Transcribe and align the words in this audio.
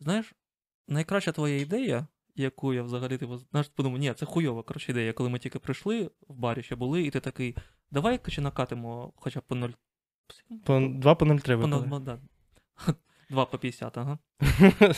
знаєш, 0.00 0.34
найкраща 0.88 1.32
твоя 1.32 1.56
ідея, 1.56 2.06
яку 2.34 2.74
я 2.74 2.82
взагалі 2.82 3.18
типу, 3.18 3.36
знаєш, 3.36 3.68
подумав, 3.68 3.98
ні, 3.98 4.14
це 4.14 4.26
хуйова 4.26 4.62
коротше, 4.62 4.92
ідея, 4.92 5.12
коли 5.12 5.28
ми 5.30 5.38
тільки 5.38 5.58
прийшли, 5.58 6.10
в 6.28 6.34
барі 6.34 6.62
ще 6.62 6.76
були, 6.76 7.02
і 7.02 7.10
ти 7.10 7.20
такий, 7.20 7.56
давай 7.90 8.20
чи 8.28 8.40
накатимо 8.40 9.12
хоча 9.16 9.40
б 9.40 9.42
по 9.42 9.54
0. 9.54 9.68
По, 10.64 10.80
2 10.80 11.14
по 11.14 11.24
0 11.24 11.36
По 11.36 11.42
треба. 11.42 11.66
0, 11.66 11.82
ну, 11.86 12.00
да. 12.00 12.18
2 13.30 13.46
по 13.46 13.58
50, 13.58 13.98
ага. 13.98 14.18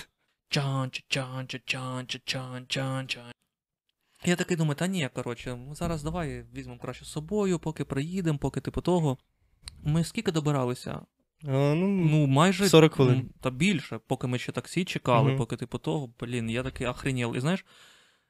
Чан, 0.49 0.91
чан, 1.09 1.47
чан, 1.47 2.07
чан, 2.07 2.67
чан, 2.67 3.07
чан. 3.07 3.33
Я 4.25 4.37
такий 4.37 4.57
думаю, 4.57 4.75
та 4.75 4.87
ні, 4.87 5.09
коротше, 5.15 5.59
зараз 5.73 6.03
давай 6.03 6.43
візьмемо 6.43 6.81
краще 6.81 7.05
з 7.05 7.09
собою, 7.09 7.59
поки 7.59 7.85
приїдемо, 7.85 8.39
поки 8.39 8.61
типу 8.61 8.81
того. 8.81 9.19
Ми 9.83 10.05
скільки 10.05 10.33
добиралися? 10.33 11.01
Ну, 11.43 11.75
Ну, 11.89 12.27
майже 12.27 12.69
40 12.69 12.95
хвилин. 12.95 13.31
Та 13.41 13.51
більше, 13.51 14.01
поки 14.07 14.27
ми 14.27 14.39
ще 14.39 14.53
таксі 14.53 14.85
чекали, 14.85 15.29
Мгм. 15.29 15.39
поки 15.39 15.57
типу 15.57 15.79
того, 15.79 16.11
блін, 16.21 16.51
я 16.51 16.63
такий 16.63 16.87
охренел. 16.87 17.37
І 17.37 17.41
знаєш, 17.41 17.65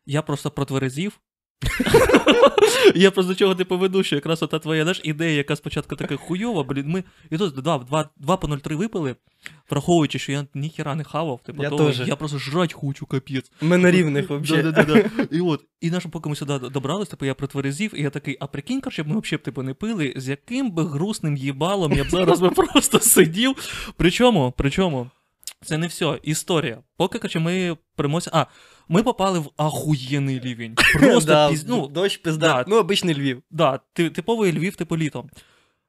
я 0.07 0.23
просто 0.23 0.51
протверезів. 0.51 1.21
я 2.95 3.11
просто 3.11 3.33
до 3.33 3.39
чого 3.39 3.55
ти 3.55 3.65
поведу, 3.65 4.03
що 4.03 4.17
якраз 4.17 4.43
ота 4.43 4.59
твоя 4.59 4.83
знаєш, 4.83 5.01
ідея, 5.05 5.37
яка 5.37 5.57
спочатку 5.57 5.97
така 5.97 6.17
хуйова, 6.17 6.63
блін, 6.63 6.89
ми 6.89 7.05
і 7.31 7.39
тут 7.39 7.55
2, 7.55 7.79
2, 7.79 8.09
2 8.17 8.37
по 8.37 8.47
0,3 8.47 8.75
випили, 8.77 9.17
враховуючи, 9.71 10.19
що 10.19 10.33
я 10.33 10.47
ніхіра 10.55 10.95
не 10.95 11.05
хавав, 11.05 11.41
типу 11.43 11.63
Я 11.63 11.71
того, 11.71 11.91
теж. 11.91 12.09
я 12.09 12.17
просто 12.17 12.39
жрать 12.39 12.73
хочу, 12.73 13.07
капець. 13.07 13.53
ми 13.61 13.79
на 13.79 13.91
рівних 13.91 14.31
взагалі. 14.31 14.63
Да-да-да. 14.65 15.27
І 15.31 15.41
от, 15.41 15.65
і 15.81 15.91
наш, 15.91 16.07
поки 16.11 16.29
ми 16.29 16.37
сюди 16.37 16.59
добрались, 16.59 17.09
типу, 17.09 17.25
я 17.27 17.35
протверезів, 17.35 18.01
і 18.01 18.03
я 18.03 18.11
такий, 18.11 18.37
а 18.41 18.47
прикинь, 18.47 18.81
короче, 18.81 19.03
ми 19.03 19.21
взагалі 19.21 19.43
типу, 19.43 19.63
не 19.63 19.75
пили, 19.75 20.13
з 20.17 20.29
яким 20.29 20.71
би 20.71 20.85
грустним 20.85 21.37
їбалом 21.37 21.93
я 21.93 22.05
б 22.05 22.11
зараз 22.11 22.41
би 22.41 22.51
просто 22.73 23.01
сидів. 23.01 23.57
Причому, 23.97 24.55
причому, 24.57 25.11
це 25.65 25.79
не 25.79 25.87
все, 25.87 26.19
історія. 26.23 26.83
Поки, 26.97 27.19
короче, 27.19 27.39
ми 27.39 27.77
примося. 27.97 28.31
А, 28.35 28.47
ми 28.89 29.03
попали 29.03 29.39
в 29.39 29.51
ахуєнний 29.57 30.41
рівень. 30.41 30.75
Просто 30.99 31.31
да, 31.31 31.51
піз... 31.51 31.67
ну, 31.67 31.87
дощ 31.87 32.17
пизда. 32.17 32.55
да. 32.55 32.65
Ну, 32.69 32.77
обичний 32.77 33.15
Львів. 33.15 33.43
Да, 33.51 33.81
ти- 33.93 34.11
типовий 34.11 34.53
Львів, 34.53 34.77
типу 34.77 34.97
літом. 34.97 35.31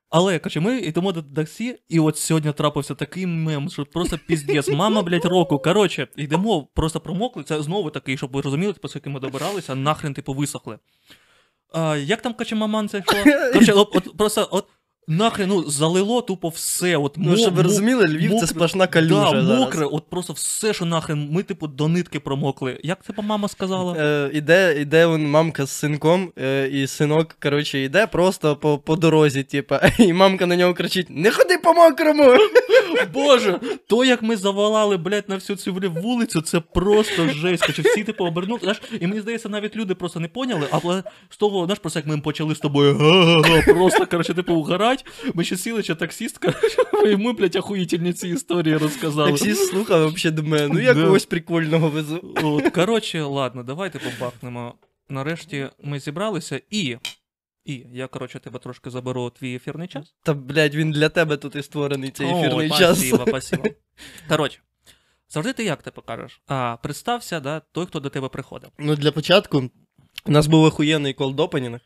Але, 0.09 0.39
короче, 0.39 0.59
ми 0.59 0.77
йдемо 0.77 1.11
до 1.11 1.21
таксі, 1.21 1.79
і 1.89 1.99
от 1.99 2.17
сьогодні 2.17 2.51
трапився 2.51 2.95
такий 2.95 3.25
мем, 3.25 3.69
що 3.69 3.85
просто 3.85 4.19
піздець. 4.27 4.69
Мама, 4.69 5.01
блядь, 5.01 5.25
року. 5.25 5.59
Коротше, 5.59 6.07
йдемо, 6.15 6.67
просто 6.73 6.99
промокли. 6.99 7.43
Це 7.43 7.61
знову 7.61 7.89
такий, 7.89 8.17
щоб 8.17 8.31
ви 8.31 8.41
розуміли, 8.41 8.73
типу, 8.73 8.87
скільки 8.87 9.09
ми 9.09 9.19
добиралися, 9.19 9.75
нахрен, 9.75 10.13
типу, 10.13 10.33
висохли. 10.33 10.79
А, 11.73 11.95
як 11.97 12.21
там, 12.21 12.33
короче, 12.33 12.55
маман 12.55 12.89
це 12.89 12.97
йшла? 12.99 13.23
Короче, 13.53 13.73
от, 13.73 13.95
от, 13.95 14.17
просто, 14.17 14.47
от, 14.51 14.67
нахрен, 15.09 15.49
ну, 15.49 15.69
залило 15.69 16.21
тупо 16.21 16.49
все. 16.49 16.97
От, 16.97 17.15
Ну, 17.17 17.37
щоб 17.37 17.53
ви 17.53 17.63
розуміли, 17.63 18.07
Львів 18.07 18.31
мокре- 18.31 18.39
це 18.39 18.47
сплошна 18.47 18.87
калюжа 18.87 19.31
да, 19.31 19.41
зараз. 19.41 19.59
мокре, 19.59 19.85
от 19.85 20.09
просто 20.09 20.33
все, 20.33 20.73
що 20.73 20.85
нахрен, 20.85 21.29
ми, 21.31 21.43
типу, 21.43 21.67
до 21.67 21.87
нитки 21.87 22.19
промокли. 22.19 22.79
Як 22.83 22.99
це 23.05 23.13
мама 23.21 23.47
сказала? 23.47 23.95
Е, 23.97 24.31
іде, 24.33 24.81
іде 24.81 25.05
вон 25.05 25.27
мамка 25.27 25.65
з 25.65 25.71
синком, 25.71 26.31
е, 26.41 26.67
і 26.67 26.87
синок, 26.87 27.35
коротше, 27.43 27.79
йде 27.79 28.07
просто 28.07 28.55
по, 28.55 28.77
по 28.77 28.95
дорозі, 28.95 29.43
типа, 29.43 29.81
і 29.99 30.13
мамка 30.13 30.45
на 30.45 30.55
нього 30.55 30.73
кричить: 30.73 31.07
Не 31.09 31.31
ходи 31.31 31.57
по 31.57 31.73
мокрому! 31.73 32.23
Боже, 33.13 33.59
то 33.87 34.05
як 34.05 34.21
ми 34.21 34.37
завалали, 34.37 34.97
блядь, 34.97 35.29
на 35.29 35.35
всю 35.35 35.57
цю 35.57 35.73
блядь, 35.73 35.97
вулицю, 35.97 36.41
це 36.41 36.59
просто 36.59 37.29
жесть. 37.29 37.65
Хоча 37.65 37.81
всі 37.81 38.03
типу 38.03 38.25
обернули. 38.25 38.59
Знаєш, 38.63 38.81
і 39.01 39.07
мені 39.07 39.21
здається, 39.21 39.49
навіть 39.49 39.75
люди 39.75 39.95
просто 39.95 40.19
не 40.19 40.27
поняли, 40.27 40.67
але 40.71 41.03
з 41.29 41.37
того, 41.37 41.65
знаєш, 41.65 41.79
просто 41.79 41.99
як 41.99 42.07
ми 42.07 42.17
почали 42.17 42.55
з 42.55 42.59
тобою 42.59 42.95
просто, 43.65 44.05
коротше, 44.05 44.33
типу, 44.33 44.53
угорать. 44.53 44.98
Ми 45.33 45.43
ще 45.43 45.57
сіли, 45.57 45.83
ще 45.83 45.95
таксіст, 45.95 46.37
коротше, 46.37 46.77
і 47.05 47.15
ми, 47.15 47.33
блядь, 47.33 47.55
охуїтельні 47.55 48.13
ці 48.13 48.27
історії 48.27 48.77
розказали. 48.77 49.31
Таксіст 49.31 49.69
слухав, 49.69 50.13
взагалі 50.13 50.35
думає, 50.35 50.69
ну 50.73 50.79
я 50.79 50.93
когось 50.93 51.25
прикольного 51.25 51.89
везу. 51.89 52.33
От, 52.43 52.69
коротше, 52.69 53.21
ладно, 53.21 53.63
давайте 53.63 53.99
побахнемо. 53.99 54.73
Нарешті 55.09 55.69
ми 55.83 55.99
зібралися 55.99 56.61
і. 56.69 56.97
І 57.65 57.85
я, 57.93 58.07
коротше, 58.07 58.39
тебе 58.39 58.59
трошки 58.59 58.89
заберу 58.89 59.29
твій 59.29 59.55
ефірний 59.55 59.87
час. 59.87 60.13
Та, 60.23 60.33
блядь, 60.33 60.75
він 60.75 60.91
для 60.91 61.09
тебе 61.09 61.37
тут 61.37 61.55
і 61.55 61.63
створений 61.63 62.11
цей 62.11 62.27
О, 62.27 62.67
час. 62.67 62.77
Спасибо, 62.77 63.23
спасибо. 63.27 63.63
Коротше, 64.29 64.59
завжди 65.29 65.53
ти 65.53 65.63
як 65.63 65.83
ти 65.83 65.91
покажеш? 65.91 66.41
А, 66.47 66.77
представся, 66.83 67.39
да, 67.39 67.59
той, 67.59 67.85
хто 67.85 67.99
до 67.99 68.09
тебе 68.09 68.29
приходив. 68.29 68.69
Ну, 68.77 68.95
для 68.95 69.11
початку, 69.11 69.69
у 70.25 70.31
нас 70.31 70.47
був 70.47 70.63
охуєнний 70.63 71.13
cold 71.13 71.35
opening, 71.35 71.79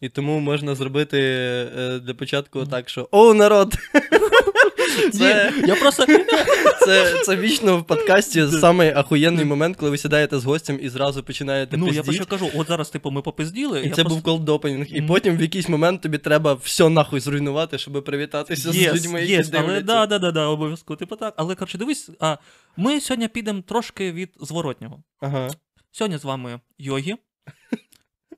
і 0.00 0.08
тому 0.08 0.40
можна 0.40 0.74
зробити 0.74 1.18
е, 1.20 1.98
для 1.98 2.14
початку 2.14 2.66
так, 2.66 2.88
що 2.88 3.08
О, 3.10 3.34
народ! 3.34 3.74
Це, 5.12 5.52
я 5.66 5.74
просто. 5.74 6.06
це, 6.84 7.22
це 7.24 7.36
вічно 7.36 7.78
в 7.78 7.84
подкасті 7.86 8.46
самий 8.46 8.90
ахуєнний 8.90 9.44
момент, 9.44 9.76
коли 9.76 9.90
ви 9.90 9.98
сідаєте 9.98 10.38
з 10.38 10.44
гостем 10.44 10.78
і 10.82 10.88
зразу 10.88 11.22
починаєте 11.22 11.76
Ну, 11.76 11.86
я 11.86 11.92
пиздіть. 11.92 12.04
просто 12.04 12.26
кажу, 12.26 12.60
от 12.60 12.66
зараз, 12.66 12.90
типу, 12.90 13.10
ми 13.10 13.22
попизділи. 13.22 13.80
І 13.80 13.88
я 13.88 13.94
це 13.94 14.04
просто... 14.04 14.20
був 14.20 14.22
cold 14.22 14.43
opening. 14.43 14.86
І 14.86 15.02
потім 15.02 15.36
в 15.36 15.40
якийсь 15.40 15.68
момент 15.68 16.00
тобі 16.00 16.18
треба 16.18 16.54
все 16.54 16.88
нахуй 16.88 17.20
зруйнувати, 17.20 17.78
щоб 17.78 18.04
привітатися 18.04 18.70
Yes, 18.70 18.92
з 18.92 18.94
людьми, 18.96 19.20
які 19.20 19.32
yes, 19.32 19.50
але 19.54 19.80
да, 19.80 20.06
да, 20.06 20.18
да, 20.18 20.30
да, 20.30 20.46
обов'язково. 20.46 20.96
Типу 20.96 21.16
так. 21.16 21.34
Але 21.36 21.54
коротше, 21.54 21.78
дивись, 21.78 22.10
а, 22.20 22.36
ми 22.76 23.00
сьогодні 23.00 23.28
підемо 23.28 23.62
трошки 23.62 24.12
від 24.12 24.30
зворотнього. 24.40 25.02
Ага. 25.20 25.50
Сьогодні 25.92 26.18
з 26.18 26.24
вами 26.24 26.60
Йогі, 26.78 27.16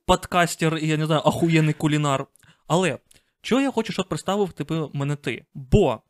подкастер 0.05 0.77
і 0.77 0.87
я 0.87 0.97
не 0.97 1.05
знаю, 1.05 1.21
ахуєнний 1.25 1.73
кулінар. 1.73 2.25
Але 2.67 2.97
чого 3.41 3.61
я 3.61 3.71
хочу, 3.71 3.93
щоб 3.93 4.09
представив 4.09 4.53
типу, 4.53 4.91
мене 4.93 5.15
ти? 5.15 5.45
Бо 5.53 6.01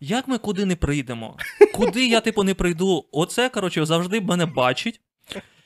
як 0.00 0.28
ми 0.28 0.38
куди 0.38 0.64
не 0.64 0.76
прийдемо, 0.76 1.36
куди 1.74 2.06
я, 2.06 2.20
типу, 2.20 2.42
не 2.42 2.54
прийду, 2.54 3.08
оце, 3.12 3.48
коротше, 3.48 3.86
завжди 3.86 4.20
мене 4.20 4.46
бачить. 4.46 5.00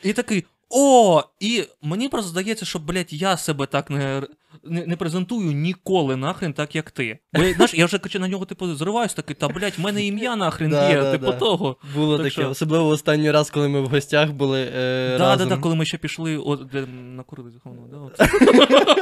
І 0.03 0.13
такий. 0.13 0.45
О, 0.75 1.23
і 1.41 1.65
мені 1.83 2.09
просто 2.09 2.31
здається, 2.31 2.65
що, 2.67 2.79
блядь, 2.79 3.13
я 3.13 3.37
себе 3.37 3.67
так 3.67 3.91
не, 3.91 4.23
не, 4.65 4.87
не 4.87 4.97
презентую 4.97 5.53
ніколи 5.53 6.17
нахрен, 6.17 6.53
так 6.53 6.75
як 6.75 6.91
ти. 6.91 7.19
Бо 7.33 7.43
я, 7.43 7.55
знаєш, 7.55 7.75
я 7.75 7.87
вже 7.87 7.99
коротше, 7.99 8.19
на 8.19 8.29
нього, 8.29 8.45
типу, 8.45 8.75
зриваюсь 8.75 9.15
такий, 9.15 9.37
та 9.37 9.49
блядь, 9.49 9.79
в 9.79 9.81
мене 9.81 10.07
ім'я 10.07 10.37
нахрен 10.37 10.71
Да, 10.71 10.89
є, 10.91 10.97
да, 11.03 11.13
типу 11.13 11.27
да. 11.27 11.33
того. 11.33 11.77
Було 11.95 12.17
Так 12.17 12.25
таке, 12.25 12.31
що- 12.43 12.51
особливо 12.51 12.89
останній 12.89 13.31
раз, 13.31 13.51
коли 13.51 13.69
ми 13.69 13.81
в 13.81 13.87
гостях 13.87 14.31
були 14.31 14.61
е, 14.75 15.19
Да, 15.19 15.19
разом. 15.19 15.49
да, 15.49 15.57
да, 15.57 15.63
коли 15.63 15.75
ми 15.75 15.85
ще 15.85 15.99
пішли, 15.99 16.37
от, 16.37 16.67
де 16.73 16.87
накурили 16.87 17.53
говно, 17.65 18.11
да. 18.19 18.29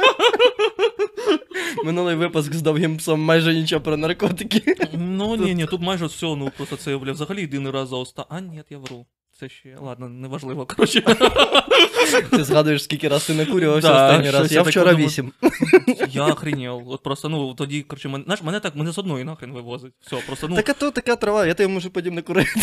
Минулий 1.85 2.15
випуск 2.15 2.53
з 2.53 2.61
довгим 2.61 2.97
псом 2.97 3.21
майже 3.21 3.53
нічого 3.53 3.81
про 3.81 3.97
наркотики. 3.97 4.75
Ну 4.93 5.35
ні, 5.35 5.55
ні, 5.55 5.65
тут 5.65 5.81
майже 5.81 6.05
все, 6.05 6.25
ну 6.25 6.51
просто 6.57 6.75
це 6.75 6.97
бля, 6.97 7.11
взагалі 7.11 7.41
єдиний 7.41 7.71
раз 7.71 7.89
за 7.89 7.95
оста. 7.95 8.25
А, 8.29 8.39
ні, 8.41 8.61
я 8.69 8.77
вру. 8.77 9.05
Це 9.41 9.49
ще. 9.49 9.75
Ладно, 9.81 10.09
неважливо, 10.09 10.65
коротше. 10.65 11.01
Ти 12.31 12.43
згадуєш, 12.43 12.83
скільки 12.83 13.07
раз 13.07 13.23
ти 13.23 13.33
накурювався 13.33 13.87
Да, 13.87 14.07
останній 14.07 14.29
раз. 14.29 14.51
Я 14.51 14.55
я 14.55 14.61
вчора 14.61 14.95
вісім. 14.95 15.31
Я 16.09 16.25
охренів. 16.25 16.89
От 16.89 17.03
просто, 17.03 17.29
ну, 17.29 17.53
тоді, 17.53 17.81
коротше, 17.81 18.09
мене, 18.09 18.23
знаєш, 18.23 18.43
мене 18.43 18.59
так, 18.59 18.75
мене 18.75 18.91
з 18.91 18.97
одної 18.97 19.23
нахрен 19.23 19.51
вивозить. 19.51 19.93
Все, 20.01 20.15
просто, 20.15 20.47
ну. 20.47 20.55
Так 20.55 20.69
а 20.69 20.73
то 20.73 20.91
така 20.91 21.15
трава, 21.15 21.45
я 21.45 21.53
тебе 21.53 21.73
можу 21.73 21.89
потім 21.89 22.13
накурити. 22.13 22.51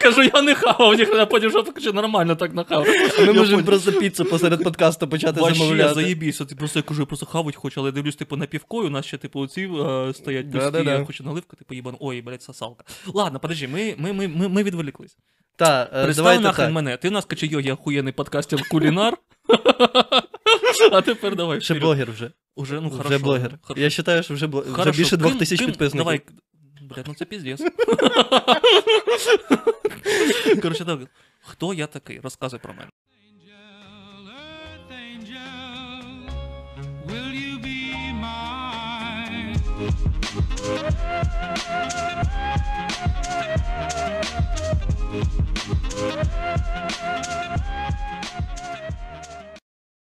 Кажу, 0.00 0.22
я 0.34 0.42
не 0.42 0.54
хавав, 0.54 0.94
ніхто 0.94 1.26
потім 1.26 1.50
що 1.50 1.64
коротше, 1.64 1.92
нормально 1.92 2.36
так 2.36 2.54
нахав. 2.54 2.86
Ми 3.26 3.32
можемо 3.32 3.62
просто 3.62 3.92
піцу 3.92 4.24
посеред 4.24 4.64
подкасту 4.64 5.08
почати 5.08 5.40
Вообще, 5.40 5.58
замовляти. 5.58 5.94
заєбісь, 5.94 6.40
от 6.40 6.56
просто 6.58 6.78
я 6.78 6.82
кажу, 6.82 7.02
я 7.02 7.06
просто 7.06 7.26
хавать 7.26 7.56
хочу, 7.56 7.80
але 7.80 7.92
дивлюсь, 7.92 8.16
типу, 8.16 8.36
на 8.36 8.46
півкою, 8.46 8.86
у 8.86 8.90
нас 8.90 9.06
ще, 9.06 9.18
типу, 9.18 9.40
оці 9.40 9.60
е, 9.62 10.14
стоять 10.14 10.52
пусті, 10.52 10.70
Да-да-да. 10.70 10.92
я 10.92 11.04
хочу 11.04 11.24
наливка, 11.24 11.56
типу, 11.56 11.74
їбан, 11.74 11.96
ой, 12.00 12.22
блядь, 12.22 12.42
сосалка. 12.42 12.84
Ладно, 13.14 13.40
подожди, 13.40 13.68
ми, 13.68 13.94
ми, 13.98 14.12
ми, 14.12 14.28
ми, 14.28 14.48
ми 14.48 14.62
відволіклись. 14.62 15.16
Та, 15.56 15.82
е, 15.82 15.86
Представ 16.04 16.24
давайте 16.24 16.42
нахрен 16.42 16.66
так. 16.66 16.74
мене. 16.74 16.96
Ти 16.96 17.08
в 17.08 17.12
нас 17.12 17.24
каче 17.24 17.46
йогі 17.46 17.70
охуєнний 17.70 18.12
подкастер 18.12 18.68
кулінар. 18.68 19.16
А 20.92 21.02
тепер 21.02 21.36
давай. 21.36 21.60
Ще 21.60 21.74
блогер 21.74 22.10
вже. 22.10 22.30
Уже, 22.56 22.80
ну, 22.80 22.88
Вже 22.88 23.18
блогер. 23.18 23.58
Хорошо. 23.62 23.82
Я 23.82 23.88
вважаю, 23.88 24.22
що 24.22 24.34
вже, 24.34 24.46
бл... 24.46 24.64
вже 24.66 24.90
більше 24.90 25.16
двох 25.16 25.38
тисяч 25.38 25.58
підписників. 25.58 25.98
Давай. 25.98 26.20
Блядь, 26.82 27.04
ну 27.08 27.14
це 27.14 27.24
піздец. 27.24 27.60
Коротше, 30.62 30.84
так. 30.84 30.98
Хто 31.40 31.74
я 31.74 31.86
такий? 31.86 32.20
Розказуй 32.20 32.60
про 32.60 32.74
мене. 32.74 32.90
Will 37.06 37.32
you 37.32 37.58
be 37.58 38.12
mine? 38.22 39.56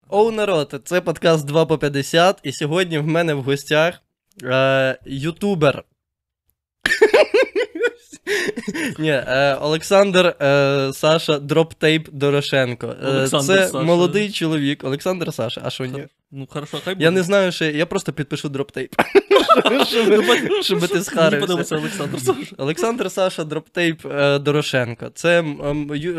Оу, 0.10 0.32
народ, 0.32 0.82
це 0.86 1.02
подкаст 1.02 1.46
2 1.46 1.66
по 1.66 1.78
50, 1.78 2.40
і 2.44 2.52
сьогодні 2.52 2.98
в 3.00 3.08
мене 3.08 3.34
в 3.34 3.44
гостях 3.44 4.02
е, 4.44 4.98
ютубер. 5.06 5.84
Ні, 9.00 9.10
е, 9.12 9.58
Олександр 9.62 10.36
е, 10.42 10.92
Саша 10.94 11.40
Droptape 11.40 12.10
Дорошенко. 12.12 12.88
Е, 12.88 13.08
Олександр 13.08 13.46
це 13.46 13.68
Саша. 13.68 13.84
молодий 13.84 14.32
чоловік, 14.32 14.84
Олександр 14.84 15.34
Саша, 15.34 15.62
а 15.64 15.70
що 15.70 15.86
ні? 15.86 16.08
Ну, 16.32 16.48
хорошо, 16.50 16.80
хай 16.84 16.96
буде. 16.96 17.04
Я 17.04 17.12
не 17.12 17.24
знаю, 17.24 17.52
що 17.52 17.66
я 17.66 17.86
просто 17.86 18.14
підпишу 18.14 18.50
Droptape. 18.50 18.96
Щоб 19.86 20.24
щоб 20.62 20.80
ти 20.80 20.94
Мені 20.94 21.04
схарився. 21.04 21.40
подобається 21.40 21.76
Олександр 21.76 22.20
Саша. 22.20 22.56
Олександр 22.58 23.12
Саша 23.12 23.44
Droptape 23.44 24.06
е, 24.06 24.40
Дорошенко. 24.40 25.10
Це 25.14 25.42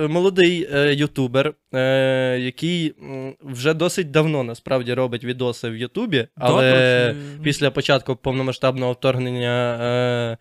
молодий 0.09 0.69
е, 0.73 0.95
ютубер, 0.95 1.55
е, 1.75 2.39
який 2.41 2.95
вже 3.41 3.75
досить 3.75 4.11
давно 4.11 4.43
насправді 4.43 4.95
робить 4.95 5.25
відоси 5.25 5.71
в 5.71 5.77
Ютубі, 5.77 6.29
але 6.37 7.15
після 7.43 7.71
початку 7.71 8.17
повномасштабного 8.17 8.93
вторгнення 8.93 10.39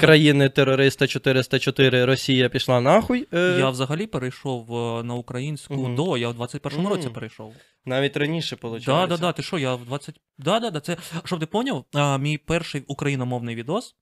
країни 0.00 0.48
терориста 0.48 1.06
404 1.06 2.04
Росія 2.04 2.48
пішла 2.48 2.80
нахуй. 2.80 3.28
я 3.32 3.70
взагалі 3.70 4.06
перейшов 4.06 4.66
на 5.04 5.14
українську 5.14 5.94
до, 5.96 6.16
я 6.16 6.28
в 6.28 6.40
21-му 6.40 6.88
році 6.88 7.08
перейшов. 7.14 7.54
Навіть 7.84 8.16
раніше. 8.16 8.56
Да, 8.62 9.06
да, 9.06 9.16
да, 9.16 9.32
ти 9.32 9.42
що, 9.42 9.58
я 9.58 9.74
в 9.74 9.84
20... 9.84 10.20
Да, 10.38 10.60
да, 10.60 10.70
да, 10.70 10.80
це, 10.80 10.96
щоб 11.24 11.40
ти 11.40 11.46
поняв, 11.46 11.84
а, 11.94 12.18
мій 12.18 12.38
перший 12.38 12.84
україномовний 12.86 13.54
відос 13.54 13.96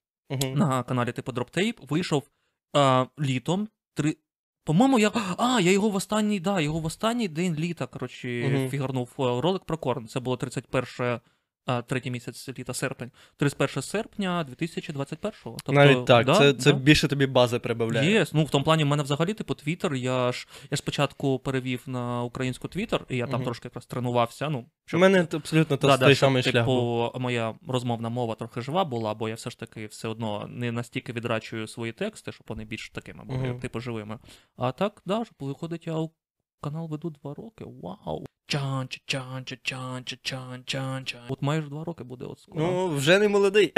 на 0.55 0.83
каналі 0.83 1.13
типу 1.13 1.33
Droptape 1.33 1.91
вийшов 1.91 2.29
а, 2.73 3.07
літом. 3.21 3.69
Три... 3.95 4.17
По-моєму, 4.65 4.99
я. 4.99 5.13
А, 5.39 5.61
я 5.61 5.73
його 5.73 5.91
в 5.91 5.95
останній, 5.95 6.41
да, 6.41 6.61
його 6.61 6.81
в 6.81 6.85
останній 6.85 7.29
день 7.29 7.55
літа, 7.55 7.87
коротше, 7.87 8.53
угу. 8.55 8.69
фігарнув 8.69 9.15
е, 9.19 9.23
ролик 9.23 9.65
про 9.65 9.79
корн. 9.79 10.09
Це 10.09 10.21
було 10.21 10.37
31 10.37 11.21
а, 11.69 11.83
третій 11.83 12.11
місяць 12.11 12.49
літа, 12.59 12.75
серпень. 12.75 13.11
31 13.37 13.83
серпня 13.83 14.47
2021-го. 14.61 15.29
Тобто, 15.45 15.73
Навіть 15.73 16.05
так, 16.05 16.27
да, 16.27 16.35
це, 16.35 16.53
це 16.53 16.73
да. 16.73 16.79
більше 16.79 17.09
тобі 17.09 17.27
бази 17.27 17.59
прибавляє. 17.59 18.11
Є, 18.11 18.27
ну 18.33 18.45
в 18.45 18.51
тому 18.51 18.65
плані 18.65 18.85
в 18.85 18.87
мене 18.87 19.03
взагалі, 19.03 19.35
типу, 19.35 19.55
Твіттер, 19.55 19.95
я 19.95 20.33
ж 20.33 20.49
я 20.71 20.77
ж 20.77 20.79
спочатку 20.79 21.39
перевів 21.39 21.83
на 21.87 22.23
українську 22.23 22.69
Твіттер, 22.69 23.05
і 23.09 23.17
я 23.17 23.27
там 23.27 23.35
Мгм. 23.35 23.45
трошки 23.45 23.67
якраз 23.69 23.87
тренувався. 23.87 24.49
Ну, 24.51 24.59
У 24.59 24.65
щоб, 24.87 25.01
мене 25.01 25.27
абсолютно 25.33 25.77
та- 25.77 25.97
да, 25.97 26.15
самий 26.15 26.43
типу, 26.43 26.53
шлях 26.53 26.67
був. 26.67 27.13
моя 27.21 27.55
розмовна 27.69 28.09
мова 28.09 28.35
трохи 28.35 28.61
жива 28.61 28.85
була, 28.85 29.15
бо 29.15 29.29
я 29.29 29.35
все 29.35 29.51
ж 29.51 29.59
таки 29.59 29.87
все 29.87 30.09
одно 30.09 30.47
не 30.49 30.73
настільки 30.73 31.13
відрачую 31.13 31.67
свої 31.69 31.93
тексти, 31.93 32.33
щоб 32.33 32.45
вони 32.49 32.65
більш 32.65 32.91
такими 32.91 33.25
були, 33.25 33.39
Мгм. 33.39 33.61
типу, 33.61 33.81
живими. 33.81 34.19
А 34.57 34.73
так, 34.73 35.03
да, 35.07 35.25
виходить, 35.41 35.87
я 35.87 35.95
у- 35.95 36.11
канал 36.61 36.89
веду 36.89 37.11
два 37.11 37.35
роки. 37.35 37.65
Вау! 37.65 38.27
чан 38.49 38.89
ча 38.89 38.99
чан 39.07 39.45
ча 39.45 39.57
чан 39.63 40.05
ча 40.05 40.17
чан 40.23 40.63
чан 40.65 41.05
чан 41.05 41.21
От 41.29 41.43
майже 41.43 41.69
два 41.69 41.85
роки 41.85 42.05
буде 42.05 42.25
от 42.25 42.41
скоро. 42.41 42.61
Ну, 42.65 42.89
вже 42.89 43.19
не 43.19 43.29
молодий. 43.29 43.73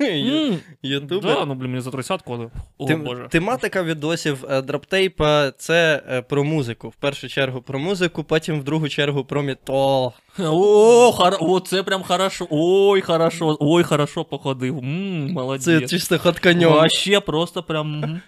Ютубер. 0.82 1.34
Да, 1.34 1.44
ну 1.44 1.54
блін, 1.54 1.70
мені 1.70 1.80
за 1.80 1.90
тридцятку, 1.90 2.34
але. 2.34 2.50
О, 2.78 2.86
Тем- 2.86 3.04
Боже. 3.04 3.28
Тематика 3.30 3.82
відосів 3.82 4.44
е, 4.50 4.62
дроптейпа 4.62 5.50
це 5.50 6.02
е, 6.08 6.22
про 6.22 6.44
музику. 6.44 6.88
В 6.88 6.94
першу 6.94 7.28
чергу 7.28 7.62
про 7.62 7.78
музику, 7.78 8.24
потім 8.24 8.60
в 8.60 8.64
другу 8.64 8.88
чергу 8.88 9.24
про 9.24 9.42
метал. 9.42 10.12
О, 10.38 11.12
хар... 11.12 11.36
о, 11.40 11.60
це 11.60 11.82
прям 11.82 12.02
хорошо. 12.02 12.46
Ой, 12.50 13.00
хорошо. 13.00 13.56
Ой, 13.60 13.82
хорошо 13.82 14.24
походив. 14.24 14.78
М, 14.78 15.32
молодець. 15.32 15.64
Це 15.64 15.86
чисто 15.88 16.18
хатканьом. 16.18 16.72
Вообще 16.72 17.20
просто 17.20 17.62
прям. 17.62 18.04
м. 18.04 18.20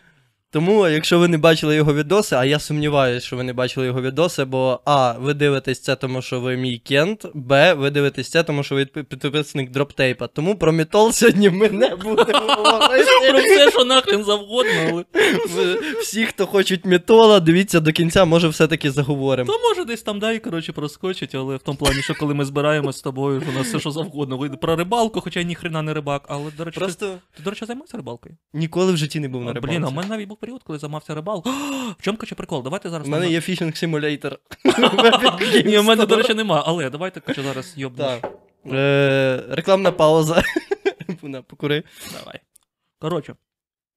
Тому, 0.54 0.88
якщо 0.88 1.18
ви 1.18 1.28
не 1.28 1.38
бачили 1.38 1.76
його 1.76 1.94
відоси, 1.94 2.36
а 2.36 2.44
я 2.44 2.58
сумніваюся, 2.58 3.26
що 3.26 3.36
ви 3.36 3.42
не 3.42 3.52
бачили 3.52 3.86
його 3.86 4.02
відоси, 4.02 4.44
бо 4.44 4.80
А, 4.84 5.12
ви 5.12 5.34
дивитесь 5.34 5.80
це, 5.80 5.96
тому 5.96 6.22
що 6.22 6.40
ви 6.40 6.56
мій 6.56 6.78
кент, 6.78 7.26
Б, 7.34 7.74
ви 7.74 7.90
дивитесь 7.90 8.30
це, 8.30 8.42
тому 8.42 8.62
що 8.62 8.74
ви 8.74 8.86
підписник 8.86 9.70
дроптейпа. 9.70 10.26
Тому 10.26 10.54
про 10.54 10.72
метал 10.72 11.12
сьогодні 11.12 11.50
ми 11.50 11.68
не 11.68 11.96
будемо 11.96 12.38
говорити. 12.38 13.10
Про 13.30 13.38
все, 13.38 13.70
що 13.70 13.84
нахрен 13.84 14.24
завгодно. 14.24 15.04
Всі, 16.00 16.26
хто 16.26 16.46
хочуть 16.46 16.84
метола, 16.84 17.40
дивіться 17.40 17.80
до 17.80 17.92
кінця, 17.92 18.24
може 18.24 18.48
все-таки 18.48 18.90
заговоримо. 18.90 19.52
То 19.52 19.58
може 19.68 19.84
десь 19.84 20.02
там 20.02 20.18
дай, 20.18 20.38
коротше, 20.38 20.72
проскочить, 20.72 21.34
але 21.34 21.56
в 21.56 21.62
тому 21.62 21.78
плані, 21.78 22.02
що 22.02 22.14
коли 22.14 22.34
ми 22.34 22.44
збираємось 22.44 22.96
з 22.96 23.02
тобою, 23.02 23.42
у 23.48 23.58
нас 23.58 23.66
все 23.66 23.80
що 23.80 23.90
завгодно. 23.90 24.36
вийде. 24.36 24.56
Про 24.56 24.76
рибалку, 24.76 25.20
хоча 25.20 25.42
ніхрена 25.42 25.82
не 25.82 25.94
рибак, 25.94 26.24
але, 26.28 26.50
до 26.58 26.64
речі, 26.64 26.80
ти, 27.00 27.06
до 27.44 27.50
речі, 27.50 27.64
займався 27.66 27.96
рибалкою? 27.96 28.36
ніколи 28.52 28.92
в 28.92 28.96
житті 28.96 29.20
не 29.20 29.28
був 29.28 29.44
на 29.44 29.52
рибалці. 29.52 29.78
Блін, 29.78 29.84
а 29.84 29.90
мене 29.90 30.08
навіть 30.08 30.28
був 30.28 30.36
період, 30.44 30.62
коли 30.62 30.78
займався 30.78 31.14
рибалкою. 31.14 31.54
В 31.98 32.02
чому 32.02 32.18
коротше, 32.18 32.34
прикол? 32.34 32.62
Давайте 32.62 32.90
зараз. 32.90 33.08
У 33.08 33.10
мене 33.10 33.30
є 33.30 33.40
фішинг 33.40 33.76
симулятор. 33.76 34.38
Ні, 35.64 35.78
в 35.78 35.84
мене, 35.84 36.06
до 36.06 36.16
речі, 36.16 36.34
нема, 36.34 36.62
але 36.66 36.90
давайте 36.90 37.20
коротше, 37.20 37.42
зараз 37.42 37.74
йобнеш. 37.76 38.20
Рекламна 39.56 39.92
пауза. 39.92 40.42
Покури. 41.46 41.82
Давай. 42.18 42.40
Коротше, 42.98 43.34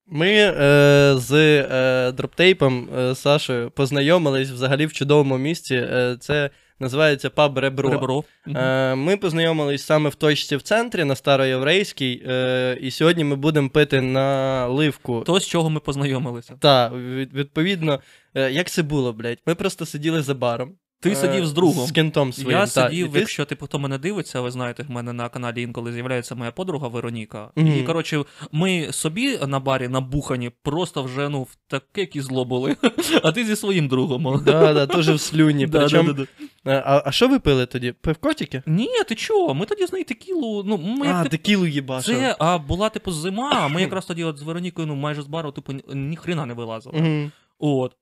Ми 0.07 0.29
е, 0.29 1.13
з 1.17 1.33
е, 1.71 2.11
Droptape 2.11 2.74
ом 2.74 2.89
е, 2.97 3.15
Сашою 3.15 3.71
познайомились 3.71 4.49
взагалі 4.49 4.85
в 4.85 4.93
чудовому 4.93 5.37
місці. 5.37 5.75
Е, 5.75 6.17
це 6.19 6.49
називається 6.79 7.29
паб 7.29 7.57
Ребро. 7.57 7.89
ребро. 7.89 8.23
Е, 8.47 8.95
ми 8.95 9.17
познайомились 9.17 9.83
саме 9.83 10.09
в 10.09 10.15
точці 10.15 10.55
в 10.55 10.61
центрі 10.61 11.03
на 11.03 11.15
Староєврейській, 11.15 12.23
е, 12.27 12.77
і 12.81 12.91
сьогодні 12.91 13.23
ми 13.23 13.35
будемо 13.35 13.69
пити 13.69 14.01
наливку. 14.01 15.21
То, 15.21 15.39
з 15.39 15.47
чого 15.47 15.69
ми 15.69 15.79
познайомилися. 15.79 16.55
Так, 16.59 16.93
відповідно, 17.33 17.99
е, 18.35 18.51
як 18.51 18.69
це 18.69 18.83
було, 18.83 19.13
блядь? 19.13 19.39
Ми 19.45 19.55
просто 19.55 19.85
сиділи 19.85 20.21
за 20.21 20.33
баром. 20.33 20.71
Ти 20.99 21.11
Е, 21.11 21.15
сидів 21.15 21.47
з 21.47 21.53
другом. 21.53 21.87
З 21.87 21.91
кентом 21.91 22.33
своїм. 22.33 22.51
Я 22.51 22.59
та, 22.59 22.67
сидів, 22.67 23.07
і 23.07 23.09
ти 23.09 23.19
якщо 23.19 23.45
типу, 23.45 23.65
хто 23.65 23.79
мене 23.79 23.97
дивиться, 23.97 24.41
ви 24.41 24.51
знаєте, 24.51 24.83
в 24.83 24.91
мене 24.91 25.13
на 25.13 25.29
каналі 25.29 25.61
інколи 25.61 25.91
з'являється 25.93 26.35
моя 26.35 26.51
подруга 26.51 26.87
Вероніка. 26.87 27.51
І 27.55 27.83
коротше, 27.83 28.23
ми 28.51 28.87
собі 28.91 29.39
на 29.47 29.59
барі 29.59 29.87
набухані, 29.87 30.51
просто 30.63 31.03
вже 31.03 31.29
ну 31.29 31.43
в 31.43 31.55
таке 31.67 32.05
кізло 32.05 32.45
були. 32.45 32.75
А 33.23 33.31
ти 33.31 33.45
зі 33.45 33.55
своїм 33.55 33.87
другом. 33.87 34.41
Да, 34.45 34.73
да, 34.73 34.87
теж 34.87 35.09
в 35.09 35.19
слюні. 35.19 35.67
Да, 35.67 35.79
Причому, 35.79 36.13
да, 36.13 36.13
да, 36.13 36.27
да. 36.65 36.71
Е, 36.71 36.83
А, 36.85 37.01
а 37.05 37.11
що 37.11 37.27
ви 37.27 37.39
пили 37.39 37.65
тоді? 37.65 37.91
Пивко 37.91 38.33
тільки? 38.33 38.63
Ні, 38.65 38.89
ти 39.07 39.15
чого? 39.15 39.53
Ми 39.53 39.65
тоді 39.65 39.85
з 39.87 39.93
нею 39.93 40.05
текілу. 40.05 40.63
Ну, 40.63 40.77
ми 40.77 41.05
А, 41.05 41.09
як 41.09 41.25
тип- 41.25 41.29
текілу 41.29 41.65
їбашив. 41.67 42.15
це 42.15 42.35
а, 42.39 42.57
була 42.57 42.89
типу 42.89 43.11
зима, 43.11 43.51
а 43.55 43.67
ми 43.67 43.81
якраз 43.87 44.05
тоді 44.05 44.23
от 44.23 44.37
з 44.37 44.41
Веронікою 44.41 44.87
ну, 44.87 44.95
майже 44.95 45.21
з 45.21 45.27
бару, 45.27 45.51
типу, 45.51 45.73
ні, 45.73 45.83
ніхрена 45.93 46.45
не 46.45 46.53
вилазили. 46.53 46.99
Мгм. 46.99 47.31
От. 47.59 47.95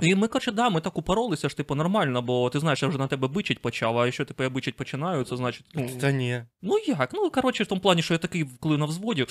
І 0.00 0.14
ми, 0.14 0.28
коротше, 0.28 0.52
да, 0.52 0.70
ми 0.70 0.80
так 0.80 0.98
упоролися 0.98 1.48
ж, 1.48 1.56
типу, 1.56 1.74
нормально, 1.74 2.22
бо 2.22 2.50
ти 2.50 2.60
знаєш, 2.60 2.82
я 2.82 2.88
вже 2.88 2.98
на 2.98 3.06
тебе 3.06 3.28
бичить 3.28 3.58
почав, 3.58 3.98
а 3.98 4.04
якщо 4.04 4.24
типу, 4.24 4.42
я 4.42 4.50
бичить 4.50 4.76
починаю, 4.76 5.24
це 5.24 5.36
значить. 5.36 5.66
Ну, 5.74 5.88
Та 6.00 6.12
ні. 6.12 6.42
ну 6.62 6.78
як? 6.86 7.10
Ну, 7.14 7.30
коротше, 7.30 7.64
в 7.64 7.66
тому 7.66 7.80
плані, 7.80 8.02
що 8.02 8.14
я 8.14 8.18
такий, 8.18 8.44
коли 8.60 8.78
на 8.78 8.84
взводі. 8.84 9.26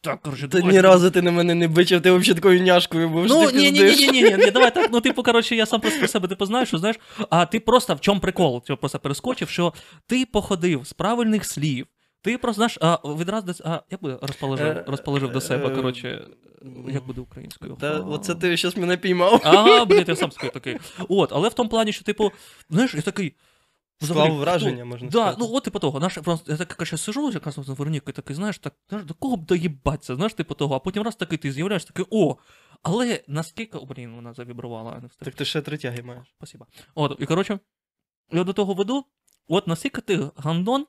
Так, 0.00 0.22
коротше, 0.22 0.48
Та 0.48 0.60
ні 0.60 0.80
разу 0.80 1.10
ти 1.10 1.22
на 1.22 1.30
мене 1.30 1.54
не 1.54 1.68
бичив, 1.68 2.02
ти 2.02 2.10
взагалі 2.10 2.34
такою 2.34 2.62
няшкою 2.62 3.08
був, 3.08 3.26
Ну, 3.28 3.50
ні, 3.50 3.70
ні, 3.70 3.82
ні, 3.82 3.96
ні, 3.96 4.22
ні, 4.22 4.36
ні, 4.36 4.50
давай 4.50 4.74
так. 4.74 4.90
Ну, 4.92 5.00
типу, 5.00 5.22
коротше, 5.22 5.56
я 5.56 5.66
сам 5.66 5.80
просто 5.80 5.98
про 5.98 6.08
себе 6.08 6.28
типу 6.28 6.46
знаєш, 6.46 6.68
що 6.68 6.78
знаєш, 6.78 6.96
а 7.30 7.46
ти 7.46 7.60
просто 7.60 7.94
в 7.94 8.00
чому 8.00 8.20
прикол? 8.20 8.62
Ти 8.64 8.76
просто 8.76 8.98
перескочив, 8.98 9.48
що 9.48 9.72
ти 10.06 10.26
походив 10.26 10.86
з 10.86 10.92
правильних 10.92 11.44
слів. 11.44 11.86
Ти 12.22 12.38
просто 12.38 12.54
знаєш, 12.54 12.78
а 12.80 12.94
відразу 13.04 13.46
десь, 13.46 13.60
а 13.64 13.82
як 13.90 14.00
буде 14.00 14.18
розположив, 14.22 14.66
Е, 14.66 14.84
розположив 14.86 15.32
до 15.32 15.40
себе, 15.40 15.68
е, 15.68 15.74
коротше, 15.74 16.26
як 16.88 17.06
буде 17.06 17.20
українською? 17.20 17.76
Та 17.80 17.96
А. 17.96 18.00
оце 18.00 18.34
ти 18.34 18.56
зараз 18.56 18.76
мене 18.76 18.96
піймав. 18.96 19.40
Ага, 19.44 19.84
блін, 19.84 20.04
я 20.08 20.16
сам 20.16 20.32
скажу 20.32 20.52
такий. 20.52 20.76
От, 21.08 21.32
але 21.32 21.48
в 21.48 21.54
тому 21.54 21.70
плані, 21.70 21.92
що, 21.92 22.04
типу, 22.04 22.32
знаєш, 22.70 22.94
я 22.94 23.02
такий. 23.02 23.34
Склав 24.02 24.16
взагалі, 24.16 24.40
враження, 24.40 24.84
ну, 24.84 24.90
можна 24.90 25.08
да, 25.08 25.18
сказати. 25.18 25.36
ну 25.40 25.48
от 25.52 25.64
типу 25.64 25.78
того, 25.78 26.00
наш, 26.00 26.14
просто, 26.18 26.52
я 26.52 26.58
так 26.58 26.74
коротше, 26.74 26.96
сижу 26.96 27.30
якраз 27.30 27.54
з 27.54 27.68
Веронікою, 27.68 28.14
такий, 28.14 28.36
знаєш, 28.36 28.58
так, 28.58 28.74
знаєш, 28.88 29.06
до 29.06 29.14
кого 29.14 29.36
б 29.36 29.46
доїбатися, 29.46 30.16
знаєш, 30.16 30.34
типу 30.34 30.54
того, 30.54 30.74
а 30.74 30.78
потім 30.78 31.02
раз 31.02 31.16
такий 31.16 31.38
ти 31.38 31.52
з'являєшся, 31.52 31.88
такий, 31.88 32.04
о, 32.10 32.36
але 32.82 33.24
наскільки, 33.28 33.78
о, 33.78 33.84
блін, 33.84 34.14
вона 34.14 34.34
завібрувала, 34.34 34.92
а 34.96 35.00
не. 35.00 35.08
Так 35.20 35.34
ти 35.34 35.44
ще 35.44 35.60
третяги 35.60 36.02
маєш. 36.02 36.28
Спасибо. 36.38 36.66
От, 36.94 37.16
і 37.20 37.26
коротше, 37.26 37.58
я 38.32 38.44
до 38.44 38.52
того 38.52 38.74
веду, 38.74 39.04
от 39.48 39.66
наскільки 39.66 40.00
ти 40.00 40.20
гандон, 40.36 40.86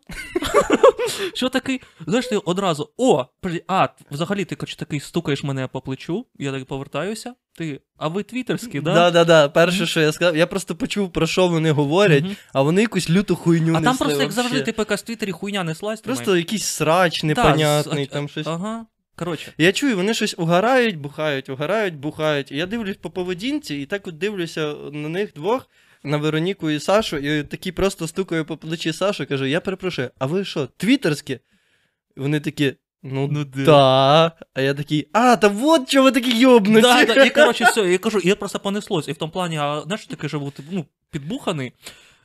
що 1.33 1.49
такий, 1.49 1.81
знаєш, 2.07 2.27
ти 2.27 2.37
одразу, 2.37 2.89
о, 2.97 3.25
а, 3.67 3.89
взагалі 4.11 4.45
ти 4.45 4.55
такий 4.55 4.99
стукаєш 4.99 5.43
мене 5.43 5.67
по 5.67 5.81
плечу, 5.81 6.25
я 6.39 6.51
так 6.51 6.65
повертаюся, 6.65 7.33
ти, 7.57 7.81
а 7.97 8.07
ви 8.07 8.23
твіттерські, 8.23 8.81
да? 8.81 8.93
Да, 8.93 9.11
да, 9.11 9.25
да. 9.25 9.49
Перше, 9.49 9.85
що 9.85 10.01
я 10.01 10.11
сказав, 10.11 10.37
я 10.37 10.47
просто 10.47 10.75
почув, 10.75 11.11
про 11.11 11.27
що 11.27 11.47
вони 11.47 11.71
говорять, 11.71 12.25
а 12.53 12.61
вони 12.61 12.81
якусь 12.81 13.09
люту 13.09 13.35
хуйню 13.35 13.75
А 13.75 13.81
там 13.81 13.97
просто, 13.97 14.21
як 14.21 14.31
завжди, 14.31 14.61
типу, 14.61 14.81
якась 14.81 15.01
в 15.01 15.05
Твіттері 15.05 15.31
хуйня 15.31 15.63
неслась. 15.63 16.01
ти 16.01 16.05
Просто 16.05 16.37
якийсь 16.37 16.65
срач 16.65 17.23
непонятний, 17.23 18.05
там 18.05 18.29
щось. 18.29 18.47
Ага. 18.47 18.85
Коротше. 19.17 19.53
Я 19.57 19.71
чую, 19.71 19.95
вони 19.95 20.13
щось 20.13 20.35
угорають, 20.37 20.97
бухають, 20.97 21.49
угорають, 21.49 21.95
бухають. 21.95 22.51
І 22.51 22.57
я 22.57 22.65
дивлюсь 22.65 22.97
по 22.97 23.09
поведінці, 23.09 23.75
і 23.75 23.85
так 23.85 24.07
от 24.07 24.17
дивлюся 24.17 24.73
на 24.91 25.09
них 25.09 25.33
двох, 25.33 25.69
на 26.03 26.17
Вероніку 26.17 26.69
і 26.69 26.79
Сашу, 26.79 27.17
і 27.17 27.43
такий 27.43 27.71
просто 27.71 28.07
стукаю 28.07 28.45
по 28.45 28.57
плечі 28.57 28.93
Сашу, 28.93 29.25
кажу: 29.25 29.45
я 29.45 29.61
перепрошую, 29.61 30.09
а 30.19 30.25
ви 30.25 30.45
що, 30.45 30.67
твіттерські? 30.77 31.39
І 32.17 32.19
вони 32.19 32.39
такі. 32.39 32.73
Ну, 33.03 33.29
Ну, 33.31 33.43
да. 33.43 34.31
А 34.53 34.61
я 34.61 34.73
такий, 34.73 35.07
а, 35.13 35.35
та 35.35 35.47
вот 35.47 35.89
чого 35.89 36.03
ви 36.03 36.11
такі 36.11 36.39
йобнуті. 36.39 36.81
Да, 36.81 37.05
да, 37.05 37.25
і 37.25 37.29
коротше, 37.29 37.65
все, 37.71 37.91
я 37.91 37.97
кажу, 37.97 38.19
і 38.19 38.27
я 38.27 38.35
просто 38.35 38.59
понеслось. 38.59 39.07
І 39.07 39.11
в 39.11 39.17
тому 39.17 39.31
плані, 39.31 39.57
а 39.57 39.81
знаєш, 39.81 40.05
такий 40.05 40.29
живу, 40.29 40.51
типу, 40.51 40.69
ну, 40.71 40.85
підбуханий. 41.11 41.73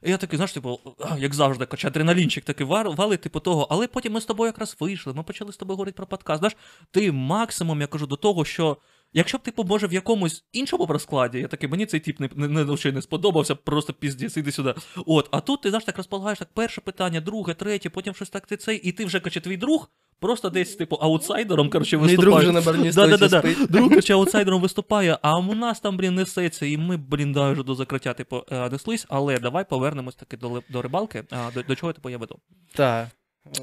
І 0.02 0.10
я 0.10 0.16
такий, 0.16 0.36
знаєш, 0.36 0.52
типу, 0.52 0.80
як 1.18 1.34
завжди, 1.34 1.66
коротше, 1.66 1.86
адреналінчик 1.86 2.44
такий 2.44 2.66
вар- 2.66 2.94
валить, 2.96 3.20
типу 3.20 3.40
того. 3.40 3.66
Але 3.70 3.86
потім 3.86 4.12
ми 4.12 4.20
з 4.20 4.24
тобою 4.24 4.48
якраз 4.48 4.76
вийшли, 4.80 5.14
ми 5.14 5.22
почали 5.22 5.52
з 5.52 5.56
тобою 5.56 5.76
говорити 5.76 5.96
про 5.96 6.06
подкаст. 6.06 6.38
Знаєш, 6.38 6.56
ти 6.90 7.12
максимум, 7.12 7.80
я 7.80 7.86
кажу, 7.86 8.06
до 8.06 8.16
того, 8.16 8.44
що 8.44 8.76
Якщо 9.14 9.38
б, 9.38 9.40
типу, 9.42 9.64
може, 9.64 9.87
в 9.87 9.92
якомусь 9.92 10.45
іншому 10.52 10.87
розкладі, 10.87 11.38
я 11.38 11.49
такий, 11.49 11.69
мені 11.69 11.87
цей 11.87 12.00
тип 12.00 12.21
не, 12.21 12.28
не, 12.35 12.49
не, 12.49 12.92
не 12.92 13.02
сподобався, 13.02 13.54
просто 13.54 13.92
піздець, 13.92 14.37
іди 14.37 14.52
сюди. 14.52 14.75
От, 15.07 15.28
а 15.31 15.40
тут 15.40 15.61
ти 15.61 15.69
знаєш, 15.69 15.85
так 15.85 15.97
розполагаєш, 15.97 16.38
так 16.38 16.49
перше 16.54 16.81
питання, 16.81 17.21
друге, 17.21 17.54
третє, 17.54 17.90
потім 17.90 18.14
щось 18.14 18.31
так 18.31 18.47
ти 18.47 18.57
цей, 18.57 18.78
і 18.78 18.92
ти 18.92 19.04
вже, 19.04 19.21
каче, 19.21 19.40
твій 19.40 19.57
друг, 19.57 19.90
просто 20.21 20.50
десь, 20.50 20.76
типу, 20.76 20.97
аутсайдером, 20.97 21.71
коротше, 21.71 21.97
виступає. 21.97 22.28
друг 22.28 22.38
вже 22.38 22.52
Да, 22.95 23.07
да, 23.07 23.16
да, 23.16 23.28
да. 23.28 23.66
Друг, 23.66 23.88
коротше, 23.88 24.12
аутсайдером 24.12 24.62
виступає, 24.62 25.19
а 25.23 25.38
у 25.38 25.54
нас 25.54 25.81
там, 25.81 25.97
блін, 25.97 26.14
несеться, 26.14 26.66
і 26.66 26.76
ми, 26.76 26.97
блін, 26.97 27.33
да, 27.33 27.50
вже 27.50 27.62
до 27.62 27.75
закриття, 27.75 28.14
типу, 28.14 28.42
е, 28.50 28.71
неслись, 28.71 29.07
але 29.09 29.38
давай 29.38 29.69
повернемось 29.69 30.14
таки 30.14 30.37
до, 30.37 30.62
до 30.71 30.83
рибалки, 30.83 31.25
а, 31.31 31.50
до, 31.54 31.62
до 31.62 31.76
чого, 31.76 31.92
типу, 31.92 32.11
я 32.11 32.19
веду. 32.19 32.38
Так. 32.75 33.09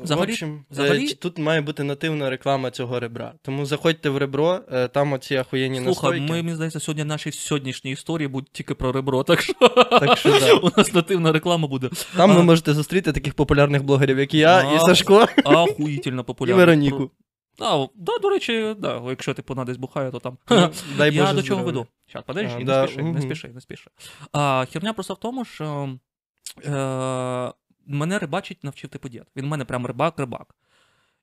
Взагалі- 0.03 0.27
в 0.27 0.29
общем, 0.31 0.65
взагалі- 0.71 1.11
е, 1.11 1.15
тут 1.15 1.37
має 1.37 1.61
бути 1.61 1.83
нативна 1.83 2.29
реклама 2.29 2.71
цього 2.71 2.99
ребра. 2.99 3.33
Тому 3.41 3.65
заходьте 3.65 4.09
в 4.09 4.17
ребро, 4.17 4.59
е, 4.71 4.87
там 4.87 5.13
оці 5.13 5.35
ахуєнні 5.35 5.75
Слухай, 5.77 5.91
настойки. 6.11 6.21
ми, 6.33 6.43
мені 6.43 6.55
здається, 6.55 6.79
сьогодні 6.79 7.03
наші 7.03 7.31
сьогоднішні 7.31 7.91
історії 7.91 8.27
будуть 8.27 8.51
тільки 8.51 8.73
про 8.75 8.91
ребро, 8.91 9.23
так 9.27 9.41
що, 9.41 9.53
Так 9.99 10.17
що 10.17 10.39
да. 10.39 10.53
у 10.53 10.71
нас 10.77 10.93
нативна 10.93 11.31
реклама 11.31 11.67
буде. 11.67 11.89
Там 12.17 12.35
ви 12.35 12.43
можете 12.43 12.73
зустріти 12.73 13.11
таких 13.11 13.33
популярних 13.33 13.83
блогерів, 13.83 14.19
як 14.19 14.33
і 14.33 14.37
я, 14.37 14.61
і 14.75 14.79
Сашко, 14.79 15.27
Ахуїтельно 15.45 16.21
і 16.21 16.25
популярна. 16.25 16.57
Вероніку. 16.65 17.11
А, 17.61 17.85
да, 17.95 18.17
до 18.21 18.29
речі, 18.29 18.75
да, 18.79 19.01
якщо 19.09 19.33
типу 19.33 19.53
вона 19.53 19.65
десь 19.65 19.77
бухає, 19.77 20.11
то 20.11 20.19
там. 20.19 20.37
Ну, 20.49 20.69
Дай 20.97 21.15
я 21.15 21.21
Боже 21.21 21.33
до 21.35 21.43
чого 21.43 21.63
веду? 21.63 21.87
Щас, 22.07 22.23
подожди, 22.27 22.51
А, 22.55 22.59
не 22.59 22.65
да, 22.65 22.87
спіши, 22.87 23.01
не 23.03 23.21
спіши, 23.21 23.47
не 23.47 23.61
спіши. 23.61 23.89
А, 24.31 24.65
херня 24.73 24.93
просто 24.93 25.13
в 25.13 25.17
тому, 25.19 25.45
що 25.45 25.89
е, 26.65 27.51
мене 27.95 28.19
рибачить 28.19 28.63
навчив 28.63 28.89
типу 28.89 29.09
дід. 29.09 29.23
Він 29.35 29.45
в 29.45 29.47
мене 29.47 29.65
прям 29.65 29.87
рибак-рибак. 29.87 30.45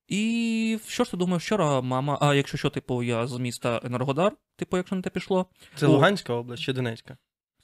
І 0.09 0.79
що 0.87 1.05
ж 1.05 1.11
ти 1.11 1.17
думаєш, 1.17 1.43
вчора 1.45 1.81
мама, 1.81 2.19
а 2.21 2.35
якщо 2.35 2.59
що, 2.59 2.71
типу, 2.71 3.03
я 3.03 3.27
з 3.27 3.39
міста 3.39 3.81
Енергодар, 3.85 4.33
типу, 4.57 4.77
якщо 4.77 4.97
на 4.97 5.03
те 5.03 5.11
пішло, 5.11 5.47
Це 5.77 5.87
О. 5.87 5.91
Луганська 5.91 6.33
область 6.33 6.63
чи 6.63 6.73
Донецька? 6.73 7.17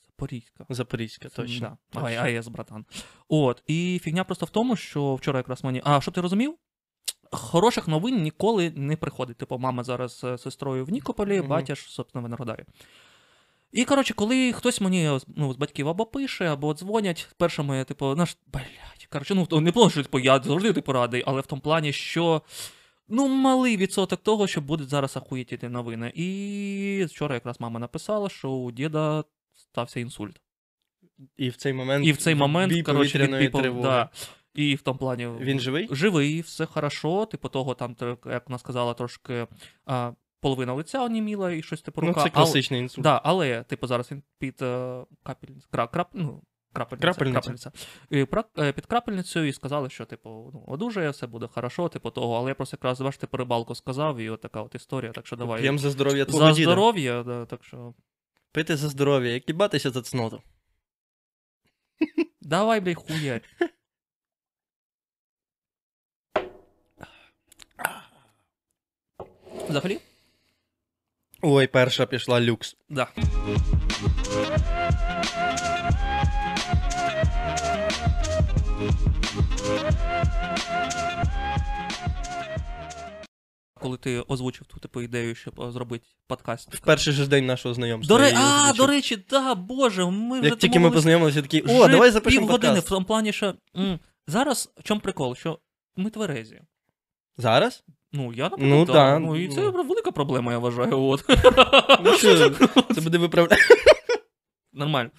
Запорізька. 0.06 0.66
Запорізька, 0.68 1.28
точно. 1.28 1.78
Да. 1.92 2.00
Ай, 2.00 2.12
що- 2.14 2.22
АЕС, 2.22 2.48
братан. 2.48 2.84
От, 3.28 3.62
і 3.66 4.00
фігня 4.02 4.24
просто 4.24 4.46
в 4.46 4.50
тому, 4.50 4.76
що 4.76 5.14
вчора 5.14 5.38
якраз 5.38 5.64
мені. 5.64 5.82
А 5.84 6.00
щоб 6.00 6.14
ти 6.14 6.20
розумів? 6.20 6.54
Хороших 7.30 7.88
новин 7.88 8.22
ніколи 8.22 8.70
не 8.70 8.96
приходить. 8.96 9.36
Типу, 9.36 9.58
мама 9.58 9.84
зараз 9.84 10.18
з 10.18 10.38
сестрою 10.38 10.84
в 10.84 10.90
Нікополі, 10.90 11.38
Мгм. 11.38 11.48
батя 11.48 11.74
ж, 11.74 11.82
собственно, 11.82 12.22
в 12.22 12.26
Енергодарі. 12.26 12.64
І, 13.72 13.84
коротше, 13.84 14.14
коли 14.14 14.52
хтось 14.52 14.80
мені 14.80 15.10
ну, 15.36 15.52
з 15.52 15.56
батьків 15.56 15.88
або 15.88 16.06
пише, 16.06 16.46
або 16.46 16.74
дзвонять, 16.74 17.28
першими, 17.36 17.76
я, 17.78 17.84
типу, 17.84 18.14
наш, 18.14 18.36
блядь, 18.52 19.08
коротше, 19.10 19.34
ну, 19.34 19.60
не 19.60 19.72
плану, 19.72 19.90
що 19.90 20.02
типу, 20.02 20.18
я 20.18 20.42
завжди 20.42 20.72
типу 20.72 20.92
радий, 20.92 21.22
але 21.26 21.40
в 21.40 21.46
тому 21.46 21.62
плані, 21.62 21.92
що 21.92 22.42
ну, 23.08 23.28
малий 23.28 23.76
відсоток 23.76 24.22
того, 24.22 24.46
що 24.46 24.60
будуть 24.60 24.88
зараз 24.88 25.16
ахуєтіти 25.16 25.68
новини. 25.68 26.12
І 26.14 27.06
вчора 27.10 27.34
якраз 27.34 27.60
мама 27.60 27.80
написала, 27.80 28.28
що 28.28 28.50
у 28.50 28.72
діда 28.72 29.24
стався 29.54 30.00
інсульт. 30.00 30.40
І 31.36 31.48
в 31.48 31.56
цей 31.56 31.72
момент, 31.72 32.06
І 32.06 32.12
в 32.12 32.16
цей 32.16 32.34
момент, 32.34 32.86
коротше, 32.86 33.18
відпіпав, 33.18 33.80
да. 33.82 34.10
І 34.54 34.74
в 34.74 34.82
тому 34.82 34.98
плані. 34.98 35.28
Він 35.40 35.60
живий? 35.60 35.88
Живий, 35.90 36.40
все 36.40 36.66
хорошо. 36.66 37.26
Типу 37.26 37.48
того, 37.48 37.74
там, 37.74 37.96
як 38.26 38.48
вона 38.48 38.58
сказала, 38.58 38.94
трошки 38.94 39.46
а, 39.86 40.12
половина 40.42 40.74
лиця 40.74 41.04
оніміла 41.04 41.50
і 41.52 41.62
щось 41.62 41.82
типу 41.82 42.00
Ну, 42.02 42.08
рука. 42.08 42.20
це 42.20 42.30
Але- 42.34 42.44
класичний 42.44 42.80
інсульт. 42.80 43.02
Да, 43.04 43.20
але, 43.24 43.62
типу, 43.62 43.86
зараз 43.86 44.10
він 44.12 44.22
під 44.38 44.62
е, 44.62 45.04
капельницю. 45.22 45.68
Кра, 45.70 45.86
крап, 45.86 46.08
ну, 46.12 46.42
крапельниця, 46.72 47.02
Крапельниця. 47.06 47.40
крапельниця. 47.40 47.72
І 48.10 48.24
пра- 48.24 48.44
е, 48.68 48.72
під 48.72 48.86
крапельницею 48.86 49.48
і 49.48 49.52
сказали, 49.52 49.90
що, 49.90 50.04
типу, 50.04 50.50
ну, 50.54 50.64
одужає, 50.66 51.10
все 51.10 51.26
буде 51.26 51.46
хорошо, 51.46 51.88
типу 51.88 52.10
того. 52.10 52.34
Але 52.36 52.48
я 52.50 52.54
просто 52.54 52.74
якраз 52.76 53.00
бачите, 53.00 53.20
типу, 53.20 53.36
рибалку 53.36 53.74
сказав, 53.74 54.18
і 54.18 54.30
от 54.30 54.40
така 54.40 54.62
от 54.62 54.74
історія. 54.74 55.12
Так 55.12 55.26
що 55.26 55.36
давай. 55.36 55.60
П'єм 55.60 55.78
за 55.78 55.90
здоров'я 55.90 56.24
твого 56.24 56.46
За 56.46 56.52
діда. 56.52 56.72
здоров'я, 56.72 57.22
да, 57.22 57.46
так 57.46 57.64
що. 57.64 57.94
Пити 58.52 58.76
за 58.76 58.88
здоров'я, 58.88 59.30
як 59.32 59.48
їбатися 59.48 59.90
за 59.90 60.02
цноту. 60.02 60.42
Давай, 62.40 62.80
блядь, 62.80 62.96
хуярь. 62.96 63.42
Взагалі? 69.68 70.00
Ой, 71.42 71.66
перша 71.66 72.06
пішла 72.06 72.40
люкс. 72.40 72.76
Да. 72.88 73.08
Коли 83.74 83.96
ти 83.96 84.20
озвучив 84.20 84.66
ту 84.66 84.78
типу 84.78 85.02
ідею, 85.02 85.34
щоб 85.34 85.60
е, 85.60 85.70
зробити 85.70 86.06
подкаст. 86.26 86.74
В 86.74 86.80
перший 86.80 87.12
же 87.12 87.26
день 87.26 87.46
нашого 87.46 87.74
знайомства. 87.74 88.18
До, 88.18 88.24
я 88.24 88.30
ре... 88.30 88.36
її 88.36 88.48
А, 88.50 88.62
озвучив. 88.62 88.76
до 88.76 88.86
речі, 88.92 89.16
да, 89.30 89.54
боже, 89.54 90.04
ми 90.10 90.40
вже 90.40 90.48
Як 90.48 90.58
тільки 90.58 90.68
ми 90.68 90.74
домовились 90.74 90.94
познайомилися, 90.94 91.42
такі, 91.42 91.60
о, 91.60 91.64
вже 91.84 91.88
давай 91.88 92.10
запишемо 92.10 92.46
півгодини 92.46 92.72
подкаст. 92.72 92.86
в 92.86 92.90
тому 92.90 93.06
плані, 93.06 93.32
що 93.32 93.54
м, 93.76 93.98
зараз 94.26 94.72
в 94.76 94.82
чому 94.82 95.00
прикол, 95.00 95.34
що 95.36 95.58
ми 95.96 96.10
тверезі. 96.10 96.60
Зараз? 97.36 97.84
Ну, 98.12 98.32
я 98.32 98.44
наприклад, 98.44 98.70
Ну, 98.70 98.84
да. 98.84 98.92
да, 98.92 99.18
ну 99.18 99.36
і 99.36 99.48
це 99.48 99.60
ну. 99.60 99.70
велика 99.84 100.10
проблема, 100.10 100.52
я 100.52 100.58
вважаю. 100.58 101.00
От. 101.02 101.24
Ну 102.04 102.12
що, 102.12 102.50
це 102.94 103.00
буде 103.00 103.18
виправляти. 103.18 103.62
Нормально. 104.74 105.10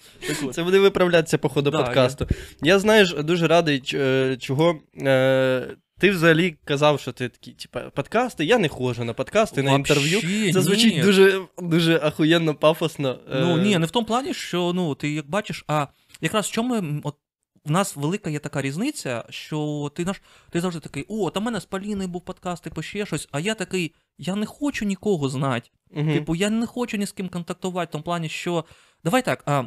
Це 0.52 0.62
буде 0.64 0.78
виправлятися 0.78 1.38
по 1.38 1.48
ходу 1.48 1.70
Да, 1.70 1.82
подкасту. 1.82 2.26
Я, 2.62 2.78
знаєш, 2.78 3.14
дуже 3.14 3.46
радий, 3.46 3.82
е, 3.94 4.36
чого. 4.40 4.78
Е, 5.02 5.66
ти 6.00 6.10
взагалі 6.10 6.56
казав, 6.64 7.00
що 7.00 7.12
ти 7.12 7.28
такий, 7.28 7.54
типа, 7.54 7.80
подкасти. 7.80 8.44
Я 8.44 8.58
не 8.58 8.68
ходжу 8.68 9.04
на 9.04 9.12
подкасти, 9.12 9.62
на 9.62 9.72
інтерв'ю. 9.72 10.52
Це 10.52 10.60
звучить 10.60 10.94
ні. 10.94 11.02
дуже, 11.02 11.40
дуже 11.58 12.00
ахуєнно, 12.02 12.54
пафосно. 12.54 13.18
е, 13.32 13.40
Ну 13.40 13.56
ні, 13.56 13.78
не 13.78 13.86
в 13.86 13.90
тому 13.90 14.06
плані, 14.06 14.34
що 14.34 14.72
ну 14.74 14.94
ти 14.94 15.10
як 15.12 15.30
бачиш, 15.30 15.64
а 15.68 15.86
якраз 16.20 16.46
в 16.46 16.50
чому 16.50 17.00
от 17.04 17.14
в 17.64 17.70
нас 17.70 17.96
велика 17.96 18.30
є 18.30 18.38
така 18.38 18.62
різниця, 18.62 19.24
що 19.30 19.90
ти 19.94 20.04
наш 20.04 20.22
ти 20.50 20.60
завжди 20.60 20.80
такий, 20.80 21.04
о, 21.08 21.30
там 21.30 21.42
в 21.42 21.46
мене 21.46 21.60
з 21.60 21.64
Поліною 21.64 22.08
був 22.08 22.24
подкаст, 22.24 22.64
типу 22.64 22.82
ще 22.82 23.06
щось, 23.06 23.28
а 23.32 23.40
я 23.40 23.54
такий, 23.54 23.94
я 24.18 24.34
не 24.34 24.46
хочу 24.46 24.84
нікого 24.84 25.28
знати. 25.28 25.70
Мгм. 25.90 26.12
Типу, 26.12 26.34
я 26.34 26.50
не 26.50 26.66
хочу 26.66 26.96
ні 26.96 27.06
з 27.06 27.12
ким 27.12 27.28
контактувати, 27.28 27.88
в 27.88 27.92
тому 27.92 28.04
плані, 28.04 28.28
що. 28.28 28.64
Давай 29.04 29.22
так, 29.22 29.42
а. 29.46 29.64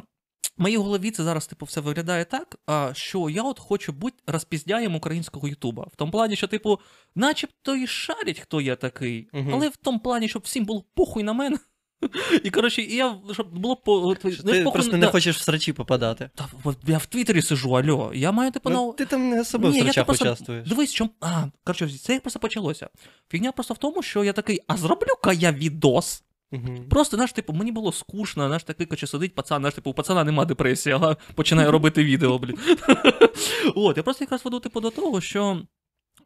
В 0.56 0.62
моїй 0.62 0.76
голові 0.76 1.10
це 1.10 1.22
зараз 1.24 1.46
типу 1.46 1.66
все 1.66 1.80
виглядає 1.80 2.24
так, 2.24 2.56
а, 2.66 2.90
що 2.94 3.30
я 3.30 3.42
от 3.42 3.58
хочу 3.58 3.92
бути 3.92 4.16
розпіздяєм 4.26 4.94
українського 4.94 5.48
Ютуба. 5.48 5.86
В 5.92 5.96
тому 5.96 6.12
плані, 6.12 6.36
що, 6.36 6.46
типу, 6.46 6.78
начебто 7.14 7.76
і 7.76 7.86
шарять, 7.86 8.38
хто 8.38 8.60
я 8.60 8.76
такий, 8.76 9.28
Мгм. 9.32 9.50
але 9.54 9.68
в 9.68 9.76
тому 9.76 9.98
плані, 9.98 10.28
щоб 10.28 10.42
всім 10.42 10.64
було 10.64 10.84
похуй 10.94 11.22
на 11.22 11.32
мене. 11.32 11.58
І 12.44 12.50
коротше, 12.50 12.82
і 12.82 12.94
я 12.94 13.16
щоб 13.32 13.58
було 13.58 13.76
по 13.76 14.14
Ти 14.14 14.30
похуй 14.42 14.72
просто 14.72 14.92
не 14.92 14.98
да. 15.06 15.10
хочеш 15.10 15.36
в 15.36 15.40
срачі 15.42 15.72
попадати. 15.72 16.30
Та, 16.34 16.48
от 16.64 16.76
я 16.86 16.98
в 16.98 17.06
Твіттері 17.06 17.42
сижу, 17.42 17.70
альо. 17.70 18.12
Я 18.14 18.32
маю 18.32 18.50
типу 18.50 18.70
Ну, 18.70 18.92
ти 18.98 19.06
там 19.06 19.28
не 19.28 19.40
особо 19.40 19.68
в 19.68 19.70
Ні, 19.70 19.78
я 19.78 19.84
срачах 19.84 20.06
просто- 20.06 20.24
участвуєш. 20.24 20.68
Дивись, 20.68 20.92
чом. 20.92 21.10
А, 21.20 21.44
коротше, 21.64 21.88
це 21.88 22.12
як 22.12 22.22
просто 22.22 22.40
почалося. 22.40 22.88
Фігня 23.30 23.52
просто 23.52 23.74
в 23.74 23.78
тому, 23.78 24.02
що 24.02 24.24
я 24.24 24.32
такий, 24.32 24.60
а 24.66 24.76
зроблю-ка 24.76 25.32
я 25.32 25.52
відос. 25.52 26.24
Мгм. 26.52 26.88
Просто, 26.90 27.16
знаєш, 27.16 27.32
типу, 27.32 27.52
мені 27.52 27.72
було 27.72 27.92
скучно, 27.92 28.46
знаєш, 28.46 28.62
такий, 28.64 28.86
коротше, 28.86 29.06
сидить 29.06 29.34
пацан, 29.34 29.60
знаєш, 29.60 29.74
типу, 29.74 29.90
у 29.90 29.94
пацана 29.94 30.24
нема 30.24 30.44
депресії, 30.44 30.94
ага, 30.94 31.16
починає 31.34 31.70
робити 31.70 32.04
відео, 32.04 32.38
блін. 32.38 32.58
От, 33.74 33.96
я 33.96 34.02
просто 34.02 34.24
якраз 34.24 34.44
веду, 34.44 34.60
типу, 34.60 34.80
до 34.80 34.90
того, 34.90 35.20
що 35.20 35.62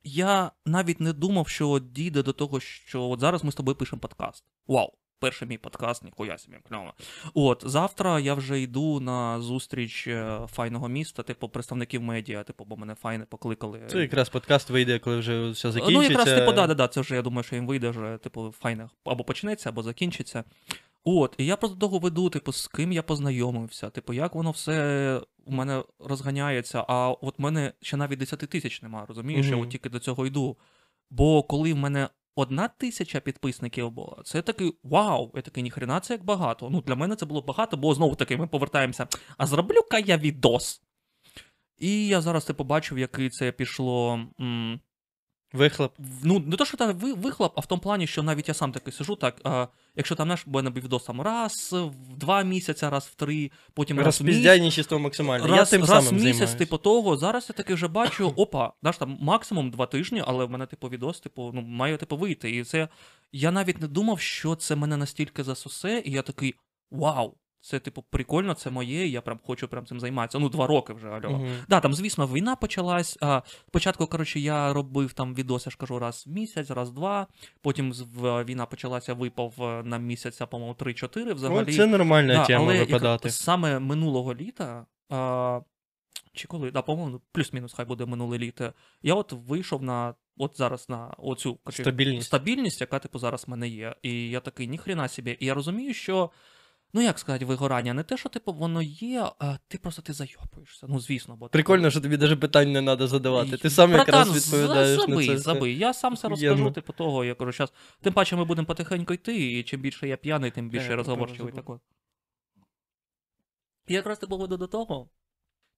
я 0.04 0.50
навіть 0.66 1.00
не 1.00 1.12
думав, 1.12 1.48
що 1.48 1.78
дійде 1.78 2.22
до 2.22 2.32
того, 2.32 2.60
що 2.60 3.02
от 3.02 3.20
зараз 3.20 3.44
ми 3.44 3.52
з 3.52 3.54
тобою 3.54 3.76
пишемо 3.76 4.00
подкаст. 4.00 4.44
Вау! 4.66 4.92
Перший 5.22 5.48
мій 5.48 5.58
подкаст, 5.58 6.04
ніхуя 6.04 6.38
собі, 6.38 6.56
кльово. 6.68 6.94
От, 7.34 7.62
завтра 7.66 8.20
я 8.20 8.34
вже 8.34 8.60
йду 8.60 9.00
на 9.00 9.40
зустріч 9.40 10.06
е, 10.06 10.40
файного 10.52 10.88
міста, 10.88 11.22
типу, 11.22 11.48
представників 11.48 12.02
медіа, 12.02 12.42
типу, 12.42 12.64
бо 12.64 12.76
мене 12.76 12.94
файне 12.94 13.24
покликали. 13.24 13.80
Це 13.86 14.00
якраз 14.00 14.28
подкаст 14.28 14.70
вийде, 14.70 14.98
коли 14.98 15.18
вже 15.18 15.50
все 15.50 15.72
закінчиться. 15.72 15.98
Ну, 15.98 16.02
якраз, 16.02 16.38
типу, 16.38 16.52
да, 16.52 16.66
да, 16.66 16.74
да, 16.74 16.88
це 16.88 17.00
вже, 17.00 17.14
я 17.14 17.22
думаю, 17.22 17.42
що 17.42 17.56
їм 17.56 17.66
вийде 17.66 17.90
вже, 17.90 18.18
типу, 18.22 18.54
файне 18.58 18.88
або 19.04 19.24
почнеться, 19.24 19.68
або 19.68 19.82
закінчиться. 19.82 20.44
От, 21.04 21.34
і 21.38 21.46
я 21.46 21.56
просто 21.56 21.76
довго 21.76 21.98
веду, 21.98 22.30
типу, 22.30 22.52
з 22.52 22.66
ким 22.68 22.92
я 22.92 23.02
познайомився, 23.02 23.90
типу, 23.90 24.12
як 24.12 24.34
воно 24.34 24.50
все 24.50 25.20
у 25.44 25.52
мене 25.52 25.82
розганяється, 25.98 26.84
а 26.88 27.08
от 27.10 27.38
в 27.38 27.42
мене 27.42 27.72
ще 27.80 27.96
навіть 27.96 28.18
10 28.18 28.38
тисяч 28.38 28.82
нема, 28.82 29.04
розумієш? 29.08 29.46
Я 29.46 29.56
от 29.56 29.70
тільки 29.70 29.88
до 29.88 29.98
цього 29.98 30.26
йду. 30.26 30.56
Бо 31.10 31.42
коли 31.42 31.72
в 31.72 31.76
мене 31.76 32.08
одна 32.36 32.68
тисяча 32.68 33.20
підписників 33.20 33.90
була, 33.90 34.22
це 34.24 34.42
такий 34.42 34.72
вау, 34.82 35.32
я 35.34 35.42
такий, 35.42 35.62
ніхрена 35.62 36.00
це 36.00 36.14
як 36.14 36.24
багато. 36.24 36.70
Ну, 36.70 36.80
для 36.80 36.94
мене 36.94 37.16
це 37.16 37.26
було 37.26 37.42
багато, 37.42 37.76
бо 37.76 37.94
знову 37.94 38.14
таки 38.14 38.36
ми 38.36 38.46
повертаємося. 38.46 39.06
А 39.36 39.46
зроблю-ка 39.46 39.98
я 39.98 40.16
відос. 40.16 40.82
І 41.78 42.06
я 42.06 42.20
зараз 42.20 42.44
це 42.44 42.52
побачив, 42.52 42.98
який 42.98 43.30
це 43.30 43.52
пішло. 43.52 44.20
М- 44.40 44.80
Вихлоп. 45.52 45.92
ну, 46.22 46.38
не 46.38 46.56
то, 46.56 46.64
що 46.64 46.76
там 46.76 46.92
вихлоп, 46.96 47.52
а 47.56 47.60
в 47.60 47.66
тому 47.66 47.82
плані, 47.82 48.06
що 48.06 48.22
навіть 48.22 48.48
я 48.48 48.54
сам 48.54 48.72
такий 48.72 48.92
сижу, 48.92 49.16
так, 49.16 49.40
а, 49.44 49.66
якщо 49.96 50.14
там 50.14 50.28
наш 50.28 50.42
був 50.46 50.62
відос 50.62 51.04
там 51.04 51.20
раз 51.20 51.68
в 51.72 52.16
два 52.16 52.42
місяці, 52.42 52.88
раз 52.88 53.04
в 53.04 53.14
три, 53.14 53.50
потім 53.74 54.00
раз 54.00 54.20
в 54.20 54.24
місяць. 54.24 54.42
Максимально. 54.98 55.46
Раз, 55.46 55.72
я 55.72 55.78
тим 55.78 55.80
раз 55.80 56.04
самим 56.04 56.14
місяць, 56.14 56.36
займаюсь. 56.36 56.58
типу 56.58 56.78
того, 56.78 57.16
зараз 57.16 57.46
я 57.48 57.52
таки 57.52 57.74
вже 57.74 57.88
бачу, 57.88 58.28
опа, 58.36 58.72
знаєш, 58.82 58.96
там 58.96 59.18
максимум 59.20 59.70
два 59.70 59.86
тижні, 59.86 60.22
але 60.26 60.44
в 60.44 60.50
мене, 60.50 60.66
типу, 60.66 60.88
відос, 60.88 61.20
типу, 61.20 61.50
ну, 61.54 61.62
має 61.62 61.96
типу 61.96 62.16
вийти. 62.16 62.50
І 62.50 62.64
це 62.64 62.88
я 63.32 63.50
навіть 63.50 63.80
не 63.80 63.88
думав, 63.88 64.20
що 64.20 64.54
це 64.54 64.76
мене 64.76 64.96
настільки 64.96 65.44
засосе, 65.44 66.02
і 66.04 66.10
я 66.10 66.22
такий 66.22 66.54
вау, 66.90 67.34
це, 67.64 67.78
типу, 67.78 68.02
прикольно, 68.10 68.54
це 68.54 68.70
моє, 68.70 69.06
і 69.06 69.10
я 69.10 69.20
прям 69.20 69.38
хочу 69.46 69.68
прям 69.68 69.86
цим 69.86 70.00
займатися. 70.00 70.38
Ну, 70.38 70.48
два 70.48 70.66
роки 70.66 70.92
вже, 70.92 71.08
альо. 71.08 71.30
Мгм. 71.30 71.56
Да, 71.68 71.80
там, 71.80 71.94
звісно, 71.94 72.26
війна 72.26 72.56
почалась. 72.56 73.18
А, 73.20 73.42
спочатку, 73.68 74.06
коротше, 74.06 74.40
я 74.40 74.72
робив 74.72 75.12
там 75.12 75.34
відос, 75.34 75.66
я 75.66 75.70
ж 75.70 75.76
кажу, 75.76 75.98
раз 75.98 76.24
в 76.26 76.30
місяць, 76.30 76.70
раз 76.70 76.90
в 76.90 76.94
два. 76.94 77.26
Потім 77.60 77.92
в- 77.92 78.44
війна 78.44 78.66
почалася, 78.66 79.14
випав 79.14 79.54
е, 79.60 79.82
на 79.82 79.98
місяця, 79.98 80.46
по-моєму, 80.46 80.74
3-4 80.74 81.34
взагалі. 81.34 81.70
О, 81.70 81.76
це 81.76 81.86
нормальна 81.86 82.34
Да, 82.34 82.46
тема 82.46 82.64
але 82.64 82.76
як- 82.76 82.88
випадати. 82.88 83.30
саме 83.30 83.78
минулого 83.78 84.34
літа, 84.34 84.86
а, 85.10 85.60
чи 86.32 86.48
коли, 86.48 86.70
да, 86.70 86.82
по-моєму, 86.82 87.20
плюс-мінус, 87.32 87.72
хай 87.76 87.86
буде 87.86 88.06
минуле 88.06 88.38
літо. 88.38 88.72
Я 89.02 89.14
от 89.14 89.32
вийшов 89.32 89.82
на. 89.82 90.14
От 90.36 90.56
зараз 90.58 90.88
на 90.88 91.14
оцю 91.18 91.54
коротше, 91.64 91.82
Стабільність. 91.82 92.26
стабільність, 92.26 92.80
яка 92.80 92.98
типу 92.98 93.18
зараз 93.18 93.44
в 93.46 93.50
мене 93.50 93.68
є. 93.68 93.94
І 94.02 94.30
я 94.30 94.40
такий, 94.40 94.68
ніхрена 94.68 95.08
собі. 95.08 95.36
І 95.40 95.46
я 95.46 95.54
розумію, 95.54 95.94
що. 95.94 96.30
Ну, 96.94 97.02
як 97.02 97.18
сказати, 97.18 97.44
вигорання, 97.44 97.94
не 97.94 98.02
те, 98.02 98.16
що 98.16 98.28
типу 98.28 98.52
воно 98.52 98.82
є, 98.82 99.30
а 99.38 99.56
ти 99.68 99.78
просто 99.78 100.02
ти 100.02 100.12
зайопуєшся. 100.12 100.86
Ну, 100.88 101.00
звісно, 101.00 101.36
бо 101.36 101.48
Прикольно, 101.48 101.90
що 101.90 102.00
тобі 102.00 102.18
навіть 102.18 102.40
питань 102.40 102.72
не 102.72 102.82
треба 102.82 103.06
задавати. 103.06 103.56
Ти 103.56 103.70
сам 103.70 103.90
Братан, 103.90 104.14
якраз 104.14 104.36
відповідаєш 104.36 105.00
забий, 105.00 105.28
на 105.28 105.34
це. 105.34 105.38
забий. 105.40 105.78
Я 105.78 105.94
сам 105.94 106.14
все 106.14 106.28
Охуєнно. 106.28 106.50
розкажу, 106.50 106.74
типу 106.74 106.92
того, 106.92 107.24
я 107.24 107.34
кажу, 107.34 107.52
зараз. 107.52 107.72
Тим 108.00 108.12
паче 108.12 108.36
ми 108.36 108.44
будемо 108.44 108.66
потихеньку 108.66 109.14
йти, 109.14 109.58
і 109.58 109.62
чим 109.62 109.80
більше 109.80 110.08
я 110.08 110.16
п'яний, 110.16 110.50
тим 110.50 110.68
більше 110.68 110.86
Е, 110.86 110.90
я 110.90 110.96
розговорчивий 110.96 111.52
такий. 111.52 111.74
І 113.86 113.94
якраз 113.94 114.18
типу 114.18 114.38
веду 114.38 114.56
до 114.56 114.66
того. 114.66 115.08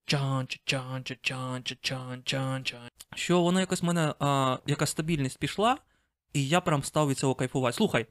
чан 0.07 0.47
чан 0.65 1.05
чан 1.21 1.63
чан 1.81 2.23
чан 2.25 2.65
чан 2.65 2.89
Що 3.15 3.43
воно 3.43 3.61
якось 3.61 3.83
в 3.83 3.85
мене 3.85 4.15
а, 4.19 4.59
якась 4.67 4.91
стабільність 4.91 5.39
пішла, 5.39 5.79
і 6.33 6.49
я 6.49 6.61
прям 6.61 6.83
став 6.83 7.09
від 7.09 7.19
цього 7.19 7.35
кайфувати. 7.35 7.77
Слухай, 7.77 8.07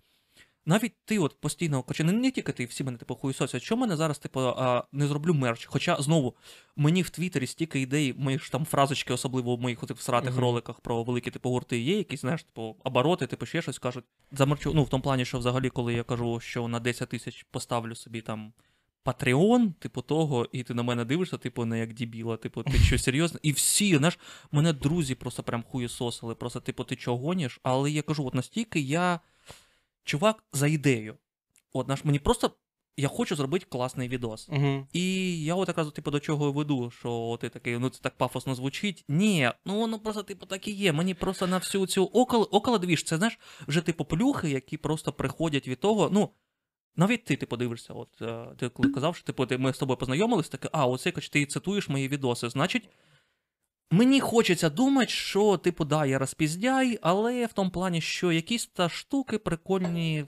навіть 0.65 0.93
ти 1.05 1.20
от 1.20 1.41
постійно, 1.41 1.84
хоча 1.88 2.03
не, 2.03 2.12
не 2.12 2.32
тільки 2.32 2.51
ти, 2.51 2.65
всі 2.65 2.84
мене 2.84 2.98
типу 2.98 3.15
хуїсосять, 3.15 3.63
що 3.63 3.77
мене 3.77 3.96
зараз, 3.96 4.20
типу, 4.20 4.39
а, 4.39 4.84
не 4.91 5.08
зроблю 5.08 5.34
мерч. 5.34 5.65
Хоча 5.65 6.01
знову 6.01 6.36
мені 6.75 7.01
в 7.01 7.10
Твіттері 7.10 7.48
стільки 7.48 7.82
ідей, 7.82 8.13
мої 8.17 8.39
ж 8.39 8.51
там 8.51 8.65
фразочки, 8.65 9.13
особливо 9.13 9.55
в 9.55 9.62
моїх 9.62 9.84
отих 9.84 9.98
всратих 9.98 10.32
Мгм. 10.32 10.41
роликах 10.41 10.79
про 10.79 11.03
великі 11.03 11.32
типу 11.32 11.50
гурти 11.50 11.79
є, 11.79 11.98
якісь, 11.98 12.22
знаєш, 12.22 12.43
типу, 12.43 12.75
обороти, 12.84 13.27
типу 13.27 13.46
ще 13.46 13.62
щось 13.62 13.79
кажуть. 13.79 14.05
Замерчу, 14.32 14.74
ну 14.74 14.84
в 14.84 14.89
тому 14.89 15.03
плані, 15.03 15.25
що 15.25 15.39
взагалі, 15.39 15.70
коли 15.70 15.93
я 15.93 16.03
кажу, 16.03 16.39
що 16.39 16.67
на 16.67 16.79
10 16.79 17.10
тисяч 17.10 17.46
поставлю 17.51 17.96
собі 17.96 18.22
там. 18.22 18.53
Патреон, 19.05 19.74
типу 19.74 20.01
того, 20.01 20.50
і 20.51 20.63
ти 20.63 20.74
на 20.74 20.84
мене 20.84 21.05
дивишся, 21.05 21.38
типу, 21.38 21.65
не 21.65 21.79
як 21.79 21.93
дібіла, 21.93 22.38
типу, 22.38 22.63
ти 22.63 22.77
що 22.77 22.98
серйозно? 22.98 23.39
І 23.43 23.51
всі, 23.51 23.98
знаєш, 23.98 24.20
мене 24.51 24.74
друзі 24.74 25.15
просто 25.15 25.43
прям 25.43 25.63
хуєсосили, 25.63 26.36
просто, 26.36 26.60
типу, 26.60 26.84
ти 26.84 26.96
чого 26.96 27.17
гоніш? 27.17 27.60
Але 27.63 27.91
я 27.91 28.01
кажу, 28.01 28.25
от 28.25 28.34
настільки 28.34 28.79
я 28.79 29.20
чувак 30.03 30.43
за 30.53 30.67
ідею. 30.67 31.17
От 31.74 31.88
наш 31.88 32.05
мені 32.05 32.19
просто 32.19 32.51
я 32.98 33.07
хочу 33.07 33.36
зробити 33.36 33.65
класний 33.69 34.07
відос. 34.07 34.50
Мгм. 34.50 34.88
І 34.93 35.43
я 35.43 35.55
от 35.55 35.67
якраз 35.67 35.91
типу, 35.91 36.12
до 36.12 36.19
чого 36.19 36.51
веду, 36.51 36.91
що 36.91 37.38
ти 37.41 37.50
такий, 37.50 37.77
ну 37.77 37.89
це 37.89 38.01
так 38.01 38.17
пафосно 38.17 38.55
звучить. 38.55 39.05
Ні, 39.07 39.51
ну 39.65 39.79
воно 39.79 40.00
просто, 40.00 40.24
типу, 40.24 40.45
так 40.45 40.67
і 40.67 40.72
є. 40.72 40.93
Мені 40.93 41.13
просто 41.13 41.48
на 41.48 41.57
всю 41.57 41.88
цю 41.88 42.05
около, 42.05 42.45
около 42.45 42.77
двіж, 42.77 43.03
це 43.03 43.17
знаєш, 43.17 43.39
вже 43.67 43.81
типу 43.81 44.05
плюхи, 44.05 44.50
які 44.50 44.77
просто 44.77 45.13
приходять 45.13 45.67
від 45.67 45.79
того. 45.79 46.10
Ну, 46.12 46.29
навіть 46.95 47.24
ти, 47.24 47.36
ти 47.36 47.45
подивишся, 47.45 47.93
от 47.93 48.22
е, 48.22 48.45
ти 48.57 48.69
коли 48.69 48.89
казав, 48.89 49.15
що 49.15 49.25
типу, 49.25 49.45
ти, 49.45 49.57
ми 49.57 49.74
з 49.74 49.77
тобою 49.77 49.98
познайомились, 49.98 50.50
таке, 50.50 50.69
а, 50.72 50.88
оце 50.88 51.12
кач, 51.12 51.29
ти 51.29 51.45
цитуєш 51.45 51.89
мої 51.89 52.07
відоси. 52.07 52.50
Значить, 52.50 52.89
мені 53.91 54.19
хочеться 54.19 54.69
думати, 54.69 55.11
що, 55.11 55.57
типу, 55.57 55.85
да, 55.85 56.05
я 56.05 56.19
розпіздяй, 56.19 56.99
але 57.01 57.45
в 57.45 57.53
тому 57.53 57.69
плані, 57.69 58.01
що 58.01 58.31
якісь 58.31 58.65
та 58.65 58.89
штуки 58.89 59.37
прикольні 59.37 60.25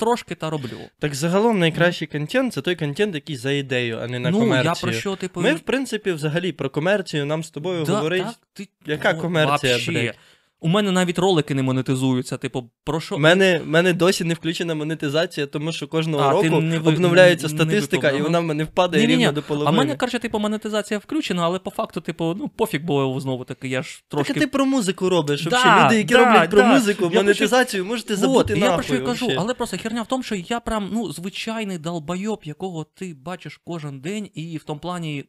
трошки 0.00 0.34
та 0.34 0.50
роблю. 0.50 0.78
Так 0.98 1.14
загалом 1.14 1.58
найкращий 1.58 2.08
контент 2.08 2.52
це 2.52 2.62
той 2.62 2.76
контент, 2.76 3.14
який 3.14 3.36
за 3.36 3.52
ідею, 3.52 3.98
а 4.02 4.06
не 4.06 4.18
на 4.18 4.30
ну, 4.30 4.38
комерцію. 4.38 4.72
я 4.74 4.80
про 4.80 4.92
що, 4.92 5.16
типу, 5.16 5.40
Ми, 5.40 5.54
в 5.54 5.60
принципі, 5.60 6.12
взагалі 6.12 6.52
про 6.52 6.70
комерцію 6.70 7.26
нам 7.26 7.44
з 7.44 7.50
тобою 7.50 7.84
Да, 7.84 7.96
говорить. 7.96 8.22
так, 8.22 8.36
ти... 8.52 8.68
Яка 8.86 9.14
комерція, 9.14 9.78
блядь? 9.88 10.14
У 10.62 10.68
мене 10.68 10.92
навіть 10.92 11.18
ролики 11.18 11.54
не 11.54 11.62
монетизуються. 11.62 12.36
Типу, 12.36 12.70
про 12.84 13.00
що. 13.00 13.14
У 13.16 13.18
мене, 13.18 13.60
мене 13.64 13.92
досі 13.92 14.24
не 14.24 14.34
включена 14.34 14.74
монетизація, 14.74 15.46
тому 15.46 15.72
що 15.72 15.88
кожного 15.88 16.24
А, 16.24 16.30
року 16.30 16.60
не 16.60 16.78
ви- 16.78 16.92
обновляється 16.92 17.48
не 17.48 17.54
статистика, 17.54 17.96
виповнив. 17.96 18.20
і 18.20 18.22
вона 18.22 18.40
в 18.40 18.44
мене 18.44 18.64
впадає 18.64 19.06
рівно 19.06 19.32
до 19.32 19.42
половини. 19.42 19.70
А 19.70 19.74
в 19.74 19.76
мене, 19.78 19.96
коротше, 19.96 20.18
типу, 20.18 20.38
монетизація 20.38 20.98
включена, 20.98 21.44
але 21.44 21.58
по 21.58 21.70
факту, 21.70 22.00
типу, 22.00 22.34
ну, 22.38 22.48
пофіг, 22.48 22.82
бо 22.84 23.20
знову 23.20 23.44
таки, 23.44 23.68
я 23.68 23.82
ж 23.82 24.02
трошки. 24.08 24.32
Так 24.32 24.42
ти 24.42 24.46
про 24.46 24.66
музику 24.66 25.08
робиш, 25.08 25.44
Да, 25.44 25.58
ще 25.58 25.84
люди, 25.84 25.96
які 25.96 26.14
да, 26.14 26.24
роблять 26.24 26.50
про 26.50 26.60
да. 26.60 26.66
музику, 26.74 27.10
монетизацію, 27.14 27.84
можете 27.84 28.16
забути 28.16 28.54
нахуй. 28.54 28.68
я 28.68 28.74
про 28.74 28.82
що 28.82 28.94
й 28.94 28.98
кажу, 28.98 29.28
але 29.38 29.54
просто 29.54 29.76
херня 29.78 30.02
в 30.02 30.06
тому, 30.06 30.22
що 30.22 30.34
я 30.34 30.60
прям, 30.60 30.90
ну, 30.92 31.12
звичайний 31.12 31.78
долбойоб, 31.78 32.40
якого 32.44 32.84
ти 32.84 33.14
бачиш 33.24 33.60
кожен 33.64 34.00
день, 34.00 34.28
і 34.34 34.56
в 34.56 34.64
тому 34.64 34.80
плані. 34.80 35.24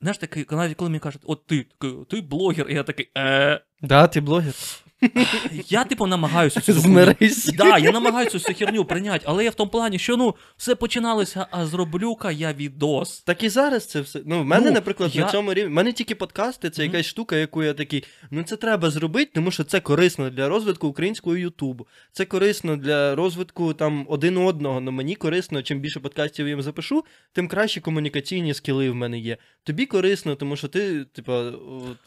Знаєш, 0.00 0.18
такий, 0.18 0.44
коли 0.44 0.90
мені 0.90 1.00
кажуть, 1.00 1.22
от 1.24 1.46
ти, 1.46 1.66
такий, 1.78 2.04
ти 2.04 2.20
блогер, 2.20 2.70
і 2.70 2.74
я 2.74 2.82
такий, 2.82 3.10
е. 3.18 3.60
Да, 3.82 4.06
ти 4.06 4.20
блогер. 4.20 4.54
Я, 5.68 5.84
типу, 5.84 6.06
намагаюся 6.06 6.60
цю 6.60 6.72
Змирись. 6.72 7.44
Да, 7.44 7.78
я 7.78 7.92
намагаюся 7.92 8.38
цю 8.38 8.54
херню 8.54 8.84
прийняти, 8.84 9.24
але 9.28 9.44
я 9.44 9.50
в 9.50 9.54
тому 9.54 9.70
плані, 9.70 9.98
що 9.98 10.16
ну, 10.16 10.34
все 10.56 10.74
починалося, 10.74 11.46
а 11.50 11.66
зроблю-ка 11.66 12.30
я 12.30 12.52
відос. 12.52 13.20
Так 13.20 13.42
і 13.42 13.48
зараз 13.48 13.86
це 13.86 14.00
все. 14.00 14.20
Ну, 14.26 14.40
в 14.40 14.44
мене, 14.44 14.66
Ну, 14.66 14.72
наприклад, 14.72 15.10
я- 15.16 15.24
на 15.24 15.32
цьому 15.32 15.54
рівні. 15.54 15.70
В 15.70 15.74
мене 15.74 15.92
тільки 15.92 16.14
подкасти, 16.14 16.70
це 16.70 16.82
Мгм. 16.82 16.92
якась 16.92 17.06
штука, 17.06 17.36
яку 17.36 17.62
я 17.62 17.74
такий. 17.74 18.04
Ну 18.30 18.42
це 18.42 18.56
треба 18.56 18.90
зробити, 18.90 19.30
тому 19.34 19.50
що 19.50 19.64
це 19.64 19.80
корисно 19.80 20.30
для 20.30 20.48
розвитку 20.48 20.88
українського 20.88 21.36
Ютубу. 21.36 21.86
Це 22.12 22.24
корисно 22.24 22.76
для 22.76 23.14
розвитку 23.14 23.74
там 23.74 24.06
один 24.08 24.36
одного. 24.36 24.80
Ну 24.80 24.92
мені 24.92 25.14
корисно, 25.14 25.62
чим 25.62 25.80
більше 25.80 26.00
подкастів 26.00 26.46
я 26.46 26.50
їм 26.50 26.62
запишу, 26.62 27.04
тим 27.32 27.48
краще 27.48 27.80
комунікаційні 27.80 28.54
скіли 28.54 28.90
в 28.90 28.94
мене 28.94 29.18
є. 29.18 29.36
Тобі 29.64 29.86
корисно, 29.86 30.34
тому 30.34 30.56
що 30.56 30.68
ти, 30.68 31.04
типу, 31.04 31.32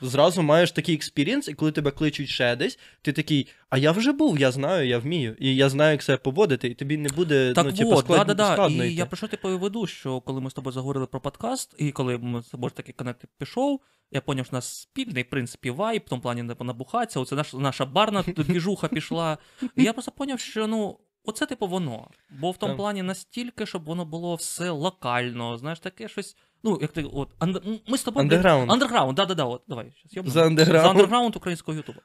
зразу 0.01 0.41
маєш 0.41 0.71
такий 0.71 0.95
experience, 0.95 1.47
і 1.47 1.53
коли 1.53 1.71
тебе 1.71 1.91
кличуть 1.91 2.29
ще 2.29 2.55
десь, 2.55 2.79
ти 3.01 3.13
такий, 3.13 3.47
а 3.69 3.77
я 3.77 3.91
вже 3.91 4.11
був, 4.11 4.39
я 4.39 4.51
знаю, 4.51 4.87
я 4.87 4.99
вмію, 4.99 5.35
і 5.39 5.55
я 5.55 5.69
знаю, 5.69 5.91
як 5.91 6.03
себе 6.03 6.17
поводити, 6.17 6.67
і 6.67 6.73
тобі 6.73 6.97
не 6.97 7.09
буде 7.09 7.53
Так 7.53 7.65
ну, 7.65 7.73
типу, 7.73 7.91
от, 7.91 8.05
склад... 8.05 8.27
да, 8.27 8.33
да, 8.33 8.53
складно 8.53 8.83
І 8.83 8.87
йти. 8.87 8.95
я 8.95 9.05
про 9.05 9.17
що 9.17 9.27
типу 9.27 9.49
і 9.49 9.55
веду, 9.55 9.87
що 9.87 10.21
коли 10.21 10.41
ми 10.41 10.49
з 10.49 10.53
тобою 10.53 10.73
заговорили 10.73 11.05
про 11.05 11.21
подкаст, 11.21 11.75
і 11.77 11.91
коли 11.91 12.17
ми 12.17 12.41
з 12.41 12.47
тобою 12.47 12.71
такий 12.71 12.93
connect 12.93 13.25
пішов, 13.37 13.81
я 14.11 14.21
поняв, 14.21 14.45
що 14.45 14.55
у 14.55 14.57
нас 14.57 14.79
спільний, 14.81 15.23
в 15.23 15.29
принципі, 15.29 15.69
вайб, 15.69 16.03
в 16.05 16.09
тому 16.09 16.21
плані 16.21 16.43
не 16.43 16.55
набухатися, 16.59 17.19
оце 17.19 17.35
наш, 17.35 17.53
наша 17.53 17.85
барна 17.85 18.23
двіжуха 18.37 18.87
пішла. 18.87 19.37
І 19.75 19.83
я 19.83 19.93
просто 19.93 20.11
поняв, 20.11 20.39
що 20.39 20.67
ну. 20.67 20.97
Оце 21.23 21.45
типу 21.45 21.67
воно. 21.67 22.07
Бо 22.29 22.51
в 22.51 22.57
тому 22.57 22.69
Так. 22.69 22.77
плані 22.77 23.03
настільки, 23.03 23.65
щоб 23.65 23.83
воно 23.83 24.05
було 24.05 24.35
все 24.35 24.69
локально, 24.69 25.57
знаєш, 25.57 25.79
таке 25.79 26.07
щось. 26.07 26.37
Ну, 26.63 26.77
як 26.81 26.91
ти, 26.91 27.03
от, 27.03 27.29
анд... 27.39 27.57
ми 27.87 27.97
з 27.97 28.03
тобою. 28.03 28.23
Андерграунд, 28.69 29.15
да, 29.15 29.25
да, 29.25 29.33
да, 29.33 29.43
от, 29.43 29.61
давай. 29.67 29.93
щас. 29.95 30.27
За 30.27 30.45
андеграунд. 30.45 30.83
За 30.83 30.89
андерграунд 30.89 31.35
українського 31.35 31.77
Ютуба. 31.77 31.99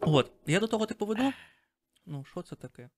От, 0.00 0.32
я 0.46 0.60
до 0.60 0.66
того 0.66 0.86
типу 0.86 1.06
веду. 1.06 1.32
Ну, 2.06 2.24
що 2.24 2.42
це 2.42 2.56
таке? 2.56 2.90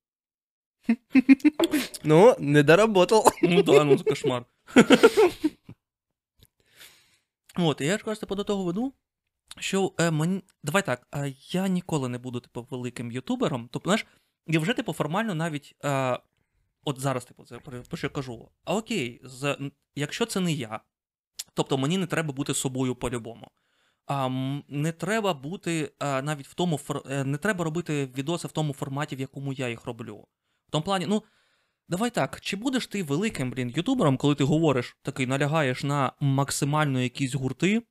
Ну, 2.04 2.36
не 2.38 2.62
доработал. 2.62 3.24
Ну 3.42 3.62
да, 3.62 3.84
ну 3.84 3.98
це 3.98 4.04
кошмар. 4.04 4.44
От, 7.56 7.80
я 7.80 7.98
ж 7.98 8.04
кажу, 8.04 8.20
типу, 8.20 8.34
до 8.34 8.44
того 8.44 8.64
веду, 8.64 8.92
що 9.58 9.92
е, 9.98 10.10
мені... 10.10 10.42
давай 10.62 10.86
так, 10.86 11.06
е, 11.14 11.34
я 11.50 11.68
ніколи 11.68 12.08
не 12.08 12.18
буду, 12.18 12.40
типу, 12.40 12.66
великим 12.70 13.12
ютубером. 13.12 13.68
Тобто, 13.72 13.88
знаєш, 13.88 14.06
я 14.46 14.60
вже, 14.60 14.72
типу, 14.72 14.92
формально 14.92 15.34
навіть. 15.34 15.76
Е, 15.84 16.18
от 16.84 17.00
зараз, 17.00 17.24
типу, 17.24 17.44
це 17.44 17.58
про 17.58 17.96
що 17.96 18.06
я 18.06 18.10
кажу. 18.10 18.50
А 18.64 18.76
окей, 18.76 19.20
з, 19.24 19.58
якщо 19.94 20.26
це 20.26 20.40
не 20.40 20.52
я, 20.52 20.80
тобто 21.54 21.78
мені 21.78 21.98
не 21.98 22.06
треба 22.06 22.32
бути 22.32 22.54
собою 22.54 22.94
по-любому. 22.94 23.50
А, 24.12 24.28
не 24.68 24.92
треба 24.92 25.34
бути 25.34 25.92
а, 25.98 26.22
навіть 26.22 26.46
в 26.46 26.54
тому 26.54 26.78
фор... 26.78 27.02
е, 27.10 27.24
не 27.24 27.38
треба 27.38 27.64
робити 27.64 28.08
відоси 28.16 28.48
в 28.48 28.52
тому 28.52 28.72
форматі, 28.72 29.16
в 29.16 29.20
якому 29.20 29.52
я 29.52 29.68
їх 29.68 29.84
роблю. 29.84 30.16
В 30.68 30.70
тому 30.70 30.84
плані, 30.84 31.06
ну, 31.08 31.22
давай 31.88 32.10
так, 32.10 32.40
чи 32.40 32.56
будеш 32.56 32.86
ти 32.86 33.02
великим, 33.02 33.50
блін, 33.50 33.72
ютубером, 33.76 34.16
коли 34.16 34.34
ти 34.34 34.44
говориш, 34.44 34.96
такий 35.02 35.26
налягаєш 35.26 35.84
на 35.84 36.12
максимально 36.20 37.00
якісь 37.00 37.34
гурти, 37.34 37.82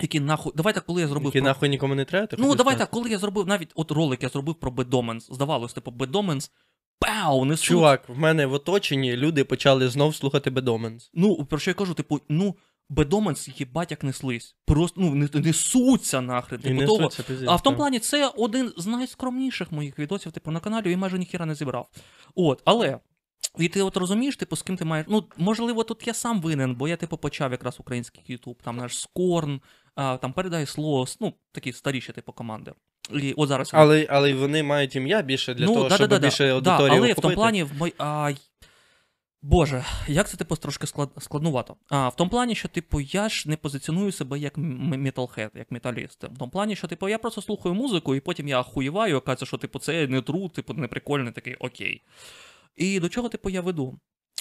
які 0.00 0.20
нахуй. 0.20 0.52
Давай 0.56 0.74
так, 0.74 0.86
коли 0.86 1.00
я 1.00 1.08
зробив. 1.08 1.26
Які 1.26 1.38
про- 1.38 1.48
нахуй 1.48 1.68
нікому 1.68 1.94
не 1.94 2.04
треба. 2.04 2.28
Ну, 2.32 2.38
давай 2.38 2.56
сказати? 2.56 2.78
так, 2.78 2.90
коли 2.90 3.10
я 3.10 3.18
зробив 3.18 3.46
навіть 3.46 3.72
от 3.74 3.90
ролик 3.90 4.22
я 4.22 4.28
зробив 4.28 4.54
про 4.54 4.70
Бедоменс. 4.70 5.26
Здавалось, 5.30 5.72
типу, 5.72 5.90
Бедоменс. 5.90 6.50
Пау, 6.98 7.44
несуть. 7.44 7.64
Чувак, 7.64 8.08
в 8.08 8.18
мене 8.18 8.46
в 8.46 8.52
оточенні 8.52 9.16
люди 9.16 9.44
почали 9.44 9.88
знов 9.88 10.14
слухати 10.16 10.50
Бедоменс. 10.50 11.10
Ну, 11.14 11.44
про 11.44 11.58
що 11.58 11.70
я 11.70 11.74
кажу, 11.74 11.94
типу, 11.94 12.20
ну, 12.28 12.54
Бедоменс, 12.90 13.48
їбать, 13.60 13.90
як 13.90 14.04
неслись. 14.04 14.56
Просто 14.66 15.00
ну, 15.00 15.14
не- 15.14 15.40
несуться 15.40 16.20
нахрен. 16.20 16.60
Типу, 16.60 16.86
того. 16.86 17.10
А 17.46 17.56
в 17.56 17.62
тому 17.62 17.76
плані 17.76 17.98
це 17.98 18.32
один 18.36 18.72
з 18.76 18.86
найскромніших 18.86 19.72
моїх 19.72 19.98
відосів, 19.98 20.32
типу, 20.32 20.50
на 20.50 20.60
каналі, 20.60 20.92
і 20.92 20.96
майже 20.96 21.18
ніхіра 21.18 21.46
не 21.46 21.54
зібрав. 21.54 21.88
От, 22.34 22.62
але. 22.64 22.98
І 23.58 23.68
ти 23.68 23.82
от 23.82 23.96
розумієш, 23.96 24.36
типу, 24.36 24.56
з 24.56 24.62
ким 24.62 24.76
ти 24.76 24.84
маєш. 24.84 25.06
Ну, 25.08 25.24
можливо, 25.36 25.84
тут 25.84 26.06
я 26.06 26.14
сам 26.14 26.40
винен, 26.40 26.74
бо 26.74 26.88
я, 26.88 26.96
типу, 26.96 27.16
почав 27.16 27.52
якраз 27.52 27.80
український 27.80 28.22
Ютуб, 28.26 28.62
там 28.62 28.76
наш 28.76 28.98
Скорн, 28.98 29.60
а, 29.94 30.16
там 30.16 30.32
передай 30.32 30.66
Слос, 30.66 31.16
ну, 31.20 31.34
такі 31.52 31.72
старіші, 31.72 32.12
типу, 32.12 32.32
команди. 32.32 32.72
І 33.14 33.32
от 33.32 33.48
зараз. 33.48 33.70
Але, 33.74 34.06
але 34.10 34.34
вони 34.34 34.62
мають 34.62 34.96
ім'я 34.96 35.22
більше 35.22 35.54
для 35.54 35.66
того, 35.66 35.90
щоб 35.90 36.20
більше 36.20 36.46
да, 36.46 36.54
аудиторії 36.54 36.98
але 36.98 37.12
в 37.12 37.16
тому 37.16 37.34
плані 37.34 37.62
в 37.62 37.70
мой... 37.78 37.94
а, 37.98 38.32
Боже, 39.42 39.84
як 40.06 40.28
це 40.28 40.36
типу 40.36 40.56
трошки 40.56 40.86
склад... 40.86 41.10
складнувато. 41.18 41.76
А, 41.88 42.08
в 42.08 42.16
тому 42.16 42.30
плані, 42.30 42.54
що, 42.54 42.68
типу, 42.68 43.00
я 43.00 43.28
ж 43.28 43.48
не 43.48 43.56
позиціоную 43.56 44.12
себе 44.12 44.38
як 44.38 44.58
металхед, 44.58 45.50
як 45.54 45.70
металіст. 45.70 46.24
В 46.24 46.38
тому 46.38 46.50
плані, 46.50 46.76
що, 46.76 46.88
типу, 46.88 47.08
я 47.08 47.18
просто 47.18 47.42
слухаю 47.42 47.74
музику, 47.74 48.14
і 48.14 48.20
потім 48.20 48.48
я 48.48 48.60
охуєваю, 48.60 49.16
оказується, 49.16 49.46
що, 49.46 49.56
типу, 49.56 49.78
це 49.78 50.06
не 50.06 50.22
тру, 50.22 50.48
типу, 50.48 50.74
не 50.74 50.88
прикольний 50.88 51.32
такий, 51.32 51.54
окей. 51.54 52.02
І 52.76 53.00
до 53.00 53.08
чого, 53.08 53.28
типу, 53.28 53.50
я 53.50 53.60
веду? 53.60 53.98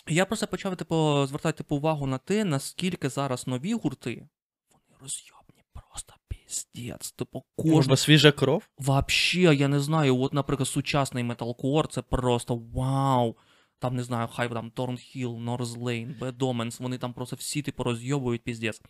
Я 0.07 0.25
просто 0.25 0.47
почав, 0.47 0.75
типу, 0.75 1.25
звертати 1.25 1.57
типу, 1.57 1.75
увагу 1.75 2.07
на 2.07 2.17
те, 2.17 2.45
наскільки 2.45 3.09
зараз 3.09 3.47
нові 3.47 3.73
гурти, 3.73 4.27
вони 4.71 4.99
розйобні 5.01 5.63
просто 5.73 6.13
піздець. 6.27 7.11
Типу, 7.11 7.43
кожен 7.55 7.89
Бо 7.89 7.97
свіжа 7.97 8.31
кров. 8.31 8.69
Вообще, 8.77 9.39
я 9.55 9.67
не 9.67 9.79
знаю, 9.79 10.21
от, 10.21 10.33
наприклад, 10.33 10.67
сучасний 10.67 11.23
металкор, 11.23 11.87
це 11.87 12.01
просто 12.01 12.61
вау. 12.73 13.35
Там, 13.79 13.95
не 13.95 14.03
знаю, 14.03 14.27
хай 14.33 14.49
там 14.49 14.71
Торнхіл, 14.71 15.37
Норзлейн, 15.39 16.15
Omens, 16.39 16.81
вони 16.81 16.97
там 16.97 17.13
просто 17.13 17.35
всі 17.35 17.61
типу 17.61 17.83
розйобують 17.83 18.41
піздець. 18.41 18.81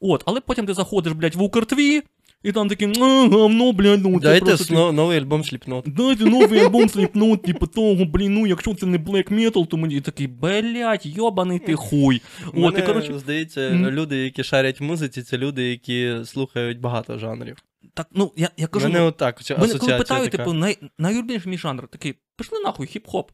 От, 0.00 0.22
але 0.26 0.40
потім 0.40 0.66
ти 0.66 0.74
заходиш, 0.74 1.12
блядь, 1.12 1.34
в 1.34 1.42
Укртві, 1.42 2.02
і 2.42 2.52
там 2.52 2.68
такі, 2.68 2.84
а, 3.00 3.28
говно, 3.28 3.72
блядь, 3.72 4.02
ну 4.02 4.12
це 4.20 4.20
Дайте 4.20 4.46
просто... 4.46 4.64
сно- 4.64 4.92
новий 4.92 5.18
альбом 5.18 5.44
Сліпнот. 5.44 5.84
Дайте 5.86 6.24
новий 6.24 6.60
альбом 6.60 6.82
Slipknot, 6.82 7.38
типу 7.38 7.66
того, 7.66 8.04
блін, 8.04 8.34
ну 8.34 8.46
якщо 8.46 8.74
це 8.74 8.86
не 8.86 8.98
black 8.98 9.32
metal, 9.32 9.66
то 9.66 9.76
мені 9.76 10.00
такий, 10.00 10.26
блядь, 10.26 11.06
йобаний 11.06 11.58
ти 11.58 11.74
хуй. 11.74 12.22
От, 12.46 12.54
і 12.54 12.60
Мене, 12.60 12.82
коротше, 12.82 13.18
здається, 13.18 13.70
Мгм. 13.70 13.86
люди, 13.90 14.16
які 14.16 14.44
шарять 14.44 14.80
в 14.80 14.84
музиці, 14.84 15.22
це 15.22 15.38
люди, 15.38 15.70
які 15.70 16.14
слухають 16.24 16.80
багато 16.80 17.18
жанрів. 17.18 17.56
Так, 17.96 18.08
ну, 18.12 18.32
я, 18.36 18.50
я 18.56 18.66
кажу, 18.66 18.86
Мене 18.86 18.98
ну, 19.00 19.06
отак, 19.06 19.50
Мене 19.50 19.78
коли 19.78 19.98
питають, 19.98 20.30
така. 20.30 20.44
типу, 20.44 20.52
най, 20.52 20.78
найулюбленіший 20.98 21.50
мій 21.50 21.58
жанр, 21.58 21.88
такий, 21.88 22.14
пішли 22.36 22.60
нахуй, 22.60 22.86
хіп-хоп. 22.86 23.28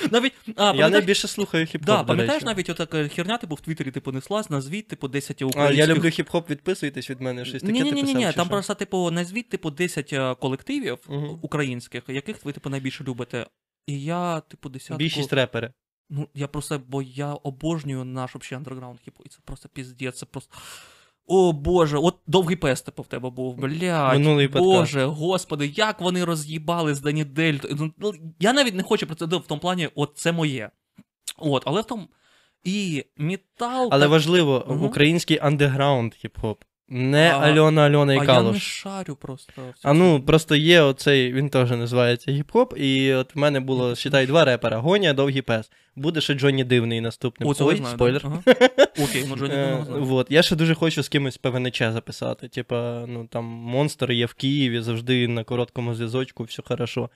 навіть, 0.10 0.32
а, 0.56 0.74
Я 0.76 0.88
найбільше 0.88 1.28
слухаю 1.28 1.66
хіп-хоп, 1.66 1.84
да, 1.84 2.04
пам'ятаєш, 2.04 2.42
навіть 2.42 2.70
отака 2.70 3.08
херня, 3.08 3.38
типу, 3.38 3.54
в 3.54 3.60
Твіттері, 3.60 3.90
типу, 3.90 4.12
неслась, 4.12 4.50
назвіть, 4.50 4.88
типу, 4.88 5.08
10 5.08 5.42
А, 5.56 5.70
я 5.70 5.86
люблю 5.86 6.08
хіп-хоп, 6.08 6.50
відписуйтесь 6.50 7.10
від 7.10 7.20
мене, 7.20 7.44
щось 7.44 7.62
таке 7.62 7.72
ні, 7.72 7.82
ні, 7.82 7.92
ні, 7.92 8.02
ні, 8.02 8.14
ні, 8.14 8.32
там 8.32 8.48
просто, 8.48 8.74
типу, 8.74 9.10
назвіть, 9.10 9.48
типу, 9.48 9.70
10 9.70 10.12
е, 10.12 10.34
колективів 10.34 10.98
Мгм. 11.08 11.38
українських, 11.42 12.02
яких 12.08 12.44
ви, 12.44 12.52
типу, 12.52 12.70
найбільше 12.70 13.04
любите. 13.04 13.46
І 13.86 14.02
я, 14.02 14.40
типу, 14.40 14.68
десятку... 14.68 14.98
Більшість 14.98 15.32
репери. 15.32 15.72
Ну, 16.10 16.28
я 16.34 16.48
просто, 16.48 16.82
бо 16.86 17.02
я 17.02 17.32
обожнюю 17.32 18.04
наш 18.04 18.34
вообще 18.34 18.56
андерграунд 18.56 19.00
хіп, 19.00 19.14
і 19.26 19.28
це 19.28 19.38
просто 19.44 19.68
піздець, 19.68 20.18
це 20.18 20.26
просто. 20.26 20.54
О 21.30 21.52
Боже, 21.52 21.98
от 21.98 22.16
довгий 22.26 22.56
пес, 22.56 22.82
типу, 22.82 23.02
в 23.02 23.06
тебе 23.06 23.30
був, 23.30 23.56
блядь, 23.56 24.18
Минулий 24.18 24.48
подкаст. 24.48 24.64
Боже, 24.64 25.04
господи, 25.04 25.66
як 25.66 26.00
вони 26.00 26.24
роз'їбали 26.24 26.94
з 26.94 27.00
Дані 27.00 27.24
Дель. 27.24 27.58
Ну, 27.70 27.92
ну, 27.98 28.12
Я 28.38 28.52
навіть 28.52 28.74
не 28.74 28.82
хочу 28.82 29.06
про 29.06 29.14
це 29.14 29.24
в 29.24 29.46
тому 29.46 29.60
плані, 29.60 29.88
от 29.94 30.12
це 30.14 30.32
моє. 30.32 30.70
От, 31.38 31.62
але 31.66 31.80
в 31.80 31.84
тому. 31.84 32.08
І 32.64 33.04
метал. 33.16 33.88
Але 33.92 34.06
важливо, 34.06 34.66
угу. 34.68 34.86
український 34.86 35.38
андеграунд 35.38 36.14
хіп-хоп. 36.24 36.56
Не 36.90 37.30
А- 37.30 37.38
Альона 37.38 37.82
Альона 37.82 38.12
а 38.12 38.24
і 38.24 38.26
я 38.26 38.42
не 38.42 38.58
шарю 38.60 39.16
просто. 39.16 39.62
А 39.82 39.92
ну, 39.92 40.22
просто 40.22 40.56
є 40.56 40.80
оцей, 40.80 41.32
він 41.32 41.48
теж 41.48 41.70
називається 41.70 42.30
гіп-хоп, 42.30 42.76
і 42.76 43.14
от 43.14 43.34
в 43.34 43.38
мене 43.38 43.60
було, 43.60 43.96
считай, 43.96 44.26
два 44.26 44.44
репера: 44.44 44.78
Гоня, 44.78 45.12
довгий 45.12 45.42
пес. 45.42 45.70
Буде 45.96 46.20
ще 46.20 46.34
Джонні 46.34 46.64
Дивний 46.64 47.00
наступним. 47.00 47.48
О, 47.48 47.54
це 47.54 47.64
Ой, 47.64 47.76
знаю, 47.76 47.94
спойлер. 47.94 48.22
Ага. 48.24 48.42
Окей, 49.04 49.24
ну 49.28 49.36
Джоні 49.36 49.54
Е, 49.54 49.64
Дивного 49.66 49.84
знаю. 49.84 50.04
Вот. 50.04 50.26
Я 50.30 50.42
ще 50.42 50.56
дуже 50.56 50.74
хочу 50.74 51.02
з 51.02 51.08
кимось 51.08 51.36
ПВНЧ 51.36 51.78
записати. 51.78 52.48
Типа, 52.48 53.04
ну 53.08 53.26
там 53.26 53.44
монстр 53.44 54.12
є 54.12 54.26
в 54.26 54.34
Києві, 54.34 54.80
завжди 54.80 55.28
на 55.28 55.44
короткому 55.44 55.94
зв'язочку, 55.94 56.44
все 56.44 56.62
хорошо. 56.66 57.10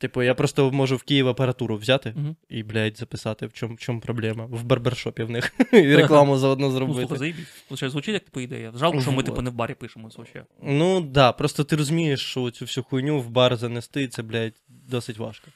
Типу, 0.00 0.22
я 0.22 0.34
просто 0.34 0.72
можу 0.72 0.96
в 0.96 1.02
Київ 1.02 1.28
апаратуру 1.28 1.76
взяти 1.76 2.12
Мгм. 2.16 2.36
і, 2.48 2.62
блядь, 2.62 2.98
записати, 2.98 3.46
в 3.46 3.52
чому 3.52 3.74
в 3.74 3.78
чому 3.78 4.00
проблема. 4.00 4.46
В 4.46 4.64
барбершопі 4.64 5.22
в 5.22 5.30
них. 5.30 5.54
І 5.72 5.96
рекламу 5.96 6.36
заодно 6.38 6.68
Ну, 6.68 6.72
слухай, 6.76 6.94
зробити. 6.94 7.18
заїбіть. 7.18 7.46
Лише 7.70 7.90
звучить 7.90 8.14
як 8.14 8.24
типу 8.24 8.40
ідея. 8.40 8.72
Жалко, 8.76 9.00
що 9.00 9.12
ми 9.12 9.22
типу 9.22 9.42
не 9.42 9.50
в 9.50 9.54
барі 9.54 9.74
пишемо 9.74 10.08
вообще. 10.16 10.44
Ну 10.62 11.00
да, 11.00 11.32
просто 11.32 11.64
ти 11.64 11.76
розумієш, 11.76 12.20
що 12.20 12.50
цю 12.50 12.64
всю 12.64 12.84
хуйню 12.84 13.20
в 13.20 13.30
бар 13.30 13.56
занести, 13.56 14.08
це, 14.08 14.22
блядь, 14.22 14.54
досить 14.68 15.18
важко. 15.18 15.46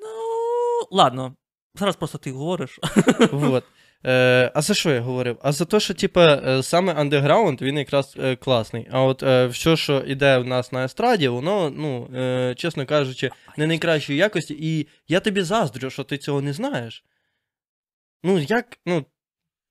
Ну, 0.00 0.06
ладно. 0.96 1.34
Зараз 1.74 1.96
просто 1.96 2.18
ти 2.18 2.32
говориш. 2.32 2.78
Вот. 3.32 3.64
Е, 4.06 4.52
а 4.54 4.62
за 4.62 4.74
що 4.74 4.90
я 4.90 5.00
говорив? 5.00 5.38
А 5.42 5.52
за 5.52 5.64
те, 5.64 5.80
що, 5.80 5.94
типа, 5.94 6.34
е, 6.34 6.62
саме 6.62 6.92
андеграунд, 6.92 7.62
він 7.62 7.78
якраз 7.78 8.14
е, 8.18 8.36
класний. 8.36 8.88
А 8.90 9.02
от 9.02 9.22
е, 9.22 9.46
все, 9.46 9.76
що 9.76 10.00
йде 10.06 10.38
в 10.38 10.44
нас 10.46 10.72
на 10.72 10.84
естраді, 10.84 11.28
воно, 11.28 11.70
ну, 11.70 12.06
е, 12.16 12.54
чесно 12.54 12.86
кажучи, 12.86 13.30
не 13.56 13.66
найкращої 13.66 14.18
якості. 14.18 14.56
І 14.60 14.86
я 15.08 15.20
тобі 15.20 15.42
заздрю, 15.42 15.90
що 15.90 16.04
ти 16.04 16.18
цього 16.18 16.40
не 16.42 16.52
знаєш. 16.52 17.04
Ну, 18.24 18.38
як, 18.38 18.78
ну, 18.86 19.04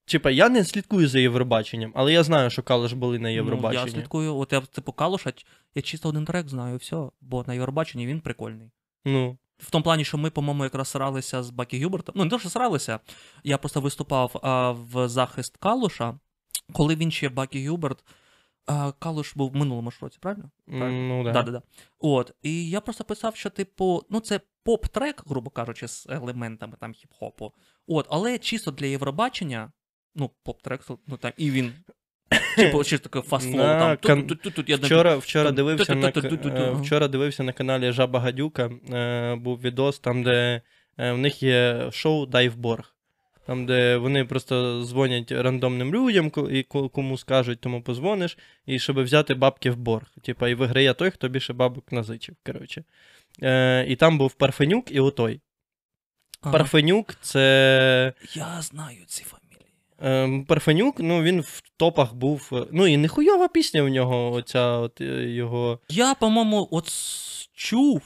типа, 0.06 0.32
я 0.32 0.50
не 0.50 0.66
слідкую 0.66 1.08
за 1.08 1.20
Євробаченням, 1.20 1.92
але 1.96 2.14
я 2.14 2.24
знаю, 2.24 2.50
що 2.50 2.64
Калош 2.64 2.94
були 2.94 3.20
на 3.20 3.30
Ну, 3.30 3.36
Євробаченні. 3.36 3.86
я 3.86 3.92
слідкую, 3.92 4.36
от 4.36 4.54
я 4.54 4.62
типу 4.62 4.92
Калуша, 4.92 5.34
я 5.76 5.82
чисто 5.82 6.10
один 6.10 6.26
трек 6.26 6.50
знаю, 6.50 6.76
і 6.76 6.78
все. 6.78 6.98
Бо 7.22 7.44
на 7.48 7.54
Євробаченні 7.54 8.08
він 8.08 8.22
прикольний. 8.22 8.72
Ну, 9.06 9.38
В 9.60 9.72
тому 9.72 9.84
плані, 9.84 10.06
що 10.06 10.18
ми, 10.18 10.30
по-моєму, 10.30 10.64
якраз 10.64 10.88
сралися 10.88 11.44
з 11.44 11.50
Бакі 11.50 11.84
Гюбертом. 11.84 12.16
Ну, 12.18 12.24
не 12.24 12.30
то, 12.30 12.40
що 12.40 12.50
сралися. 12.50 13.00
Я 13.44 13.58
просто 13.58 13.82
виступав 13.82 14.40
а, 14.44 14.72
в 14.72 15.08
захист 15.08 15.58
Калуша, 15.58 16.20
коли 16.74 16.96
він 16.96 17.12
ще 17.12 17.30
Бакі 17.30 17.68
Гюберт. 17.68 18.04
А, 18.66 18.92
Калуш 18.92 19.36
був 19.36 19.52
в 19.52 19.56
минулому 19.56 19.92
ж 19.92 19.98
році, 20.02 20.18
правильно? 20.22 20.50
м, 20.70 21.08
ну 21.08 21.24
да. 21.24 21.44
Да. 21.44 21.62
От. 22.00 22.32
І 22.42 22.70
я 22.70 22.82
просто 22.82 23.04
писав, 23.04 23.36
що, 23.36 23.50
типу, 23.50 24.04
ну, 24.10 24.20
це 24.20 24.40
поп-трек, 24.66 25.24
грубо 25.26 25.50
кажучи, 25.50 25.88
з 25.88 26.08
елементами 26.10 26.74
там 26.80 26.94
хіп-хопу. 26.94 27.52
От, 27.88 28.08
але 28.10 28.38
чисто 28.38 28.72
для 28.72 28.86
Євробачення, 28.86 29.72
ну, 30.16 30.32
поп-трек, 30.46 30.98
ну 31.08 31.18
там, 31.18 31.32
і 31.38 31.52
він. 31.52 31.74
Типу, 32.56 32.84
чисто 32.84 33.10
таке 33.10 33.28
не- 33.46 33.58
Вчора, 34.88 35.16
вчора, 35.18 35.44
дивився 35.52 35.96
на, 35.96 36.12
вчора 36.82 37.08
дивився 37.08 37.44
на 37.44 37.54
каналі 37.54 37.92
Жаба 37.92 38.20
Гадюка. 38.20 38.70
Е, 38.94 39.36
був 39.36 39.62
відос, 39.62 40.00
там, 40.00 40.24
де 40.24 40.62
е, 40.98 41.12
в 41.12 41.18
них 41.18 41.44
є 41.44 41.90
шоу 41.92 42.26
Дайвборг. 42.26 42.96
Там, 43.48 43.66
де 43.66 43.98
вони 43.98 44.26
просто 44.26 44.84
дзвонять 44.86 45.32
рандомним 45.32 45.94
людям, 45.96 46.32
і 46.52 46.64
кому 46.64 47.18
скажуть, 47.18 47.60
тому 47.62 47.82
позвониш, 47.82 48.38
і 48.66 48.80
щоб 48.80 49.04
взяти 49.04 49.34
бабки 49.34 49.72
в 49.72 49.78
борг. 49.78 50.08
Типа, 50.24 50.50
і 50.50 50.54
виграє 50.54 50.94
той, 50.94 51.12
хто 51.12 51.28
більше 51.28 51.54
бабок 51.54 51.92
назичив. 51.92 52.36
Коротше. 52.46 52.84
Е, 53.44 53.86
і 53.88 53.96
там 53.96 54.18
був 54.18 54.34
Парфенюк 54.34 54.92
і 54.92 55.00
отой. 55.00 55.42
Ага. 56.42 56.52
Парфенюк 56.58 57.16
це. 57.22 58.14
Я 58.34 58.62
знаю 58.62 59.06
ці 59.08 59.24
фамілії. 59.24 59.49
Ем, 60.02 60.46
Парфенюк, 60.46 61.00
ну 61.00 61.22
він 61.24 61.42
в 61.42 61.62
топах 61.78 62.14
був. 62.14 62.50
е, 62.54 62.66
Ну 62.72 62.88
і 62.88 62.98
нехуйова 62.98 63.48
пісня 63.48 63.84
в 63.84 63.90
нього, 63.90 64.32
оця 64.32 64.68
от 64.78 65.02
е, 65.02 65.30
його. 65.30 65.80
Я, 65.90 66.14
по-моєму, 66.16 66.68
от 66.72 66.92
чув, 67.54 68.02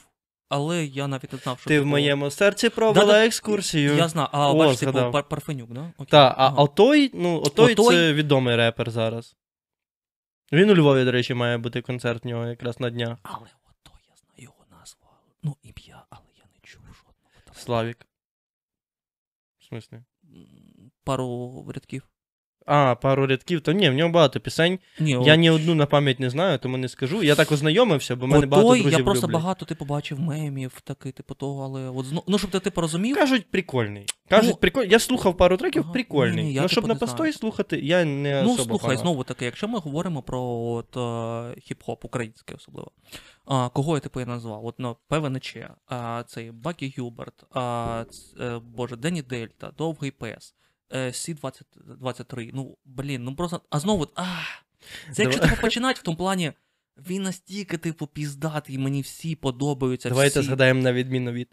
але 0.48 0.84
я 0.84 1.06
навіть 1.08 1.32
не 1.32 1.38
знав, 1.38 1.58
що 1.60 1.68
Ти 1.68 1.80
в 1.80 1.86
моєму 1.86 2.30
серці 2.30 2.68
провела 2.68 3.06
Да-да, 3.06 3.26
екскурсію. 3.26 3.94
Я 3.96 4.08
знаю, 4.08 4.28
а 4.32 4.50
О, 4.52 4.54
бачиш, 4.58 4.78
типу, 4.78 4.92
згадав. 4.92 5.12
Пар- 5.12 5.28
Парфенюк, 5.28 5.70
да? 5.72 5.80
Окей. 5.98 6.06
Так, 6.10 6.34
а 6.38 6.46
Ага. 6.46 6.56
отой, 6.62 7.10
ну, 7.14 7.40
отой, 7.40 7.72
Отой- 7.74 7.88
це 7.96 8.12
відомий 8.12 8.56
репер 8.56 8.90
зараз. 8.90 9.36
Він 10.52 10.70
у 10.70 10.74
Львові, 10.74 11.04
до 11.04 11.12
речі, 11.12 11.34
має 11.34 11.58
бути 11.58 11.82
концерт 11.82 12.24
в 12.24 12.28
нього 12.28 12.46
якраз 12.46 12.80
на 12.80 12.90
днях. 12.90 13.18
Але 13.22 13.36
ото 13.46 13.90
я 14.08 14.16
знаю 14.16 14.34
його 14.36 14.64
назву. 14.80 15.00
Ну, 15.42 15.56
ім'я, 15.62 16.04
але 16.10 16.26
я 16.38 16.44
не 16.54 16.60
чув 16.62 16.82
жодного. 16.82 17.54
Славік. 17.60 18.06
В 19.60 19.64
смислі? 19.64 19.98
Пару 21.04 21.64
рядків. 21.74 22.02
А, 22.66 22.94
пару 22.94 23.26
рядків, 23.26 23.60
то 23.60 23.72
ні, 23.72 23.90
в 23.90 23.94
нього 23.94 24.10
багато 24.10 24.40
пісень. 24.40 24.78
Ні, 25.00 25.10
Я 25.10 25.18
от- 25.34 25.38
ні 25.38 25.50
одну 25.50 25.74
на 25.74 25.86
пам'ять 25.86 26.20
не 26.20 26.30
знаю, 26.30 26.58
тому 26.58 26.76
не 26.76 26.88
скажу. 26.88 27.22
Я 27.22 27.34
так 27.34 27.52
ознайомився, 27.52 28.16
бо 28.16 28.26
в 28.26 28.28
мене 28.28 28.46
багато 28.46 28.68
друзів 28.68 28.92
я 28.92 29.04
просто 29.04 29.26
люблять. 29.26 29.42
багато 29.42 29.66
типу 29.66 29.84
бачив 29.84 30.20
мемів, 30.20 30.80
такий, 30.84 31.12
типу 31.12 31.34
того, 31.34 31.64
але 31.64 31.88
от 31.90 32.06
ну, 32.26 32.38
щоб 32.38 32.50
ти 32.50 32.60
типу 32.60 32.80
розумів. 32.80 33.16
Кажуть, 33.16 33.50
прикольний. 33.50 34.06
Кажуть, 34.28 34.50
Ну, 34.50 34.56
прикольний. 34.56 34.90
Я 34.90 34.98
слухав 34.98 35.36
пару 35.36 35.56
треків, 35.56 35.82
ага, 35.82 35.92
прикольний. 35.92 36.44
ні, 36.44 36.52
я 36.52 36.60
ну, 36.62 36.68
типу 36.68 36.72
щоб 36.72 36.84
на 36.84 36.94
не 36.94 36.98
знаю. 36.98 37.10
постой 37.10 37.32
слухати, 37.32 37.80
я 37.80 38.04
не 38.04 38.42
Ну, 38.42 38.56
слухай, 38.56 38.78
фанат. 38.78 38.98
знову 38.98 39.24
таки, 39.24 39.44
якщо 39.44 39.68
ми 39.68 39.78
говоримо 39.78 40.22
про 40.22 40.42
от, 40.44 40.96
е, 40.96 41.00
хіп-хоп, 41.60 41.96
український 42.02 42.56
особливо. 42.56 42.90
А, 43.46 43.68
кого 43.68 43.94
я 43.94 44.00
типу 44.00 44.20
я 44.20 44.26
назвав? 44.26 44.66
От, 44.66 44.74
ну, 44.78 44.96
ПВНЧ, 45.08 45.56
а, 45.88 46.24
цей 46.26 46.50
Бакі 46.50 46.94
Гюберт, 46.98 47.44
а, 47.50 48.04
ц- 48.10 48.44
е, 48.44 48.58
Боже, 48.76 48.96
Дені 48.96 49.22
Дельта, 49.22 49.72
Довгий 49.78 50.10
Пес. 50.10 50.54
Е, 50.92 51.06
C-23. 51.10 52.50
Ну, 52.54 52.76
блін, 52.84 53.24
ну 53.24 53.36
просто. 53.36 53.60
А 53.70 53.80
знову. 53.80 54.08
А, 54.16 54.24
це 55.12 55.22
якщо 55.22 55.40
типу, 55.40 55.60
починати 55.60 56.00
в 56.00 56.02
тому 56.02 56.16
плані. 56.16 56.52
Він 57.08 57.22
настільки, 57.22 57.78
типу, 57.78 58.06
піздатий, 58.06 58.78
мені 58.78 59.00
всі 59.00 59.34
подобаються. 59.36 60.08
Давайте 60.08 60.40
всі. 60.40 60.46
згадаємо 60.46 60.82
на 60.82 60.92
відміну 60.92 61.32
від. 61.32 61.48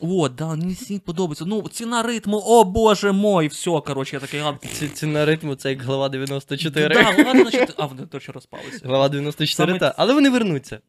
О, 0.00 0.28
да, 0.28 0.48
мені 0.56 0.72
всі 0.72 0.98
подобаються. 0.98 1.44
Ну, 1.44 1.68
ціна 1.68 2.02
ритму, 2.02 2.42
о 2.46 2.64
боже 2.64 3.12
мой, 3.12 3.48
все, 3.48 3.70
коротше, 3.70 4.16
я 4.16 4.20
такий. 4.20 4.40
А, 4.40 4.58
Ці- 4.72 4.88
Ціна 4.88 5.24
ритму 5.24 5.54
це 5.54 5.70
як 5.70 5.82
глава 5.82 6.08
94. 6.08 6.94
Да, 6.94 7.02
ладно, 7.10 7.50
значить, 7.50 7.74
а 7.76 7.86
вони 7.86 8.06
точно 8.10 8.34
розпалися. 8.34 8.80
Глава 8.84 9.08
94, 9.08 9.66
Саме- 9.72 9.78
та. 9.78 9.94
Але 9.98 10.14
вони 10.14 10.30
вернуться. 10.30 10.80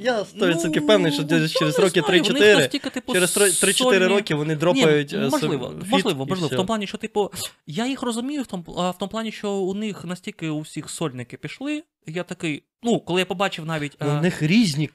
Я 0.00 0.22
100% 0.22 0.80
впевнений, 0.80 1.12
що 1.12 1.22
десь 1.22 1.54
ну, 1.54 1.58
через 1.58 1.78
роки 1.78 2.00
знаю, 2.00 2.22
в 2.22 2.32
них 2.32 2.42
3-4. 2.42 2.56
настільки, 2.56 2.90
типу, 2.90 3.12
Через 3.12 3.36
3-4 3.36 3.72
сольні- 3.72 4.08
роки 4.08 4.34
вони 4.34 4.56
дропають. 4.56 5.12
Ні, 5.12 5.18
е, 5.18 5.28
можливо, 5.28 5.72
фіт 5.82 5.90
можливо, 5.90 6.26
можливо. 6.26 6.46
В 6.46 6.56
тому 6.56 6.66
плані, 6.66 6.86
що, 6.86 6.98
типу, 6.98 7.30
я 7.66 7.86
їх 7.86 8.02
розумію 8.02 8.42
в 8.42 8.46
тому, 8.46 8.64
а, 8.78 8.90
в 8.90 8.98
тому 8.98 9.10
плані, 9.10 9.32
що 9.32 9.52
у 9.52 9.74
них 9.74 10.04
настільки 10.04 10.48
у 10.48 10.60
всіх 10.60 10.90
сольники 10.90 11.36
пішли. 11.36 11.82
Я 12.06 12.22
такий, 12.22 12.62
ну, 12.82 13.00
коли 13.00 13.20
я 13.20 13.26
побачив 13.26 13.66
навіть. 13.66 13.96
Ну, 14.00 14.06
а, 14.10 14.18
У 14.18 14.22
них 14.22 14.42
різні, 14.42 14.90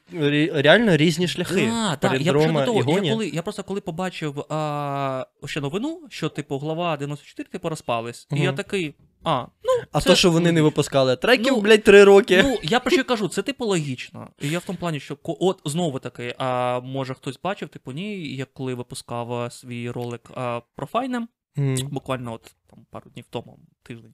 реально 0.53 0.97
різні 0.97 1.27
шляхи. 1.27 1.65
Да, 1.65 1.97
да, 2.01 2.15
я 2.15 2.31
того, 2.65 2.99
я, 3.03 3.11
коли, 3.11 3.29
я 3.29 3.41
просто 3.41 3.63
коли 3.63 3.81
побачив 3.81 4.45
а, 4.49 5.25
ще 5.45 5.61
новину, 5.61 6.01
що, 6.09 6.29
типу, 6.29 6.57
глава 6.57 6.97
94, 6.97 7.49
типу, 7.49 7.69
розпались, 7.69 8.27
і 8.31 8.39
я 8.39 8.53
такий, 8.53 8.93
а, 9.23 9.45
ну, 9.63 9.83
А 9.91 10.01
це 10.01 10.09
то, 10.09 10.15
що 10.15 10.31
вони 10.31 10.51
не 10.51 10.62
випускали 10.62 11.15
треків, 11.15 11.53
Ну, 11.53 11.62
блядь, 11.62 11.83
три 11.83 12.03
роки. 12.03 12.43
Ну, 12.43 12.59
я 12.63 12.79
про 12.79 12.91
що 12.91 13.03
кажу, 13.03 13.27
це 13.27 13.41
типу 13.41 13.65
логічно. 13.65 14.29
І 14.41 14.49
я 14.49 14.59
в 14.59 14.63
тому 14.63 14.79
плані, 14.79 14.99
що 14.99 15.17
от 15.23 15.62
знову 15.65 15.99
таки, 15.99 16.36
а 16.38 16.79
може 16.79 17.13
хтось 17.13 17.39
бачив, 17.43 17.69
типу, 17.69 17.91
ні, 17.91 18.36
я 18.36 18.45
коли 18.45 18.73
випускав 18.73 19.53
свій 19.53 19.91
ролик 19.91 20.31
а, 20.36 20.62
про 20.75 20.88
файнем, 20.88 21.27
mm. 21.57 21.89
буквально 21.89 22.33
от 22.33 22.55
там 22.69 22.86
пару 22.91 23.09
днів 23.09 23.25
тому, 23.29 23.59
тиждень. 23.83 24.13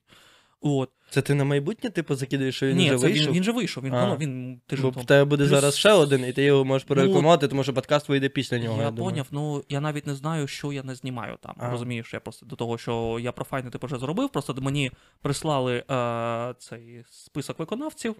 От. 0.61 0.89
Це 1.09 1.21
ти 1.21 1.33
на 1.33 1.43
майбутнє, 1.43 1.89
типу, 1.89 2.15
закидаєш, 2.15 2.55
що 2.55 2.67
він 2.67 2.77
Ні, 2.77 2.89
вже 2.89 2.97
це 2.99 3.07
вийшов? 3.07 3.27
він, 3.27 3.33
він 3.35 3.43
же 3.43 3.51
вийшов, 3.51 3.83
він, 3.83 3.93
А. 3.95 4.07
ну, 4.07 4.15
він 4.17 4.61
Бо 4.81 4.89
в 4.89 5.05
тебе 5.05 5.25
буде 5.25 5.43
Плюс- 5.43 5.49
зараз 5.49 5.77
ще 5.77 5.91
один, 5.91 6.25
і 6.25 6.33
ти 6.33 6.43
його 6.43 6.65
можеш 6.65 6.87
Ну, 6.89 6.95
порекламувати, 6.95 7.47
тому 7.47 7.63
що 7.63 7.73
подкаст 7.73 8.09
вийде 8.09 8.29
після 8.29 8.59
нього. 8.59 8.77
Я, 8.77 8.83
Я, 8.83 8.91
поняв, 8.91 9.27
ну 9.31 9.63
я 9.69 9.81
навіть 9.81 10.07
не 10.07 10.15
знаю, 10.15 10.47
що 10.47 10.73
я 10.73 10.83
не 10.83 10.95
знімаю 10.95 11.37
там. 11.41 11.55
А. 11.57 11.69
Розумієш, 11.69 12.13
я 12.13 12.19
просто 12.19 12.45
до 12.45 12.55
того, 12.55 12.77
що 12.77 13.17
я 13.21 13.31
про 13.31 13.45
файни 13.45 13.69
типу 13.69 13.87
вже 13.87 13.97
зробив, 13.97 14.29
просто 14.29 14.53
мені 14.53 14.91
прислали 15.21 15.83
е, 15.91 16.53
цей 16.59 17.03
список 17.09 17.59
виконавців. 17.59 18.15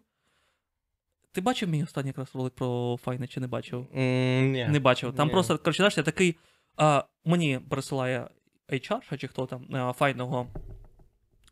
Ти 1.32 1.42
бачив 1.42 1.70
мій 1.70 1.84
останній 1.84 2.08
якраз 2.10 2.28
ролик 2.36 2.54
про 2.54 2.98
файни 3.04 3.28
чи 3.28 3.40
не 3.40 3.48
бачив? 3.48 3.88
М, 3.96 4.52
Ні. 4.52 4.68
Не 4.70 4.80
бачив. 4.80 5.16
Там 5.16 5.28
Ні. 5.28 5.34
просто, 5.34 5.58
коротше, 5.58 5.78
знаєш, 5.78 5.98
я 5.98 6.04
такий. 6.04 6.36
А, 6.78 7.04
мені 7.26 7.60
присилає 7.70 8.28
HR, 8.70 9.18
чи 9.18 9.28
хто 9.28 9.46
там, 9.46 9.76
а, 9.76 9.94
файного. 9.94 10.48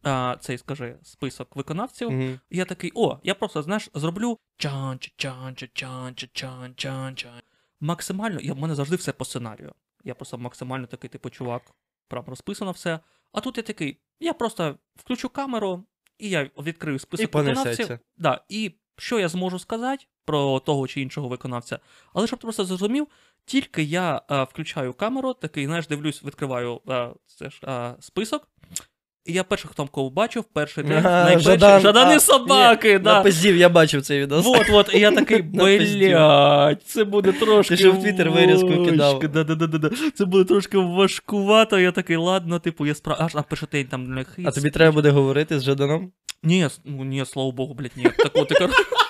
А, 0.03 0.36
цей, 0.39 0.57
скажи, 0.57 0.95
список 1.03 1.55
виконавців. 1.55 2.12
І 2.49 2.57
я 2.57 2.65
такий, 2.65 2.91
о, 2.95 3.17
я 3.23 3.36
просто, 3.36 3.63
знаєш, 3.63 3.89
зроблю 3.93 4.38
чан 4.57 4.99
чан 4.99 5.55
чан 5.73 6.15
чан 6.33 6.73
чан 6.75 7.15
чан 7.15 7.41
Максимально, 7.79 8.39
я, 8.39 8.53
в 8.53 8.60
мене 8.60 8.75
завжди 8.75 8.95
все 8.95 9.12
по 9.12 9.25
сценарію. 9.25 9.73
Я 10.03 10.15
просто 10.15 10.38
максимально 10.38 10.88
такий, 10.88 11.10
типу, 11.10 11.29
чувак, 11.29 11.62
прям 12.07 12.23
розписано 12.27 12.71
все. 12.71 12.99
А 13.31 13.41
тут 13.41 13.57
я 13.57 13.63
такий, 13.63 13.97
я 14.19 14.33
просто 14.33 14.77
включу 14.95 15.29
камеру, 15.29 15.83
і 16.17 16.29
я 16.29 16.49
відкрию 16.57 16.99
список 16.99 17.36
І 17.36 17.38
виконавців. 17.38 17.99
Да, 18.17 18.41
і 18.49 18.71
що 18.97 19.19
я 19.19 19.29
зможу 19.29 19.60
сказати 19.60 20.05
про 20.25 20.60
того 20.60 20.88
чи 20.88 21.01
іншого 21.01 21.27
виконавця. 21.27 21.79
Але 22.13 22.27
щоб 22.27 22.39
ти 22.39 22.43
просто 22.43 22.65
зрозумів, 22.65 23.07
тільки 23.45 23.83
я 23.83 24.21
е, 24.31 24.43
включаю 24.43 24.93
камеру, 24.93 25.33
такий, 25.33 25.65
знаєш, 25.65 25.88
дивлюсь, 25.88 26.23
відкриваю 26.23 26.81
е, 26.89 27.10
це 27.25 27.49
ж, 27.49 27.60
е, 27.67 27.95
список. 27.99 28.47
І 29.28 29.34
я 29.34 29.44
перших 29.44 29.74
там 29.74 29.88
кого 29.88 30.10
бачив, 30.10 30.44
перший 30.54 30.84
день, 30.88 31.04
найперший, 31.04 31.52
Жадан, 31.52 31.82
Жадани 31.82 32.16
а, 32.16 32.20
собаки, 32.20 32.94
ні, 32.94 33.00
да. 33.00 33.18
Напиздів, 33.18 33.58
я 33.58 33.70
бачив 33.70 34.02
цей 34.02 34.22
відос. 34.22 34.46
Вот, 34.46 34.70
вот, 34.70 34.94
і 34.94 35.00
я 35.00 35.12
такий, 35.12 35.42
блядь, 35.54 36.84
це 36.86 37.04
буде 37.04 37.32
трошки. 37.32 37.76
Ти 37.76 37.78
ще 37.78 37.90
в 37.90 38.02
Твіттер 38.02 38.30
вирізку 38.30 38.86
кидав. 38.86 39.20
Да, 39.20 39.44
да, 39.44 39.56
да, 39.56 39.68
да. 39.68 39.90
Це 40.16 40.26
буде 40.26 40.44
трошки 40.44 40.78
важкувато. 40.78 41.80
Я 41.80 41.92
такий, 41.92 42.16
ладно, 42.16 42.60
типу, 42.60 42.86
я 42.86 42.96
справ... 42.96 43.18
Аж 43.20 43.36
на 43.36 43.42
перший 43.42 43.68
день 43.72 43.86
там 43.86 44.13
не 44.13 44.24
хит. 44.24 44.48
А 44.48 44.52
тобі 44.52 44.70
треба 44.70 44.92
буде 44.92 45.10
говорити 45.10 45.60
з 45.60 45.63
Жаданом? 45.63 46.12
Ні, 46.44 46.68
ну, 46.86 47.04
ні, 47.04 47.26
слава 47.26 47.52
Богу, 47.52 47.74
блядь, 47.74 47.92
ні. 47.96 48.04
Так 48.04 48.32
от, 48.34 48.52
і. 48.52 48.70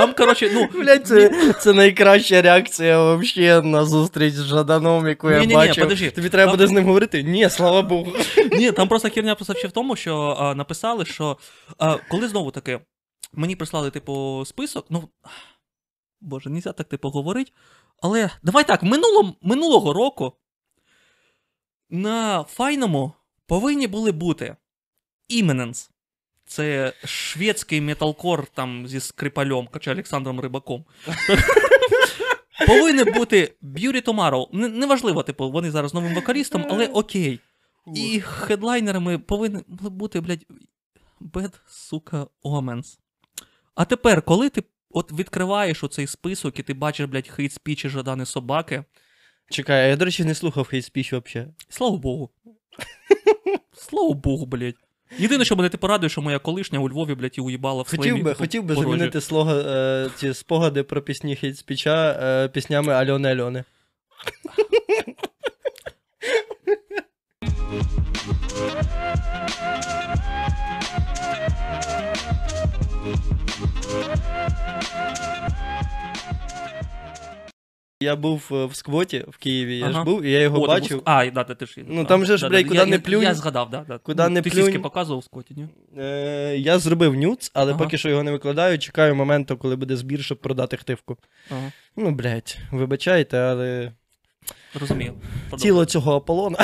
Там, 0.00 0.14
коротше, 0.14 0.50
ну, 0.54 0.68
Блять, 0.82 1.06
це, 1.06 1.52
це 1.52 1.72
найкраща 1.72 2.42
реакція 2.42 3.02
вообще 3.02 3.62
на 3.62 3.84
зустріч 3.84 4.34
з 4.34 4.44
Жаданом, 4.44 5.08
яку 5.08 5.30
я 5.30 5.38
Ні-ні-ні, 5.38 5.54
бачив. 5.54 5.84
подожди. 5.84 6.10
Тобі 6.10 6.28
треба 6.28 6.50
Там- 6.52 6.58
буде 6.58 6.66
з 6.66 6.70
ним 6.72 6.84
говорити? 6.84 7.22
Ні, 7.22 7.50
слава 7.50 7.82
Богу. 7.82 8.12
Ні, 8.52 8.72
там 8.72 8.88
просто 8.88 9.10
херня 9.10 9.34
просто 9.34 9.54
ще 9.54 9.68
в 9.68 9.72
тому, 9.72 9.96
що 9.96 10.36
а, 10.38 10.54
написали, 10.54 11.04
що 11.04 11.36
а, 11.78 11.96
коли 12.10 12.28
знову 12.28 12.50
таки 12.50 12.80
мені 13.32 13.56
прислали, 13.56 13.90
типу, 13.90 14.42
список, 14.46 14.86
ну. 14.90 15.08
Боже, 16.20 16.50
нельзя 16.50 16.72
так 16.72 16.88
типу 16.88 17.08
говорити. 17.10 17.52
Але 18.02 18.30
давай 18.42 18.66
так, 18.66 18.82
минуло, 18.82 19.34
минулого 19.42 19.92
року 19.92 20.32
на 21.90 22.44
файному 22.44 23.12
повинні 23.46 23.86
були 23.86 24.12
бути 24.12 24.56
Імененс. 25.28 25.90
Це 26.46 26.92
шведський 27.04 27.80
металкор 27.80 28.46
там 28.46 28.88
зі 28.88 29.00
скрипальом, 29.00 29.68
чи 29.80 29.90
Олександром 29.90 30.40
Рибаком. 30.40 30.84
Повинні 32.66 33.04
бути 33.04 33.54
Beauty 33.62 34.04
Tomorrow. 34.04 34.46
Неважливо, 34.52 35.22
типу, 35.22 35.50
вони 35.50 35.70
зараз 35.70 35.94
новим 35.94 36.14
вокалістом, 36.14 36.66
але 36.70 36.86
окей. 36.86 37.40
І 37.94 38.20
хедлайнерами 38.20 39.16
були 39.16 39.64
бути, 39.68 40.20
блядь, 40.20 40.46
Bad, 41.20 41.52
сука, 41.68 42.26
Omens. 42.44 42.98
А 43.74 43.84
тепер, 43.84 44.22
коли 44.22 44.48
ти 44.48 44.62
от 44.90 45.12
відкриваєш 45.12 45.84
оцей 45.84 46.06
список 46.06 46.58
і 46.58 46.62
ти 46.62 46.74
бачиш, 46.74 47.06
блядь, 47.06 47.28
хейт 47.28 47.52
спічі 47.52 47.88
Жадани 47.88 48.26
собаки, 48.26 48.84
Чекай, 49.50 49.90
я, 49.90 49.96
до 49.96 50.04
речі, 50.04 50.24
не 50.24 50.34
слухав 50.34 50.66
хейт 50.66 50.84
спіч 50.84 51.12
вообще. 51.12 51.48
слава 51.68 51.96
Богу. 51.96 52.30
Слава 53.72 54.14
Богу, 54.14 54.46
блядь. 54.46 54.85
Єдине, 55.18 55.44
що 55.44 55.56
мене 55.56 55.68
ти 55.68 55.76
порадує, 55.78 56.10
що 56.10 56.22
моя 56.22 56.38
колишня 56.38 56.78
у 56.78 56.88
Львові, 56.88 57.14
блядь, 57.14 57.38
і 57.38 57.40
уїбала 57.40 57.82
в 57.82 57.90
Хотів 57.90 58.22
би, 58.22 58.34
хотів 58.34 58.62
би 58.62 58.74
порожі. 58.74 58.90
замінити 58.90 59.20
слога, 59.20 59.54
е, 59.54 60.10
ці 60.16 60.34
спогади 60.34 60.82
про 60.82 61.02
пісні 61.02 61.36
хейт 61.36 61.58
спіча 61.58 62.20
е, 62.22 62.48
піснями 62.48 62.92
Альони 62.92 63.28
Альони. 63.28 63.64
Я 78.00 78.16
був 78.16 78.48
е, 78.52 78.64
в 78.66 78.74
сквоті 78.76 79.24
в 79.28 79.36
Києві, 79.36 79.78
я 79.78 79.92
ж 79.92 80.02
був, 80.02 80.22
і 80.22 80.30
я 80.30 80.40
його 80.40 80.58
О, 80.58 80.60
ти 80.60 80.66
бачив. 80.68 80.96
був- 80.96 81.02
А, 81.04 81.30
да, 81.30 81.44
да, 81.44 81.54
ти 81.54 81.66
ж. 81.66 81.74
Ну, 81.86 82.02
да, 82.02 82.08
там 82.08 82.26
же 82.26 82.36
ж, 82.36 82.42
да, 82.42 82.48
блядь, 82.48 82.62
да, 82.62 82.68
куди 82.68 82.78
я- 82.80 82.86
не 82.86 82.98
плюнь, 82.98 83.22
Я 83.22 83.34
згадав, 83.34 83.70
да, 83.70 83.84
да. 83.88 83.98
куди 83.98 84.22
Ну, 84.22 84.28
не 84.28 84.42
Ти 84.42 84.50
плюнь. 84.50 84.72
Ти 84.72 84.78
показував 84.78 85.24
Скотті, 85.24 85.54
ні? 85.56 85.66
Е, 86.02 86.56
я 86.58 86.78
зробив 86.78 87.14
нюц, 87.14 87.50
але 87.54 87.70
Ага. 87.72 87.82
поки 87.84 87.98
що 87.98 88.08
його 88.08 88.22
не 88.22 88.32
викладаю. 88.32 88.78
Чекаю 88.78 89.14
моменту, 89.14 89.56
коли 89.56 89.76
буде 89.76 89.96
збір, 89.96 90.24
щоб 90.24 90.38
продати 90.40 90.76
хтивку. 90.76 91.16
Ага, 91.50 91.72
Ну, 91.96 92.10
блядь, 92.10 92.58
вибачайте, 92.72 93.38
але 93.38 93.92
розумію. 94.80 95.12
Тіло 95.58 95.84
цього 95.84 96.16
Аполлона, 96.16 96.58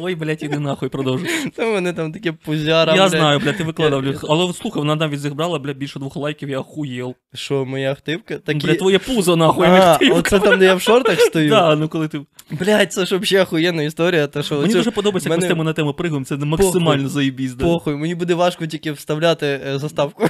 Ой, 0.00 0.14
блядь, 0.14 0.42
іди 0.42 0.58
нахуй, 0.58 0.88
продовжуй. 0.88 1.28
то 1.56 1.72
вони 1.72 1.92
там 1.92 2.12
таке 2.12 2.32
пузяра. 2.32 2.94
Я 2.94 3.08
знаю, 3.08 3.38
блядь, 3.38 3.56
ти 3.56 3.64
викладав. 3.64 4.04
Але 4.28 4.52
слухай, 4.52 4.80
вона 4.80 4.94
навіть 4.94 5.20
зіграла, 5.20 5.58
блядь, 5.58 5.76
більше 5.76 5.98
двох 5.98 6.16
лайків, 6.16 6.50
я 6.50 6.58
охуєл. 6.58 7.14
Що, 7.34 7.64
моя 7.64 7.94
хтивка? 7.94 8.38
Такі... 8.38 8.66
Блядь, 8.66 8.78
твоє 8.78 8.98
пузо, 8.98 9.36
нахуй, 9.36 9.66
а, 9.66 9.98
оце 10.12 10.38
там, 10.38 10.58
де 10.58 10.64
я 10.64 10.74
в 10.74 10.80
шортах 10.80 11.20
стою. 11.20 11.50
Да, 11.50 11.76
ну 11.76 11.88
коли 11.88 12.08
ти... 12.08 12.20
Блядь, 12.50 12.92
це 12.92 13.06
ж 13.06 13.16
взагалі 13.16 13.42
охуєнна 13.44 13.82
історія. 13.82 14.26
Та 14.26 14.42
що 14.42 14.60
Мені 14.60 14.74
дуже 14.74 14.90
подобається, 14.90 15.28
як 15.28 15.38
ми 15.38 15.46
з 15.46 15.48
теми 15.48 15.64
на 15.64 15.72
тему 15.72 15.94
пригаємо, 15.94 16.24
це 16.24 16.36
максимально 16.36 17.08
заєбіз. 17.08 17.54
да. 17.54 17.64
Похуй, 17.64 17.96
мені 17.96 18.14
буде 18.14 18.34
важко 18.34 18.66
тільки 18.66 18.92
вставляти 18.92 19.46
е, 19.46 19.78
заставку. 19.78 20.28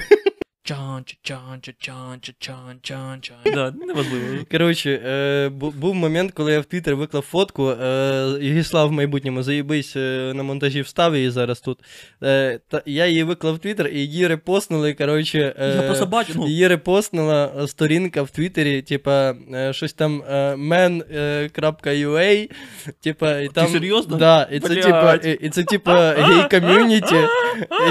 Чан, 0.66 1.04
чан, 1.22 1.60
чан, 1.60 1.76
чан, 1.78 2.20
чан, 2.38 2.78
чан, 2.82 3.20
чан. 3.20 3.36
Да, 3.54 3.70
неважливо. 3.86 4.24
Коротше, 4.50 4.90
е, 5.06 5.48
бу- 5.48 5.70
був 5.70 5.94
момент, 5.94 6.32
коли 6.32 6.52
я 6.52 6.60
в 6.60 6.64
Твіттер 6.64 6.96
виклав 6.96 7.22
фотку. 7.22 7.70
Е, 7.70 8.38
Єгіслав 8.40 8.88
в 8.88 8.92
майбутньому 8.92 9.42
заїбись 9.42 9.96
е, 9.96 10.32
на 10.34 10.42
монтажі 10.42 10.80
встав 10.80 11.16
її 11.16 11.30
зараз 11.30 11.60
тут. 11.60 11.78
Е, 12.22 12.60
та, 12.68 12.82
я 12.86 13.06
її 13.06 13.22
виклав 13.24 13.54
в 13.54 13.58
Твіттер 13.58 13.88
і 13.88 13.98
її 13.98 14.26
репостнули. 14.26 14.94
Коротше, 14.94 15.54
е, 15.58 15.74
Я 15.76 15.82
просто 15.82 16.06
бачу, 16.06 16.32
ну, 16.36 16.46
Її 16.48 16.68
репостнула 16.68 17.52
е, 17.62 17.66
сторінка 17.68 18.22
в 18.22 18.30
Твіттері, 18.30 18.82
типа, 18.82 19.34
е, 19.54 19.72
щось 19.72 19.92
там 19.92 20.22
е, 20.30 20.54
man.ua, 20.54 22.50
типа, 23.00 23.38
і 23.40 23.48
там... 23.48 23.68
серйозно? 23.68 24.16
Да, 24.16 24.48
і 24.52 24.60
це 24.60 24.68
Блядь. 24.68 24.82
типа, 24.84 25.14
і, 25.14 25.32
і 25.32 25.48
це 25.50 25.62
типа 25.64 26.10
гей 26.18 26.60
ком'юніті. 26.60 27.14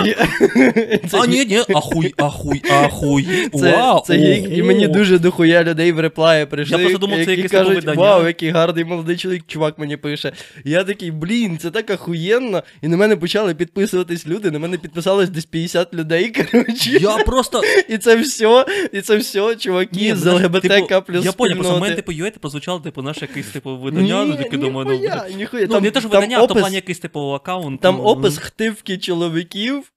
І- 0.05 0.09
і 1.03 1.07
це, 1.07 1.19
А, 1.21 1.25
ні, 1.25 1.45
ні, 1.45 1.57
ахуй, 1.75 2.13
ахуй, 2.17 2.62
Ахуї. 2.71 3.49
Це, 3.53 4.01
це 4.05 4.17
і, 4.17 4.63
мені 4.63 4.87
дуже 4.87 5.19
дохуя 5.19 5.63
людей 5.63 5.91
в 5.91 5.99
реплаї 5.99 6.45
прийшли. 6.45 6.77
Я 6.77 6.83
просто 6.83 6.97
думав, 6.97 7.25
це 7.25 7.35
якесь 7.35 7.51
кажуть, 7.51 7.75
видання. 7.75 8.01
вау, 8.01 8.27
який 8.27 8.49
гарний 8.49 8.85
молодий 8.85 9.17
чоловік, 9.17 9.43
чувак 9.47 9.79
мені 9.79 9.97
пише. 9.97 10.31
Я 10.63 10.83
такий, 10.83 11.11
блін, 11.11 11.57
це 11.57 11.71
так 11.71 11.91
ахуєнно. 11.91 12.63
І 12.81 12.87
на 12.87 12.97
мене 12.97 13.15
почали 13.15 13.55
підписуватись 13.55 14.27
люди, 14.27 14.51
на 14.51 14.59
мене 14.59 14.77
підписалось 14.77 15.29
десь 15.29 15.45
50 15.45 15.93
людей, 15.93 16.29
коротше. 16.51 16.89
Я 16.89 17.17
просто. 17.17 17.61
І 17.89 17.97
це 17.97 18.15
все, 18.15 18.65
і 18.93 19.01
це 19.01 19.17
все, 19.17 19.55
чуваки 19.55 20.15
з 20.15 20.25
ЛГБТК 20.25 20.67
типу, 20.67 21.01
плюс 21.07 21.25
Я 21.25 21.31
поняв, 21.31 21.57
просто 21.57 21.75
в 21.75 21.81
мене, 21.81 21.95
типу, 21.95 22.11
ює, 22.11 22.31
типу, 22.31 22.49
звучало, 22.49 22.79
типу, 22.79 23.01
наше 23.01 23.21
якесь, 23.21 23.47
типу, 23.47 23.77
видання, 23.77 24.25
ну, 24.25 24.35
таке 24.35 24.57
думаю, 24.57 24.87
ну, 24.89 25.37
ніхуя. 25.37 25.67
Ну, 25.69 25.79
не 25.79 25.91
те, 25.91 25.99
що 25.99 26.09
видання, 26.09 26.37
а 26.37 26.43
опис- 26.43 26.59
плані 26.59 26.75
якийсь, 26.75 26.99
типу, 26.99 27.33
аккаунт. 27.33 27.81
Там 27.81 27.95
ну, 27.95 28.03
опис 28.03 28.37
хтивки 28.37 28.97
чоловіків, 28.97 29.91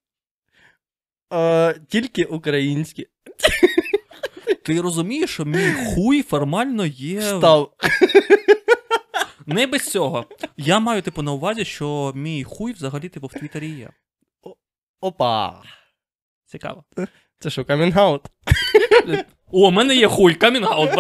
а, 1.31 1.75
тільки 1.89 2.25
українські. 2.25 3.07
Ти 4.65 4.81
розумієш, 4.81 5.31
що 5.31 5.45
мій 5.45 5.73
хуй 5.73 6.23
формально 6.23 6.87
є. 6.87 7.23
Став. 7.23 7.73
Не 9.47 9.67
без 9.67 9.91
цього. 9.91 10.25
Я 10.57 10.79
маю, 10.79 11.03
типу, 11.03 11.23
на 11.23 11.33
увазі, 11.33 11.65
що 11.65 12.13
мій 12.15 12.45
хуй 12.45 12.73
взагалі, 12.73 13.09
типу, 13.09 13.27
в 13.27 13.33
Твіттері 13.33 13.69
є. 13.69 13.91
Опа. 15.01 15.63
Цікаво. 16.47 16.85
Це 17.39 17.51
що, 17.51 17.65
камінгаут? 17.65 18.23
О, 19.53 19.69
у 19.69 19.71
мене 19.71 19.97
є 19.97 20.09
хуй, 20.09 20.35
камінгаут. 20.35 20.91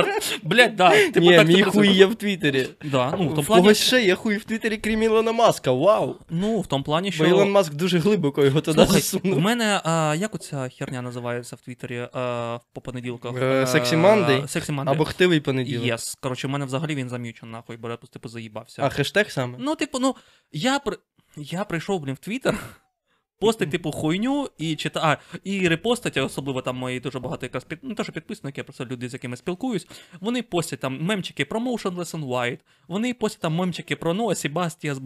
Блять, 0.42 0.74
да. 0.74 0.90
Типу, 0.90 1.20
Ні, 1.20 1.37
так 1.37 1.46
це 1.46 1.52
мій 1.52 1.62
працює. 1.62 1.82
хуй 1.82 1.88
є 1.96 2.06
в 2.06 2.14
Твіттері. 2.14 2.68
Да, 2.85 3.11
ну, 3.18 3.24
в 3.24 3.28
тому 3.30 3.42
В 3.42 3.46
плані, 3.46 3.62
когось 3.62 3.78
ще 3.78 4.02
є 4.02 4.14
хуй 4.14 4.37
в 4.37 4.44
Твіттері, 4.44 4.76
крім 4.76 5.02
Ілона 5.02 5.32
Маска. 5.32 5.72
Вау! 5.72 6.16
ну, 6.30 6.61
в 6.61 6.66
тому 6.66 6.85
плані, 6.85 7.12
що... 7.12 7.24
Бо 7.24 7.30
Ілон 7.30 7.50
Маск 7.50 7.74
дуже 7.74 7.98
глибоко 7.98 8.44
його 8.44 8.61
туди 8.61 8.76
Слухай, 8.76 9.00
в 9.00 9.04
засунув. 9.04 9.40
мене, 9.40 9.80
а, 9.85 10.14
як 10.18 10.35
оця 10.35 10.68
херня 10.78 11.02
називається 11.02 11.56
в 11.56 11.61
Твіттері 11.61 12.09
а, 12.12 12.59
по 12.72 12.80
понеділках? 12.80 13.32
Е, 13.37 13.44
Е, 13.44 13.64
Sexy 13.64 14.00
Monday? 14.00 14.42
Sexy 14.42 14.74
Monday. 14.74 14.90
Або 14.90 15.04
хтивий 15.04 15.40
понеділок. 15.40 15.87
Yes. 15.87 16.16
Коротше, 16.20 16.46
в 16.46 16.50
мене 16.50 16.64
взагалі 16.64 16.94
він 16.94 17.09
зам'ючен, 17.09 17.50
нахуй, 17.50 17.76
бо 17.76 17.88
я 17.90 17.96
просто, 17.96 18.12
типу, 18.12 18.28
заїбався. 18.28 18.82
А 18.85 18.88
хештег 18.88 19.30
саме? 19.30 19.59
Ну, 19.61 19.74
типу, 19.74 19.98
ну, 19.98 20.14
я, 20.52 20.78
при... 20.78 20.96
я 21.37 21.64
прийшов, 21.64 22.00
блін, 22.00 22.14
в 22.14 22.18
Твіттер, 22.18 22.59
постить, 23.38 23.70
типу, 23.70 23.92
хуйню 23.92 24.49
і 24.59 24.77
чита... 24.77 25.01
а, 25.03 25.38
і 25.44 25.68
репостить, 25.68 26.16
особливо 26.16 26.62
там 26.62 26.77
мої 26.77 27.01
дуже 27.01 27.18
багато 27.20 27.46
якраз 27.46 27.64
під... 27.64 27.79
ну, 27.83 27.94
те, 27.94 28.05
що 28.05 28.12
підписники, 28.12 28.62
просто 28.62 28.87
люди, 28.87 29.09
з 29.09 29.12
якими 29.12 29.37
спілкуюсь, 29.37 29.87
вони 30.20 30.42
постять 30.42 30.81
там 30.81 31.03
мемчики 31.03 31.44
про 31.44 31.61
Motionless 31.61 32.16
in 32.16 32.27
White, 32.27 32.61
вони 32.88 33.14
постять 33.14 33.40
там 33.40 33.55
мемчики 33.55 33.96
про 33.96 34.14
Ноа 34.14 34.35
Себастія 34.35 34.94
з 34.94 35.01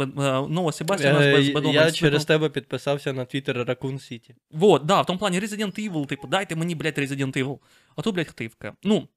Ноа 0.48 0.72
Себастіана 0.72 1.20
Е, 1.20 1.42
з 1.42 1.48
Бен 1.48 1.66
Я 1.66 1.90
через 1.90 2.24
тебе 2.24 2.48
підписався 2.48 3.12
на 3.12 3.24
Твіттер 3.24 3.58
Raccoon 3.58 3.94
City. 3.94 4.30
Вот, 4.50 4.84
да, 4.84 5.00
в 5.00 5.06
тому 5.06 5.18
плані 5.18 5.40
Resident 5.40 5.90
Evil, 5.90 6.06
типу, 6.06 6.28
дайте 6.28 6.56
мені, 6.56 6.74
блядь, 6.74 6.98
Resident 6.98 7.44
Evil. 7.44 7.58
А 7.96 8.02
тут, 8.02 8.14
блядь, 8.14 8.28
хтивка. 8.28 8.74
Ну, 8.82 9.08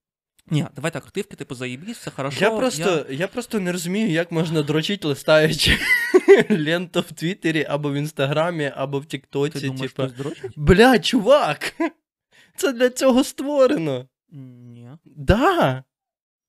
ні, 0.47 0.65
давай 0.75 0.91
так, 0.91 1.05
ртивки, 1.05 1.35
типу, 1.35 1.55
заїбісь, 1.55 1.97
все 1.97 2.11
хорошо. 2.11 2.37
Я 2.41 2.51
просто, 2.51 3.05
я... 3.09 3.27
просто 3.27 3.59
не 3.59 3.71
розумію, 3.71 4.09
як 4.09 4.31
можна 4.31 4.61
дрочити, 4.63 5.07
листаючи 5.07 5.77
ленту 6.49 6.99
в 7.01 7.11
Твіттері, 7.11 7.65
або 7.69 7.91
в 7.91 7.93
Інстаграмі, 7.93 8.71
або 8.75 8.99
в 8.99 9.05
Ти 9.05 9.17
Тіктоці. 9.17 9.67
думаєш, 9.67 9.93
типу, 9.93 10.07
дрочить? 10.17 10.51
бля, 10.55 10.99
чувак! 10.99 11.73
Це 12.57 12.73
для 12.73 12.89
цього 12.89 13.23
створено. 13.23 14.07
Ні, 14.29 14.89
Да. 15.05 15.83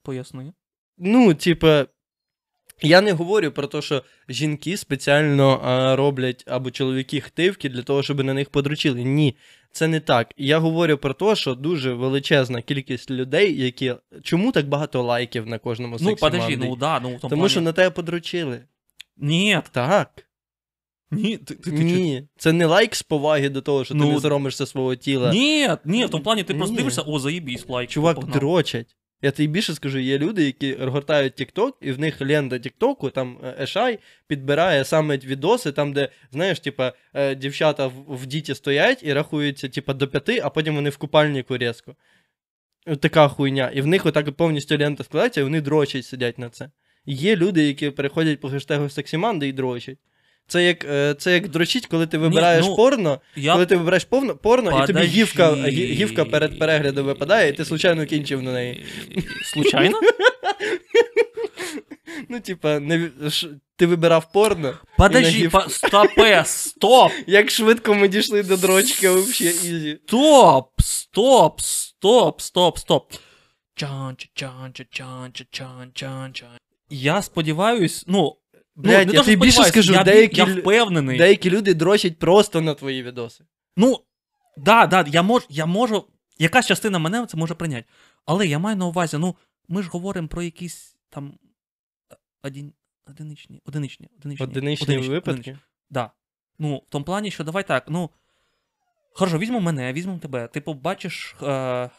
поясни. 0.02 0.52
Ну, 0.98 1.34
типа, 1.34 1.86
я 2.84 3.00
не 3.00 3.12
говорю 3.12 3.50
про 3.50 3.66
те, 3.66 3.82
що 3.82 4.02
жінки 4.28 4.76
спеціально 4.76 5.60
а, 5.64 5.96
роблять 5.96 6.44
або 6.46 6.70
чоловіки 6.70 7.20
хтивки 7.20 7.68
для 7.68 7.82
того, 7.82 8.02
щоб 8.02 8.24
на 8.24 8.34
них 8.34 8.50
подручили. 8.50 9.04
Ні, 9.04 9.36
це 9.72 9.88
не 9.88 10.00
так. 10.00 10.32
Я 10.36 10.58
говорю 10.58 10.98
про 10.98 11.14
те, 11.14 11.36
що 11.36 11.54
дуже 11.54 11.92
величезна 11.92 12.62
кількість 12.62 13.10
людей, 13.10 13.62
які. 13.62 13.94
Чому 14.22 14.52
так 14.52 14.68
багато 14.68 15.02
лайків 15.02 15.46
на 15.46 15.58
кожному 15.58 15.96
Ну, 16.00 16.16
подожди, 16.16 16.56
ну 16.56 16.76
да, 16.76 17.00
ну 17.00 17.16
в 17.16 17.20
тому 17.20 17.30
плані... 17.30 17.48
що 17.48 17.60
на 17.60 17.72
тебе 17.72 17.90
подручили. 17.90 18.60
Ні, 19.16 19.60
Так. 19.72 20.26
ні, 21.10 21.36
ти, 21.36 21.54
ти, 21.54 21.70
ти 21.70 21.84
Ні. 21.84 22.28
Це 22.36 22.52
не 22.52 22.66
лайк 22.66 22.94
з 22.94 23.02
поваги 23.02 23.48
до 23.48 23.60
того, 23.62 23.84
що 23.84 23.94
Ну, 23.94 24.06
ти 24.06 24.12
не 24.12 24.20
соромишся 24.20 24.66
свого 24.66 24.96
тіла. 24.96 25.32
Ні, 25.32 25.70
ні, 25.84 26.04
в 26.04 26.10
тому 26.10 26.24
плані 26.24 26.42
ти 26.42 26.54
просто 26.54 26.72
Ні. 26.72 26.78
дивишся, 26.78 27.02
о, 27.02 27.18
заїбісь, 27.18 27.68
лайк. 27.68 27.90
Чувак, 27.90 28.16
погнав. 28.16 28.38
дрочать. 28.38 28.96
Я 29.24 29.30
тобі 29.30 29.48
більше 29.48 29.74
скажу, 29.74 29.98
є 29.98 30.18
люди, 30.18 30.44
які 30.44 30.74
гортають 30.74 31.40
TikTok, 31.40 31.72
і 31.80 31.92
в 31.92 31.98
них 32.00 32.20
лента 32.20 32.56
TikTok, 32.56 33.10
там 33.10 33.38
е, 33.44 33.56
Ешай 33.60 33.98
підбирає 34.26 34.84
саме 34.84 35.16
відоси, 35.18 35.72
там, 35.72 35.92
де, 35.92 36.08
знаєш, 36.32 36.60
типа, 36.60 36.92
е, 37.14 37.34
дівчата 37.34 37.86
в, 37.86 38.26
діті 38.26 38.54
стоять 38.54 39.02
і 39.02 39.12
рахуються, 39.12 39.68
типа, 39.68 39.94
до 39.94 40.08
п'яти, 40.08 40.40
а 40.44 40.50
потім 40.50 40.74
вони 40.74 40.90
в 40.90 40.96
купальнику 40.96 41.56
різко. 41.56 41.96
Така 43.00 43.28
хуйня. 43.28 43.70
І 43.74 43.80
в 43.80 43.86
них 43.86 44.06
отак 44.06 44.32
повністю 44.32 44.78
лента 44.78 45.04
складається, 45.04 45.40
і 45.40 45.44
вони 45.44 45.60
дрочать, 45.60 46.04
сидять 46.04 46.38
на 46.38 46.50
це. 46.50 46.70
Є 47.06 47.36
люди, 47.36 47.66
які 47.66 47.90
переходять 47.90 48.40
по 48.40 48.50
хештегу 48.50 48.88
сексіманди 48.88 49.48
і 49.48 49.52
дрочать. 49.52 49.98
Це 50.46 50.64
як, 50.64 50.84
е, 50.84 51.14
це 51.18 51.32
як 51.32 51.48
дрочить, 51.48 51.86
коли 51.86 52.06
ти 52.06 52.18
вибираєш 52.18 52.66
ну, 52.66 52.76
порно, 52.76 53.20
Я... 53.36 53.52
коли 53.52 53.66
ти 53.66 53.76
вибираєш 53.76 54.04
порно, 54.04 54.36
порно 54.36 54.84
і 54.84 54.86
тобі 54.86 55.00
гівка, 55.00 55.54
гівка 55.68 56.24
перед 56.24 56.58
переглядом 56.58 57.06
випадає, 57.06 57.50
і 57.50 57.52
ти 57.52 57.64
случайно 57.64 58.06
кінчив 58.06 58.42
на 58.42 58.52
неї. 58.52 58.84
Случайно? 59.52 60.00
Ну, 62.28 62.40
типа, 62.40 62.80
не, 62.80 63.10
ти 63.76 63.86
вибирав 63.86 64.32
порно. 64.32 64.74
Подожди, 64.98 65.48
по... 65.48 65.60
стопе, 65.60 66.44
стоп, 66.46 67.12
Як 67.26 67.50
швидко 67.50 67.94
ми 67.94 68.08
дійшли 68.08 68.42
до 68.42 68.56
дрочки, 68.56 69.08
вообще 69.08 69.44
ізі. 69.44 69.98
стоп, 70.06 70.80
стоп, 70.80 71.60
стоп, 71.60 72.40
стоп, 72.40 72.78
стоп. 72.78 73.12
Чан, 73.74 74.16
чан, 74.34 74.72
чан, 74.90 75.32
чан, 75.50 75.90
чан, 75.94 76.32
чан. 76.32 76.48
Я 76.90 77.22
сподіваюсь, 77.22 78.04
ну, 78.06 78.36
Блядь, 78.76 79.06
ну, 79.06 79.12
я 79.12 79.20
то, 79.20 79.24
тобі 79.24 79.36
більше 79.36 79.64
скажу, 79.64 79.92
я, 79.92 80.04
деякі 80.04 80.36
я 80.36 80.44
впевнений. 80.44 81.18
Деякі 81.18 81.50
люди 81.50 81.74
дрочать 81.74 82.18
просто 82.18 82.60
на 82.60 82.74
твої 82.74 83.02
відоси. 83.02 83.44
Ну, 83.76 84.00
да, 84.56 84.86
да, 84.86 85.04
я 85.08 85.22
можу, 85.22 85.46
я 85.48 85.66
можу, 85.66 86.08
якась 86.38 86.66
частина 86.66 86.98
мене 86.98 87.26
це 87.26 87.36
може 87.36 87.54
прийняти. 87.54 87.84
Але 88.26 88.46
я 88.46 88.58
маю 88.58 88.76
на 88.76 88.86
увазі, 88.86 89.18
ну, 89.18 89.36
ми 89.68 89.82
ж 89.82 89.88
говоримо 89.88 90.28
про 90.28 90.42
якісь 90.42 90.96
там 91.10 91.38
е, 92.12 92.16
один, 92.42 92.72
одиничні, 93.06 93.62
одиничні, 93.66 94.08
одиничні, 94.18 94.46
Одиничні 94.46 94.98
випадки. 94.98 95.30
одиничні. 95.30 95.56
Да. 95.90 96.10
Ну, 96.58 96.76
в 96.86 96.90
тому 96.90 97.04
плані, 97.04 97.30
що 97.30 97.44
давай 97.44 97.66
так, 97.66 97.84
ну. 97.88 98.10
Хорошо, 99.16 99.38
візьмемо 99.38 99.60
мене, 99.60 99.92
візьмемо 99.92 100.18
тебе. 100.18 100.48
Ти 100.48 100.60
побачиш 100.60 101.36
е, 101.42 101.90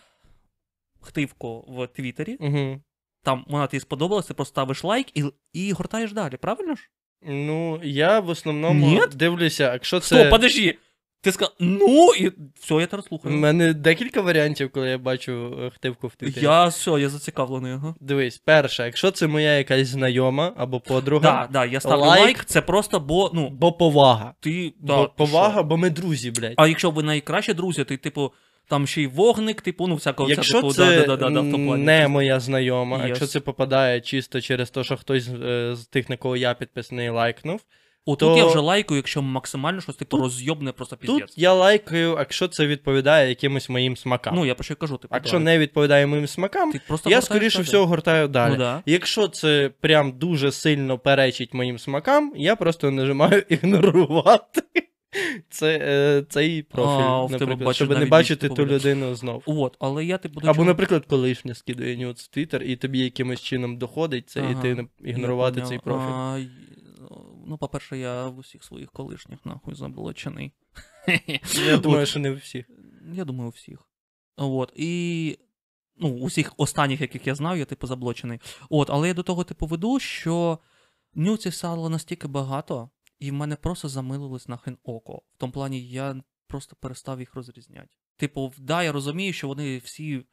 хтивку 1.01 1.65
в 1.67 1.87
Твіттері, 1.87 2.35
Угу. 2.39 2.81
Там 3.25 3.45
вона 3.47 3.67
тобі 3.67 3.81
сподобалась, 3.81 4.25
ти 4.25 4.33
просто 4.33 4.49
ставиш 4.53 4.83
лайк 4.83 5.07
і, 5.17 5.23
і 5.53 5.71
гортаєш 5.71 6.13
далі, 6.13 6.37
правильно 6.37 6.75
ж? 6.75 6.89
Ну, 7.27 7.79
я 7.83 8.19
в 8.19 8.29
основному 8.29 8.87
Ні? 8.87 9.01
дивлюся, 9.15 9.73
якщо 9.73 9.99
це. 9.99 10.15
Стоп, 10.15 10.29
подожди! 10.29 10.77
Ти 11.21 11.31
сказав, 11.31 11.55
ну, 11.59 12.13
і 12.19 12.31
все, 12.59 12.73
я 12.75 12.85
тебе 12.87 13.03
У 13.23 13.29
мене 13.29 13.73
декілька 13.73 14.21
варіантів, 14.21 14.71
коли 14.71 14.89
я 14.89 14.97
бачу 14.97 15.57
е, 15.61 15.69
хтивку 15.69 16.07
в 16.07 16.15
Твіттері. 16.15 16.43
Я 16.43 16.65
все, 16.65 16.91
я 16.91 17.09
зацікавлений. 17.09 17.71
Ага. 17.71 17.95
Дивись, 17.99 18.37
перше, 18.37 18.85
якщо 18.85 19.11
це 19.11 19.27
моя 19.27 19.57
якась 19.57 19.87
знайома 19.87 20.53
або 20.57 20.79
подруга, 20.79 21.21
Да, 21.21 21.47
да, 21.59 21.65
я 21.65 21.79
ставлю 21.79 22.01
Лайк. 22.01 22.23
лайк, 22.23 22.45
це 22.45 22.61
просто, 22.61 22.99
бо, 22.99 23.31
ну, 23.33 23.49
бо 23.49 23.71
повага. 23.71 24.33
ти. 24.39 24.73
Да, 24.79 25.03
ти 25.05 25.11
повага, 25.17 25.53
що? 25.53 25.63
бо 25.63 25.77
ми 25.77 25.89
друзі, 25.89 26.31
блядь. 26.31 26.53
А 26.57 26.67
якщо 26.67 26.91
ви 26.91 27.03
найкращі 27.03 27.53
друзі, 27.53 27.83
то, 27.83 27.97
типу, 27.97 28.31
там 28.69 28.87
ще 28.87 29.01
й 29.01 29.07
вогник, 29.07 29.61
типу, 29.61 29.87
ну, 29.87 29.95
всякого 29.95 30.29
Якщо 30.29 30.53
типу, 30.61 30.73
це 30.73 30.85
да, 30.99 31.05
да, 31.07 31.15
да, 31.15 31.29
да, 31.29 31.41
в 31.41 31.51
тому 31.51 31.67
плані. 31.67 31.83
не 31.83 32.07
моя 32.07 32.39
знайома, 32.39 32.97
Yes. 32.97 33.07
якщо 33.07 33.27
це 33.27 33.39
попадає 33.39 34.01
чисто 34.01 34.41
через 34.41 34.69
те, 34.69 34.83
що 34.83 34.97
хтось 34.97 35.27
е, 35.43 35.75
з 35.75 35.85
тих, 35.85 36.09
на 36.09 36.17
кого 36.17 36.37
я 36.37 36.53
підписаний, 36.53 37.09
лайкнув. 37.09 37.61
Отут 38.07 38.29
то- 38.33 38.37
я 38.37 38.45
вже 38.45 38.59
лайкаю, 38.59 38.97
якщо 38.97 39.21
максимально 39.21 39.81
щось 39.81 39.95
типу 39.95 40.17
розйобне 40.17 40.71
просто 40.71 40.95
Тут 40.95 41.05
піздець. 41.05 41.33
я 41.37 41.53
лайкаю, 41.53 42.15
якщо 42.19 42.47
це 42.47 42.67
відповідає 42.67 43.29
якимось 43.29 43.69
моїм 43.69 43.97
смакам. 43.97 44.35
Ну, 44.35 44.45
я 44.45 44.55
про 44.55 44.63
що 44.63 44.73
й 44.73 44.77
кажу, 44.77 44.97
типу. 44.97 45.15
якщо 45.15 45.37
да. 45.37 45.43
не 45.43 45.59
відповідає 45.59 46.05
моїм 46.07 46.27
смакам, 46.27 46.71
Ти 46.71 46.81
просто 46.87 47.09
я 47.09 47.21
скоріше 47.21 47.57
далі. 47.57 47.67
всього 47.67 47.85
гортаю 47.85 48.27
далі. 48.27 48.51
Ну, 48.51 48.57
да. 48.57 48.83
Якщо 48.85 49.27
це 49.27 49.71
прям 49.81 50.11
дуже 50.11 50.51
сильно 50.51 50.99
перечить 50.99 51.53
моїм 51.53 51.79
смакам, 51.79 52.33
я 52.35 52.55
просто 52.55 52.91
нажимаю 52.91 53.43
ігнорувати. 53.49 54.61
Це, 55.49 55.79
е, 55.81 56.25
цей 56.29 56.63
профіль, 56.63 57.03
А, 57.03 57.27
наприклад, 57.29 57.75
щоб 57.75 57.89
не 57.89 58.05
бачити 58.05 58.49
ту 58.49 58.65
людину 58.65 59.15
знов. 59.15 59.43
От, 59.45 59.77
але 59.79 60.05
я 60.05 60.17
типу 60.17 60.39
Або, 60.39 60.53
чого- 60.53 60.65
наприклад, 60.65 61.05
колишня 61.05 61.55
скидує 61.55 61.97
нюц 61.97 62.23
в 62.23 62.27
Твіттер, 62.27 62.63
і 62.63 62.75
тобі 62.75 62.99
якимось 62.99 63.41
чином 63.41 63.77
доходить 63.77 64.29
це, 64.29 64.51
і 64.51 64.61
ти 64.61 64.75
не 64.75 64.87
ігнорувати 65.09 65.61
цей 65.61 65.79
профіль. 65.79 66.11
А, 66.11 66.39
ну, 67.47 67.57
по-перше, 67.57 67.97
я 67.97 68.27
в 68.27 68.37
усіх 68.37 68.63
своїх 68.63 68.91
колишніх 68.91 69.45
нахуй 69.45 69.75
заблочений. 69.75 70.51
Я 71.67 71.77
думаю, 71.83 72.05
що 72.05 72.19
не 72.19 72.31
у 72.31 72.35
всіх. 72.35 72.65
Я 73.13 73.25
думаю, 73.25 73.47
у 73.47 73.51
всіх. 73.51 73.79
От. 74.37 74.73
І. 74.75 75.37
Ну, 75.97 76.09
усіх 76.09 76.53
останніх, 76.57 77.01
яких 77.01 77.27
я 77.27 77.35
знав, 77.35 77.57
я 77.57 77.65
типу 77.65 77.87
заблочений. 77.87 78.39
От, 78.69 78.89
але 78.89 79.07
я 79.07 79.13
до 79.13 79.23
того 79.23 79.43
типу 79.43 79.65
веду, 79.65 79.99
що 79.99 80.59
нюців 81.13 81.53
стало 81.53 81.89
настільки 81.89 82.27
багато, 82.27 82.89
і 83.25 83.31
в 83.31 83.33
мене 83.33 83.55
просто 83.55 83.89
замилилось 83.89 84.47
нахрен 84.47 84.77
око. 84.83 85.13
В 85.33 85.37
тому 85.37 85.53
плані 85.53 85.87
я 85.87 86.21
просто 86.47 86.75
перестав 86.79 87.19
їх 87.19 87.35
розрізняти. 87.35 87.89
Типу, 88.17 88.53
да, 88.57 88.83
я 88.83 88.91
розумію, 88.91 89.33
що 89.33 89.47
вони 89.47 89.77
всі, 89.77 90.25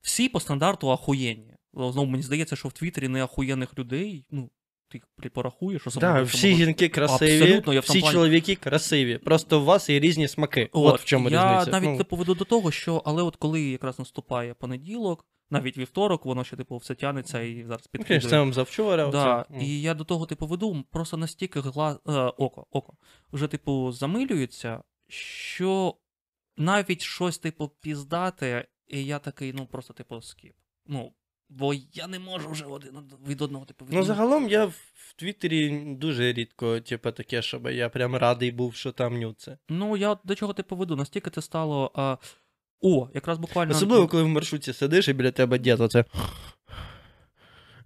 всі 0.00 0.28
по 0.28 0.40
стандарту 0.40 0.90
ахуєнні. 0.90 1.54
Знову 1.74 2.06
мені 2.06 2.22
здається, 2.22 2.56
що 2.56 2.68
в 2.68 2.72
Твіттері 2.72 3.08
не 3.08 3.24
ахуєнних 3.24 3.78
людей, 3.78 4.26
ну, 4.30 4.50
ти 4.88 5.00
їх 5.22 5.32
порахуєш, 5.32 5.86
особливо. 5.86 6.14
Да, 6.14 6.22
всі 6.22 6.54
жінки 6.54 6.88
красиві, 6.88 7.42
Абсолютно, 7.42 7.72
я 7.74 7.80
в 7.80 7.82
всі 7.82 8.00
плані- 8.00 8.12
чоловіки 8.12 8.54
красиві. 8.54 9.18
Просто 9.18 9.60
у 9.60 9.64
вас 9.64 9.90
є 9.90 10.00
різні 10.00 10.28
смаки. 10.28 10.68
От, 10.72 11.00
в 11.00 11.04
чому 11.04 11.30
я 11.30 11.52
різниця. 11.52 11.70
навіть 11.70 11.90
Ну, 11.90 11.98
типу 11.98 12.16
веду 12.16 12.34
до 12.34 12.44
того, 12.44 12.70
що 12.70 13.02
але 13.04 13.22
от 13.22 13.36
коли 13.36 13.62
якраз 13.62 13.98
наступає 13.98 14.54
понеділок, 14.54 15.26
навіть 15.50 15.78
вівторок, 15.78 16.24
воно 16.24 16.44
ще 16.44 16.56
типу 16.56 16.76
все 16.76 16.94
тянеться 16.94 17.40
і 17.40 17.64
зараз 17.64 17.82
ну, 17.84 17.88
підкидує. 17.92 18.30
це 18.30 18.38
вам 18.38 18.52
завчора. 18.54 19.08
Да, 19.08 19.36
оце, 19.36 19.48
ну. 19.50 19.60
і 19.60 19.80
я 19.80 19.94
до 19.94 20.04
того, 20.04 20.26
типу, 20.26 20.46
веду, 20.46 20.84
просто 20.90 21.16
настільки 21.16 21.60
гла... 21.60 21.98
е, 22.08 22.12
око, 22.12 22.66
око 22.70 22.94
вже, 23.32 23.46
типу, 23.46 23.92
замилюється, 23.92 24.82
що 25.08 25.94
навіть 26.56 27.02
щось, 27.02 27.38
типу, 27.38 27.68
піздати, 27.68 28.68
і 28.88 29.04
я 29.04 29.18
такий, 29.18 29.52
ну, 29.52 29.66
просто, 29.66 29.94
типу, 29.94 30.22
скіп. 30.22 30.54
Ну, 30.86 31.12
бо 31.48 31.74
я 31.92 32.06
не 32.06 32.18
можу 32.18 32.50
вже 32.50 32.64
один 32.64 33.10
від 33.26 33.42
одного, 33.42 33.64
типу, 33.64 33.84
від 33.84 33.94
Ну, 33.94 34.02
загалом 34.02 34.48
я 34.48 34.64
в 34.66 35.14
Твіттері 35.16 35.94
дуже 35.94 36.32
рідко, 36.32 36.80
типу, 36.80 37.12
таке, 37.12 37.42
щоб 37.42 37.66
я 37.66 37.88
прям 37.88 38.16
радий 38.16 38.50
був, 38.50 38.74
що 38.74 38.92
там 38.92 39.20
нюце. 39.20 39.58
Ну, 39.68 39.96
я 39.96 40.18
до 40.24 40.34
чого 40.34 40.52
типу 40.52 40.76
веду, 40.76 40.96
настільки 40.96 41.30
це 41.30 41.42
стало. 41.42 41.90
А... 41.94 42.16
О, 42.80 43.08
якраз 43.14 43.38
буквально. 43.38 43.72
Особливо, 43.72 44.06
коли 44.08 44.22
в 44.22 44.28
маршруті 44.28 44.72
сидиш 44.72 45.08
і 45.08 45.12
біля 45.12 45.30
тебе 45.30 45.58
дід 45.58 45.80
оце. 45.80 46.04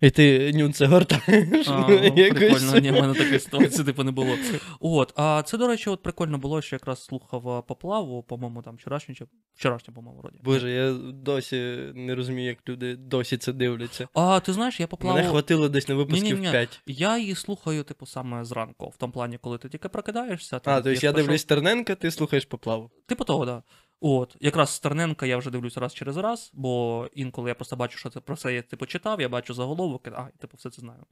І 0.02 0.10
ти 0.10 0.52
нюце 0.52 0.86
гортаєш. 0.86 1.68
А, 1.68 1.86
ну, 1.88 2.00
ну, 2.02 2.14
прикольно, 2.30 2.78
ні, 2.78 2.90
в 2.90 2.94
мене 2.94 3.14
такої 3.14 3.40
ситуації 3.40 3.84
типу 3.84 4.04
не 4.04 4.10
було. 4.10 4.36
От, 4.80 5.12
а 5.16 5.42
це, 5.46 5.58
до 5.58 5.66
речі, 5.66 5.90
от 5.90 6.02
прикольно 6.02 6.38
було, 6.38 6.62
що 6.62 6.76
якраз 6.76 7.04
слухав 7.04 7.66
поплаву, 7.66 8.22
по-моєму, 8.22 8.62
там 8.62 8.76
вчорашню 8.76 9.14
чи 9.14 9.24
вчорашню, 9.54 9.94
по-моєму, 9.94 10.20
вроді. 10.20 10.38
Боже, 10.42 10.70
я 10.70 10.92
досі 11.12 11.56
не 11.94 12.14
розумію, 12.14 12.48
як 12.48 12.68
люди 12.68 12.96
досі 12.96 13.36
це 13.36 13.52
дивляться. 13.52 14.08
А 14.14 14.40
ти 14.40 14.52
знаєш, 14.52 14.80
я 14.80 14.86
поплаву. 14.86 15.16
Мене 15.16 15.28
хватило 15.30 15.68
десь 15.68 15.88
на 15.88 15.94
випусків 15.94 16.24
Ні-ні-ні. 16.24 16.50
5. 16.50 16.80
Я 16.86 17.18
її 17.18 17.34
слухаю, 17.34 17.82
типу, 17.82 18.06
саме 18.06 18.44
зранку, 18.44 18.88
в 18.88 18.96
тому 18.96 19.12
плані, 19.12 19.38
коли 19.38 19.58
ти 19.58 19.68
тільки 19.68 19.88
прокидаєшся. 19.88 20.58
там, 20.58 20.74
А, 20.74 20.76
тобто 20.76 20.90
я 20.90 21.12
пройшов- 21.12 21.14
дивлюсь 21.16 21.44
Терненка, 21.44 21.94
ти 21.94 22.10
слухаєш 22.10 22.44
поплаву. 22.44 22.90
Типу 23.06 23.24
того, 23.24 23.46
да. 23.46 23.62
От, 24.04 24.36
якраз 24.40 24.70
Стерненка 24.70 25.26
я 25.26 25.36
вже 25.36 25.50
дивлюсь 25.50 25.76
раз 25.76 25.94
через 25.94 26.16
раз, 26.16 26.50
бо 26.54 27.08
інколи 27.14 27.50
я 27.50 27.54
просто 27.54 27.76
бачу, 27.76 27.98
що 27.98 28.10
це 28.10 28.20
про 28.20 28.36
це 28.36 28.54
я 28.54 28.62
типу 28.62 28.86
читав, 28.86 29.20
я 29.20 29.28
бачу 29.28 29.54
заголовок, 29.54 30.08
а, 30.08 30.28
типу, 30.38 30.56
все 30.56 30.70
це 30.70 30.80
знаю. 30.80 31.06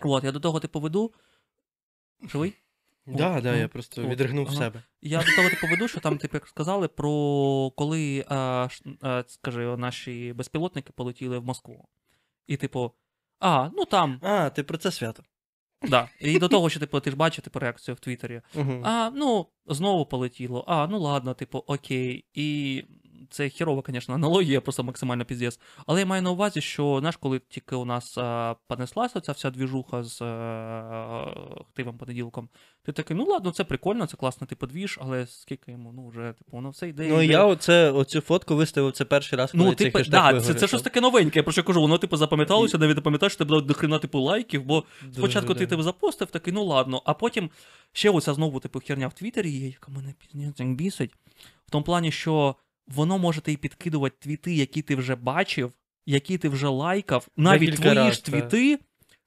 От, 0.00 0.24
я 0.24 0.32
до 0.32 0.40
того, 0.40 0.60
типу, 0.60 0.80
веду. 0.80 1.12
Живий? 2.22 2.54
Да, 3.06 3.40
да, 3.40 3.52
ну, 3.52 3.58
я 3.58 3.68
просто 3.68 4.02
от, 4.02 4.08
відригнув 4.08 4.46
ага. 4.46 4.56
себе. 4.56 4.82
Я 5.02 5.18
до 5.18 5.36
того, 5.36 5.48
типу, 5.50 5.66
веду, 5.66 5.88
що 5.88 6.00
там, 6.00 6.18
типу, 6.18 6.36
як 6.36 6.46
сказали, 6.46 6.88
про 6.88 7.72
коли, 7.76 8.24
а, 8.28 8.68
а, 9.00 9.24
скажи, 9.26 9.76
наші 9.76 10.32
безпілотники 10.32 10.92
полетіли 10.92 11.38
в 11.38 11.44
Москву. 11.44 11.88
І, 12.46 12.56
типу, 12.56 12.92
а, 13.40 13.70
ну 13.76 13.84
там, 13.84 14.20
А, 14.22 14.50
ти 14.50 14.62
про 14.62 14.78
це 14.78 14.90
свято. 14.90 15.22
да. 15.88 16.08
І 16.20 16.38
до 16.38 16.48
того, 16.48 16.70
що, 16.70 16.80
типу, 16.80 17.00
ти 17.00 17.10
ж 17.10 17.16
бачив 17.16 17.44
типу, 17.44 17.58
реакцію 17.58 17.94
в 17.94 18.00
Твіттері. 18.00 18.40
А, 18.82 19.10
ну, 19.14 19.46
знову 19.66 20.06
полетіло. 20.06 20.64
А, 20.68 20.86
ну 20.86 20.98
ладно, 20.98 21.34
типу, 21.34 21.64
окей. 21.66 22.24
І 22.34 22.84
це 23.30 23.48
хірова, 23.48 23.82
звісно, 23.88 24.14
аналогія, 24.14 24.60
просто 24.60 24.84
максимально 24.84 25.24
піздець. 25.24 25.60
Але 25.86 26.00
я 26.00 26.06
маю 26.06 26.22
на 26.22 26.30
увазі, 26.30 26.60
що 26.60 26.96
знаєш, 27.00 27.16
коли 27.16 27.40
тільки 27.48 27.76
у 27.76 27.84
нас 27.84 28.18
а, 28.18 28.54
понеслася 28.66 29.20
ця 29.20 29.32
вся 29.32 29.50
двіжуха 29.50 30.02
з 30.02 30.22
а, 30.22 31.34
хтивим 31.72 31.98
понеділком, 31.98 32.48
ти 32.82 32.92
такий, 32.92 33.16
ну 33.16 33.24
ладно, 33.24 33.50
це 33.50 33.64
прикольно, 33.64 34.06
це 34.06 34.16
класний 34.16 34.48
типу 34.48 34.66
двіж, 34.66 34.98
але 35.02 35.26
скільки 35.26 35.72
йому, 35.72 35.92
ну 35.92 36.08
вже, 36.08 36.34
типу, 36.38 36.50
воно 36.56 36.70
все 36.70 36.88
йде. 36.88 37.08
Ну, 37.08 37.22
йде. 37.22 37.32
я 37.32 37.44
оце, 37.44 37.90
оцю 37.90 38.20
фотку 38.20 38.56
виставив 38.56 38.92
це 38.92 39.04
перший 39.04 39.38
раз, 39.38 39.52
коли 39.52 39.64
Ну, 39.64 39.74
цей 39.74 39.86
типу, 39.86 39.98
хештег 39.98 40.20
да, 40.20 40.28
це, 40.28 40.34
вигорів. 40.34 40.60
це 40.60 40.66
щось 40.66 40.82
таке 40.82 41.00
новеньке, 41.00 41.38
я 41.38 41.42
про 41.42 41.52
що 41.52 41.64
кажу, 41.64 41.80
воно 41.80 41.98
типу 41.98 42.16
запам'яталося, 42.16 42.78
навіть 42.78 42.96
ти 42.96 43.00
пам'ятаєш, 43.02 43.32
що 43.32 43.38
тебе 43.38 43.48
було 43.48 43.60
до 43.60 43.74
хрена 43.74 43.98
типу 43.98 44.20
лайків, 44.20 44.64
бо 44.64 44.84
Дуже, 45.02 45.14
Спочатку 45.14 45.54
ти 45.54 45.60
да. 45.60 45.70
тебе 45.70 45.82
запостив, 45.82 46.30
такий, 46.30 46.52
ну 46.52 46.64
ладно, 46.64 47.02
а 47.04 47.14
потім 47.14 47.50
ще 47.92 48.10
оця 48.10 48.34
знову 48.34 48.60
типу 48.60 48.80
херня 48.80 49.08
в 49.08 49.12
Твіттері 49.12 49.50
є, 49.50 49.66
яка 49.66 49.92
мене 49.92 50.14
бісить. 50.74 51.10
В 51.66 51.70
тому 51.70 51.84
плані, 51.84 52.12
що 52.12 52.54
воно 52.88 53.18
може 53.18 53.40
і 53.46 53.56
підкидувати 53.56 54.16
твіти, 54.20 54.54
які 54.54 54.82
ти 54.82 54.96
вже 54.96 55.14
бачив, 55.14 55.72
які 56.06 56.38
ти 56.38 56.48
вже 56.48 56.68
лайкав, 56.68 57.28
навіть 57.36 57.76
твої 57.76 57.94
раз, 57.94 58.14
ж 58.14 58.24
твіти 58.24 58.78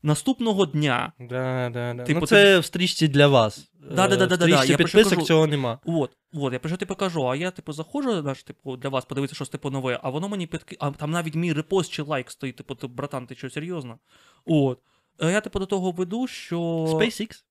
наступного 0.03 0.66
дня. 0.66 1.14
Да, 1.20 1.70
да, 1.74 1.93
да. 1.93 2.03
Типу, 2.03 2.20
ну, 2.20 2.28
це 2.28 2.59
в 2.59 2.66
стрічці 2.66 3.07
для 3.07 3.28
вас. 3.28 3.72
Да-да-да-да-да, 3.95 4.64
я 4.64 4.78
підписок 4.78 5.14
кажу. 5.14 5.26
цього 5.26 5.47
нема. 5.47 5.80
От, 5.86 6.18
от, 6.34 6.53
я 6.53 6.59
про 6.59 6.70
що 6.70 6.78
ти 6.78 6.86
покажу, 6.86 7.28
а 7.28 7.36
я, 7.36 7.51
типу, 7.51 7.74
заходжу, 7.74 8.22
наш, 8.22 8.43
типу, 8.43 8.78
для 8.78 8.89
вас 8.89 9.05
подивитися 9.05 9.36
щось 9.36 9.49
типу 9.49 9.70
нове, 9.70 9.99
а 10.03 10.09
воно 10.09 10.30
мені 10.30 10.47
підки... 10.47 10.78
А 10.80 10.91
там 10.91 11.12
навіть 11.12 11.36
мій 11.36 11.53
репост 11.53 11.91
чи 11.91 12.03
лайк 12.03 12.32
стоїть, 12.32 12.55
типу, 12.55 12.76
ти, 12.76 12.88
братан, 12.88 13.28
ти 13.28 13.36
що, 13.36 13.49
серйозно? 13.49 13.99
От. 14.45 14.80
А 15.20 15.30
я, 15.30 15.41
типу, 15.41 15.59
до 15.59 15.66
того 15.66 15.91
веду, 15.91 16.28
що. 16.28 16.59
SpaceX. 16.59 17.43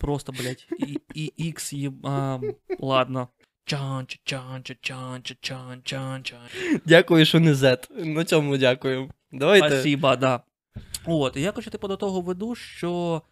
Просто, 0.00 0.32
блядь, 0.32 0.66
і, 0.78 0.98
і 1.14 1.52
X 1.52 1.74
є. 1.74 1.92
А, 2.04 2.38
ладно. 2.78 3.28
Чан, 3.64 4.06
чан, 4.24 4.62
чан, 4.62 5.22
чан, 5.22 5.22
чан, 5.40 5.80
чан, 5.84 6.22
чан. 6.24 6.40
Дякую, 6.84 7.24
що 7.24 7.40
не 7.40 7.54
Z. 7.54 8.04
На 8.04 8.24
цьому 8.24 8.56
дякую. 8.56 9.10
Давайте. 9.32 9.68
Спасибо, 9.68 10.16
да. 10.16 10.40
От, 11.06 11.36
і 11.36 11.40
я 11.40 11.52
короче, 11.52 11.70
типу, 11.70 11.88
до 11.88 11.96
того 11.96 12.20
веду, 12.20 12.54
що. 12.54 13.22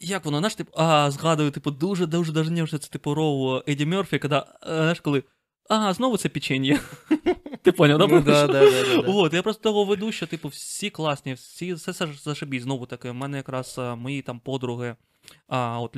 Як 0.00 0.24
воно, 0.24 0.38
знаєш, 0.38 0.54
типу, 0.54 0.72
а, 0.76 1.10
згадую, 1.10 1.50
типу, 1.50 1.70
дуже, 1.70 2.06
дуже 2.06 2.32
вже 2.62 2.78
це 2.78 2.88
типу 2.88 3.14
роу 3.14 3.62
Еді 3.68 3.86
Мерфі, 3.86 4.18
коли, 4.18 4.42
знаєш, 4.62 5.00
коли. 5.00 5.22
Ага, 5.68 5.94
знову 5.94 6.16
це 6.16 6.28
печення. 6.28 6.80
Ти 7.62 7.72
поняв, 7.72 7.98
да? 7.98 8.06
Ну, 8.06 8.20
да, 8.20 8.46
да, 8.46 8.70
да. 8.70 9.00
От, 9.06 9.34
я 9.34 9.42
просто 9.42 9.62
того 9.62 9.84
веду, 9.84 10.12
що, 10.12 10.26
типу, 10.26 10.48
всі 10.48 10.90
класні, 10.90 11.34
всі, 11.34 11.74
все 11.74 11.92
зашибіть. 11.92 12.62
Знову 12.62 12.86
таки, 12.86 13.10
в 13.10 13.14
мене 13.14 13.36
якраз 13.36 13.80
мої 13.96 14.22
там 14.22 14.40
подруги, 14.40 14.96
а, 15.48 15.80
от 15.80 15.92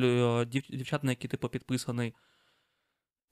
дів, 0.48 0.62
дівчат, 0.70 1.04
на 1.04 1.12
які, 1.12 1.28
типу, 1.28 1.48
підписаний. 1.48 2.14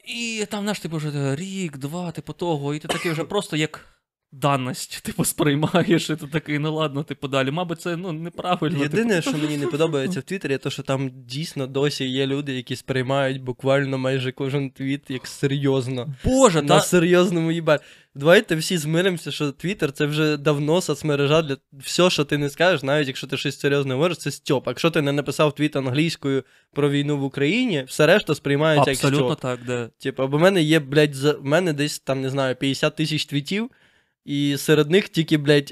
І 0.05 0.46
там, 0.51 0.61
знаєш, 0.61 0.80
типу, 0.80 0.96
вже 0.96 1.36
рік, 1.36 1.78
два, 1.78 2.12
типу, 2.12 2.32
того, 2.32 2.74
і 2.74 2.78
ти 2.78 2.88
такий 2.88 3.12
вже 3.12 3.24
просто 3.34 3.57
як 3.57 3.97
даність, 4.33 5.03
типу, 5.03 5.24
сприймаєш, 5.24 6.11
і 6.11 6.16
ти 6.16 6.26
такий, 6.26 6.59
ну 6.59 6.74
ладно, 6.74 7.03
типу, 7.03 7.29
далі. 7.29 7.51
Мабуть, 7.51 7.81
це 7.81 7.97
ну, 7.97 8.12
неправильно. 8.12 8.83
Єдине, 8.83 9.20
типу. 9.20 9.31
що 9.37 9.39
мені 9.39 9.57
не 9.57 9.66
подобається 9.66 10.20
в 10.20 10.22
Твіттері, 10.22 10.59
то 10.59 10.70
що 10.70 10.83
там 10.83 11.11
дійсно 11.14 11.66
досі 11.66 12.05
є 12.05 12.26
люди, 12.26 12.53
які 12.55 12.76
сприймають 12.76 13.43
буквально 13.43 13.99
майже 13.99 14.33
кожен 14.33 14.70
твіт 14.70 15.11
як 15.11 15.26
серйозно. 15.26 16.14
Боже, 16.24 16.62
На 16.62 16.68
та... 16.68 16.81
серйозному 16.81 17.53
їбать. 17.53 17.83
Давайте 18.14 18.57
всі 18.57 18.79
змиримося, 18.79 19.31
що 19.31 19.53
Твіттер 19.53 19.93
це 19.93 20.07
вже 20.07 20.37
давно 20.37 20.81
соцмережа 20.81 21.43
для 21.43 21.57
все, 21.72 22.11
що 22.11 22.24
ти 22.24 22.39
не 22.39 22.51
скажеш, 22.51 22.83
навіть 22.83 23.07
якщо 23.07 23.26
ти 23.26 23.37
щось 23.37 23.61
серйозне 23.61 23.95
говориш, 23.95 24.18
це 24.18 24.31
стьоп. 24.31 24.66
Якщо 24.66 24.91
ти 24.91 25.03
не 25.03 25.12
написав 25.12 25.55
твіт 25.55 25.76
англійською 25.76 26.45
про 26.72 26.91
війну 26.91 27.18
в 27.18 27.22
Україні, 27.22 27.85
все 27.87 28.07
решта 28.07 28.35
сприймається 28.35 28.91
як 28.91 29.05
Абсолютно 29.05 29.35
так, 29.35 29.61
де. 29.66 29.89
Типу, 29.99 30.29
бо 30.29 30.37
в 30.37 30.41
мене 30.41 30.62
є, 30.62 30.81
блядь, 30.81 31.14
за... 31.14 31.33
в 31.33 31.45
мене 31.45 31.72
десь 31.72 31.99
там, 31.99 32.20
не 32.20 32.31
знаю, 32.31 32.57
50 32.57 32.97
тисяч 32.97 33.26
твітів, 33.26 33.70
і 34.25 34.57
серед 34.57 34.91
них 34.91 35.09
тільки, 35.09 35.37
блядь, 35.37 35.69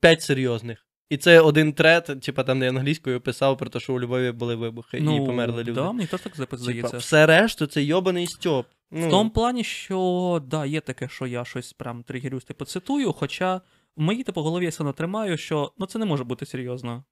5 0.00 0.22
серйозних. 0.22 0.86
І 1.12 1.16
це 1.16 1.40
один 1.40 1.72
трет, 1.72 2.20
типу, 2.22 2.42
там, 2.42 2.60
де 2.60 2.68
англійською 2.68 3.20
писав 3.20 3.58
про 3.58 3.70
те, 3.70 3.80
що 3.80 3.94
у 3.94 4.00
Львові 4.00 4.32
були 4.32 4.54
вибухи 4.54 4.98
і 4.98 5.04
померли 5.04 5.60
люди. 5.60 5.72
Да, 5.72 5.92
мені 5.92 6.06
теж 6.06 6.20
так 6.20 6.32
Типа, 6.32 6.98
все 6.98 7.26
решту 7.26 7.66
це 7.66 7.82
йобаний 7.82 8.26
стьоп. 8.26 8.66
Ну, 8.90 9.06
В 9.06 9.10
тому 9.10 9.30
плані, 9.30 9.64
що 9.64 10.42
да, 10.46 10.66
є 10.66 10.80
таке, 10.80 11.08
що 11.08 11.26
я 11.26 11.44
щось 11.44 11.72
прям 11.72 12.02
тригерюсь, 12.02 12.44
типу, 12.44 12.64
цитую, 12.64 13.12
хоча 13.12 13.60
в 13.96 14.02
моїй 14.02 14.22
типу, 14.22 14.42
голові 14.42 14.64
я 14.64 14.70
все 14.70 14.84
натримаю, 14.84 15.36
що 15.36 15.72
ну 15.78 15.86
це 15.86 15.98
не 15.98 16.04
може 16.04 16.24
бути 16.24 16.46
серйозно. 16.46 17.04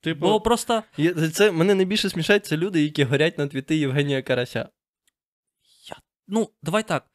типу, 0.00 0.20
Бо 0.20 0.40
просто. 0.40 0.82
це, 1.32 1.52
мене 1.52 1.74
найбільше 1.74 2.10
смішать 2.10 2.46
це 2.46 2.56
люди, 2.56 2.82
які 2.82 3.04
горять 3.04 3.38
на 3.38 3.46
твіти 3.46 3.76
Євгенія 3.76 4.22
Карася. 4.22 4.68
Ну, 6.28 6.50
давай 6.62 6.88
так. 6.88 7.10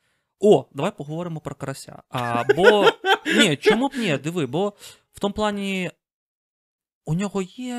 О, 0.46 0.66
давай 0.74 0.92
поговоримо 0.98 1.40
про 1.40 1.56
карася. 1.56 2.04
А, 2.10 2.44
бо. 2.56 2.86
Ні, 3.38 3.58
чому 3.58 3.88
б 3.88 3.92
ні, 3.96 4.18
диви, 4.18 4.46
бо 4.46 4.74
в 5.14 5.20
тому 5.20 5.34
плані. 5.34 5.92
У 7.06 7.14
нього 7.14 7.42
є, 7.42 7.78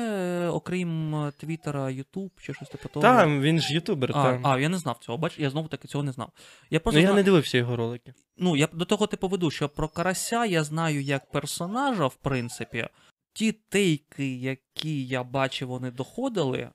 окрім 0.53 1.15
е, 1.15 1.31
Твіттера, 1.31 1.89
Ютуб 1.89 2.31
чи 2.41 2.53
щось 2.53 2.69
типу 2.69 2.89
того. 2.89 3.01
Там, 3.01 3.41
він 3.41 3.59
ж 3.59 3.73
ютубер, 3.73 4.11
а, 4.15 4.23
там. 4.23 4.47
а, 4.47 4.59
я 4.59 4.69
не 4.69 4.77
знав 4.77 4.97
цього, 5.01 5.17
бач, 5.17 5.39
я 5.39 5.49
знову 5.49 5.67
таки 5.67 5.87
цього 5.87 6.03
не 6.03 6.11
знав. 6.11 6.31
Я 6.69 6.81
ну 6.85 6.91
я 6.91 7.01
зна- 7.01 7.13
не 7.13 7.23
дивився 7.23 7.57
його 7.57 7.75
ролики. 7.75 8.13
ну, 8.37 8.55
я 8.55 8.67
до 8.67 8.85
того 8.85 9.07
типу 9.07 9.27
веду, 9.27 9.51
що 9.51 9.69
про 9.69 9.89
карася 9.89 10.45
я 10.45 10.63
знаю 10.63 11.01
як 11.01 11.31
персонажа, 11.31 12.07
в 12.07 12.15
принципі. 12.15 12.87
Ті 13.33 13.51
тейки, 13.51 14.35
які 14.35 15.07
я 15.07 15.23
бачив, 15.23 15.67
вони 15.67 15.91
доходили. 15.91 16.69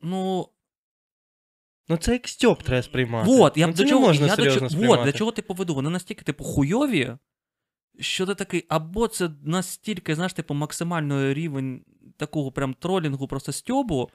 Ну, 0.00 0.48
Ну 1.88 1.96
це 1.96 2.12
як 2.12 2.28
стьоп 2.28 2.62
треба 2.62 2.82
сприймати. 2.82 3.30
вот, 3.30 3.56
я 3.56 3.66
ну, 3.66 3.72
це 3.72 3.82
до 3.82 3.88
чого, 3.88 4.00
не 4.00 4.06
можна 4.06 4.26
я 4.26 4.36
до 4.36 4.50
чого, 4.50 4.68
вот, 4.86 5.04
для 5.04 5.12
чого 5.12 5.32
ти 5.32 5.42
поведу? 5.42 5.74
Вони 5.74 5.90
настільки, 5.90 6.24
типу, 6.24 6.44
хуйові, 6.44 7.16
що 8.00 8.26
ти 8.26 8.34
такий, 8.34 8.66
або 8.68 9.08
це 9.08 9.30
настільки, 9.44 10.14
знаєш, 10.14 10.32
типу, 10.32 10.54
максимальний 10.54 11.34
рівень 11.34 11.84
такого 12.16 12.52
прям 12.52 12.74
тролінгу, 12.74 13.28
просто 13.28 13.52
стьобу. 13.52 14.10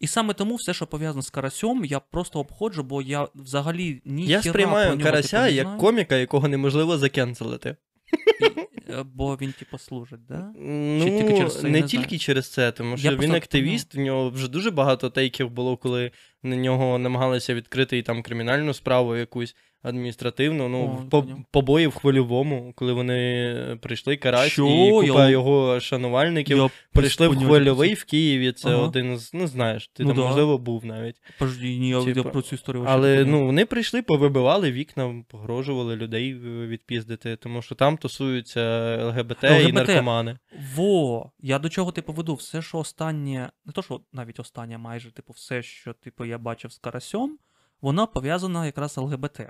І 0.00 0.06
саме 0.06 0.34
тому 0.34 0.54
все, 0.54 0.74
що 0.74 0.86
пов'язано 0.86 1.22
з 1.22 1.30
карасьом, 1.30 1.84
я 1.84 2.00
просто 2.00 2.40
обходжу, 2.40 2.82
бо 2.82 3.02
я 3.02 3.28
взагалі 3.34 4.02
ні 4.04 4.26
Я 4.26 4.42
сприймаю 4.42 5.00
карася 5.00 5.48
як 5.48 5.78
коміка, 5.78 6.16
якого 6.16 6.48
неможливо 6.48 6.98
закенселити. 6.98 7.76
е, 8.90 9.02
Бо 9.14 9.36
він, 9.36 9.52
типу, 9.52 9.78
служить, 9.78 10.26
да? 10.28 10.52
Ну, 10.58 11.04
тільки 11.04 11.36
через 11.36 11.60
це, 11.60 11.66
я 11.66 11.72
не 11.72 11.80
не 11.80 11.86
тільки 11.86 12.04
знаю. 12.08 12.18
через 12.18 12.50
це, 12.52 12.72
тому 12.72 12.96
що 12.96 13.06
Я 13.06 13.12
він 13.12 13.18
просто- 13.18 13.36
активіст, 13.36 13.94
в 13.94 13.98
нього 13.98 14.30
вже 14.30 14.48
дуже 14.48 14.70
багато 14.70 15.10
тейків 15.10 15.50
було, 15.50 15.76
коли 15.76 16.10
на 16.42 16.56
нього 16.56 16.98
намагалися 16.98 17.54
відкрити 17.54 17.98
і 17.98 18.02
там 18.02 18.22
кримінальну 18.22 18.74
справу 18.74 19.16
якусь 19.16 19.56
адміністративну. 19.82 20.68
Ну, 20.68 21.00
О, 21.02 21.08
по, 21.10 21.26
побої 21.50 21.86
в 21.86 21.94
хвильовому, 21.94 22.72
коли 22.76 22.92
вони 22.92 23.78
прийшли 23.82 24.16
карась 24.16 24.52
Що? 24.52 24.66
і 24.66 24.90
купа 25.08 25.24
Я- 25.24 25.30
його 25.30 25.80
шанувальників. 25.80 26.56
Я 26.58 26.70
Прийшли 26.92 27.26
в 27.28 27.30
поняття 27.30 27.46
хвильовий 27.48 27.94
в 27.94 28.04
Києві. 28.04 28.52
Це 28.52 28.68
Ага. 28.68 28.78
один 28.82 29.18
з, 29.18 29.34
ну 29.34 29.46
знаєш, 29.46 29.88
ти 29.88 30.02
Ну 30.04 30.08
там 30.08 30.16
да. 30.18 30.22
можливо 30.28 30.58
був 30.58 30.84
навіть. 30.86 31.16
Подожди, 31.38 31.76
ні, 31.78 31.88
я, 31.88 31.98
я 31.98 32.14
Типа, 32.14 32.30
про 32.30 32.42
цю 32.42 32.54
історію 32.54 32.80
вообще 32.82 32.98
не 33.00 33.06
Але 33.08 33.24
поняв. 33.24 33.40
ну 33.40 33.46
вони 33.46 33.66
прийшли, 33.66 34.02
повибивали 34.02 34.72
вікна, 34.72 35.24
погрожували 35.28 35.96
людей 35.96 36.30
е, 36.32 36.66
відпіздити, 36.66 37.36
тому 37.36 37.62
що 37.62 37.74
там 37.74 37.96
тусуються 37.96 38.60
ЛГБТ, 39.06 39.42
і 39.44 39.46
ЛГБТ. 39.46 39.74
наркомани. 39.74 40.38
Во, 40.74 41.30
я 41.40 41.58
до 41.58 41.68
чого 41.68 41.92
типу 41.92 42.12
веду, 42.12 42.34
все, 42.34 42.62
що 42.62 42.78
останнє, 42.78 43.50
не 43.64 43.72
то, 43.72 43.82
що 43.82 44.00
навіть 44.12 44.40
останнє, 44.40 44.78
майже, 44.78 45.10
типу, 45.12 45.32
все, 45.32 45.62
що 45.62 45.92
типу, 45.92 46.24
я 46.24 46.38
бачив 46.38 46.72
з 46.72 46.78
карасьом, 46.78 47.38
воно 47.80 48.06
пов'язано 48.06 48.66
якраз 48.66 48.92
з 48.92 48.96
ЛГБТ. 48.98 49.40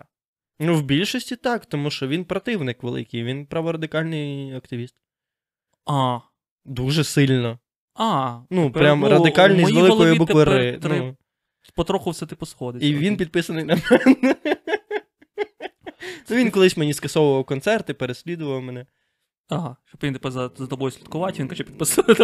Ну, 0.64 0.74
в 0.74 0.82
більшості 0.82 1.36
так, 1.36 1.66
тому 1.66 1.90
що 1.90 2.08
він 2.08 2.24
противник 2.24 2.82
великий, 2.82 3.24
він 3.24 3.46
праворадикальний 3.46 4.54
активіст. 4.54 4.94
А, 5.86 6.18
Дуже 6.64 7.04
сильно. 7.04 7.58
а. 7.94 8.38
Ну, 8.50 8.66
тепер, 8.66 8.82
прям 8.82 9.02
о, 9.04 9.08
радикальний 9.08 9.64
з 9.66 9.70
великої 9.70 10.18
букви 10.18 10.42
Р. 10.42 10.78
Ну, 10.82 11.16
Потроху 11.74 12.10
все 12.10 12.26
типу 12.26 12.46
сходиться. 12.46 12.88
і 12.88 12.94
він 12.94 13.16
підписаний 13.16 13.64
на 13.64 13.78
мене. 13.90 14.34
Ну, 16.30 16.36
він 16.36 16.50
колись 16.50 16.76
мені 16.76 16.94
скасовував 16.94 17.44
концерти, 17.44 17.94
переслідував 17.94 18.62
мене. 18.62 18.86
Ага, 19.49 19.76
щоб 19.88 20.01
він 20.03 20.12
типу 20.12 20.30
за, 20.30 20.51
за 20.59 20.66
тобою 20.66 20.90
слідкувати, 20.90 21.40
він 21.40 21.49
каже 21.49 21.64
підписати, 21.64 22.14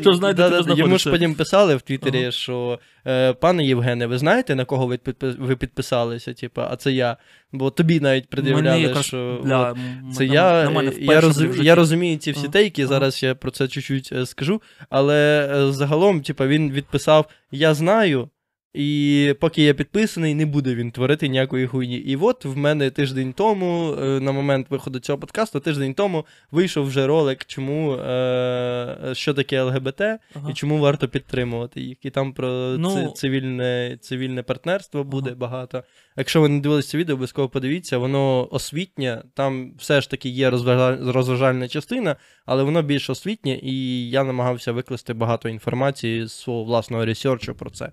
щоб 0.00 0.14
знати, 0.14 0.34
Да-да-да, 0.34 0.74
Йому 0.74 0.98
ж 0.98 1.10
потім 1.10 1.34
писали 1.34 1.76
в 1.76 1.82
Твіттері, 1.82 2.22
Ага. 2.22 2.30
що 2.30 2.78
е, 3.06 3.32
пане 3.32 3.64
Євгене, 3.64 4.06
ви 4.06 4.18
знаєте, 4.18 4.54
на 4.54 4.64
кого 4.64 4.86
ви, 4.86 4.98
ви 5.20 5.56
підписалися? 5.56 6.34
Типа, 6.34 6.68
а 6.70 6.76
це 6.76 6.92
я. 6.92 7.16
Бо 7.52 7.70
тобі 7.70 8.00
навіть 8.00 8.28
пред'являли, 8.28 8.82
Мені 8.88 9.02
що. 9.02 9.40
для, 9.44 9.70
от, 9.70 9.78
Це 10.14 10.26
я, 10.26 10.64
на 10.64 10.70
мене 10.70 10.90
е, 10.90 10.94
я, 10.98 11.20
в 11.20 11.22
роз, 11.22 11.44
я 11.60 11.74
розумію 11.74 12.18
ці 12.18 12.32
всі 12.32 12.42
Ага, 12.42 12.52
тейки, 12.52 12.82
ага. 12.82 12.88
зараз 12.88 13.22
я 13.22 13.34
про 13.34 13.50
це 13.50 13.68
чуть-чуть 13.68 14.10
е, 14.12 14.26
скажу. 14.26 14.62
Але 14.90 15.48
е, 15.54 15.72
загалом, 15.72 16.22
типа, 16.22 16.46
він 16.46 16.72
відписав: 16.72 17.26
Я 17.50 17.74
знаю, 17.74 18.28
і 18.76 19.34
поки 19.40 19.62
я 19.62 19.74
підписаний, 19.74 20.34
не 20.34 20.46
буде 20.46 20.74
він 20.74 20.90
творити 20.90 21.28
ніякої 21.28 21.66
хуйні. 21.66 21.96
І 21.96 22.16
от 22.16 22.44
в 22.44 22.56
мене 22.56 22.90
тиждень 22.90 23.32
тому, 23.32 23.92
е, 24.02 24.20
на 24.20 24.32
момент 24.32 24.66
виходу 24.70 24.98
цього 24.98 25.18
подкасту, 25.18 25.60
тиждень 25.60 25.94
тому 25.94 26.26
вийшов 26.50 26.86
вже 26.86 27.06
ролик, 27.06 27.44
чому 27.46 27.92
е, 27.94 28.96
що 29.12 29.34
таке 29.34 29.62
ЛГБТ 29.62 30.00
Ага. 30.00 30.18
і 30.50 30.54
чому 30.54 30.78
варто 30.78 31.08
підтримувати 31.08 31.80
їх. 31.80 31.98
І 32.02 32.10
там 32.10 32.32
про 32.32 32.48
Ну- 32.78 33.10
цивільне, 33.10 33.98
цивільне 34.00 34.42
партнерство 34.42 35.04
буде 35.04 35.30
Ага. 35.30 35.38
багато. 35.38 35.82
Якщо 36.16 36.40
ви 36.40 36.48
не 36.48 36.60
дивилися 36.60 36.88
це 36.90 36.98
відео, 36.98 37.14
обов'язково 37.14 37.48
подивіться, 37.48 37.98
воно 37.98 38.48
освітнє, 38.50 39.22
там 39.34 39.72
все 39.78 40.00
ж 40.00 40.10
таки 40.10 40.28
є 40.28 40.50
розважа- 40.50 41.12
розважальна 41.12 41.68
частина, 41.68 42.16
але 42.46 42.62
воно 42.62 42.82
більш 42.82 43.10
освітнє, 43.10 43.60
і 43.62 44.10
я 44.10 44.24
намагався 44.24 44.72
викласти 44.72 45.14
багато 45.14 45.48
інформації 45.48 46.26
з 46.26 46.32
свого 46.32 46.64
власного 46.64 47.04
ресерчу 47.04 47.54
про 47.54 47.70
це. 47.70 47.92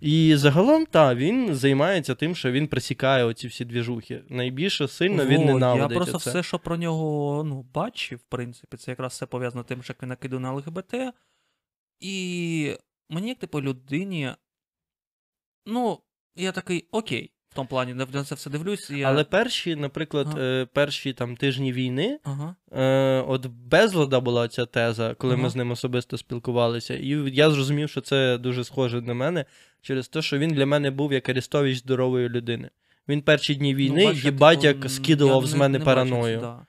І 0.00 0.36
загалом, 0.36 0.86
так, 0.86 1.18
він 1.18 1.54
займається 1.54 2.14
тим, 2.14 2.34
що 2.34 2.52
він 2.52 2.68
присікає 2.68 3.24
оці 3.24 3.48
всі 3.48 3.64
двіжухи. 3.64 4.24
Найбільше 4.28 4.88
сильно 4.88 5.26
він 5.26 5.44
ненавидить. 5.44 5.90
Я 5.90 5.96
просто 5.96 6.16
оце. 6.16 6.30
все, 6.30 6.42
що 6.42 6.58
про 6.58 6.76
нього 6.76 7.44
ну, 7.44 7.62
бачив, 7.62 8.18
в 8.18 8.22
принципі, 8.22 8.76
це 8.76 8.90
якраз 8.90 9.12
все 9.12 9.26
пов'язано 9.26 9.62
з 9.62 9.66
тим, 9.66 9.82
що 9.82 9.94
він 10.02 10.08
накидує 10.08 10.40
на 10.40 10.52
ЛГБТ. 10.52 10.94
І 12.00 12.76
мені, 13.08 13.28
як 13.28 13.38
типу, 13.38 13.62
людині. 13.62 14.34
Ну, 15.66 16.00
я 16.36 16.52
такий, 16.52 16.88
окей, 16.90 17.32
в 17.50 17.54
тому 17.54 17.68
плані, 17.68 17.94
на 17.94 18.24
це 18.24 18.34
все 18.34 18.50
дивлюсь. 18.50 18.90
і 18.90 18.98
Я... 18.98 19.08
Але 19.08 19.24
перші, 19.24 19.76
наприклад, 19.76 20.26
Ага. 20.30 20.40
е, 20.40 20.66
перші 20.72 21.12
там 21.12 21.36
тижні 21.36 21.72
війни, 21.72 22.18
Ага. 22.24 22.54
Е, 22.72 23.24
от 23.28 23.46
безлада 23.46 24.20
була 24.20 24.48
ця 24.48 24.66
теза, 24.66 25.14
коли 25.18 25.36
ми 25.36 25.50
з 25.50 25.56
ним 25.56 25.70
особисто 25.70 26.18
спілкувалися, 26.18 26.94
і 26.94 27.08
я 27.34 27.50
зрозумів, 27.50 27.90
що 27.90 28.00
це 28.00 28.38
дуже 28.38 28.64
схоже 28.64 29.00
на 29.00 29.14
мене 29.14 29.44
через 29.82 30.08
те, 30.08 30.22
що 30.22 30.38
він 30.38 30.50
для 30.50 30.66
мене 30.66 30.90
був 30.90 31.12
як 31.12 31.28
Арестович 31.28 31.78
здорової 31.78 32.28
людини. 32.28 32.70
Він 33.08 33.22
перші 33.22 33.54
дні 33.54 33.74
війни, 33.74 34.04
Ну, 34.06 34.12
їбать, 34.12 34.64
як 34.64 34.90
скидував 34.90 35.42
я 35.42 35.48
з 35.48 35.54
мене 35.54 35.72
не 35.72 35.78
це, 35.78 35.84
параною. 35.84 36.40
да. 36.40 36.66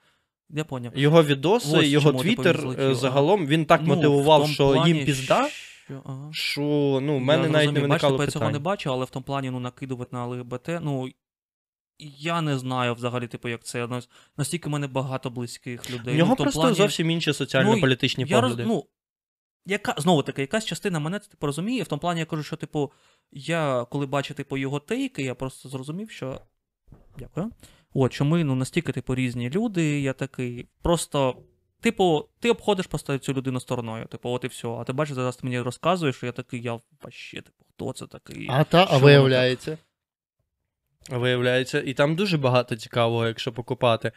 Я 0.50 0.64
поняв. 0.64 0.92
Його 0.96 1.24
відоси, 1.24 1.78
Ось 1.78 1.86
його 1.88 2.14
твіттер 2.14 2.60
е, 2.60 2.76
ага. 2.86 2.96
загалом 2.96 3.48
він 3.48 3.66
так 3.66 3.82
Ну, 3.84 3.88
мотивував, 3.96 4.48
що 4.50 4.74
плані, 4.74 4.94
їм 4.94 5.06
пізда, 5.06 5.50
Що, 5.92 6.02
ага. 6.06 6.30
що 6.32 6.62
ну, 7.02 7.18
в 7.18 7.20
Я 7.20 7.26
мене 7.26 7.50
навіть 7.50 7.54
не 7.54 7.62
зрозумів. 7.62 7.74
Бачите, 7.74 7.82
виникало 7.82 8.12
типу, 8.12 8.24
я 8.24 8.32
цього 8.32 8.52
не 8.52 8.60
бачу, 8.60 8.92
але 8.92 9.06
в 9.06 9.10
тому 9.10 9.24
плані 9.24 9.50
ну, 9.50 9.60
накидувати 9.60 10.16
на 10.16 10.26
ЛГБТ, 10.26 10.70
ну. 10.82 11.10
Я 12.04 12.42
не 12.42 12.58
знаю 12.58 12.94
взагалі, 12.94 13.28
типу, 13.28 13.50
як 13.50 13.64
це. 13.64 13.88
Ну, 13.88 14.00
Настільки 14.38 14.70
в 14.70 14.72
мене 14.72 14.88
багато 14.88 15.30
близьких 15.30 15.92
людей. 15.92 16.14
В 16.14 16.18
нього 16.18 16.30
ну, 16.30 16.36
просто 16.36 16.60
плані, 16.60 16.76
зовсім 16.76 17.12
інші 17.12 17.34
соціально-політичні 17.34 18.26
я 18.28 18.42
роз, 18.42 18.58
ну, 18.58 18.86
яка, 19.66 19.96
знову 19.98 20.24
таки, 20.24 20.42
якась 20.42 20.66
частина 20.66 21.00
мене 21.00 21.20
це 21.20 21.30
типу, 21.30 21.46
розуміє. 21.46 21.84
В 21.84 21.88
тому 21.88 22.00
плані 22.00 22.20
я 22.20 22.26
кажу, 22.26 22.44
що, 22.44 22.56
типу, 22.56 22.92
я 23.32 23.86
коли 23.92 24.06
бачу 24.06 24.34
типу, 24.34 24.58
його 24.58 24.80
тейки, 24.80 25.24
я 25.24 25.36
просто 25.36 25.70
зрозумів, 25.70 26.12
що. 26.12 26.42
Дякую. 27.20 27.52
От, 27.94 28.14
що 28.14 28.26
ми 28.26 28.44
ну, 28.44 28.56
настільки, 28.56 28.92
типу, 28.92 29.16
різні 29.16 29.50
люди, 29.50 30.02
я 30.02 30.14
такий. 30.14 30.68
Просто. 30.82 31.38
Типу, 31.82 32.26
ти 32.40 32.50
обходиш 32.50 32.88
просто 32.88 33.18
цю 33.18 33.34
людину 33.34 33.60
стороною. 33.60 34.06
Типу, 34.06 34.30
от 34.30 34.44
і 34.44 34.48
все. 34.48 34.68
А 34.68 34.84
ти 34.84 34.94
бачиш, 34.94 35.16
зараз 35.16 35.36
ти 35.36 35.48
мені 35.48 35.62
розказуєш, 35.62 36.16
що 36.16 36.26
я 36.26 36.32
такий, 36.32 36.62
я 36.62 36.80
вообще, 37.02 37.38
типу, 37.38 37.66
хто 37.74 37.94
це 37.94 38.08
такий? 38.08 38.48
А 38.50 38.64
та, 38.64 38.88
а 38.90 38.98
виявляється. 38.98 39.78
Виявляється, 41.10 41.84
і 41.86 41.94
там 41.94 42.16
дуже 42.16 42.38
багато 42.38 42.76
цікавого, 42.76 43.28
якщо 43.28 43.52
покопати. 43.52 44.12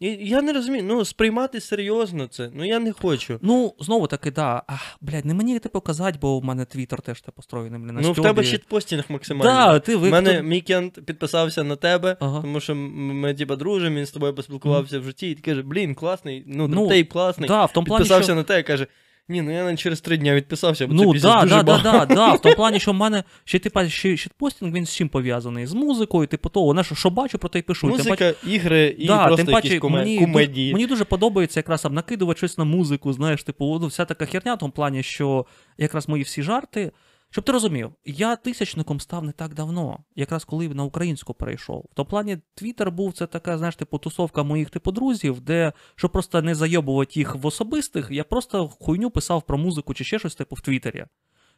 І 0.00 0.08
я 0.08 0.42
не 0.42 0.52
розумію, 0.52 0.84
ну 0.84 1.04
сприймати 1.04 1.60
серйозно 1.60 2.26
це, 2.26 2.50
ну 2.54 2.64
я 2.64 2.78
не 2.78 2.92
хочу. 2.92 3.38
Ну, 3.42 3.74
знову 3.80 4.06
таки, 4.06 4.30
да. 4.30 4.62
Ах, 4.66 4.98
блядь, 5.00 5.24
не 5.24 5.34
мені 5.34 5.58
типу 5.58 5.80
казати, 5.80 6.18
бо 6.20 6.40
в 6.40 6.44
мене 6.44 6.64
твіттер 6.64 7.02
теж 7.02 7.20
типу, 7.20 7.32
построєний, 7.36 7.80
блін, 7.80 7.94
на 7.94 8.00
ну, 8.00 8.10
в 8.10 8.14
стьобі. 8.14 8.28
тебе 8.28 8.44
щитпостінг 8.44 9.04
максимально. 9.08 9.52
Да, 9.52 9.78
ти 9.78 9.96
У 9.96 10.00
ви... 10.00 10.10
мене 10.10 10.42
Мікенд 10.42 10.92
підписався 10.92 11.64
на 11.64 11.76
тебе, 11.76 12.16
Ага. 12.20 12.40
тому 12.40 12.60
що 12.60 12.74
ми 12.74 13.34
типа 13.34 13.56
дружимо, 13.56 13.96
він 13.96 14.06
з 14.06 14.10
тобою 14.10 14.34
поспілкувався 14.34 15.00
в 15.00 15.04
житті, 15.04 15.30
і 15.30 15.34
ти 15.34 15.42
каже, 15.42 15.62
блін, 15.62 15.94
класний, 15.94 16.44
ну, 16.46 16.68
Ну, 16.68 16.88
тейп 16.88 17.12
класний. 17.12 17.48
Да, 17.48 17.64
в 17.64 17.72
тому 17.72 17.86
плані, 17.86 18.02
підписався 18.02 18.24
що... 18.24 18.34
на 18.34 18.42
тебе, 18.42 18.62
каже, 18.62 18.86
ні, 19.30 19.42
ну 19.42 19.50
я 19.50 19.64
навіть 19.64 19.78
через 19.78 20.00
три 20.00 20.16
дня 20.16 20.34
відписався, 20.34 20.86
бо 20.86 20.94
Ну, 20.94 21.14
це 21.14 21.20
да, 21.20 21.42
дуже 21.42 21.54
да, 21.56 21.62
да, 21.62 21.72
багато. 21.82 22.06
да, 22.06 22.14
да, 22.14 22.32
в 22.32 22.42
тому 22.42 22.54
плані, 22.56 22.80
що 22.80 22.90
в 22.90 22.94
мене 22.94 23.24
ще 23.44 23.58
типа 23.58 23.88
ще 23.88 24.16
щитпостінг, 24.16 24.72
він 24.72 24.86
з 24.86 24.94
чим 24.94 25.08
пов'язаний? 25.08 25.66
З 25.66 25.72
музикою, 25.72 26.26
типу 26.26 26.48
того, 26.48 26.66
вона 26.66 26.84
що, 26.84 26.94
що 26.94 27.10
бачу, 27.10 27.38
про 27.38 27.48
те 27.48 27.58
й 27.58 27.62
пишу. 27.62 27.90
Тим 27.90 28.06
паче- 28.14 28.34
ігри 28.48 28.94
і 28.98 29.06
да, 29.06 29.26
просто 29.26 29.44
тим 29.44 29.52
паче, 29.54 29.68
якісь 29.68 29.80
коме- 29.82 29.98
мені, 29.98 30.18
комедії. 30.18 30.72
Мені 30.72 30.86
дуже 30.86 31.04
подобається 31.04 31.60
якраз 31.60 31.82
там 31.82 31.94
накидувати 31.94 32.38
щось 32.38 32.58
на 32.58 32.64
музику, 32.64 33.12
знаєш, 33.12 33.42
типу, 33.42 33.78
ну, 33.80 33.86
вся 33.86 34.04
така 34.04 34.26
херня, 34.26 34.54
в 34.54 34.58
тому 34.58 34.72
плані, 34.72 35.02
що 35.02 35.46
якраз 35.78 36.08
мої 36.08 36.22
всі 36.22 36.42
жарти. 36.42 36.92
Щоб 37.30 37.44
ти 37.44 37.52
розумів, 37.52 37.92
я 38.04 38.36
тисячником 38.36 39.00
став 39.00 39.24
не 39.24 39.32
так 39.32 39.54
давно, 39.54 40.04
якраз 40.16 40.44
коли 40.44 40.68
на 40.68 40.84
українську 40.84 41.34
перейшов. 41.34 41.86
В 41.92 41.94
тому 41.94 42.08
плані 42.10 42.38
Твіттер 42.54 42.90
був 42.90 43.12
це 43.12 43.26
така, 43.26 43.58
знаєш, 43.58 43.76
типу, 43.76 43.98
тусовка 43.98 44.42
моїх 44.42 44.70
типу 44.70 44.92
друзів, 44.92 45.40
де 45.40 45.72
щоб 45.94 46.12
просто 46.12 46.42
не 46.42 46.54
зайобувати 46.54 47.20
їх 47.20 47.34
в 47.34 47.46
особистих, 47.46 48.08
я 48.10 48.24
просто 48.24 48.68
хуйню 48.68 49.10
писав 49.10 49.42
про 49.42 49.58
музику 49.58 49.94
чи 49.94 50.04
ще 50.04 50.18
щось 50.18 50.34
типу 50.34 50.56
в 50.56 50.60
Твіттері. 50.60 51.06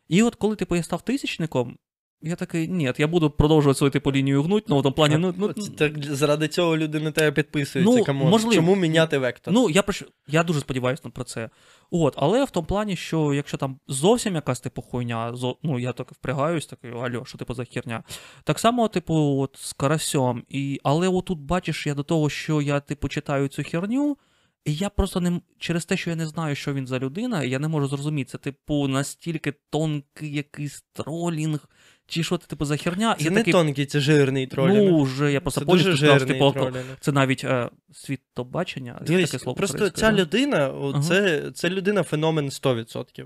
І 0.08 0.22
от 0.22 0.34
коли 0.34 0.56
типу, 0.56 0.76
я 0.76 0.82
став 0.82 1.02
тисячником, 1.02 1.78
я 2.22 2.36
такий, 2.36 2.68
ні, 2.68 2.92
я 2.98 3.06
буду 3.06 3.30
продовжувати 3.30 3.78
свою 3.78 3.90
типу 3.90 4.12
лінію 4.12 4.42
гнуть, 4.42 4.64
ну 4.68 4.78
в 4.78 4.82
тому 4.82 4.94
плані, 4.94 5.16
ну, 5.16 5.34
ну, 5.36 5.52
Так 5.52 6.04
заради 6.04 6.48
цього 6.48 6.76
люди 6.76 7.00
на 7.00 7.10
тебе 7.10 7.32
підписуються. 7.32 8.12
Ну, 8.12 8.24
можливо. 8.24 8.54
Чому 8.54 8.76
міняти 8.76 9.18
вектор? 9.18 9.54
Ну, 9.54 9.70
я 9.70 9.82
приш... 9.82 10.04
я 10.28 10.42
дуже 10.42 10.60
сподіваюся 10.60 11.02
про 11.14 11.24
це. 11.24 11.50
От, 11.90 12.14
але 12.16 12.44
в 12.44 12.50
тому 12.50 12.66
плані, 12.66 12.96
що 12.96 13.34
якщо 13.34 13.56
там 13.56 13.78
зовсім 13.88 14.34
якась 14.34 14.60
типу 14.60 14.82
хуйня, 14.82 15.36
зо... 15.36 15.56
ну 15.62 15.78
я 15.78 15.92
так 15.92 16.12
впрягаюсь, 16.12 16.66
такий, 16.66 16.90
алло, 16.90 17.24
що 17.24 17.38
типу 17.38 17.54
за 17.54 17.64
херня. 17.64 18.02
Так 18.44 18.58
само, 18.58 18.88
типу, 18.88 19.14
от 19.14 19.56
з 19.60 19.72
карасьом. 19.72 20.42
І... 20.48 20.80
Але 20.82 21.08
отут 21.08 21.38
бачиш, 21.38 21.86
я 21.86 21.94
до 21.94 22.02
того, 22.02 22.30
що 22.30 22.62
я, 22.62 22.80
типу, 22.80 23.08
читаю 23.08 23.48
цю 23.48 23.62
херню, 23.62 24.16
і 24.64 24.74
я 24.74 24.88
просто 24.88 25.20
не 25.20 25.40
через 25.58 25.84
те, 25.84 25.96
що 25.96 26.10
я 26.10 26.16
не 26.16 26.26
знаю, 26.26 26.54
що 26.54 26.74
він 26.74 26.86
за 26.86 26.98
людина, 26.98 27.44
я 27.44 27.58
не 27.58 27.68
можу 27.68 27.86
зрозуміти. 27.86 28.30
Це, 28.30 28.38
типу, 28.38 28.88
настільки 28.88 29.54
тонкий 29.70 30.34
якийсь 30.34 30.84
тролінг, 30.92 31.68
чи 32.06 32.22
що 32.22 32.38
це, 32.38 32.46
типу, 32.46 32.64
за 32.64 32.76
херня. 32.76 33.14
Це 33.18 33.24
я 33.24 33.30
не 33.30 33.36
такий, 33.36 33.52
тонкий, 33.52 33.86
це 33.86 34.00
жирний 34.00 34.46
тролінг. 34.46 34.90
Ну, 34.90 35.02
вже 35.02 35.32
я 35.32 35.40
просто 35.40 35.60
це 35.60 35.66
дуже 35.66 35.96
сказав, 35.96 36.18
жирний 36.18 36.38
типу, 36.38 36.52
тролінг. 36.52 36.96
це 37.00 37.12
навіть 37.12 37.44
е, 37.44 37.70
світобачення. 37.92 39.02
Дивись, 39.06 39.30
таке 39.30 39.42
слово 39.42 39.56
просто 39.56 39.90
ця 39.90 40.10
да? 40.10 40.22
людина, 40.22 40.58
Ага. 40.58 41.02
це, 41.02 41.50
це 41.54 41.70
людина 41.70 42.02
феномен 42.02 42.48
100%. 42.48 43.24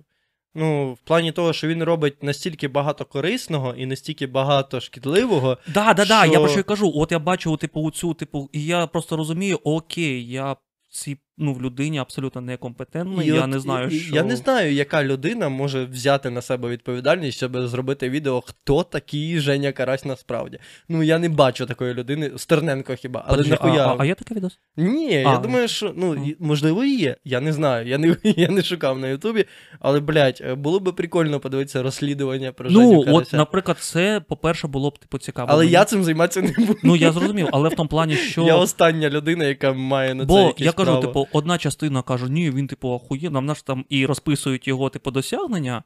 Ну, 0.59 0.93
в 0.93 0.99
плані 0.99 1.33
того, 1.33 1.53
що 1.53 1.69
він 1.69 1.83
робить 1.83 2.23
настільки 2.23 2.69
багато 2.69 3.05
корисного 3.05 3.75
і 3.75 3.87
настільки 3.87 4.27
багато 4.27 4.81
шкідливого. 4.81 5.59
Да, 5.67 5.95
да, 5.95 6.05
да, 6.05 6.27
я 6.27 6.39
про 6.39 6.49
що 6.49 6.61
й 6.61 6.63
кажу. 6.63 6.93
От 6.95 7.13
я 7.13 7.19
бачу, 7.19 7.57
типу, 7.57 7.91
цю, 7.91 8.15
типу, 8.15 8.51
і 8.53 8.65
я 8.65 8.87
просто 8.87 9.17
розумію, 9.17 9.61
окей, 9.65 10.29
я 10.29 10.53
в 10.53 10.59
цій 10.91 11.19
ну, 11.39 11.55
в 11.55 11.63
людині 11.63 11.99
абсолютно 11.99 12.41
некомпетентний. 12.41 13.29
І 13.29 13.33
я 13.35 13.43
от- 13.43 13.51
не 13.51 13.61
знаю, 13.61 13.89
і- 13.89 13.99
що. 14.01 14.15
Я 14.15 14.23
не 14.23 14.37
знаю, 14.37 14.73
яка 14.73 15.05
людина 15.05 15.49
може 15.49 15.85
взяти 15.85 16.31
на 16.31 16.43
себе 16.43 16.69
відповідальність, 16.69 17.37
щоб 17.37 17.67
зробити 17.67 18.11
відео, 18.11 18.41
хто 18.41 18.83
такий 18.83 19.41
Женя 19.41 19.73
Карась 19.73 20.05
насправді. 20.05 20.59
Ну, 20.89 21.03
я 21.03 21.19
не 21.19 21.29
бачу 21.29 21.67
такої 21.67 21.95
людини. 21.95 22.31
Стерненко 22.37 22.95
хіба, 22.95 23.25
але 23.27 23.37
Подожди, 23.37 23.57
а, 23.61 23.67
нахуя. 23.67 23.87
а, 23.87 23.97
а 23.99 24.05
є 24.05 24.15
такий 24.15 24.37
відос? 24.37 24.59
Ні, 24.77 25.13
я 25.13 25.37
думаю, 25.39 25.69
що 25.69 25.93
ну, 25.97 26.27
можливо, 26.39 26.85
і 26.85 26.97
є. 26.97 27.17
Я 27.25 27.41
не 27.41 27.53
знаю. 27.53 27.87
Я 27.89 27.99
не, 27.99 28.17
я 28.25 28.49
не 28.49 28.63
шукав 28.63 28.99
на 28.99 29.09
Ютубі. 29.09 29.45
Але, 29.81 30.01
блядь, 30.01 30.43
було 30.57 30.81
би 30.81 30.93
прикольно 30.93 31.41
подивитися 31.41 31.83
розслідування 31.83 32.53
про 32.53 32.69
Женю 32.71 33.05
Ну, 33.07 33.15
от, 33.17 33.33
наприклад, 33.33 33.77
це, 33.81 34.21
по-перше, 34.29 34.67
було 34.69 34.91
б 34.91 34.99
типу 34.99 35.19
цікаво. 35.19 35.49
Але 35.51 35.65
мені. 35.65 35.73
я 35.73 35.85
цим 35.85 36.05
займатися 36.05 36.43
не 36.43 36.67
буду. 36.67 36.79
Ну, 36.83 36.97
я 36.97 37.13
зрозумів, 37.13 37.49
але 37.53 37.69
в 37.69 37.75
тому 37.75 37.89
плані, 37.89 38.15
що. 38.31 38.43
Я 38.43 38.57
остання 38.57 39.11
людина, 39.11 39.45
яка 39.45 39.73
має 39.73 40.15
на 40.15 40.23
це 40.25 40.27
Бо 40.29 40.39
якесь 40.39 40.67
я 40.67 40.73
кажу, 40.73 40.91
право. 40.91 41.07
типу, 41.07 41.26
одна 41.33 41.59
частина 41.59 42.03
каже, 42.03 42.29
ні, 42.29 42.51
він, 42.51 42.67
типу, 42.67 42.89
охуєнно, 42.89 43.31
нам 43.31 43.47
наш 43.47 43.63
там 43.63 43.85
і 43.89 44.07
розписують 44.07 44.69
його, 44.69 44.91
типу, 44.91 45.11
досягнення. 45.11 45.83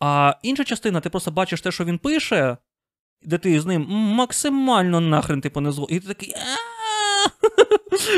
А 0.00 0.34
інша 0.42 0.64
частина, 0.64 1.00
ти 1.00 1.10
просто 1.10 1.30
бачиш 1.30 1.60
те, 1.60 1.72
що 1.72 1.84
він 1.84 1.98
пише, 1.98 2.56
де 3.22 3.38
ти 3.38 3.60
з 3.60 3.66
ним 3.66 3.86
максимально 3.90 5.00
нахрен, 5.00 5.40
типу, 5.40 5.60
не 5.60 5.72
зго. 5.72 5.86
І 5.90 6.00
ти 6.00 6.08
такий. 6.08 6.34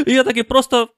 І 0.07 0.13
я 0.13 0.25
такий 0.25 0.43
просто. 0.43 0.89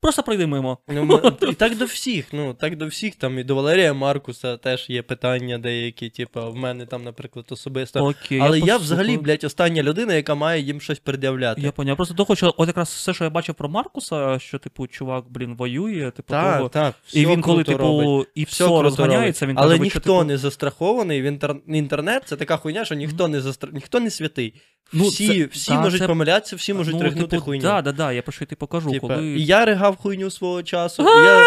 Просто 0.00 0.22
пройди 0.22 0.46
мимо. 0.46 0.78
Ну, 0.88 1.04
ми- 1.04 1.32
і 1.50 1.54
так 1.54 1.76
до 1.76 1.84
всіх, 1.84 2.26
ну, 2.32 2.54
так 2.54 2.76
до 2.76 2.86
всіх, 2.86 3.16
там 3.16 3.38
і 3.38 3.44
до 3.44 3.54
Валерія 3.54 3.92
Маркуса 3.92 4.56
теж 4.56 4.90
є 4.90 5.02
питання 5.02 5.58
деякі, 5.58 6.08
типу, 6.08 6.40
в 6.50 6.56
мене 6.56 6.86
там, 6.86 7.04
наприклад, 7.04 7.46
особисто. 7.50 8.06
Окей, 8.06 8.38
Але 8.40 8.58
я, 8.58 8.60
послухаю. 8.60 8.78
взагалі, 8.78 9.16
блядь, 9.16 9.44
остання 9.44 9.82
людина, 9.82 10.14
яка 10.14 10.34
має 10.34 10.62
їм 10.62 10.80
щось 10.80 10.98
пред'являти. 10.98 11.60
Я 11.60 11.72
поняв. 11.72 11.96
Просто 11.96 12.14
того, 12.14 12.36
що 12.36 12.54
от 12.56 12.68
якраз 12.68 12.88
все, 12.88 13.14
що 13.14 13.24
я 13.24 13.30
бачив 13.30 13.54
про 13.54 13.68
Маркуса, 13.68 14.38
що, 14.38 14.58
типу, 14.58 14.86
чувак, 14.86 15.24
блін, 15.30 15.54
воює, 15.56 16.10
типу, 16.10 16.28
Так, 16.32 16.56
того. 16.56 16.68
так, 16.68 16.94
І 17.12 17.26
він, 17.26 17.40
коли, 17.40 17.64
круто 17.64 17.72
типу, 17.72 17.84
робить. 17.84 18.28
і 18.34 18.44
Все 18.44 18.64
все 18.64 18.82
розганяється, 18.82 19.46
він 19.46 19.58
Але 19.58 19.68
каже, 19.68 19.82
ніхто 19.82 20.00
що, 20.00 20.12
типу, 20.18 20.24
не 20.24 20.38
застрахований. 20.38 21.22
В 21.22 21.24
інтер... 21.24 21.56
інтернет 21.68 22.22
це 22.26 22.36
така 22.36 22.56
хуйня, 22.56 22.84
що 22.84 22.94
ніхто 22.94 23.28
не 23.28 23.40
застра... 23.40 23.70
ніхто 23.72 24.00
не 24.00 24.10
святий. 24.10 24.54
Ну, 24.92 25.08
всі 25.08 25.26
це- 25.28 25.44
всі 25.44 25.70
да, 25.70 25.80
можуть 25.80 26.00
це- 26.00 26.06
помилятися, 26.06 26.56
всі 26.56 26.74
можуть 26.74 26.94
ну, 26.94 27.00
тригнути 27.00 27.28
типу, 27.28 27.42
хуйню. 27.42 27.62
Да, 27.62 27.82
да, 27.82 27.92
да, 27.92 28.12
я 28.12 28.22
про 28.22 28.32
що 28.32 28.44
й 28.44 28.46
ти 28.46 28.56
покажу, 28.56 28.90
Типа, 28.90 29.06
коли... 29.08 29.26
І 29.26 29.44
я 29.44 29.64
ригав 29.88 29.96
хуйню 29.96 30.30
свого 30.30 30.62
часу. 30.62 31.02
я... 31.02 31.46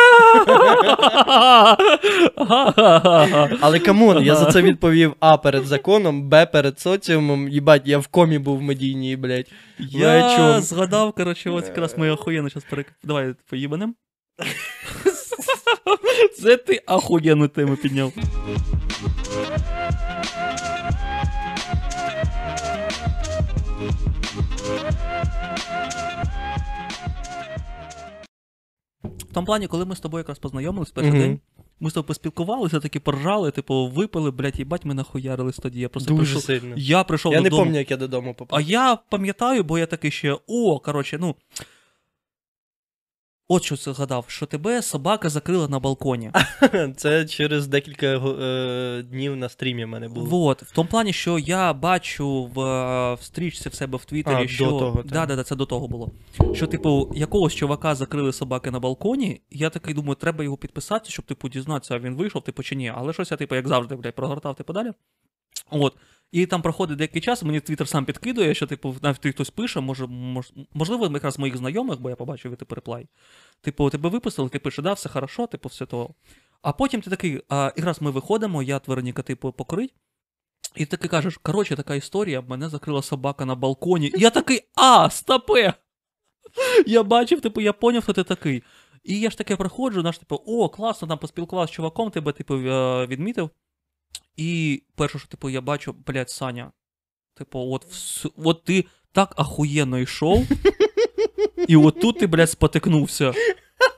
Але 3.61 3.79
камон, 3.79 4.23
я 4.23 4.35
за 4.35 4.45
це 4.45 4.61
відповів 4.61 5.13
А 5.19 5.37
перед 5.37 5.65
законом, 5.65 6.29
Б 6.29 6.45
перед 6.45 6.79
соціумом. 6.79 7.49
Їбать, 7.49 7.81
я 7.85 7.97
в 7.97 8.07
комі 8.07 8.39
був 8.39 8.57
в 8.57 8.61
медійній, 8.61 9.15
блядь. 9.15 9.47
Я 9.79 10.61
згадав, 10.61 11.13
коротше, 11.13 11.49
ось 11.49 11.67
якраз 11.67 11.97
моє 11.97 12.11
охуєнно 12.11 12.49
зараз 12.49 12.63
перек... 12.69 12.93
Давай 13.03 13.33
поїбанем. 13.49 13.95
Це 16.41 16.57
ти 16.57 16.81
охуєнну 16.87 17.47
тему 17.47 17.75
підняв. 17.75 18.13
В 29.31 29.33
тому 29.33 29.45
плані, 29.45 29.67
коли 29.67 29.85
ми 29.85 29.95
з 29.95 29.99
тобою 29.99 30.19
якраз 30.19 30.39
познайомились 30.39 30.91
перший 30.91 31.11
Мгм. 31.11 31.21
день, 31.21 31.39
ми 31.79 31.89
з 31.89 31.93
тобою 31.93 32.07
поспілкувалися, 32.07 32.79
такі 32.79 32.99
поржали, 32.99 33.51
типу, 33.51 33.87
випили, 33.87 34.31
блядь, 34.31 34.59
їбать, 34.59 34.85
ми 34.85 34.93
нахуярились 34.93 35.57
тоді. 35.57 35.79
Я 35.79 35.89
просто 35.89 36.13
Дуже 36.13 36.23
прийшов. 36.23 36.41
сильно. 36.43 36.75
Я 36.77 37.03
прийшов 37.03 37.33
Я 37.33 37.41
не 37.41 37.49
пам'ятаю, 37.49 37.77
як 37.77 37.91
я 37.91 37.97
додому 37.97 38.33
попав. 38.33 38.59
А 38.59 38.61
я 38.61 38.97
пам'ятаю, 39.09 39.63
бо 39.63 39.79
я 39.79 39.85
такий 39.85 40.11
ще. 40.11 40.37
О, 40.47 40.79
коротше, 40.79 41.17
ну. 41.21 41.35
От 43.53 43.63
що 43.63 43.77
це 43.77 43.93
згадав, 43.93 44.25
що 44.27 44.45
тебе 44.45 44.81
собака 44.81 45.29
закрила 45.29 45.67
на 45.67 45.79
балконі. 45.79 46.31
Це 46.95 47.25
через 47.25 47.67
декілька 47.67 48.07
е, 48.07 49.03
днів 49.03 49.35
на 49.35 49.49
стрімі 49.49 49.85
в 49.85 49.87
мене 49.87 50.07
було. 50.07 50.25
Вот, 50.25 50.63
в 50.63 50.71
тому 50.71 50.89
плані, 50.89 51.13
що 51.13 51.39
я 51.39 51.73
бачу 51.73 52.43
в, 52.53 52.59
е, 52.59 53.13
в 53.13 53.23
стрічці 53.23 53.69
в 53.69 53.73
себе 53.73 53.97
в 53.97 54.05
Твіттері, 54.05 54.35
А, 54.35 54.41
до 54.41 54.47
що. 54.47 54.65
того, 54.65 55.03
да, 55.05 55.25
да, 55.25 55.35
да, 55.35 55.43
це 55.43 55.55
до 55.55 55.65
того 55.65 55.87
було. 55.87 56.11
Що, 56.53 56.67
типу, 56.67 57.11
якогось 57.15 57.55
чувака 57.55 57.95
закрили 57.95 58.33
собаки 58.33 58.71
на 58.71 58.79
балконі. 58.79 59.41
і 59.49 59.57
Я 59.57 59.69
такий 59.69 59.93
думаю, 59.93 60.15
треба 60.15 60.43
його 60.43 60.57
підписати, 60.57 61.09
щоб 61.09 61.25
типу 61.25 61.49
дізнатися, 61.49 61.99
він 61.99 62.15
вийшов, 62.15 62.43
типу, 62.43 62.63
чи 62.63 62.75
ні. 62.75 62.93
Але 62.95 63.13
щось 63.13 63.31
я, 63.31 63.37
типу, 63.37 63.55
як 63.55 63.67
завжди, 63.67 63.95
блядь, 63.95 64.15
прогортав 64.15 64.55
типу 64.55 64.73
далі. 64.73 64.91
От. 65.71 65.97
І 66.31 66.45
там 66.45 66.61
проходить 66.61 66.97
деякий 66.97 67.21
час, 67.21 67.43
мені 67.43 67.59
Твіттер 67.59 67.87
сам 67.87 68.05
підкидує, 68.05 68.53
що, 68.53 68.67
типу, 68.67 68.95
навіть 69.01 69.27
хтось 69.27 69.49
пише, 69.49 69.79
може, 69.79 70.07
мож, 70.07 70.53
можливо, 70.73 71.09
якраз 71.13 71.39
моїх 71.39 71.57
знайомих, 71.57 71.99
бо 71.99 72.09
я 72.09 72.15
побачив 72.15 72.55
типу, 72.55 72.75
реплай. 72.75 73.07
Типу, 73.61 73.89
тебе 73.89 74.09
виписали, 74.09 74.49
ти 74.49 74.59
пише, 74.59 74.81
да, 74.81 74.93
все 74.93 75.09
хорошо, 75.09 75.47
типу, 75.47 75.69
все 75.69 75.85
того. 75.85 76.15
А 76.61 76.73
потім 76.73 77.01
ти 77.01 77.09
такий, 77.09 77.41
а, 77.49 77.71
якраз 77.77 78.01
ми 78.01 78.11
виходимо, 78.11 78.63
я 78.63 78.81
Вероніка, 78.87 79.21
типу, 79.21 79.51
покрить. 79.51 79.93
І 80.75 80.85
ти 80.85 80.85
такий 80.85 81.09
кажеш, 81.09 81.37
коротше, 81.37 81.75
така 81.75 81.95
історія, 81.95 82.41
мене 82.41 82.69
закрила 82.69 83.01
собака 83.01 83.45
на 83.45 83.55
балконі. 83.55 84.07
І 84.15 84.19
я 84.19 84.29
такий, 84.29 84.61
а, 84.75 85.09
стопе! 85.09 85.73
Я 86.87 87.03
бачив, 87.03 87.41
типу, 87.41 87.61
я 87.61 87.73
поняв, 87.73 88.03
що 88.03 88.13
ти 88.13 88.23
такий. 88.23 88.63
І 89.03 89.19
я 89.19 89.29
ж 89.29 89.37
таке 89.37 89.55
приходжу, 89.55 90.01
наш, 90.01 90.17
типу, 90.17 90.35
о, 90.45 90.69
класно, 90.69 91.07
там 91.07 91.17
поспілкувався 91.17 91.73
з 91.73 91.75
чуваком, 91.75 92.11
тебе, 92.11 92.31
типу, 92.31 92.55
е, 92.55 93.07
відмітив. 93.07 93.49
І 94.37 94.83
перше, 94.95 95.19
що, 95.19 95.27
типу, 95.27 95.49
я 95.49 95.61
бачу, 95.61 95.95
блядь, 96.07 96.29
Саня. 96.29 96.71
Типу, 97.37 97.59
от, 97.59 97.87
вс- 97.91 98.31
от 98.43 98.63
ти 98.63 98.85
так 99.11 99.33
ахуєнно 99.37 99.99
йшов, 99.99 100.45
і 101.67 101.75
от 101.75 101.99
тут 102.01 102.19
ти, 102.19 102.27
блядь, 102.27 102.49
спотикнувся. 102.49 103.33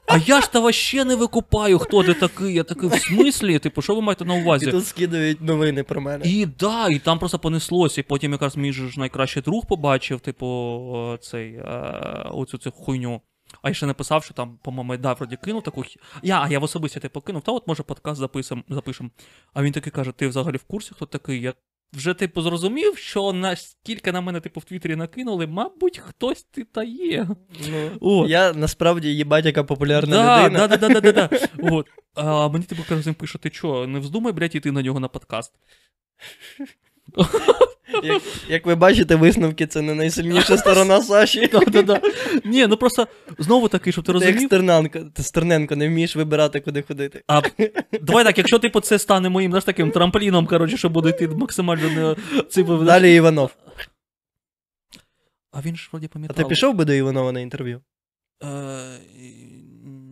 А 0.07 0.17
я 0.17 0.41
ж 0.41 0.51
та 0.51 0.59
вообще 0.59 1.05
не 1.05 1.15
викупаю, 1.15 1.79
хто 1.79 2.03
ти 2.03 2.13
такий. 2.13 2.53
Я 2.53 2.63
такий, 2.63 2.89
в 2.89 2.93
смислі? 2.93 3.59
Типу, 3.59 3.81
що 3.81 3.95
ви 3.95 4.01
маєте 4.01 4.25
на 4.25 4.37
І 4.37 4.41
увазі? 4.41 4.71
тут 4.71 4.87
скидають 4.87 5.41
новини 5.41 5.83
про 5.83 6.01
мене. 6.01 6.25
І 6.25 6.45
да, 6.45 6.87
і 6.89 6.99
там 6.99 7.19
просто 7.19 7.39
понеслось. 7.39 7.97
І 7.97 8.03
потім 8.03 8.31
якраз 8.31 8.57
мій 8.57 8.73
же 8.73 8.89
ж 8.89 8.99
найкращий 8.99 9.43
друг 9.43 9.65
побачив, 9.65 10.19
типу, 10.19 11.17
цей, 11.21 11.53
е, 11.53 11.63
оцю 12.31 12.57
цю 12.57 12.71
хуйню. 12.71 13.21
А 13.61 13.69
я 13.69 13.73
ще 13.75 13.85
написав, 13.85 14.23
що 14.23 14.33
там, 14.33 14.59
по-моєму, 14.63 14.97
да, 14.97 15.13
вроді 15.13 15.37
кинув 15.43 15.63
таку. 15.63 15.83
Я, 16.23 16.41
а 16.41 16.49
я 16.49 16.59
в 16.59 16.63
особисті 16.63 16.99
типу 16.99 17.21
кинув, 17.21 17.41
та 17.41 17.51
от 17.51 17.67
може 17.67 17.83
подкаст 17.83 18.19
записам, 18.19 18.63
запишем. 18.69 19.11
А 19.53 19.63
він 19.63 19.71
такий 19.71 19.91
каже: 19.91 20.11
ти 20.11 20.27
взагалі 20.27 20.57
в 20.57 20.63
курсі, 20.63 20.91
хто 20.95 21.05
такий? 21.05 21.41
Я 21.41 21.53
вже 21.93 22.13
типу 22.13 22.41
зрозумів, 22.41 22.97
що 22.97 23.33
наскільки 23.33 24.11
на 24.11 24.21
мене 24.21 24.39
типу 24.39 24.59
в 24.59 24.63
Твіттері 24.63 24.95
накинули, 24.95 25.47
мабуть, 25.47 25.97
хтось 25.97 26.43
ти 26.43 26.63
та 26.63 26.83
є. 26.83 27.27
Ну, 27.71 27.91
От. 28.01 28.29
Я 28.29 28.53
насправді 28.53 29.15
їбать, 29.15 29.45
яка 29.45 29.63
популярна 29.63 30.15
Да, 30.15 30.45
людина. 30.45 30.67
да, 30.67 30.77
да, 30.77 30.89
да, 30.89 31.01
да, 31.01 31.11
да, 31.11 31.27
да. 31.27 31.47
От. 31.75 31.87
А 32.15 32.47
мені 32.49 32.65
типу 32.65 32.83
каже, 32.89 33.13
пише, 33.13 33.37
ти 33.39 33.49
чо, 33.49 33.87
не 33.87 33.99
вздумай, 33.99 34.33
блядь, 34.33 34.55
іти 34.55 34.71
на 34.71 34.81
нього 34.81 34.99
на 34.99 35.07
подкаст. 35.07 35.53
Як, 38.03 38.21
як 38.49 38.65
ви 38.65 38.75
бачите, 38.75 39.15
висновки 39.15 39.67
це 39.67 39.81
не 39.81 39.93
найсильніша 39.93 40.57
сторона 40.57 41.01
Саші. 41.01 41.47
Да-да-да. 41.51 42.01
Ні, 42.45 42.67
ну 42.67 42.77
просто 42.77 43.07
знову 43.39 43.67
таки, 43.67 43.91
щоб 43.91 44.05
ти 44.05 44.11
Ти 44.11 44.17
як 44.17 44.25
розумів. 44.25 44.49
Стерненко, 44.49 44.99
ти 44.99 45.23
Стерненко, 45.23 45.75
не 45.75 45.87
вмієш 45.87 46.15
вибирати, 46.15 46.59
куди 46.59 46.81
ходити. 46.81 47.23
А 47.27 47.41
давай 48.01 48.23
так, 48.23 48.37
якщо 48.37 48.59
типу 48.59 48.79
це 48.79 48.99
стане 48.99 49.29
моїм 49.29 49.51
знаєш, 49.51 49.63
таким 49.63 49.91
трампліном, 49.91 50.47
коротше, 50.47 50.77
що 50.77 50.89
буде 50.89 51.09
йти 51.09 51.27
максимально 51.27 51.89
не 51.89 52.15
цей 52.49 52.63
Далі 52.63 53.15
Іванов. 53.15 53.51
А 55.51 55.61
він 55.61 55.75
ж 55.75 55.89
вроді 55.91 56.09
А 56.29 56.33
ти 56.33 56.45
пішов 56.45 56.75
би 56.75 56.85
до 56.85 56.93
Іванова 56.93 57.31
на 57.31 57.39
інтерв'ю? 57.39 57.81
Е, 58.43 58.47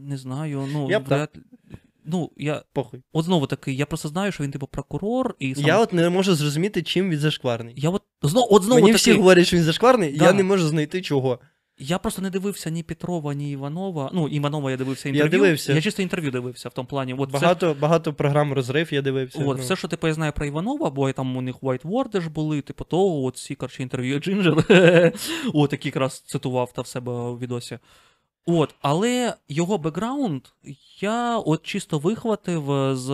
не 0.07 0.17
знаю, 0.17 0.69
ну, 0.73 0.87
Я 0.89 0.99
б 0.99 1.07
вряд... 1.07 1.29
ну, 2.11 2.31
я. 2.37 2.63
Похуй. 2.73 3.01
От 3.13 3.25
знову 3.25 3.47
таки, 3.47 3.73
я 3.73 3.85
просто 3.85 4.07
знаю, 4.07 4.31
що 4.31 4.43
він 4.43 4.51
типу 4.51 4.67
прокурор, 4.67 5.35
і 5.39 5.55
сам... 5.55 5.65
Я 5.65 5.79
от 5.79 5.93
не 5.93 6.09
можу 6.09 6.35
зрозуміти, 6.35 6.83
чим 6.83 7.09
він 7.09 7.19
зашкварний. 7.19 7.73
я 7.77 7.89
от 7.89 8.03
знову, 8.21 8.47
от 8.55 8.63
знову 8.63 8.81
Мені 8.81 8.91
таки, 8.91 8.97
всі 8.97 9.13
говорять, 9.13 9.47
що 9.47 9.57
він 9.57 9.63
зашкварний, 9.63 10.17
Да. 10.17 10.25
я 10.25 10.33
не 10.33 10.43
можу 10.43 10.67
знайти 10.67 11.01
чого. 11.01 11.39
Я 11.77 11.97
просто 11.97 12.21
не 12.21 12.29
дивився 12.29 12.69
ні 12.69 12.83
Петрова, 12.83 13.33
ні 13.33 13.51
Іванова. 13.51 14.09
Ну, 14.13 14.27
Іванова 14.27 14.71
я 14.71 14.77
дивився 14.77 15.09
Я 15.09 15.27
дивився. 15.27 15.73
Я 15.73 15.81
чисто 15.81 16.01
інтерв'ю 16.01 16.31
дивився 16.31 16.69
в 16.69 16.73
тому 16.73 16.87
плані. 16.87 17.13
От 17.13 17.31
Багато, 17.31 17.75
багато 17.79 18.13
програм 18.13 18.53
розрив 18.53 18.93
я 18.93 19.01
дивився. 19.01 19.39
От, 19.39 19.57
ну. 19.57 19.63
все, 19.63 19.75
що 19.75 19.87
типу, 19.87 20.07
я 20.07 20.13
знаю 20.13 20.33
про 20.35 20.45
Іванова, 20.45 20.89
бо 20.89 21.11
там 21.11 21.37
у 21.37 21.41
них 21.41 21.55
White 21.61 21.81
Word 21.81 22.21
ж 22.21 22.29
були, 22.29 22.61
типу, 22.61 22.83
то 22.83 23.23
от 23.23 23.37
ці 23.37 23.55
коротше, 23.55 23.83
інтерв'ю 23.83 24.19
Джинджер, 24.19 24.65
от 25.53 25.71
який 25.71 25.89
якраз 25.89 26.19
цитував 26.19 26.73
та 26.73 26.81
в 26.81 26.87
себе 26.87 27.11
у 27.11 27.37
відосі. 27.37 27.79
От, 28.45 28.75
але 28.81 29.33
його 29.49 29.77
бекграунд 29.77 30.43
я 30.99 31.37
от 31.37 31.63
чисто 31.63 31.99
вихватив 31.99 32.63
з 32.95 33.07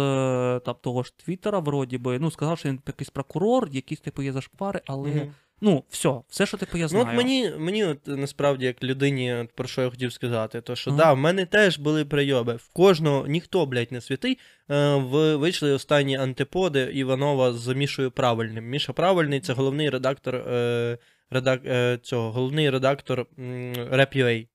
там, 0.65 0.75
того 0.82 1.03
ж 1.03 1.13
Твіттера, 1.17 1.59
вроді 1.59 1.97
би. 1.97 2.19
Ну, 2.19 2.32
сказав, 2.32 2.59
що 2.59 2.69
він 2.69 2.80
якийсь 2.88 3.09
прокурор, 3.09 3.69
якісь 3.71 3.99
типу 3.99 4.21
є 4.21 4.32
зашквари, 4.32 4.82
але 4.86 5.09
Мгм. 5.09 5.34
Ну, 5.61 5.84
все, 5.89 6.21
все, 6.30 6.45
що 6.45 6.57
типу 6.57 6.78
я 6.78 6.88
Ну, 6.91 6.99
от 6.99 7.07
мені, 7.07 7.51
мені 7.57 7.86
от, 7.86 8.07
насправді, 8.07 8.65
як 8.65 8.84
людині, 8.84 9.34
от, 9.34 9.51
про 9.51 9.67
що 9.67 9.82
я 9.82 9.89
хотів 9.89 10.13
сказати, 10.13 10.61
то 10.61 10.75
що 10.75 10.91
Ага. 10.91 10.99
да, 10.99 11.13
в 11.13 11.17
мене 11.17 11.45
теж 11.45 11.78
були 11.80 12.05
прийоби. 12.05 12.55
В 12.55 12.69
кожного, 12.73 13.28
ніхто, 13.28 13.65
блядь, 13.65 13.91
не 13.91 14.01
святий. 14.01 14.38
Е, 14.69 14.95
в, 14.95 15.36
вийшли 15.36 15.71
останні 15.71 16.17
антиподи 16.17 16.91
Іванова 16.93 17.53
з 17.53 17.75
Мішою 17.75 18.11
Правильним. 18.11 18.65
Міша 18.65 18.93
Правильний 18.93 19.39
це 19.39 19.53
головний 19.53 19.89
редактор 19.89 20.36
е, 20.36 20.97
редак, 21.30 21.61
е, 21.65 21.99
цього, 22.03 22.32
головний 22.32 22.69
редактор 22.69 23.25
Rap.ua. 23.91 24.47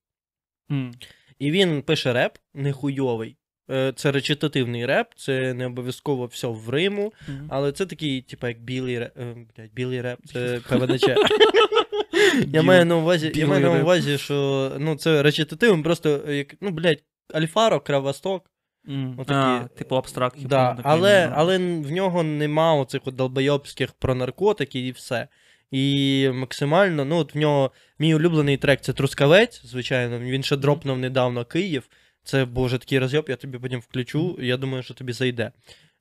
М. 0.71 0.91
І 1.39 1.51
він 1.51 1.81
пише 1.81 2.13
реп, 2.13 2.37
нехуйовий. 2.53 3.37
Е, 3.71 3.93
Це 3.95 4.11
речитативний 4.11 4.85
реп, 4.85 5.07
це 5.15 5.53
не 5.53 5.65
обов'язково 5.65 6.25
все 6.25 6.47
в 6.47 6.69
Риму, 6.69 7.13
Мгм. 7.27 7.47
але 7.49 7.71
це 7.71 7.85
такий, 7.85 8.21
типу, 8.21 8.47
як 8.47 8.59
білий 8.61 8.99
реп. 8.99 9.17
е, 9.17 9.35
Блядь, 9.57 9.73
білий 9.73 10.01
реп, 10.01 10.19
це 10.25 10.59
КВДЧ. 10.69 11.03
Я 12.47 12.61
маю 12.63 12.85
на 12.85 12.95
увазі, 12.97 13.31
я 13.35 13.47
маю 13.47 13.61
на 13.61 13.81
увазі, 13.81 14.17
що 14.17 14.71
ну, 14.79 14.95
це 14.95 15.23
речитативом, 15.23 15.83
просто 15.83 16.31
як, 16.33 16.55
ну, 16.61 16.69
блядь, 16.69 17.03
Альфаро, 17.33 17.79
Кравосток. 17.79 18.45
М. 18.89 19.15
отакі. 19.19 19.39
А, 19.39 19.67
типу 19.77 19.95
абстракт. 19.95 20.37
Да, 20.45 20.77
але, 20.83 21.27
ну, 21.27 21.33
але 21.37 21.57
в 21.57 21.91
нього 21.91 22.23
нема 22.23 22.73
оцих 22.75 23.01
долбойобських 23.05 23.93
про 23.93 24.15
наркотики 24.15 24.79
і 24.87 24.91
все. 24.91 25.27
І 25.73 26.29
максимально, 26.33 27.05
ну, 27.05 27.17
от 27.17 27.35
в 27.35 27.37
нього 27.37 27.71
мій 27.99 28.15
улюблений 28.15 28.57
трек 28.57 28.81
це 28.81 28.93
Трускавець, 28.93 29.61
звичайно. 29.65 30.19
Він 30.19 30.43
ще 30.43 30.55
дропнув 30.55 30.97
недавно 30.97 31.45
Київ. 31.45 31.89
Це 32.23 32.45
боже 32.45 32.77
такий 32.77 32.99
розйоб, 32.99 33.25
я 33.29 33.35
тобі 33.35 33.57
потім 33.57 33.79
включу, 33.79 34.37
я 34.41 34.57
думаю, 34.57 34.83
що 34.83 34.93
тобі 34.93 35.13
зайде. 35.13 35.51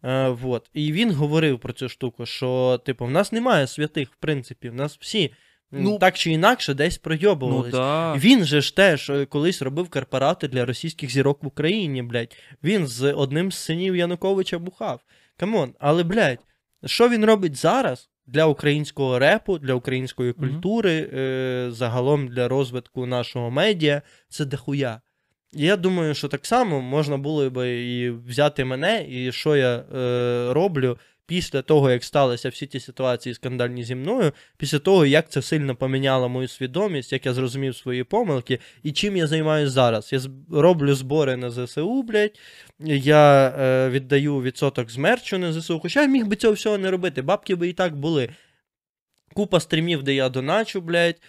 Е, 0.04 0.28
вот. 0.28 0.70
І 0.74 0.92
він 0.92 1.12
говорив 1.12 1.58
про 1.58 1.72
цю 1.72 1.88
штуку, 1.88 2.26
що, 2.26 2.80
типу, 2.86 3.04
в 3.04 3.10
нас 3.10 3.32
немає 3.32 3.66
святих, 3.66 4.12
в 4.12 4.16
принципі, 4.16 4.68
в 4.68 4.74
нас 4.74 4.96
всі 5.00 5.32
Ну, 5.74 5.98
так 5.98 6.18
чи 6.18 6.30
інакше 6.30 6.74
десь 6.74 6.98
Ну, 7.64 7.70
да. 7.70 8.14
Він 8.14 8.44
же 8.44 8.60
ж 8.60 8.76
теж 8.76 9.10
е, 9.10 9.26
колись 9.26 9.62
робив 9.62 9.90
корпорати 9.90 10.48
для 10.48 10.64
російських 10.64 11.10
зірок 11.10 11.42
в 11.42 11.46
Україні, 11.46 12.02
блядь. 12.02 12.36
Він 12.64 12.86
з 12.86 13.12
одним 13.12 13.52
з 13.52 13.58
синів 13.58 13.96
Януковича 13.96 14.58
бухав. 14.58 15.00
Камон, 15.36 15.74
але, 15.78 16.02
блядь, 16.02 16.38
що 16.84 17.08
він 17.08 17.24
робить 17.24 17.56
зараз 17.56 18.10
для 18.26 18.46
українського 18.46 19.18
репу, 19.18 19.58
для 19.58 19.74
української 19.74 20.32
культури, 20.32 21.10
е, 21.14 21.66
загалом 21.70 22.28
для 22.28 22.48
розвитку 22.48 23.06
нашого 23.06 23.50
медіа, 23.50 24.02
це 24.28 24.44
дохуя. 24.44 25.00
Я 25.52 25.76
думаю, 25.76 26.14
що 26.14 26.28
так 26.28 26.46
само 26.46 26.80
можна 26.80 27.18
було 27.18 27.50
би 27.50 27.82
і 27.82 28.10
взяти 28.10 28.64
мене, 28.64 29.06
і 29.08 29.32
що 29.32 29.56
я 29.56 29.76
е, 29.76 30.52
роблю 30.52 30.98
після 31.26 31.62
того, 31.62 31.90
як 31.90 32.04
сталися 32.04 32.48
всі 32.48 32.66
ті 32.66 32.80
ситуації 32.80 33.34
скандальні 33.34 33.84
зі 33.84 33.94
мною, 33.94 34.32
після 34.56 34.78
того, 34.78 35.06
як 35.06 35.30
це 35.30 35.42
сильно 35.42 35.76
поміняло 35.76 36.28
мою 36.28 36.48
свідомість, 36.48 37.12
як 37.12 37.26
я 37.26 37.32
зрозумів 37.32 37.76
свої 37.76 38.04
помилки, 38.04 38.58
і 38.82 38.92
чим 38.92 39.16
я 39.16 39.26
займаюся 39.26 39.72
зараз. 39.72 40.12
Я 40.12 40.20
роблю 40.50 40.94
збори 40.94 41.36
на 41.36 41.50
ЗСУ, 41.50 42.02
блядь, 42.02 42.38
я 42.80 43.48
е, 43.58 43.90
віддаю 43.90 44.42
відсоток 44.42 44.90
з 44.90 44.96
мерчу 44.96 45.38
на 45.38 45.52
ЗСУ, 45.52 45.80
хоча 45.80 46.02
я 46.02 46.08
міг 46.08 46.26
би 46.26 46.36
цього 46.36 46.52
всього 46.52 46.78
не 46.78 46.90
робити, 46.90 47.22
бабки 47.22 47.54
би 47.54 47.68
і 47.68 47.72
так 47.72 47.96
були. 47.96 48.28
Купа 49.34 49.60
стрімів, 49.60 50.02
де 50.02 50.14
я 50.14 50.28
доначу, 50.28 50.80
блядь, 50.80 51.20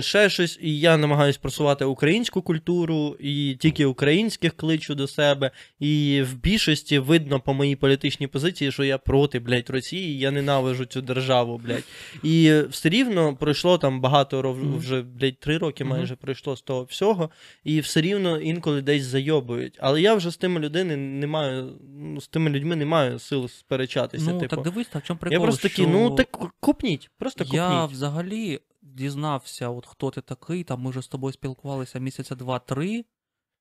ще 0.00 0.30
щось, 0.30 0.58
і 0.62 0.78
я 0.80 0.96
намагаюся 0.96 1.38
просувати 1.42 1.84
українську 1.84 2.42
культуру, 2.42 3.16
і 3.20 3.56
тільки 3.60 3.84
українських 3.84 4.56
кличу 4.56 4.94
до 4.94 5.08
себе. 5.08 5.50
І 5.80 6.22
в 6.22 6.34
більшості 6.34 6.98
видно 6.98 7.40
по 7.40 7.54
моїй 7.54 7.76
політичній 7.76 8.26
позиції, 8.26 8.72
що 8.72 8.84
я 8.84 8.98
проти, 8.98 9.40
блядь, 9.40 9.70
Росії, 9.70 10.18
я 10.18 10.30
ненавижу 10.30 10.84
цю 10.84 11.00
державу, 11.00 11.60
блядь. 11.64 11.84
І 12.22 12.46
е, 12.46 12.62
все 12.62 12.88
рівно 12.88 13.36
пройшло 13.36 13.78
там 13.78 14.00
багато 14.00 14.42
ров- 14.42 14.64
Мгм. 14.64 14.78
вже, 14.78 15.02
блядь, 15.02 15.40
три 15.40 15.58
роки 15.58 15.84
майже 15.84 16.16
пройшло 16.16 16.56
з 16.56 16.62
того 16.62 16.84
всього, 16.84 17.30
і 17.64 17.80
все 17.80 18.00
рівно 18.00 18.40
інколи 18.40 18.82
десь 18.82 19.02
зайобують. 19.02 19.78
Але 19.80 20.00
я 20.00 20.14
вже 20.14 20.30
з 20.30 20.36
тими 20.36 20.60
людьми 20.60 20.84
не 20.96 21.26
маю, 21.26 21.72
ну, 21.98 22.20
з 22.20 22.28
тими 22.28 22.50
людьми 22.50 22.76
не 22.76 22.84
маю 22.84 23.18
сил 23.18 23.48
сперечатися. 23.48 24.30
Ну, 24.30 24.40
типу. 24.40 24.56
так 24.56 24.64
дивись, 24.64 24.86
так 24.86 25.04
в 25.04 25.06
чому 25.06 25.18
прикол, 25.18 25.38
я 25.38 25.40
просто 25.42 25.68
такий, 25.68 25.84
що... 25.84 25.94
ну 25.94 26.10
так 26.10 26.30
купніть, 26.60 27.10
просто 27.18 27.44
купніть. 27.44 27.60
Я 27.60 27.84
взагалі 27.84 28.60
дізнався, 28.92 29.68
от 29.68 29.86
хто 29.86 30.10
ти 30.10 30.20
такий, 30.20 30.64
там 30.64 30.80
ми 30.80 30.90
вже 30.90 31.02
з 31.02 31.08
тобою 31.08 31.32
спілкувалися 31.32 31.98
місяця 31.98 32.34
два-три, 32.34 33.04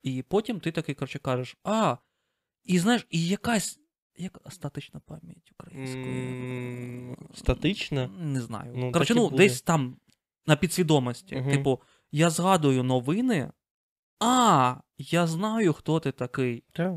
і 0.03 0.23
потім 0.23 0.59
ти 0.59 0.71
такий, 0.71 0.95
коротше, 0.95 1.19
кажеш, 1.19 1.57
а, 1.63 1.97
і 2.63 2.79
знаєш, 2.79 3.07
і 3.09 3.27
якась 3.27 3.79
як 4.17 4.39
статична 4.49 4.99
пам'ять 4.99 5.51
українською. 5.59 7.17
Статична? 7.33 8.07
Не 8.07 8.41
знаю. 8.41 8.73
Ну, 8.75 8.91
коротше, 8.91 9.15
ну, 9.15 9.29
буде. 9.29 9.37
десь 9.37 9.61
там 9.61 9.97
на 10.45 10.55
підсвідомості. 10.55 11.35
Мгм. 11.35 11.51
Типу, 11.51 11.81
я 12.11 12.29
згадую 12.29 12.83
новини, 12.83 13.51
а, 14.19 14.75
я 14.97 15.27
знаю, 15.27 15.73
хто 15.73 15.99
ти 15.99 16.11
такий. 16.11 16.63
Так. 16.73 16.93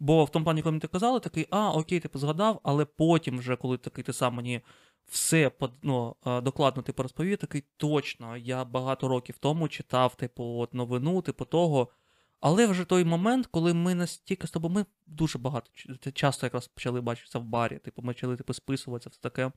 Бо 0.00 0.24
в 0.24 0.30
тому 0.30 0.44
плані, 0.44 0.62
коли 0.62 0.72
мені 0.72 0.80
ти 0.80 0.88
казали, 0.88 1.20
такий, 1.20 1.46
а, 1.50 1.72
окей, 1.72 2.00
типу, 2.00 2.18
згадав, 2.18 2.60
але 2.62 2.84
потім, 2.84 3.38
вже, 3.38 3.56
коли 3.56 3.78
такий 3.78 4.04
ти 4.04 4.12
сам 4.12 4.34
мені 4.34 4.60
все 5.08 5.50
ну, 5.82 6.16
е, 6.26 6.40
докладно 6.40 6.82
типу, 6.82 7.02
розповів, 7.02 7.38
такий 7.38 7.64
точно, 7.76 8.36
я 8.36 8.64
багато 8.64 9.08
років 9.08 9.38
тому 9.38 9.68
читав, 9.68 10.14
типу, 10.14 10.44
от 10.44 10.74
новину, 10.74 11.22
типу 11.22 11.44
того. 11.44 11.88
Але 12.40 12.66
вже 12.66 12.84
той 12.84 13.04
момент, 13.04 13.46
коли 13.46 13.74
ми 13.74 13.94
настільки 13.94 14.46
з 14.46 14.50
тобою, 14.50 14.74
ми 14.74 14.86
дуже 15.06 15.38
багато 15.38 15.70
часто 16.12 16.46
якраз 16.46 16.68
почали 16.68 17.00
бачитися 17.00 17.38
в 17.38 17.44
барі, 17.44 17.78
типу, 17.78 18.02
ми 18.02 18.12
почали 18.12 18.36
типу, 18.36 18.54
списуватися, 18.54 19.10
все 19.10 19.20
таке. 19.20 19.52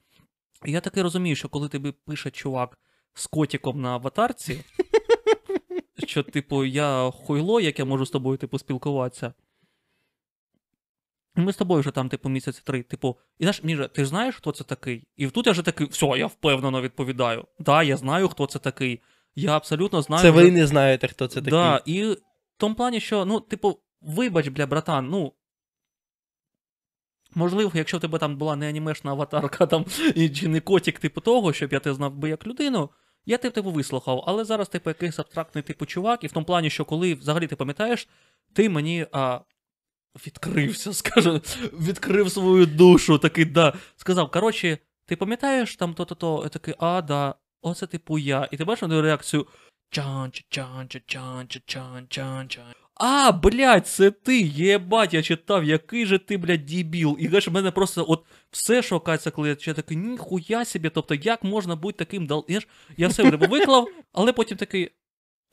І 0.65 0.71
я 0.71 0.81
таки 0.81 1.01
розумію, 1.01 1.35
що 1.35 1.49
коли 1.49 1.69
тобі 1.69 1.91
пише 1.91 2.31
чувак 2.31 2.79
з 3.13 3.27
котиком 3.27 3.81
на 3.81 3.89
аватарці, 3.89 4.63
що, 6.05 6.23
типу, 6.23 6.65
я 6.65 7.11
хуйло, 7.11 7.59
як 7.59 7.79
я 7.79 7.85
можу 7.85 8.05
з 8.05 8.09
тобою, 8.09 8.37
типу, 8.37 8.59
спілкуватися. 8.59 9.33
І 11.37 11.41
ми 11.41 11.53
з 11.53 11.57
тобою 11.57 11.79
вже 11.81 11.91
там, 11.91 12.09
типу, 12.09 12.29
місяць 12.29 12.59
три. 12.61 12.83
Типу, 12.83 13.17
і 13.39 13.43
знаєш, 13.43 13.63
Міша, 13.63 13.87
ти 13.87 14.03
ж 14.03 14.09
знаєш, 14.09 14.35
хто 14.35 14.51
це 14.51 14.63
такий? 14.63 15.07
І 15.15 15.27
тут 15.27 15.45
я 15.45 15.51
вже 15.51 15.61
такий, 15.61 15.87
все, 15.87 16.05
я 16.05 16.27
впевнено 16.27 16.81
відповідаю. 16.81 17.45
Да, 17.59 17.83
я 17.83 17.97
знаю, 17.97 18.27
хто 18.27 18.45
це 18.45 18.59
такий. 18.59 19.01
Я 19.35 19.55
абсолютно 19.57 20.01
знаю. 20.01 20.21
Це 20.21 20.31
вже- 20.31 20.43
ви 20.43 20.51
не 20.51 20.67
знаєте, 20.67 21.07
хто 21.07 21.27
це 21.27 21.35
такий. 21.35 21.51
Да, 21.51 21.81
і 21.85 22.03
в 22.05 22.17
тому 22.57 22.75
плані, 22.75 22.99
що, 22.99 23.25
ну, 23.25 23.39
типу, 23.39 23.79
вибач, 24.01 24.47
бля, 24.47 24.65
братан, 24.65 25.09
ну. 25.09 25.33
Можливо, 27.35 27.71
якщо 27.73 27.97
в 27.97 28.01
тебе 28.01 28.17
там 28.19 28.37
була 28.37 28.55
не 28.55 28.69
анімешна 28.69 29.11
аватарка 29.11 29.65
там, 29.65 29.85
і, 30.15 30.29
чи 30.29 30.47
не 30.47 30.59
котик, 30.59 30.99
типу 30.99 31.21
того, 31.21 31.53
щоб 31.53 31.73
я 31.73 31.79
тебе 31.79 31.95
знав 31.95 32.15
би 32.15 32.29
як 32.29 32.47
людину, 32.47 32.89
я 33.25 33.37
тебе 33.37 33.51
типу 33.51 33.71
вислухав. 33.71 34.23
Але 34.27 34.43
зараз, 34.45 34.69
типу, 34.69 34.89
якийсь 34.89 35.19
абстрактний 35.19 35.63
типу 35.63 35.85
чувак, 35.85 36.23
і 36.23 36.27
в 36.27 36.31
тому 36.31 36.45
плані, 36.45 36.69
що 36.69 36.85
коли 36.85 37.13
взагалі 37.13 37.47
ти 37.47 37.55
пам'ятаєш, 37.55 38.07
ти 38.53 38.69
мені 38.69 39.07
а, 39.11 39.39
відкрився, 40.15 40.93
скажу, 40.93 41.41
відкрив 41.73 42.31
свою 42.31 42.65
душу, 42.65 43.17
такий, 43.17 43.45
да. 43.45 43.73
Сказав, 43.97 44.31
коротше, 44.31 44.77
ти 45.05 45.15
пам'ятаєш 45.15 45.75
там 45.75 45.93
то-то, 45.93 46.15
то, 46.15 46.41
я 46.43 46.49
такий, 46.49 46.73
а, 46.79 47.01
да, 47.01 47.35
оце 47.61 47.87
типу 47.87 48.17
я. 48.17 48.47
І 48.51 48.57
ти 48.57 48.65
бачиш 48.65 48.89
мою 48.89 49.01
реакцію. 49.01 49.47
Чан, 49.89 50.31
чан, 50.49 50.87
чан, 51.05 51.47
чан, 51.65 52.07
чан, 52.09 52.47
чан. 52.49 52.73
А, 53.03 53.31
блядь, 53.31 53.87
це 53.87 54.11
ти, 54.11 54.41
єбать, 54.41 55.13
я 55.13 55.23
читав, 55.23 55.63
який 55.63 56.05
же 56.05 56.19
ти, 56.19 56.37
блядь, 56.37 56.65
дебіл. 56.65 57.17
І 57.19 57.27
знаєш, 57.27 57.47
в 57.47 57.51
мене 57.51 57.71
просто 57.71 58.05
от 58.07 58.25
все 58.51 58.81
шокається, 58.81 59.31
коли 59.31 59.57
я 59.65 59.73
такий, 59.73 59.97
ніхуя 59.97 60.65
собі, 60.65 60.89
тобто, 60.89 61.15
як 61.15 61.43
можна 61.43 61.75
бути 61.75 61.97
таким 61.97 62.27
дал. 62.27 62.45
Я, 62.97 63.07
все 63.07 63.23
виклав, 63.23 63.87
але 64.13 64.33
потім 64.33 64.57
такий, 64.57 64.91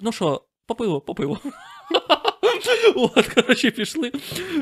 ну 0.01 0.13
що, 0.13 0.45
по 0.67 0.75
пиво, 0.75 1.01
по 1.01 1.15
пиво. 1.15 1.41
От, 2.97 3.27
коротше, 3.29 3.71
пішли. 3.71 4.13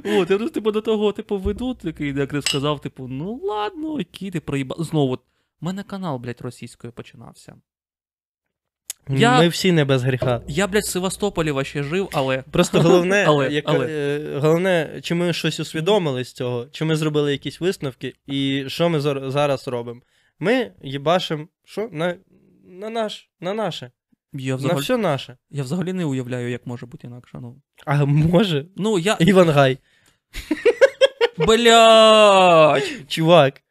От, 0.05 0.31
я 0.31 0.39
типу, 0.49 0.72
до 0.72 0.81
того, 0.81 1.12
типу, 1.12 1.39
веду, 1.39 1.74
такий, 1.74 2.14
як 2.14 2.31
ти 2.31 2.43
сказав, 2.43 2.81
типу, 2.81 3.09
ну 3.09 3.41
ладно, 3.45 3.93
окей, 3.93 4.31
ти 4.31 4.41
проїбав. 4.41 4.85
Знову, 4.85 5.12
от, 5.12 5.20
в 5.61 5.64
мене 5.64 5.83
канал, 5.83 6.18
блядь, 6.18 6.41
російською 6.41 6.93
починався. 6.93 7.57
Я- 9.09 9.39
Ми 9.39 9.49
всі 9.49 9.72
не 9.72 9.85
без 9.85 10.03
гріха. 10.03 10.43
Я, 10.49 10.66
блядь, 10.66 10.83
в 10.85 10.89
Севастополі 10.89 11.51
вообще 11.51 11.83
жив, 11.83 12.09
але. 12.12 12.43
Просто 12.51 12.81
головне, 12.81 13.24
Але- 13.29 13.53
яка, 13.53 13.72
але. 13.72 13.87
е, 13.89 14.39
головне, 14.39 15.01
чи 15.03 15.14
ми 15.14 15.33
щось 15.33 15.61
усвідомили 15.61 16.24
з 16.24 16.33
цього, 16.33 16.66
чи 16.72 16.85
ми 16.85 16.97
зробили 16.97 17.33
якісь 17.33 17.61
висновки, 17.61 18.14
і 18.27 18.64
що 18.68 18.89
ми 18.89 19.01
зараз 19.31 19.68
робимо. 19.68 20.01
Ми 20.39 20.72
їбашимо, 20.83 21.49
що? 21.64 21.89
На, 21.93 22.16
на, 22.64 22.91
наш, 22.91 23.31
на 23.41 23.55
наше. 23.55 23.91
Я 24.39 24.53
На 24.53 24.57
взагалі, 24.57 24.80
все 24.80 24.97
наше. 24.97 25.37
я 25.51 25.62
взагалі 25.62 25.93
не 25.93 26.05
уявляю, 26.05 26.51
як 26.51 26.66
може 26.66 26.87
бути 26.87 27.07
інакше. 27.07 27.39
Ну, 27.41 27.62
А 27.87 28.05
може? 28.05 28.66
ну 28.76 28.99
я. 28.99 29.16
Івангай. 29.20 29.78
Блядь! 31.39 32.82
Чувак. 33.09 33.62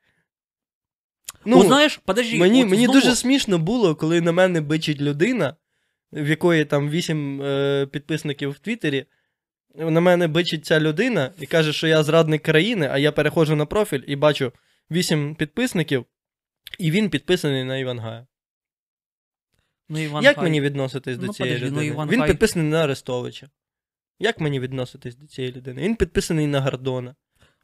Ну, 1.45 1.63
знаєш, 1.63 1.99
подожди. 2.05 2.37
Мені, 2.39 2.63
от 2.63 2.69
мені 2.69 2.85
знову- 2.85 2.99
дуже 2.99 3.15
смішно 3.15 3.57
було, 3.59 3.95
коли 3.95 4.21
на 4.21 4.31
мене 4.31 4.61
бичить 4.61 5.01
людина, 5.01 5.55
в 6.11 6.29
якої 6.29 6.65
там 6.65 6.89
8 6.89 7.41
е, 7.41 7.85
підписників 7.91 8.49
в 8.49 8.59
Твіттері. 8.59 9.05
На 9.75 10.01
мене 10.01 10.27
бичить 10.27 10.65
ця 10.65 10.79
людина 10.79 11.31
і 11.39 11.45
каже, 11.45 11.73
що 11.73 11.87
я 11.87 12.03
зрадник 12.03 12.41
країни, 12.43 12.89
а 12.91 12.97
я 12.97 13.11
переходжу 13.11 13.55
на 13.55 13.65
профіль 13.65 14.01
і 14.07 14.15
бачу 14.15 14.51
8 14.91 15.35
підписників, 15.35 16.05
і 16.79 16.91
він 16.91 17.09
підписаний 17.09 17.63
на 17.63 17.77
Івангая. 17.77 18.27
Ну, 19.89 19.99
Іван 19.99 20.23
Як 20.23 20.35
Хай. 20.35 20.43
мені 20.43 20.61
відноситись 20.61 21.17
до 21.17 21.25
Ну, 21.25 21.33
цієї 21.33 21.55
подожди, 21.55 21.71
ну, 21.75 21.77
людини? 21.81 21.93
Іван 21.93 22.09
Він 22.09 22.19
Хай- 22.19 22.29
підписаний 22.29 22.67
на 22.71 22.83
Арестовича. 22.83 23.49
Як 24.19 24.39
мені 24.39 24.59
відноситись 24.59 25.15
до 25.15 25.27
цієї 25.27 25.53
людини? 25.53 25.81
Він 25.81 25.95
підписаний 25.95 26.47
на 26.47 26.61
Гордона. 26.61 27.15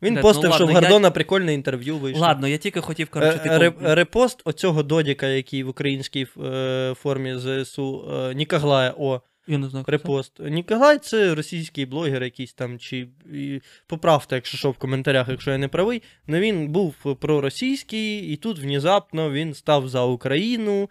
Він 0.02 0.14
Блядь, 0.14 0.24
ну 0.24 0.30
постив, 0.30 0.54
що 0.54 0.64
в 0.66 0.68
ладно, 0.68 0.82
я- 0.82 0.88
Гордона 0.88 1.12
прикольне 1.12 1.54
інтерв'ю 1.54 1.98
вийшло. 1.98 2.22
Ладно, 2.22 2.48
я 2.48 2.58
тільки 2.58 2.82
хотів, 2.82 3.10
коротше, 3.10 3.38
Е, 3.38 3.40
типу... 3.44 3.56
ре- 3.56 3.96
Репост 3.96 4.42
оцього 4.46 4.84
додіка, 4.84 5.28
який 5.28 5.64
в 5.64 5.70
українській 5.70 6.28
е, 6.44 6.94
формі 6.98 7.36
ЗСУ 7.38 8.12
е, 8.14 8.34
Нікоглая, 8.36 8.94
о, 8.98 9.22
Я 9.48 9.58
не 9.58 9.70
знаю, 9.70 9.86
репост. 9.88 10.40
Нікоглай 10.40 10.98
це 10.98 11.36
російський 11.36 11.86
блогер 11.86 12.24
якийсь 12.24 12.54
там, 12.54 12.80
чи 12.80 13.08
і, 13.34 13.62
поправте, 13.88 14.36
якщо 14.36 14.58
що 14.58 14.72
в 14.72 14.78
коментарях, 14.78 15.30
якщо 15.30 15.52
я 15.52 15.58
не 15.58 15.68
правий. 15.68 16.04
Ну 16.28 16.40
він 16.40 16.68
був 16.68 17.16
проросійський, 17.20 18.34
і 18.34 18.36
тут 18.36 18.60
внезапно 18.60 19.32
він 19.32 19.54
став 19.54 19.90
за 19.90 20.04
Україну, 20.04 20.90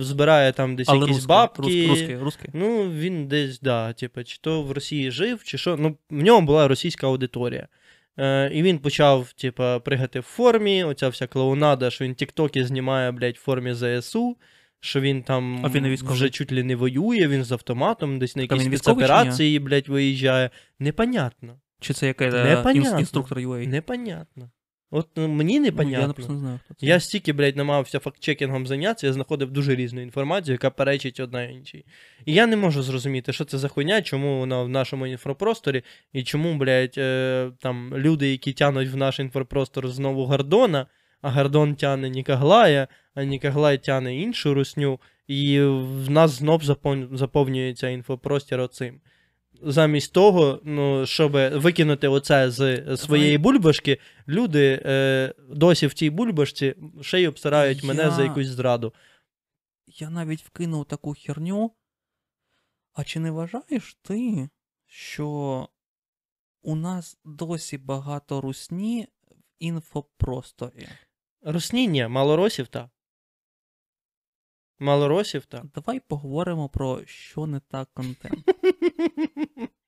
збирає 0.00 0.52
там 0.52 0.76
десь 0.76 0.88
Але 0.88 0.98
якісь 0.98 1.16
русський, 1.16 1.28
бабки. 1.28 1.62
рус- 1.62 1.88
русський, 1.88 2.18
русський. 2.18 2.50
Ну, 2.52 2.90
він 2.90 3.26
десь, 3.28 3.60
да, 3.60 3.92
типу, 3.92 4.24
чи 4.24 4.38
то 4.40 4.62
в 4.62 4.72
Росії 4.72 5.10
жив, 5.10 5.44
чи 5.44 5.58
що. 5.58 5.76
Ну, 5.76 5.96
в 6.10 6.22
ньому 6.22 6.46
була 6.46 6.68
російська 6.68 7.06
аудиторія. 7.06 7.68
Е, 8.18 8.50
і 8.54 8.62
він 8.62 8.78
почав, 8.78 9.32
типу, 9.32 9.64
пригати 9.84 10.20
в 10.20 10.22
формі, 10.22 10.84
оця 10.84 11.08
вся 11.08 11.26
клоунада, 11.26 11.90
що 11.90 12.04
він 12.04 12.14
тіктоки 12.14 12.64
знімає, 12.64 13.12
блядь, 13.12 13.36
в 13.36 13.40
формі 13.40 13.74
ЗСУ, 13.74 14.36
що 14.80 15.00
він 15.00 15.22
там 15.22 15.60
А 15.64 15.68
він 15.68 15.94
вже 15.94 16.30
чуть 16.30 16.52
ли 16.52 16.62
не 16.62 16.76
воює, 16.76 17.28
він 17.28 17.44
з 17.44 17.52
автоматом, 17.52 18.18
десь 18.18 18.36
на 18.36 18.42
якісь 18.42 18.64
спецоперації, 18.64 19.58
блядь, 19.58 19.88
виїжджає. 19.88 20.50
Непонятно. 20.78 21.58
Чи 21.80 21.94
це 21.94 22.06
який 22.06 22.30
Непонятно. 22.30 23.00
інструктор 23.00 23.38
UA? 23.38 23.66
Непонятно. 23.66 24.50
От 24.94 25.08
ну, 25.16 25.28
мені 25.28 25.58
Ну, 25.58 25.64
непонятно. 25.64 26.06
Я 26.06 26.12
просто 26.12 26.32
не 26.32 26.38
знаю, 26.38 26.60
хто 26.64 26.74
це. 26.74 26.86
Я 26.86 27.00
стільки, 27.00 27.32
блядь, 27.32 27.56
намагався 27.56 27.98
фактчекінгом 27.98 28.66
зайнятися, 28.66 29.06
я 29.06 29.12
знаходив 29.12 29.50
дуже 29.50 29.74
різну 29.74 30.00
інформацію, 30.00 30.52
яка 30.54 30.70
перечить 30.70 31.20
одна 31.20 31.44
іншій. 31.44 31.84
І 32.24 32.34
я 32.34 32.46
не 32.46 32.56
можу 32.56 32.82
зрозуміти, 32.82 33.32
що 33.32 33.44
це 33.44 33.58
за 33.58 33.68
хуйня, 33.68 34.02
чому 34.02 34.38
вона 34.38 34.62
в 34.62 34.68
нашому 34.68 35.06
інфопросторі, 35.06 35.82
і 36.12 36.22
чому, 36.22 36.54
блядь, 36.54 36.94
е, 36.98 37.50
там 37.58 37.96
люди, 37.96 38.30
які 38.30 38.52
тянуть 38.52 38.88
в 38.88 38.96
наш 38.96 39.18
інфопростор 39.18 39.88
знову 39.88 40.24
Гордона, 40.24 40.86
а 41.22 41.30
Гордон 41.30 41.74
тяне 41.74 42.10
Нікоглая, 42.10 42.88
а 43.14 43.24
Нікоглай 43.24 43.78
тяне 43.78 44.16
іншу 44.16 44.54
русню, 44.54 45.00
і 45.26 45.60
в 45.60 46.10
нас 46.10 46.30
знов 46.30 46.62
заповнюється 47.12 47.88
інфопростір 47.88 48.60
оцим. 48.60 49.00
Замість 49.64 50.12
того, 50.12 50.60
ну, 50.64 51.06
щоб 51.06 51.32
викинути 51.32 52.08
оце 52.08 52.50
з 52.50 52.96
своєї 52.96 53.38
бульбашки, 53.38 53.98
люди 54.28 54.82
е, 54.86 55.34
досі 55.48 55.86
в 55.86 55.94
цій 55.94 56.10
бульбашці 56.10 56.74
ще 57.00 57.20
й 57.20 57.26
обсирають 57.26 57.84
мене 57.84 58.02
Я- 58.02 58.10
за 58.10 58.22
якусь 58.22 58.46
зраду. 58.46 58.94
Я 59.86 60.10
навіть 60.10 60.42
вкинув 60.42 60.84
таку 60.84 61.14
херню. 61.14 61.72
А 62.94 63.04
чи 63.04 63.20
не 63.20 63.30
вважаєш 63.30 63.96
ти, 64.02 64.48
що 64.86 65.68
у 66.62 66.76
нас 66.76 67.18
досі 67.24 67.78
багато 67.78 68.40
русні 68.40 69.08
в 69.30 69.34
інфопросторі? 69.58 70.88
Русні 71.42 71.88
ні, 71.88 72.08
малоросів 72.08 72.68
та. 72.68 72.90
Малоросів 74.78 75.46
та. 75.46 75.64
Давай 75.74 76.00
поговоримо 76.00 76.68
про 76.68 77.06
що 77.06 77.46
не 77.46 77.60
так 77.60 77.88
контент. 77.94 78.44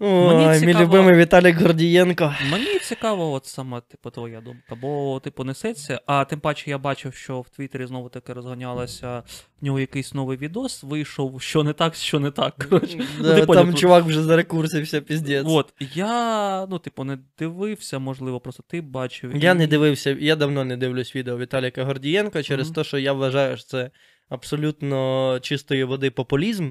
Ой, 0.00 0.60
мій 0.66 0.74
любимий 0.74 1.14
Віталік 1.16 1.56
Гордієнко. 1.56 2.34
Мені 2.50 2.78
цікаво, 2.78 3.32
от 3.32 3.46
саме, 3.46 3.80
типу, 3.80 4.10
твоя 4.10 4.40
думка, 4.40 4.74
бо, 4.80 5.20
типу, 5.24 5.44
несеться. 5.44 6.00
А 6.06 6.24
тим 6.24 6.40
паче 6.40 6.70
я 6.70 6.78
бачив, 6.78 7.14
що 7.14 7.40
в 7.40 7.48
Твіттері 7.48 7.86
знову 7.86 8.08
таки 8.08 8.32
розганялося 8.32 9.22
в 9.60 9.64
нього 9.64 9.80
якийсь 9.80 10.14
новий 10.14 10.38
відос, 10.38 10.82
вийшов, 10.82 11.42
що 11.42 11.62
не 11.64 11.72
так, 11.72 11.94
що 11.94 12.20
не 12.20 12.30
так. 12.30 12.66
Коротше. 12.70 13.04
Да, 13.20 13.40
ти 13.40 13.46
там 13.46 13.66
тут- 13.70 13.78
чувак 13.78 14.04
вже 14.04 14.22
зарекурсився, 14.22 15.00
піздець. 15.00 15.46
От, 15.48 15.74
я, 15.94 16.66
ну, 16.66 16.78
типу, 16.78 17.04
не 17.04 17.18
дивився, 17.38 17.98
можливо, 17.98 18.40
просто 18.40 18.62
ти 18.68 18.80
бачив. 18.80 19.36
Я 19.36 19.50
і- 19.50 19.54
не 19.54 19.66
дивився, 19.66 20.16
я 20.20 20.36
давно 20.36 20.64
не 20.64 20.76
дивлюсь 20.76 21.16
відео 21.16 21.38
Віталіка 21.38 21.84
Гордієнка 21.84 22.42
через 22.42 22.66
Мгм. 22.66 22.74
те, 22.74 22.84
що 22.84 22.98
я 22.98 23.12
вважаю, 23.12 23.56
що 23.56 23.66
це 23.66 23.90
абсолютно 24.28 25.38
чистої 25.42 25.84
води 25.84 26.10
популізм 26.10 26.70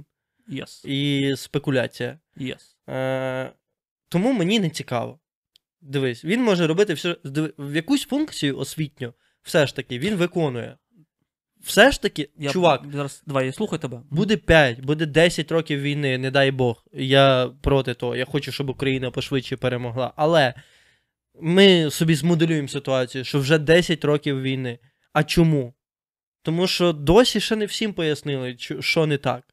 Yes, 0.49 0.85
і 0.87 1.35
спекуляція. 1.35 2.19
yes. 2.37 2.93
Е, 2.93 3.51
тому 4.09 4.33
мені 4.33 4.59
не 4.59 4.69
цікаво. 4.69 5.19
Дивись, 5.81 6.25
він 6.25 6.43
може 6.43 6.67
робити 6.67 6.93
все. 6.93 7.17
В 7.57 7.75
якусь 7.75 8.05
функцію 8.05 8.57
освітню, 8.57 9.13
все 9.43 9.67
ж 9.67 9.75
таки, 9.75 9.99
він 9.99 10.15
виконує. 10.15 10.77
Все 11.61 11.91
ж 11.91 12.01
таки, 12.01 12.29
Я, 12.37 12.49
чувак, 12.49 12.85
Зараз, 12.93 13.23
давай, 13.25 13.45
я 13.45 13.53
слухаю 13.53 13.79
тебе. 13.79 14.01
буде 14.09 14.37
5, 14.37 14.81
буде 14.81 15.05
10 15.05 15.51
років 15.51 15.81
війни, 15.81 16.17
не 16.17 16.31
дай 16.31 16.51
Бог. 16.51 16.85
Я 16.93 17.51
проти 17.61 17.93
того. 17.93 18.15
Я 18.15 18.25
хочу, 18.25 18.51
щоб 18.51 18.69
Україна 18.69 19.11
пошвидше 19.11 19.57
перемогла. 19.57 20.13
Але 20.15 20.53
ми 21.41 21.91
собі 21.91 22.15
змоделюємо 22.15 22.67
ситуацію, 22.67 23.23
що 23.23 23.39
вже 23.39 23.57
10 23.57 24.05
років 24.05 24.41
війни. 24.41 24.79
А 25.13 25.23
чому? 25.23 25.73
Тому 26.41 26.67
що 26.67 26.93
досі 26.93 27.39
ще 27.39 27.55
не 27.55 27.65
всім 27.65 27.93
пояснили, 27.93 28.57
що 28.79 29.05
не 29.05 29.17
так. 29.17 29.43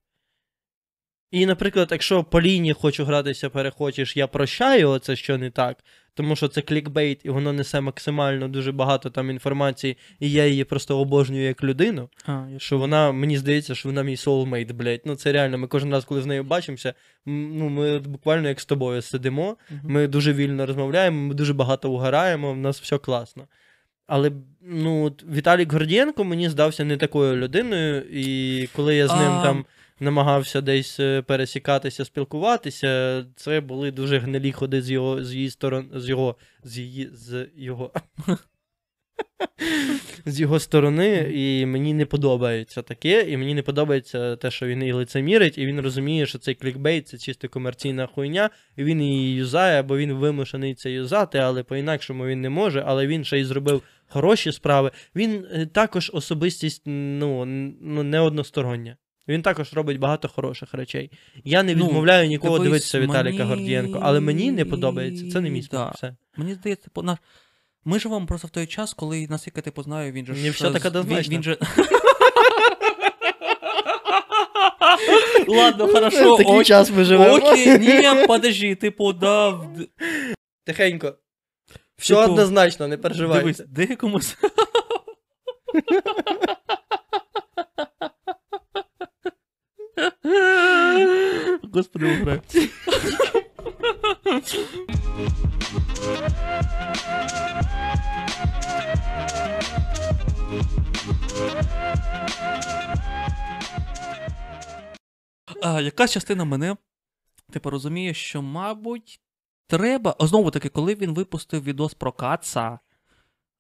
І, 1.35 1.47
наприклад, 1.47 1.89
якщо 1.91 2.25
по 2.25 2.41
лінії 2.41 2.75
хочу 2.75 3.05
гратися, 3.05 3.51
перехочеш, 3.51 4.17
я 4.17 4.27
прощаю 4.27 4.91
оце, 4.91 5.17
що 5.17 5.39
не 5.39 5.51
так, 5.51 5.77
тому 6.15 6.37
що 6.37 6.49
це 6.49 6.61
клікбейт, 6.61 7.21
і 7.25 7.31
воно 7.31 7.53
несе 7.53 7.81
максимально 7.81 8.49
дуже 8.49 8.73
багато 8.73 9.11
там 9.11 9.31
інформації, 9.31 9.97
і 10.21 10.31
я 10.31 10.47
її 10.47 10.65
просто 10.65 10.99
обожнюю 10.99 11.45
як 11.45 11.65
людину 11.65 12.09
А, 12.27 12.45
що 12.59 12.79
вона, 12.79 13.13
мені 13.13 13.39
здається, 13.39 13.75
що 13.75 13.89
вона 13.89 14.03
мій 14.03 14.15
soulmate, 14.15 14.73
блядь. 14.73 15.01
Ну 15.05 15.15
це 15.15 15.33
реально, 15.33 15.59
ми 15.59 15.67
кожен 15.67 15.93
раз, 15.93 16.05
коли 16.05 16.23
з 16.23 16.27
нею 16.27 16.45
бачимося, 16.45 16.95
ну 17.27 17.69
ми 17.69 17.99
буквально 17.99 18.49
як 18.49 18.61
з 18.61 18.67
тобою 18.67 19.03
сидимо, 19.03 19.57
Мгм. 19.71 19.81
ми 19.85 20.07
дуже 20.07 20.33
вільно 20.33 20.67
розмовляємо, 20.67 21.29
ми 21.29 21.35
дуже 21.35 21.55
багато 21.55 21.91
угораємо, 21.91 22.53
в 22.53 22.57
нас 22.57 22.81
все 22.81 22.99
класно. 22.99 23.47
Але 24.07 24.33
ну, 24.63 25.05
от 25.05 25.25
Віталік 25.33 25.73
Гордієнко 25.73 26.25
мені 26.25 26.49
здався 26.49 26.85
не 26.85 26.97
такою 26.97 27.37
людиною, 27.37 28.03
і 28.13 28.69
коли 28.77 28.97
я 28.97 29.09
з 29.09 29.13
ним 29.13 29.33
А. 29.33 29.43
там 29.43 29.65
намагався 30.01 30.61
десь 30.61 31.01
е, 31.01 31.23
пересікатися, 31.23 32.05
спілкуватися, 32.05 33.25
це 33.37 33.61
були 33.61 33.91
дуже 33.91 34.19
гнилі 34.19 34.53
ходи 34.53 34.83
з 34.83 34.91
його 34.91 35.25
з 35.25 35.35
її 35.35 35.51
сторон, 35.51 35.91
з 35.95 36.09
його, 36.09 36.37
з 36.65 36.79
її, 36.79 37.11
з 37.13 37.49
його. 37.57 37.93
З 40.27 40.41
його 40.41 40.61
сторони, 40.61 41.33
і 41.35 41.67
мені 41.67 41.95
не 41.95 42.07
подобається 42.07 42.83
таке, 42.83 43.23
і 43.23 43.37
мені 43.37 43.55
не 43.55 43.63
подобається 43.63 44.37
те, 44.37 44.51
що 44.51 44.67
він 44.67 44.83
і 44.83 44.93
лицемірить, 44.93 45.59
і 45.59 45.67
він 45.67 45.81
розуміє, 45.81 46.27
що 46.27 46.39
цей 46.39 46.55
клікбейт 46.55 47.09
це 47.09 47.19
чисто 47.19 47.49
комерційна 47.49 48.07
хуйня, 48.07 48.51
і 48.77 48.85
він 48.85 49.03
її 49.03 49.35
юзає, 49.35 49.83
бо 49.83 49.97
він 49.97 50.13
вимушений 50.13 50.75
це 50.75 50.91
юзати, 50.91 51.39
але 51.39 51.63
по-інакшому 51.63 52.27
він 52.27 52.41
не 52.41 52.51
може, 52.51 52.85
але 52.87 53.07
він 53.07 53.25
ще 53.25 53.41
й 53.41 53.45
зробив 53.45 53.83
хороші 54.09 54.53
справи. 54.53 54.91
Він 55.17 55.47
е, 55.53 55.67
також 55.67 56.11
особистість 56.15 56.83
ну, 56.87 57.45
ну, 57.81 58.03
не 58.03 58.21
одностороння. 58.21 58.97
Він 59.29 59.43
також 59.43 59.73
робить 59.73 59.99
багато 59.99 60.29
хороших 60.29 60.75
речей. 60.75 61.11
Я 61.45 61.63
не 61.63 61.75
Ну, 61.75 61.87
відмовляю 61.87 62.29
нікого 62.29 62.59
дивитися 62.59 63.01
Віталіка 63.01 63.45
Гордієнко, 63.45 63.99
але 64.03 64.21
мені 64.21 64.53
не 64.53 64.65
подобається. 64.65 65.31
Це 65.31 65.41
не 65.41 65.51
мій 65.51 65.63
смак. 65.63 65.89
Да. 65.89 65.91
Все. 65.95 66.17
Мені 66.37 66.55
здається, 66.55 66.89
по 66.93 67.03
наш. 67.03 67.19
Ми 67.85 67.99
живемо 67.99 68.27
просто 68.27 68.49
в 68.49 68.51
той 68.51 68.67
час, 68.67 68.95
коли, 68.95 69.27
наскільки 69.31 69.61
типу 69.61 69.83
знаю, 69.83 70.13
він 70.13 70.27
же 70.27 70.33
Не 70.33 70.51
все 70.51 70.71
так 70.71 70.85
однозначно. 70.85 71.33
Він, 71.33 71.37
він 71.37 71.43
же... 71.43 71.59
Ладно, 75.49 75.89
хорошо. 75.89 76.37
Такий 76.37 76.53
окей. 76.53 76.65
час 76.65 76.91
ми 76.91 77.05
живемо. 77.05 77.35
Окей, 77.35 77.79
ні, 77.79 78.27
подожди, 78.27 78.75
типу, 78.75 79.13
да. 79.13 79.49
в- 79.49 79.87
Тихенько. 80.65 81.15
Все 81.97 82.15
Типу, 82.15 82.33
однозначно, 82.33 82.89
не 82.89 82.97
переживайте. 82.97 83.41
Дивись, 83.43 83.63
де 83.69 83.87
Господи, 91.73 92.05
убрай. 92.21 92.41
А, 105.63 105.81
якась 105.81 106.13
частина 106.13 106.45
мене, 106.45 106.77
типу, 107.53 107.71
розуміє, 107.71 108.15
що, 108.15 108.43
мабуть, 108.43 109.21
треба. 109.67 110.17
а, 110.19 110.27
Знову 110.27 110.51
таки, 110.51 110.69
коли 110.69 110.95
він 110.95 111.15
випустив 111.15 111.63
відос 111.63 111.95
про 111.95 112.13
Каца, 112.13 112.79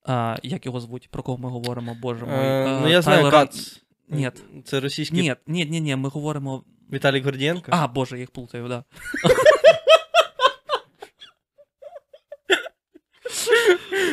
а, 0.06 0.36
як 0.42 0.66
його 0.66 0.80
звуть, 0.80 1.08
про 1.10 1.22
кого 1.22 1.38
ми 1.38 1.48
говоримо, 1.50 1.94
боже 2.02 2.26
мой. 2.26 2.34
Е, 2.46 2.78
ну, 2.82 2.88
я 2.88 3.02
знаю, 3.02 3.24
Тайлера- 3.24 3.30
Кац. 3.30 3.80
Ні. 4.09 4.30
Це 4.64 4.80
російський 4.80 5.22
Ні, 5.22 5.34
ні, 5.46 5.66
ні, 5.66 5.80
ні, 5.80 5.96
ми 5.96 6.09
говоримо. 6.09 6.64
Віталій 6.92 7.20
Гордієнко. 7.20 7.66
А, 7.70 7.86
боже, 7.88 8.16
я 8.16 8.20
їх 8.20 8.30
плутаю, 8.30 8.68
да. 8.68 8.84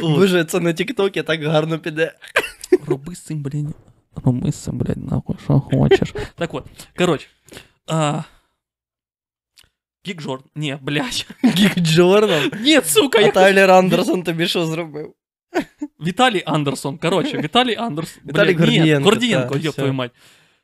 Боже, 0.01 0.45
це 0.45 0.59
на 0.59 0.73
Тіктокі 0.73 1.23
так 1.23 1.43
гарно 1.43 1.79
піде. 1.79 2.13
Роби 2.87 3.15
з 3.15 3.19
цим, 3.19 3.43
блін. 3.43 3.73
Ромися, 4.25 4.71
блядь, 4.71 5.11
нахуй, 5.11 5.35
що 5.43 5.59
хочеш. 5.59 6.13
так 6.35 6.53
от, 6.53 6.65
коротше. 6.97 7.27
А... 7.87 8.23
Гік 10.07 10.21
Джордан. 10.21 10.49
Ні, 10.55 10.77
блядь. 10.81 11.27
Гік 11.43 11.79
Джордан. 11.79 12.51
Ні, 12.61 12.81
сука, 12.81 13.17
А 13.17 13.21
я... 13.21 13.31
Тайлер 13.31 13.71
Андерсон 13.71 14.23
тобі 14.23 14.47
що 14.47 14.65
зробив? 14.65 15.13
Віталій 15.99 16.43
Андерсон. 16.45 16.97
Коротше, 16.97 17.37
Віталій 17.41 17.75
Андерсон. 17.75 18.23
Віталій 18.27 18.53
Гордієнко, 18.53 19.03
Гордієнко, 19.03 19.55
все. 19.57 19.71
твою 19.71 19.93
мать. 19.93 20.11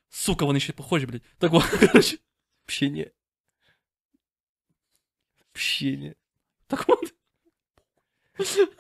Сука, 0.10 0.46
вони 0.46 0.60
ще 0.60 0.74
похожі, 0.74 1.06
блядь. 1.06 1.22
Так 1.38 1.54
от, 1.54 1.64
коротше. 1.64 2.18
Пщині. 2.66 3.12
Пщині. 5.52 6.14
Так 6.68 6.86
от. 6.88 7.14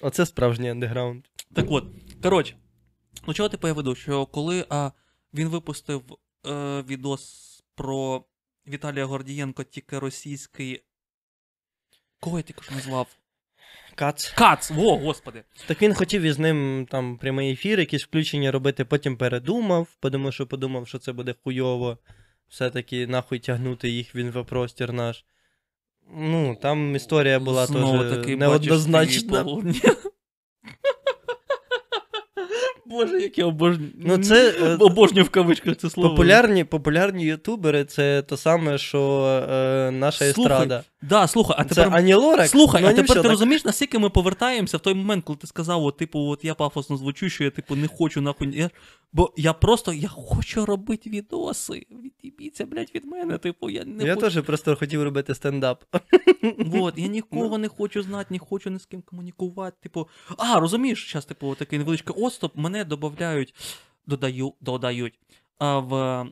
Оце 0.00 0.26
справжній 0.26 0.70
андеграунд. 0.70 1.24
Так 1.54 1.66
от, 1.70 1.84
коротше, 2.22 2.56
ну 3.26 3.34
чого 3.34 3.50
я 3.62 3.72
веду? 3.72 3.94
Що 3.94 4.26
коли 4.26 4.66
а, 4.68 4.90
він 5.34 5.48
випустив 5.48 6.18
е, 6.46 6.82
відос 6.82 7.52
про 7.74 8.24
Віталія 8.66 9.04
Гордієнко, 9.04 9.64
тільки 9.64 9.98
російський. 9.98 10.82
Кого 12.20 12.36
я 12.36 12.42
тільки 12.42 12.62
що 12.62 12.74
назвав? 12.74 13.21
Кац. 13.94 14.30
Кац! 14.30 14.70
Во, 14.70 14.96
господи! 14.98 15.42
Так 15.66 15.82
він 15.82 15.94
хотів 15.94 16.22
із 16.22 16.38
ним 16.38 16.86
там 16.90 17.18
прямий 17.18 17.52
ефір, 17.52 17.80
якісь 17.80 18.04
включення 18.04 18.50
робити, 18.50 18.84
потім 18.84 19.16
передумав, 19.16 19.88
тому 20.00 20.32
що 20.32 20.46
подумав, 20.46 20.88
що 20.88 20.98
це 20.98 21.12
буде 21.12 21.34
хуйово. 21.44 21.98
Все-таки 22.48 23.06
нахуй 23.06 23.38
тягнути 23.38 23.88
їх 23.88 24.14
він 24.14 24.30
в 24.30 24.44
простір 24.44 24.92
наш. 24.92 25.24
Ну, 26.16 26.58
там 26.62 26.96
історія 26.96 27.38
була 27.38 27.66
теж 27.66 28.36
неоднозначна. 28.38 29.44
Боже, 32.92 33.20
як 33.20 33.38
я 33.38 33.46
обожнюю. 33.46 33.90
Ну, 33.98 34.18
це, 34.18 34.54
е, 34.62 34.76
обожнюю 34.80 35.24
в 35.24 35.28
кавичках 35.30 35.76
це 35.76 35.90
слово. 35.90 36.10
Популярні, 36.10 36.64
популярні 36.64 37.24
ютубери 37.24 37.84
це 37.84 38.22
те 38.22 38.36
саме, 38.36 38.78
що 38.78 39.24
е, 39.50 39.90
наша 39.90 40.32
Слухай, 40.32 40.52
естрада. 40.52 40.84
Да, 41.02 41.26
слухай, 41.26 41.56
а 41.58 41.64
Це 41.64 41.74
тепер. 41.74 41.94
Ані 41.94 42.14
Лорак. 42.14 42.48
Слухай, 42.48 42.82
ну, 42.82 42.88
а 42.88 42.90
тепер 42.90 43.04
все 43.04 43.14
ти 43.14 43.22
так. 43.22 43.30
розумієш, 43.30 43.64
наскільки 43.64 43.98
ми 43.98 44.10
повертаємося 44.10 44.76
в 44.76 44.80
той 44.80 44.94
момент, 44.94 45.24
коли 45.24 45.36
ти 45.36 45.46
сказав, 45.46 45.84
от, 45.84 45.96
типу, 45.96 46.20
от 46.20 46.44
я 46.44 46.54
пафосно 46.54 46.96
звучу, 46.96 47.28
що 47.28 47.44
я 47.44 47.50
типу 47.50 47.76
не 47.76 47.88
хочу 47.88 48.20
нахуй. 48.20 48.58
Я... 48.58 48.70
Бо 49.12 49.32
я 49.36 49.52
просто 49.52 49.92
я 49.92 50.08
хочу 50.08 50.66
робити 50.66 51.10
відоси. 51.10 51.86
Відібіться, 51.90 52.66
блядь, 52.66 52.94
від 52.94 53.04
мене. 53.04 53.38
Типу, 53.38 53.70
я 53.70 53.84
не 53.84 54.04
Я 54.04 54.14
хочу. 54.14 54.30
теж 54.30 54.44
просто 54.44 54.76
хотів 54.76 55.02
робити 55.02 55.34
стендап. 55.34 55.84
Вот, 56.58 56.98
я 56.98 57.06
нікого 57.06 57.58
не 57.58 57.68
хочу 57.68 58.02
знати, 58.02 58.26
не 58.30 58.38
хочу 58.38 58.70
ні 58.70 58.78
з 58.78 58.86
ким 58.86 59.02
комунікувати. 59.02 59.76
Типу, 59.80 60.08
а, 60.38 60.60
розумієш, 60.60 61.12
зараз, 61.12 61.24
типу, 61.24 61.54
такий 61.54 61.78
невеличкий 61.78 62.16
отступ, 62.18 62.56
мене 62.56 62.84
додають, 62.84 63.54
додаю, 64.06 64.54
додають 64.60 65.18
а, 65.58 65.78
в 65.78 66.24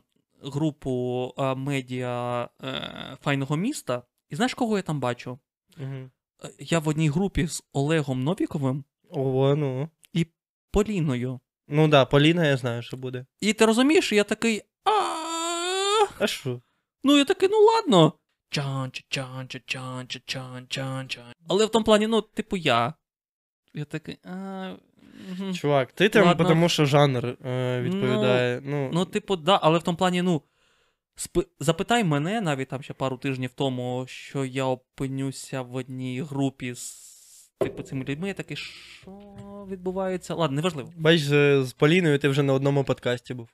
групу 0.43 1.33
а, 1.37 1.55
медіа 1.55 2.49
е, 2.63 3.17
файного 3.21 3.57
міста. 3.57 4.03
І 4.29 4.35
знаєш, 4.35 4.53
кого 4.53 4.77
я 4.77 4.83
там 4.83 4.99
бачу? 4.99 5.39
Е, 5.79 6.09
Я 6.59 6.79
в 6.79 6.87
одній 6.87 7.09
групі 7.09 7.47
з 7.47 7.63
Олегом 7.73 8.23
Новіковим 8.23 8.83
О, 9.09 9.55
ну. 9.55 9.89
Поліною. 10.71 11.39
Ну 11.71 11.87
да, 11.87 12.05
Поліна, 12.05 12.47
я 12.47 12.57
знаю, 12.57 12.81
що 12.81 12.97
буде. 12.97 13.25
І 13.41 13.53
ти 13.53 13.65
розумієш, 13.65 14.13
я 14.13 14.23
такий. 14.23 14.61
а 16.19 16.27
що? 16.27 16.61
Ну, 17.03 17.17
я 17.17 17.25
такий, 17.25 17.49
ну 17.51 17.57
ладно. 17.57 18.13
чан 18.49 18.91
чан 19.09 19.47
чан 19.65 20.07
чан 20.25 20.67
чан 20.67 21.07
чан 21.07 21.33
Але 21.47 21.65
в 21.65 21.69
тому 21.69 21.85
плані, 21.85 22.07
ну, 22.07 22.21
типу, 22.21 22.57
я. 22.57 22.93
Я 23.73 23.85
такий. 23.85 24.17
Чувак, 25.53 25.91
ти 25.91 26.09
там, 26.09 26.37
тому 26.37 26.69
що 26.69 26.85
жанр 26.85 27.27
відповідає. 27.81 28.61
Ну, 28.93 29.05
типу, 29.05 29.35
да, 29.35 29.59
але 29.61 29.79
в 29.79 29.83
тому 29.83 29.97
плані, 29.97 30.21
ну. 30.21 30.41
Запитай 31.59 32.03
мене 32.03 32.41
навіть 32.41 32.67
там 32.67 32.83
ще 32.83 32.93
пару 32.93 33.17
тижнів 33.17 33.49
тому, 33.55 34.05
що 34.07 34.45
я 34.45 34.65
опинюся 34.65 35.61
в 35.61 35.75
одній 35.75 36.21
групі 36.21 36.73
з 36.75 37.10
типу 37.63 37.83
цими 37.83 38.05
людьми. 38.05 38.27
Я 38.27 38.33
такий, 38.33 38.57
що 38.57 39.11
відбувається? 39.71 40.35
Ладно, 40.35 40.55
неважливо. 40.55 40.93
Бачиш, 40.97 41.31
е, 41.31 41.63
з 41.63 41.73
Поліною 41.73 42.19
ти 42.19 42.29
вже 42.29 42.43
на 42.43 42.53
одному 42.53 42.83
подкасті 42.83 43.33
був. 43.33 43.49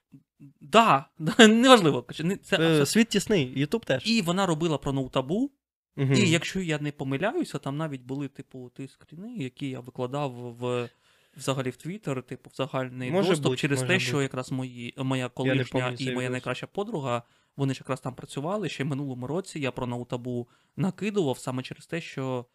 Да, 0.61 1.05
да 1.19 1.47
неважливо. 1.47 2.05
Це, 2.13 2.23
Е, 2.23 2.37
це... 2.37 2.85
Світ 2.85 3.07
тісний, 3.07 3.59
Ютуб 3.59 3.85
теж. 3.85 4.07
І 4.07 4.21
вона 4.21 4.45
робила 4.45 4.77
про 4.77 4.93
ноутабу. 4.93 5.51
Мгм. 5.95 6.13
І 6.13 6.29
якщо 6.29 6.59
я 6.61 6.79
не 6.79 6.91
помиляюся, 6.91 7.57
там 7.57 7.77
навіть 7.77 8.01
були, 8.01 8.27
типу, 8.27 8.71
ті 8.77 8.87
скріни, 8.87 9.35
які 9.37 9.69
я 9.69 9.79
викладав 9.79 10.31
в. 10.31 10.89
Взагалі 11.37 11.69
в 11.69 11.75
Твіттер, 11.75 12.23
типу, 12.23 12.49
в 12.53 12.55
загальний 12.55 13.11
Може 13.11 13.29
доступ 13.29 13.45
бути, 13.45 13.57
через 13.57 13.79
те, 13.79 13.85
бути. 13.85 13.99
що 13.99 14.21
якраз 14.21 14.51
мої, 14.51 14.93
моя 14.97 15.29
колишня 15.29 15.95
і 15.99 16.11
моя 16.11 16.29
найкраща 16.29 16.67
подруга, 16.67 17.23
вони 17.57 17.73
ж 17.73 17.79
якраз 17.83 18.01
там 18.01 18.15
працювали. 18.15 18.69
Ще 18.69 18.83
в 18.83 18.87
минулому 18.87 19.27
році 19.27 19.59
я 19.59 19.71
про 19.71 19.87
наутабу 19.87 20.47
накидував 20.77 21.37
саме 21.37 21.63
через 21.63 21.85
те, 21.85 22.01
що 22.01 22.45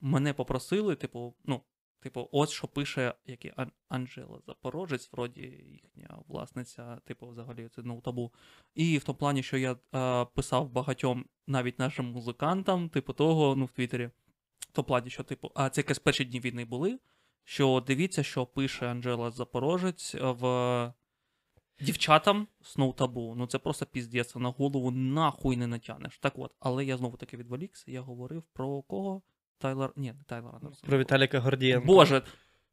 мене 0.00 0.32
попросили, 0.32 0.96
типу, 0.96 1.34
ну, 1.44 1.60
типу, 2.00 2.28
ось 2.32 2.50
що 2.50 2.68
пише 2.68 3.14
як 3.26 3.44
і 3.44 3.52
Ан- 3.56 3.72
Анжела 3.88 4.40
Запорожець, 4.46 5.12
вроді 5.12 5.40
їхня 5.82 6.18
власниця, 6.28 6.96
типу, 7.04 7.28
взагалі 7.28 7.68
це 7.68 7.82
наутабу. 7.82 8.32
І 8.74 8.98
в 8.98 9.04
тому 9.04 9.18
плані, 9.18 9.42
що 9.42 9.56
я 9.58 9.76
е, 9.94 10.24
писав 10.24 10.70
багатьом 10.70 11.24
навіть 11.46 11.78
нашим 11.78 12.06
музикантам, 12.06 12.88
типу 12.88 13.12
того, 13.12 13.56
ну, 13.56 13.64
в 13.64 13.70
Твіттері. 13.70 14.10
В 14.58 14.72
тому 14.72 14.86
плані, 14.86 15.10
що, 15.10 15.22
типу, 15.22 15.50
а 15.54 15.70
це 15.70 15.80
якось 15.80 15.98
перші 15.98 16.24
дні 16.24 16.40
війни 16.40 16.64
були. 16.64 16.98
Що 17.44 17.84
дивіться, 17.86 18.22
що 18.22 18.46
пише 18.46 18.86
Анжела 18.86 19.30
Запорожець 19.30 20.14
в 20.14 20.92
дівчатам 21.80 22.48
з 22.62 22.78
ноутабу. 22.78 23.34
Ну 23.36 23.46
це 23.46 23.58
просто 23.58 23.86
піздець, 23.86 24.36
на 24.36 24.48
голову 24.48 24.90
нахуй 24.90 25.56
не 25.56 25.66
натягнеш. 25.66 26.18
Так 26.18 26.32
от, 26.36 26.54
але 26.60 26.84
я 26.84 26.96
знову 26.96 27.16
таки 27.16 27.36
відволікся, 27.36 27.90
я 27.90 28.00
говорив 28.00 28.42
про 28.52 28.82
кого? 28.82 29.22
Тайлер. 29.60 29.90
Ні, 29.96 30.12
не 30.12 30.24
Тайлер 30.26 30.50
Андерсон. 30.54 30.88
Про 30.88 30.98
Віталіка 30.98 31.38
Гордієнка. 31.40 31.86
Боже. 31.86 32.22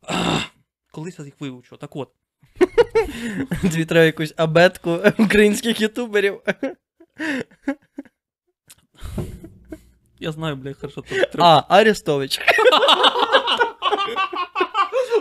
Колись 0.92 1.20
я 1.20 1.26
їх 1.26 1.34
вивчу. 1.42 1.78
Так 1.78 1.96
от. 1.96 2.10
Дві 3.64 3.86
треба 3.86 4.06
якусь 4.06 4.34
абетку 4.38 5.00
українських 5.20 5.82
ютуберів. 5.82 6.42
Я 10.20 10.32
знаю, 10.32 10.56
блядь, 10.56 10.78
хорошо. 10.78 11.02
тут 11.02 11.32
треба- 11.32 11.66
А, 11.70 11.76
Арестович. 11.78 12.40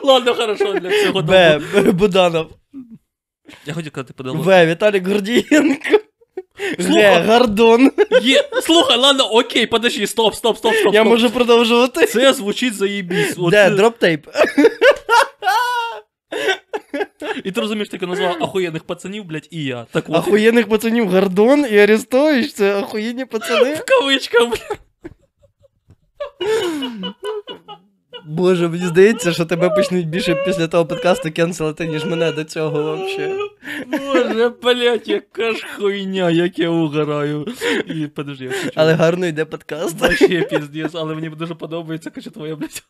Ладно, 0.03 0.35
хорошо, 0.35 0.79
для 0.79 0.89
всього 0.89 1.23
Б. 1.23 1.59
Буданов. 1.93 2.51
Я 3.67 3.75
хотів 3.75 3.93
сказати 3.93 4.13
подало. 4.13 4.43
В. 4.43 4.67
Віталік 4.67 5.07
Гордієнко. 5.07 5.99
Слухай. 6.81 7.27
Гордон. 7.27 7.93
Є. 8.23 8.49
Слухай, 8.63 8.99
ладно, 8.99 9.25
окей, 9.25 9.67
подожди, 9.67 10.07
стоп, 10.07 10.35
стоп, 10.35 10.57
стоп, 10.57 10.75
стоп. 10.75 10.95
Я 10.95 11.01
стоп. 11.01 11.13
можу 11.13 11.31
продовжувати. 11.31 12.07
Це 12.07 12.33
звучить 12.33 12.75
заєбісь. 12.75 13.35
От 13.39 13.51
Де? 13.51 13.69
це- 13.69 13.75
Дроптейп. 13.75 14.27
І 17.45 17.53
ти 17.53 17.61
розумієш, 17.61 17.89
ти 17.89 18.07
назвав 18.07 18.37
ахуєнних 18.41 18.85
пацанів, 18.85 19.25
блядь, 19.25 19.49
і 19.51 19.65
я. 19.65 19.87
Так 19.93 20.05
от. 20.09 20.17
Охуєнних 20.17 20.69
пацанів 20.69 21.09
Гордон 21.09 21.67
і 21.71 21.79
Арестович. 21.79 22.53
Це 22.53 22.75
охуєнні 22.75 23.25
пацани. 23.25 23.75
В 23.75 23.85
кавичках, 23.85 24.49
блядь. 24.49 24.79
Боже, 28.27 28.69
мені 28.69 28.87
здається, 28.87 29.33
що 29.33 29.45
тебе 29.45 29.71
почнуть 29.71 30.09
більше 30.09 30.35
після 30.35 30.69
того 30.69 30.87
подкасту 30.87 31.31
кенселити, 31.33 31.87
ніж 31.87 32.05
мене 32.05 32.33
до 32.33 32.45
цього 32.45 32.83
вообще. 32.83 33.39
Боже, 33.87 34.49
блядь, 34.63 35.09
яка 35.09 35.53
ж 35.53 35.67
хуйня, 35.77 36.31
як 36.31 36.59
я 36.59 36.71
угораю. 36.71 37.47
І 37.87 38.07
подожди, 38.07 38.45
я 38.45 38.51
хочу. 38.51 38.71
Але 38.75 38.95
гарно 38.95 39.27
йде 39.27 39.45
подкаст. 39.45 40.01
Вообще 40.01 40.43
піздець, 40.43 40.95
але 40.95 41.15
мені 41.15 41.29
дуже 41.29 41.55
подобається, 41.55 42.11
каже 42.11 42.31
твоя, 42.31 42.57
блядь. 42.57 42.83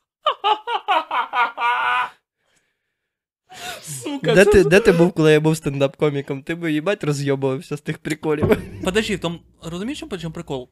Сука, 3.83 4.35
Де 4.35 4.45
це 4.45 4.53
ти, 4.53 4.65
де 4.65 4.81
ти 4.81 4.93
був, 4.93 5.13
коли 5.13 5.33
я 5.33 5.41
був 5.41 5.55
стендап-коміком? 5.55 6.43
Ти 6.43 6.55
би 6.55 6.73
їбать 6.73 7.05
розйобувався 7.05 7.77
з 7.77 7.81
тих 7.81 7.99
приколів. 7.99 8.57
Подожди, 8.85 9.19
там 9.19 9.41
розумієш, 9.63 10.03
чому 10.21 10.33
прикол? 10.33 10.71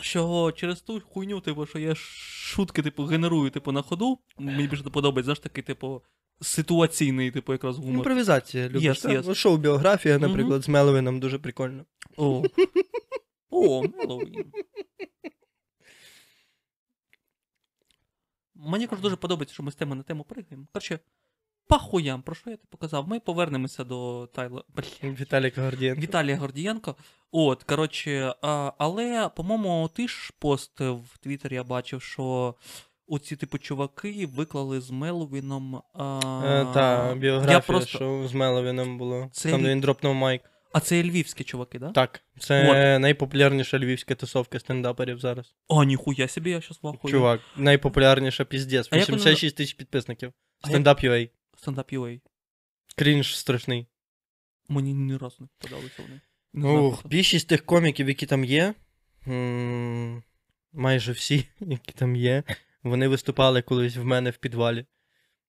Що 0.00 0.52
через 0.56 0.80
ту 0.80 1.00
хуйню, 1.00 1.40
типу, 1.40 1.66
що 1.66 1.78
я 1.78 1.94
шутки, 1.94 2.82
типу, 2.82 3.04
генерую, 3.04 3.50
типу, 3.50 3.72
на 3.72 3.82
ходу, 3.82 4.18
мені 4.38 4.68
більше 4.68 4.84
подобається, 4.84 5.24
знаєш, 5.24 5.38
такий, 5.38 5.64
типу, 5.64 6.02
ситуаційний, 6.40 7.30
типу, 7.30 7.52
якраз 7.52 7.78
гумор. 7.78 7.94
Імпровізація, 7.94 8.68
любиш. 8.68 9.04
Yes, 9.04 9.10
yes. 9.10 9.24
Ну, 9.26 9.34
Шоу 9.34 9.56
біографія, 9.56 10.18
наприклад, 10.18 10.62
з 10.62 10.68
Меловином 10.68 11.20
дуже 11.20 11.38
прикольно. 11.38 11.84
О. 12.16 12.42
О, 13.50 13.82
Меловін. 13.88 14.52
Мені 18.54 18.86
кажуть, 18.86 19.02
дуже 19.02 19.16
подобається, 19.16 19.54
що 19.54 19.62
ми 19.62 19.72
з 19.72 19.74
теми 19.74 19.96
на 19.96 20.02
тему 20.02 20.24
пригаємо. 20.24 20.66
Коротше, 20.72 20.98
пахуям, 21.68 22.22
про 22.22 22.34
що 22.34 22.50
я 22.50 22.56
тобі 22.56 22.68
показав? 22.70 23.08
Ми 23.08 23.20
повернемося 23.20 23.84
до 23.84 24.28
Тайла. 24.34 24.62
Бля. 24.76 25.10
Віталік 25.10 25.58
Гордієнко. 25.58 26.02
Віталія 26.02 26.36
Гордієнко. 26.36 26.96
От, 27.32 27.62
коротше, 27.62 28.34
а, 28.42 28.72
але, 28.78 29.30
по-моєму, 29.36 29.90
ти 29.94 30.08
ж 30.08 30.32
постив 30.38 30.96
в 30.96 31.18
Твіттері, 31.18 31.54
я 31.54 31.64
бачив, 31.64 32.02
що 32.02 32.54
оці, 33.06 33.36
типу, 33.36 33.58
чуваки 33.58 34.28
виклали 34.34 34.80
з 34.80 34.90
Мелвіном. 34.90 35.82
А... 35.94 36.20
Е, 36.44 36.74
Та, 36.74 37.14
біографія, 37.14 37.52
я 37.52 37.60
просто... 37.60 37.86
що 37.86 38.28
з 38.28 38.34
Меловіном 38.34 38.98
було. 38.98 39.28
Це 39.32 39.50
Там, 39.50 39.62
де 39.62 39.68
він 39.68 39.80
дропнув 39.80 40.14
майк. 40.14 40.42
А 40.72 40.80
це 40.80 41.02
львівські 41.02 41.44
чуваки, 41.44 41.78
да? 41.78 41.90
Так, 41.90 42.20
це 42.38 42.98
найпопулярніша 42.98 43.78
львівська 43.78 44.14
тусовка 44.14 44.58
стендаперів 44.58 45.18
зараз. 45.18 45.54
О, 45.68 45.84
ніхуя 45.84 46.28
собі, 46.28 46.50
я 46.50 46.60
щас 46.60 46.82
вахую. 46.82 47.12
Чувак, 47.14 47.40
найпопулярніша 47.56 48.44
піздець. 48.44 48.88
А 48.90 48.96
як 48.96 49.08
вона- 49.08 49.16
86 49.16 49.56
тисяч 49.56 49.74
підписників. 49.74 50.32
Стендап 50.64 51.04
UA. 51.04 51.30
Стендап 51.64 51.92
UA. 51.92 52.20
Крінж 52.96 53.36
страшний. 53.36 53.86
Мені 54.68 54.94
ні 54.94 55.16
разу 55.16 55.36
не 55.40 55.46
подобаються 55.58 56.02
вони. 56.02 56.20
Не 56.52 56.68
Ух, 56.80 56.90
просто. 56.92 57.08
більшість 57.08 57.48
тих 57.48 57.66
коміків, 57.66 58.08
які 58.08 58.26
там 58.26 58.44
є, 58.44 58.74
м, 59.28 60.22
майже 60.72 61.12
всі, 61.12 61.44
які 61.60 61.92
там 61.92 62.16
є, 62.16 62.42
вони 62.82 63.08
виступали 63.08 63.62
колись 63.62 63.96
в 63.96 64.04
мене 64.04 64.30
в 64.30 64.36
підвалі. 64.36 64.86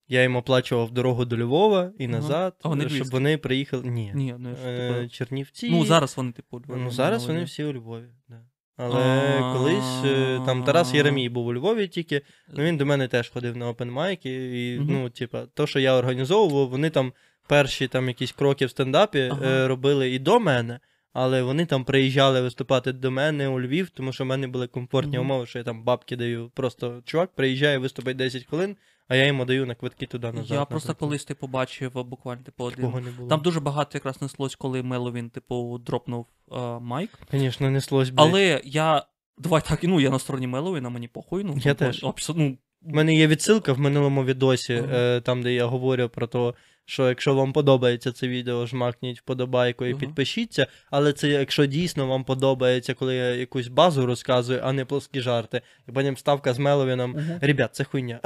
Я 0.07 0.21
їм 0.21 0.35
оплачував 0.35 0.91
дорогу 0.91 1.25
до 1.25 1.37
Львова 1.37 1.93
і 1.99 2.03
Ага. 2.05 2.11
назад, 2.13 2.55
А 2.63 2.69
вони 2.69 2.81
щоб 2.83 2.91
львівські? 2.93 3.11
вони 3.13 3.37
приїхали. 3.37 3.83
Ні. 3.83 4.11
Ні, 4.15 4.35
ну 4.39 4.49
я 4.49 4.55
ж 4.55 4.61
Е, 4.65 4.93
типу... 4.93 5.09
Чернівці. 5.09 5.69
Ну, 5.71 5.85
зараз 5.85 6.17
вони, 6.17 6.31
типу, 6.31 6.57
у 6.57 6.59
Львові, 6.59 6.79
Ну, 6.81 6.91
зараз 6.91 7.25
вони 7.25 7.43
всі 7.43 7.63
у 7.63 7.73
Львові. 7.73 8.09
Да. 8.27 8.45
Але 8.77 9.39
А. 9.41 9.53
колись 9.57 10.03
е, 10.05 10.41
там 10.45 10.63
Тарас 10.63 10.93
Єремій 10.93 11.29
був 11.29 11.47
у 11.47 11.53
Львові 11.53 11.87
тільки. 11.87 12.21
Ну 12.53 12.63
він 12.63 12.77
до 12.77 12.85
мене 12.85 13.07
теж 13.07 13.29
ходив 13.29 13.57
на 13.57 13.69
опенмайки. 13.69 14.29
І, 14.65 14.79
Мгм. 14.79 14.87
ну, 14.93 15.09
типа, 15.09 15.43
то, 15.53 15.67
що 15.67 15.79
я 15.79 15.93
організовував, 15.93 16.69
вони 16.69 16.89
там 16.89 17.13
перші 17.47 17.87
там 17.87 18.07
якісь 18.07 18.31
кроки 18.31 18.65
в 18.65 18.69
стендапі 18.69 19.19
е, 19.43 19.67
робили 19.67 20.09
і 20.11 20.19
до 20.19 20.39
мене. 20.39 20.79
Але 21.13 21.43
вони 21.43 21.65
там 21.65 21.83
приїжджали 21.83 22.41
виступати 22.41 22.91
до 22.91 23.11
мене 23.11 23.47
у 23.47 23.59
Львів, 23.61 23.89
тому 23.89 24.13
що 24.13 24.23
в 24.23 24.27
мене 24.27 24.47
були 24.47 24.67
комфортні 24.67 25.17
Мгм. 25.17 25.25
умови, 25.31 25.45
що 25.45 25.59
я 25.59 25.63
там 25.63 25.83
бабки 25.83 26.15
даю. 26.15 26.51
Просто 26.53 27.01
чувак 27.05 27.29
приїжджає, 27.35 27.77
виступить 27.77 28.17
10 28.17 28.45
хвилин, 28.45 28.75
а 29.07 29.15
я 29.15 29.25
йому 29.25 29.45
даю 29.45 29.65
на 29.65 29.75
квитки 29.75 30.05
туди 30.05 30.31
назад. 30.31 30.57
Я 30.57 30.65
просто 30.65 30.89
наприклад. 30.89 31.09
колись, 31.09 31.25
типу, 31.25 31.47
бачив 31.47 31.91
буквально, 32.05 32.43
типу, 32.43 32.63
один. 32.63 32.91
Не 32.91 33.11
було. 33.11 33.29
Там 33.29 33.41
дуже 33.41 33.59
багато 33.59 33.91
якраз 33.93 34.21
неслось, 34.21 34.55
коли 34.55 34.83
Меловін, 34.83 35.29
типу, 35.29 35.77
дропнув 35.85 36.27
е, 36.51 36.79
майк. 36.79 37.09
Звісно, 37.31 37.71
неслось, 37.71 38.09
блядь. 38.09 38.27
Але 38.27 38.61
я. 38.63 39.05
Давай 39.37 39.61
так, 39.67 39.83
ну 39.83 39.99
я 39.99 40.09
на 40.09 40.19
стороні 40.19 40.47
Меловіна, 40.47 40.89
мені 40.89 41.07
похуй. 41.07 41.43
Ну, 41.43 41.57
Я 41.63 41.71
ну, 41.71 41.75
теж. 41.75 42.03
Абсолютно. 42.03 42.57
У 42.81 42.95
мене 42.95 43.15
є 43.15 43.27
відсилка 43.27 43.73
в 43.73 43.79
минулому 43.79 44.23
відосі, 44.23 44.73
е, 44.73 45.21
там, 45.21 45.43
де 45.43 45.53
я 45.53 45.65
говорю 45.65 46.09
про 46.09 46.27
те, 46.27 46.53
що 46.85 47.09
якщо 47.09 47.35
вам 47.35 47.53
подобається 47.53 48.11
це 48.11 48.27
відео, 48.27 48.65
жмакніть 48.65 49.19
вподобайку 49.19 49.85
і 49.85 49.89
Ага. 49.91 49.99
підпишіться. 49.99 50.67
Але 50.91 51.13
це 51.13 51.27
якщо 51.27 51.65
дійсно 51.65 52.07
вам 52.07 52.23
подобається, 52.23 52.93
коли 52.93 53.15
я 53.15 53.29
якусь 53.35 53.67
базу 53.67 54.05
розказую, 54.05 54.59
а 54.63 54.73
не 54.73 54.85
плоскі 54.85 55.21
жарти. 55.21 55.61
І 55.89 55.91
потім 55.91 56.17
ставка 56.17 56.53
з 56.53 56.59
Меловіном. 56.59 57.11
Угу. 57.15 57.39
Ребят, 57.41 57.75
це 57.75 57.83
хуйня. 57.83 58.19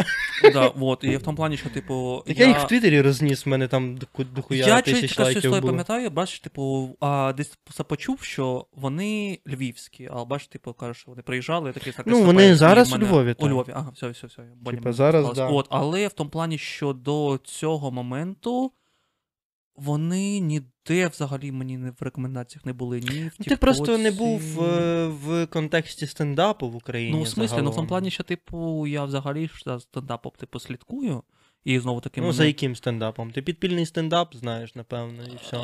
Да, 0.54 0.68
от, 0.68 1.04
і 1.04 1.18
в 1.18 1.24
тому 1.24 1.38
плані, 1.38 1.58
що, 1.58 1.70
типу. 1.70 2.24
Так 2.28 2.40
я 2.40 2.48
їх 2.48 2.58
в 2.60 2.68
Твіттері 2.68 3.02
розніс, 3.02 3.46
в 3.46 3.50
мене 3.50 3.68
там 3.68 3.98
до- 3.98 4.24
дохуя 4.36 4.66
Я 4.68 4.82
тисяч 4.82 5.20
лайків 5.20 5.50
було. 5.52 5.62
пам'ятаю, 5.62 6.10
бачиш, 6.10 6.40
типу, 6.40 6.96
а, 7.00 7.34
десь 7.38 7.58
почув, 7.88 8.22
що 8.22 8.66
вони 8.74 9.40
львівські, 9.48 10.10
а 10.14 10.26
бачиш, 10.26 10.48
типу, 10.48 10.74
кажеш, 10.74 10.98
що 10.98 11.12
вони 11.12 11.22
приїжджали, 11.22 11.72
такі 11.72 11.92
так. 11.92 12.08
Ну, 12.08 12.24
вони 12.24 12.56
зараз 12.56 12.94
у 12.94 12.98
Львові, 12.98 13.36
У. 13.38 13.48
Львові, 13.50 13.72
ага, 13.74 13.92
все, 13.96 14.10
все, 14.10 14.28
все. 14.28 14.42
я 14.66 14.72
Типа 14.72 14.94
зараз, 14.94 15.34
да. 15.34 15.48
От, 15.48 15.68
але 15.70 16.08
в 16.08 16.14
тому 16.14 16.30
плані, 16.30 16.58
що 16.58 16.94
до 16.94 17.40
цього 17.44 17.92
моменту 17.92 18.49
вони 19.76 20.40
ніде 20.40 21.08
взагалі 21.08 21.52
мені 21.52 21.78
не 21.78 21.92
в 21.92 21.98
рекомендаціях 22.02 22.66
не 22.66 22.74
були, 22.74 23.00
ні 23.00 23.24
в 23.24 23.32
Ну, 23.40 23.46
Ти 23.46 23.58
просто 23.58 23.98
не 23.98 24.12
був 24.12 24.64
е, 24.64 25.08
в 25.08 25.46
контексті 25.46 26.08
стендапу 26.08 26.70
в 26.70 26.76
Україні. 26.76 27.18
Ну, 27.18 27.24
в 27.24 27.28
смислі, 27.28 27.58
ну 27.62 27.72
в 27.72 27.76
тому 27.76 27.88
плані, 27.88 28.12
що, 28.12 28.24
типу, 28.24 28.88
я 28.88 29.04
взагалі 29.04 29.50
за 29.66 29.80
стендапом, 29.80 30.32
типу, 30.38 30.60
слідкую. 30.60 31.24
І 31.64 31.80
знову 31.80 32.02
таки, 32.02 32.22
Ну, 32.22 32.28
мене- 32.28 32.38
за 32.38 32.46
яким 32.46 32.76
стендапом? 32.76 33.32
Ти 33.32 33.42
підпільний 33.42 33.86
стендап 33.86 34.36
знаєш, 34.36 34.76
напевно, 34.76 35.24
і 35.24 35.36
все. 35.42 35.58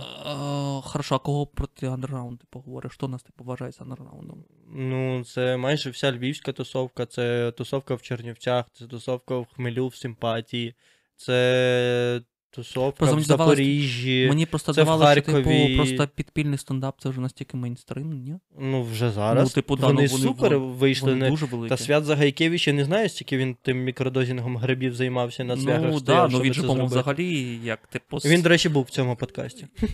Хорошо, 0.83 1.15
а 1.15 1.19
кого 1.19 1.47
проти 1.47 1.87
андерграунду 1.87 2.37
типу, 2.37 2.59
говориш? 2.59 2.93
Що 2.93 3.07
нас 3.07 3.23
типу 3.23 3.43
вважається 3.43 3.83
андерграундом? 3.83 4.43
Ну, 4.67 5.23
це 5.23 5.57
майже 5.57 5.89
вся 5.89 6.11
львівська 6.11 6.51
тусовка, 6.51 7.05
це 7.05 7.51
тусовка 7.51 7.95
в 7.95 8.01
Чернівцях, 8.01 8.65
це 8.73 8.87
тусовка 8.87 9.37
в 9.37 9.47
Хмелю 9.55 9.87
в 9.87 9.95
симпатії, 9.95 10.75
це 11.15 12.21
тусовка 12.55 12.97
Просто 12.97 13.15
в 13.17 13.21
Запоріжжі. 13.21 14.25
Мені 14.29 14.45
просто 14.45 14.73
це 14.73 14.81
в 14.81 14.85
здавалося, 14.85 15.11
що 15.11 15.21
типу, 15.21 15.75
просто 15.75 16.07
підпільний 16.15 16.57
стендап 16.57 16.95
це 17.01 17.09
вже 17.09 17.21
настільки 17.21 17.57
мейнстрим, 17.57 18.11
ні? 18.11 18.35
Ну, 18.59 18.83
вже 18.83 19.11
зараз. 19.11 19.43
Ну, 19.43 19.53
типу, 19.53 19.75
да, 19.75 19.87
вони, 19.87 20.01
ну, 20.01 20.07
вони- 20.07 20.23
супер 20.23 20.59
вони- 20.59 20.73
вийшли. 20.73 21.11
Вони 21.11 21.23
не... 21.23 21.29
дуже 21.29 21.45
великі. 21.45 21.69
Та 21.69 21.77
Свят 21.77 22.05
Загайкевич, 22.05 22.67
я 22.67 22.73
не 22.73 22.85
знаю, 22.85 23.09
стільки 23.09 23.37
він 23.37 23.55
тим 23.61 23.83
мікродозінгом 23.83 24.57
грибів 24.57 24.95
займався 24.95 25.43
на 25.43 25.57
цвяхах. 25.57 25.91
Ну, 25.91 25.99
да, 25.99 26.27
ну 26.27 26.41
він 26.41 26.53
же, 26.53 26.61
по-моєму, 26.61 26.87
взагалі, 26.87 27.59
як 27.63 27.87
типу. 27.87 28.17
Він, 28.17 28.41
до 28.41 28.49
речі, 28.49 28.69
був 28.69 28.83
в 28.83 28.89
цьому 28.89 29.15
подкасті. 29.15 29.67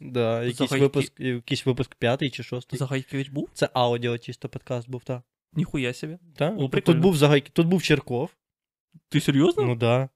Да, 0.00 0.44
якийсь 0.44 0.70
Загайки- 0.70 0.80
випуск, 0.80 1.20
якийсь 1.20 1.66
випуск 1.66 1.94
п'ятий 1.94 2.30
чи 2.30 2.42
шостий. 2.42 2.78
Загайкевич 2.78 3.28
був? 3.28 3.48
Це 3.52 3.68
аудіо, 3.72 4.18
чисто 4.18 4.48
подкаст 4.48 4.90
був, 4.90 5.04
так. 5.04 5.22
Ніхуя 5.52 5.94
собі. 5.94 6.18
Та? 6.36 6.50
О, 6.50 6.68
Тут 6.68 6.98
був 6.98 7.16
Загайки, 7.16 7.50
тут 7.52 7.66
був 7.66 7.82
Черков. 7.82 8.30
Ти 9.08 9.20
серйозно? 9.20 9.62
Ну 9.62 9.74
да. 9.74 10.08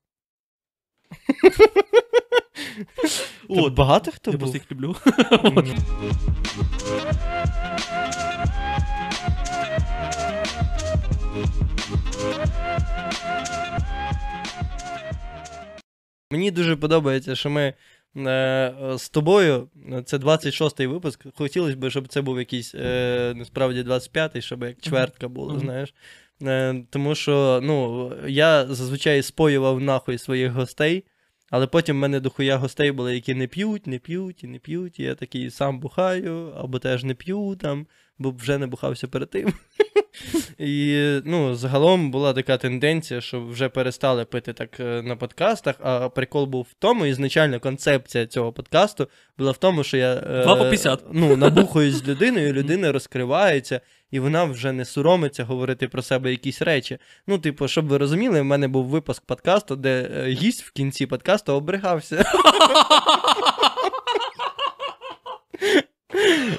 О, 3.48 3.70
багато 3.70 4.11
хто 4.11 4.30
я 4.30 4.36
був? 4.36 4.40
просто 4.40 4.58
їх 4.58 4.72
люблю. 4.72 4.96
Мені 16.32 16.50
дуже 16.50 16.76
подобається, 16.76 17.36
що 17.36 17.50
ми 17.50 17.74
е, 18.16 18.74
з 18.98 19.08
тобою, 19.08 19.68
це 20.04 20.16
26-й 20.16 20.86
випуск. 20.86 21.26
Хотілося 21.34 21.76
б, 21.76 21.90
щоб 21.90 22.08
це 22.08 22.22
був 22.22 22.38
якийсь 22.38 22.74
е, 22.74 23.32
насправді 23.36 23.82
25-й, 23.82 24.42
щоб 24.42 24.62
як 24.62 24.80
чвертка 24.80 25.28
була, 25.28 25.58
знаєш. 25.58 25.94
Е, 26.43 26.84
тому 26.91 27.14
що 27.14 27.61
ну, 27.62 28.12
я 28.26 28.66
зазвичай 28.66 29.22
споював 29.22 29.80
нахуй 29.80 30.18
своїх 30.18 30.53
гостей, 30.53 31.05
але 31.51 31.66
потім 31.66 31.97
в 31.97 31.99
мене 31.99 32.20
дохуя 32.20 32.57
гостей 32.57 32.93
були, 32.93 33.14
які 33.14 33.34
не 33.34 33.47
п'ють, 33.47 33.86
не 33.86 33.99
п'ють 33.99 34.45
і 34.45 34.47
не 34.47 34.59
п'ють. 34.59 35.01
І 35.01 35.03
я 35.03 35.14
такий 35.14 35.51
сам 35.51 35.80
бухаю, 35.80 36.53
або 36.57 36.78
теж 36.78 37.05
не 37.05 37.14
п'ю 37.14 37.57
там, 37.61 37.86
бо 38.21 38.31
вже 38.31 38.59
не 38.59 38.66
бухався 38.66 39.09
перед 39.09 39.31
тим. 39.31 39.53
І 40.59 41.05
ну, 41.25 41.55
загалом 41.55 42.11
була 42.11 42.33
така 42.33 42.57
тенденція, 42.57 43.21
що 43.21 43.47
вже 43.47 43.68
перестали 43.68 44.25
пити 44.25 44.53
так 44.53 44.81
е, 44.81 45.03
на 45.03 45.16
подкастах. 45.16 45.75
А 45.81 46.09
прикол 46.09 46.47
був 46.47 46.66
в 46.71 46.75
тому, 46.79 47.07
ізначально 47.07 47.61
концепція 47.61 48.27
цього 48.27 48.53
подкасту 48.53 49.09
була 49.39 49.51
в 49.53 49.57
тому, 49.57 49.85
що 49.85 49.97
я 49.97 50.14
е, 50.14 50.43
Два 50.43 50.57
по 50.57 50.64
50. 50.64 51.01
ну, 51.12 51.37
набухаюсь 51.37 51.95
з 51.95 52.09
людиною, 52.09 52.53
людина 52.53 52.93
розкривається, 52.93 53.81
і 54.11 54.21
вона 54.21 54.45
вже 54.45 54.73
не 54.73 54.85
соромиться 54.85 55.45
говорити 55.45 55.89
про 55.89 56.03
себе 56.03 56.31
якісь 56.31 56.62
речі. 56.62 56.99
Ну, 57.27 57.39
типу, 57.39 57.68
щоб 57.68 57.87
ви 57.87 57.99
розуміли, 57.99 58.41
в 58.41 58.45
мене 58.45 58.68
був 58.68 58.87
випуск 58.87 59.27
подкасту, 59.27 59.77
де 59.77 60.11
е, 60.16 60.29
гість 60.29 60.62
в 60.62 60.71
кінці 60.71 61.07
подкасту 61.07 61.53
обригався. 61.53 62.25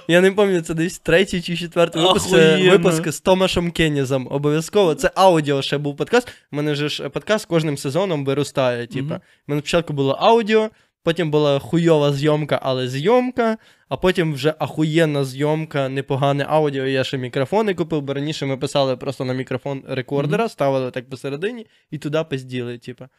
Я 0.07 0.21
не 0.21 0.31
пам'ятаю, 0.31 0.61
це 0.61 0.73
десь 0.73 0.99
третій 0.99 1.41
чи 1.41 1.55
четвертий 1.55 2.01
випуск. 2.01 2.31
Випуск 2.71 3.11
з 3.11 3.19
Томашем 3.19 3.71
Кеннізом. 3.71 4.27
Обов'язково. 4.31 4.95
Це 4.95 5.11
аудіо 5.15 5.61
ще 5.61 5.77
був 5.77 5.97
подкаст. 5.97 6.27
У 6.51 6.55
мене 6.55 6.75
ж 6.75 7.09
подкаст 7.09 7.45
кожним 7.45 7.77
сезоном 7.77 8.25
виростає. 8.25 8.87
Мгм. 8.91 9.11
У 9.11 9.19
мене 9.47 9.61
спочатку 9.61 9.93
було 9.93 10.11
аудіо, 10.11 10.69
потім 11.03 11.31
була 11.31 11.59
хуйова 11.59 12.13
зйомка, 12.13 12.59
але 12.63 12.87
зйомка, 12.87 13.57
а 13.89 13.97
потім 13.97 14.33
вже 14.33 14.53
ахуєнна 14.59 15.23
зйомка, 15.25 15.89
непогане 15.89 16.45
аудіо. 16.49 16.85
Я 16.85 17.03
ще 17.03 17.17
мікрофони 17.17 17.73
купив, 17.73 18.01
бо 18.01 18.13
раніше 18.13 18.45
ми 18.45 18.57
писали 18.57 18.97
просто 18.97 19.25
на 19.25 19.33
мікрофон 19.33 19.83
рекордера, 19.87 20.49
ставили 20.49 20.91
так 20.91 21.09
посередині 21.09 21.65
і 21.91 21.97
туди 21.97 22.23
пизділи, 22.29 22.77
типа. 22.77 23.09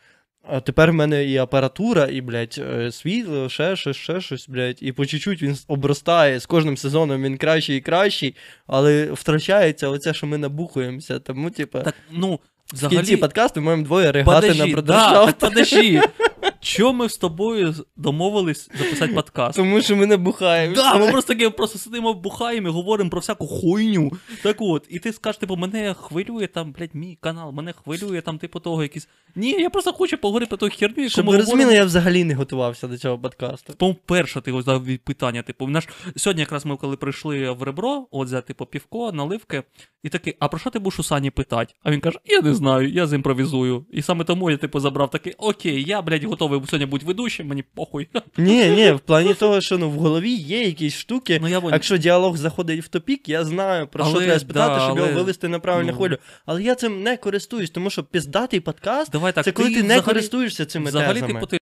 А 0.49 0.61
тепер 0.61 0.90
в 0.90 0.95
мене 0.95 1.24
і 1.24 1.36
апаратура, 1.36 2.09
і, 2.11 2.20
блядь, 2.20 2.59
е, 2.59 2.93
світло, 2.93 3.49
ще 3.49 3.76
щось, 3.76 3.97
ще 3.97 4.20
щось, 4.20 4.49
блядь. 4.49 4.78
І 4.80 4.93
по 4.93 5.07
чуть-чуть 5.07 5.43
він 5.43 5.57
обростає. 5.68 6.38
З 6.40 6.47
кожним 6.47 6.76
сезоном 6.76 7.22
він 7.22 7.36
кращий 7.38 7.76
і 7.76 7.80
кращий, 7.80 8.34
але 8.66 9.05
втрачається 9.12 9.88
оце, 9.88 10.14
що 10.14 10.27
ми 10.27 10.39
набухуємося. 10.39 11.19
Тому, 11.19 11.51
типа, 11.51 11.81
Так, 11.81 11.94
ну, 12.10 12.35
в 12.35 12.74
взагалі... 12.74 12.97
кінці 12.97 13.16
подкасту 13.16 13.60
ми 13.60 13.66
маємо 13.66 13.85
двоє 13.85 14.12
регати 14.12 14.40
Подожди, 14.40 14.59
на 14.62 14.66
да, 14.66 14.73
продажах. 14.73 15.27
так 15.32 15.39
подожди. 15.51 16.01
Чо 16.62 16.93
ми 16.93 17.09
з 17.09 17.16
тобою 17.16 17.74
домовились 17.97 18.70
записати 18.78 19.14
подкаст? 19.14 19.56
Тому 19.56 19.80
що 19.80 19.97
ми 19.97 20.06
не 20.06 20.16
бухаємо. 20.16 20.74
Да, 20.74 20.98
ми 20.98 21.10
просто 21.10 21.34
таке 21.34 21.51
просто 21.51 21.78
сидимо, 21.78 22.14
бухаємо 22.14 22.68
і 22.68 22.70
говоримо 22.70 23.10
про 23.10 23.20
всяку 23.20 23.47
хуйню. 23.47 24.12
Так 24.43 24.56
от, 24.60 24.86
і 24.89 24.98
ти 24.98 25.12
скажеш, 25.12 25.39
типу, 25.39 25.56
мене 25.56 25.94
хвилює 25.94 26.47
там, 26.47 26.72
блядь, 26.72 26.94
мій 26.94 27.18
канал, 27.20 27.52
мене 27.52 27.72
хвилює 27.72 28.20
там, 28.20 28.39
типу, 28.39 28.60
того 28.60 28.82
якісь. 28.82 29.09
Ні, 29.36 29.51
я 29.51 29.70
просто 29.70 29.93
хочу 29.93 30.18
поговорити 30.18 30.56
про 30.56 30.68
ту 30.68 30.76
херню, 30.76 31.02
яку 31.02 31.10
Щоб 31.10 31.24
ми 31.24 31.30
ви 31.32 31.36
говоримо. 31.36 31.52
розуміли, 31.56 31.74
я 31.78 31.84
взагалі 31.84 32.24
не 32.24 32.34
готувався 32.34 32.89
до 32.89 32.98
цього 32.98 33.18
подкасту. 33.18 33.72
По-перше, 33.72 34.40
ти 34.40 34.52
ось 34.52 34.64
дав 34.64 34.86
питання. 35.05 35.43
Типу, 35.43 35.66
наш 35.66 35.89
сьогодні 36.16 36.40
якраз 36.40 36.66
ми 36.66 36.76
коли 36.76 36.97
прийшли 36.97 37.51
в 37.51 37.62
ребро, 37.62 38.06
от 38.10 38.26
взяти 38.26 38.47
типу, 38.47 38.66
півко, 38.66 39.12
наливки, 39.12 39.62
і 40.02 40.09
такий, 40.09 40.36
а 40.39 40.48
про 40.48 40.59
що 40.59 40.70
ти 40.70 40.78
будеш 40.78 40.98
у 40.98 41.02
Сані 41.02 41.30
питати? 41.30 41.74
А 41.82 41.90
він 41.90 42.01
каже: 42.01 42.18
Я 42.24 42.40
не 42.40 42.55
знаю, 42.55 42.89
я 42.89 43.06
зімпровізую. 43.06 43.86
І 43.90 44.02
саме 44.02 44.24
тому 44.24 44.51
я 44.51 44.56
типу 44.56 44.80
забрав 44.80 45.10
такий, 45.10 45.32
окей, 45.39 45.84
я, 45.84 46.02
блядь, 46.02 46.24
готовий 46.24 46.51
сьогодні 46.54 46.86
бути 46.86 47.06
ведучим, 47.06 47.46
мені 47.46 47.64
похуй. 47.74 48.08
Ні, 48.36 48.70
ні, 48.70 48.92
в 48.92 49.00
плані 49.00 49.34
того, 49.34 49.60
що 49.60 49.78
ну, 49.78 49.90
в 49.90 49.92
голові 49.92 50.34
є 50.34 50.62
якісь 50.62 50.94
штуки. 50.94 51.38
Ну 51.42 51.48
я 51.48 51.58
вон... 51.58 51.72
Якщо 51.72 51.96
діалог 51.96 52.36
заходить 52.36 52.84
в 52.84 52.88
топік, 52.88 53.28
я 53.28 53.44
знаю, 53.44 53.86
про 53.86 54.04
що 54.04 54.20
треба 54.20 54.38
спитати, 54.38 54.74
да, 54.78 54.84
щоб 54.84 54.98
його 54.98 55.12
вивести 55.12 55.48
на 55.48 55.58
правильну 55.58 55.92
ну. 55.92 55.96
хвилю. 55.98 56.18
Але 56.46 56.62
я 56.62 56.74
цим 56.74 57.02
не 57.02 57.16
користуюсь, 57.16 57.70
тому 57.70 57.90
що 57.90 58.04
піздатий 58.04 58.60
подкаст 58.60 59.12
Давай 59.12 59.32
так, 59.32 59.44
це 59.44 59.52
коли 59.52 59.68
ти, 59.68 59.74
не 59.74 59.82
взагалі, 59.82 60.02
користуєшся 60.04 60.66
цими 60.66 60.88
взагалі, 60.90 61.14
тезами. 61.14 61.34
типу, 61.34 61.46
ти 61.46 61.58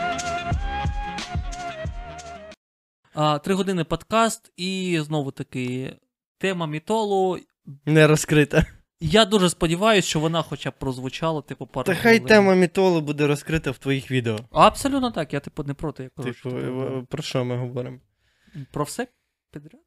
earth 0.00 0.30
you 0.30 0.39
три 3.42 3.54
години 3.54 3.84
подкаст, 3.84 4.52
і 4.56 5.00
знову 5.02 5.30
таки 5.30 5.96
тема 6.38 6.66
мітолу. 6.66 7.38
Не 7.86 8.06
розкрита. 8.06 8.66
Я 9.00 9.24
дуже 9.24 9.50
сподіваюся, 9.50 10.08
що 10.08 10.20
вона 10.20 10.42
хоча 10.42 10.70
б 10.70 10.74
прозвучала, 10.78 11.42
типу, 11.42 11.66
пару 11.66 11.84
Та 11.86 11.94
хай 11.94 12.18
хвилин. 12.18 12.28
тема 12.28 12.54
мітолу 12.54 13.00
буде 13.00 13.26
розкрита 13.26 13.70
в 13.70 13.78
твоїх 13.78 14.10
відео. 14.10 14.38
Абсолютно 14.50 15.10
так, 15.10 15.32
я 15.32 15.40
типу 15.40 15.64
не 15.64 15.74
проти, 15.74 16.02
я 16.02 16.08
кажу. 16.08 16.28
Типу, 16.28 16.38
що, 16.38 16.48
е, 16.50 17.06
про 17.08 17.22
що 17.22 17.44
ми 17.44 17.56
говоримо? 17.56 17.98
Про 18.72 18.84
все 18.84 19.06
підряд. 19.50 19.82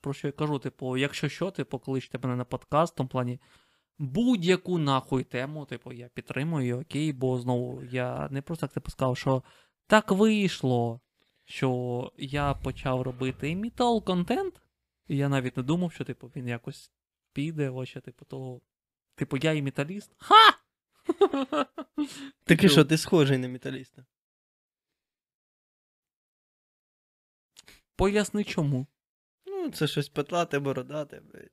Про 0.00 0.12
що 0.12 0.28
я 0.28 0.32
кажу, 0.32 0.58
типу, 0.58 0.96
якщо 0.96 1.28
що, 1.28 1.50
типу, 1.50 1.78
кличте 1.78 2.18
мене 2.22 2.36
на 2.36 2.44
подкаст, 2.44 2.94
в 2.94 2.96
тому 2.96 3.08
плані 3.08 3.40
будь-яку 3.98 4.78
нахуй 4.78 5.24
тему, 5.24 5.64
типу, 5.64 5.92
я 5.92 6.08
підтримую, 6.08 6.80
окей, 6.80 7.12
бо 7.12 7.38
знову 7.38 7.82
я 7.90 8.28
не 8.30 8.42
просто 8.42 8.66
так 8.66 8.74
типу 8.74 8.90
сказав, 8.90 9.16
що 9.16 9.42
так 9.86 10.10
вийшло, 10.10 11.00
що 11.46 12.12
я 12.16 12.54
почав 12.54 13.02
робити 13.02 13.50
імітал 13.50 14.04
контент, 14.04 14.62
і 15.08 15.16
я 15.16 15.28
навіть 15.28 15.56
не 15.56 15.62
думав, 15.62 15.92
що 15.92 16.04
типу, 16.04 16.32
він 16.36 16.48
якось 16.48 16.92
піде, 17.32 17.70
ось 17.70 17.96
типу, 18.04 18.24
того. 18.24 18.60
Типу, 19.14 19.36
я 19.36 19.52
іміталіст. 19.52 20.12
Ха! 20.18 20.58
Таки 22.44 22.68
що, 22.68 22.84
ти 22.84 22.98
схожий 22.98 23.38
на 23.38 23.48
металіста. 23.48 24.04
Поясни 27.96 28.44
чому. 28.44 28.86
Ну, 29.46 29.70
це 29.70 29.86
щось 29.86 30.08
петлате, 30.08 30.58
бородате, 30.58 31.20
блядь. 31.20 31.50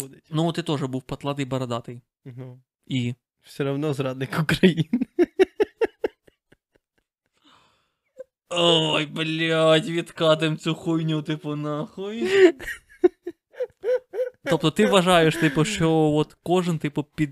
Ходить. 0.00 0.28
Ну, 0.30 0.52
ти 0.52 0.62
теж 0.62 0.82
був 0.82 1.02
патладий 1.02 1.44
бородатий. 1.44 2.02
Ну, 2.24 2.62
І. 2.86 3.14
все 3.42 3.70
одно 3.70 3.94
зрадник 3.94 4.38
України. 4.42 5.03
Ой, 8.50 9.06
блядь, 9.06 9.88
відкатим 9.88 10.56
цю 10.58 10.74
хуйню, 10.74 11.22
типу, 11.22 11.56
нахуй. 11.56 12.28
Тобто 14.44 14.70
ти 14.70 14.86
вважаєш, 14.86 15.36
типу, 15.36 15.64
що 15.64 15.92
от 15.92 16.36
кожен, 16.42 16.78
типу, 16.78 17.04
під. 17.04 17.30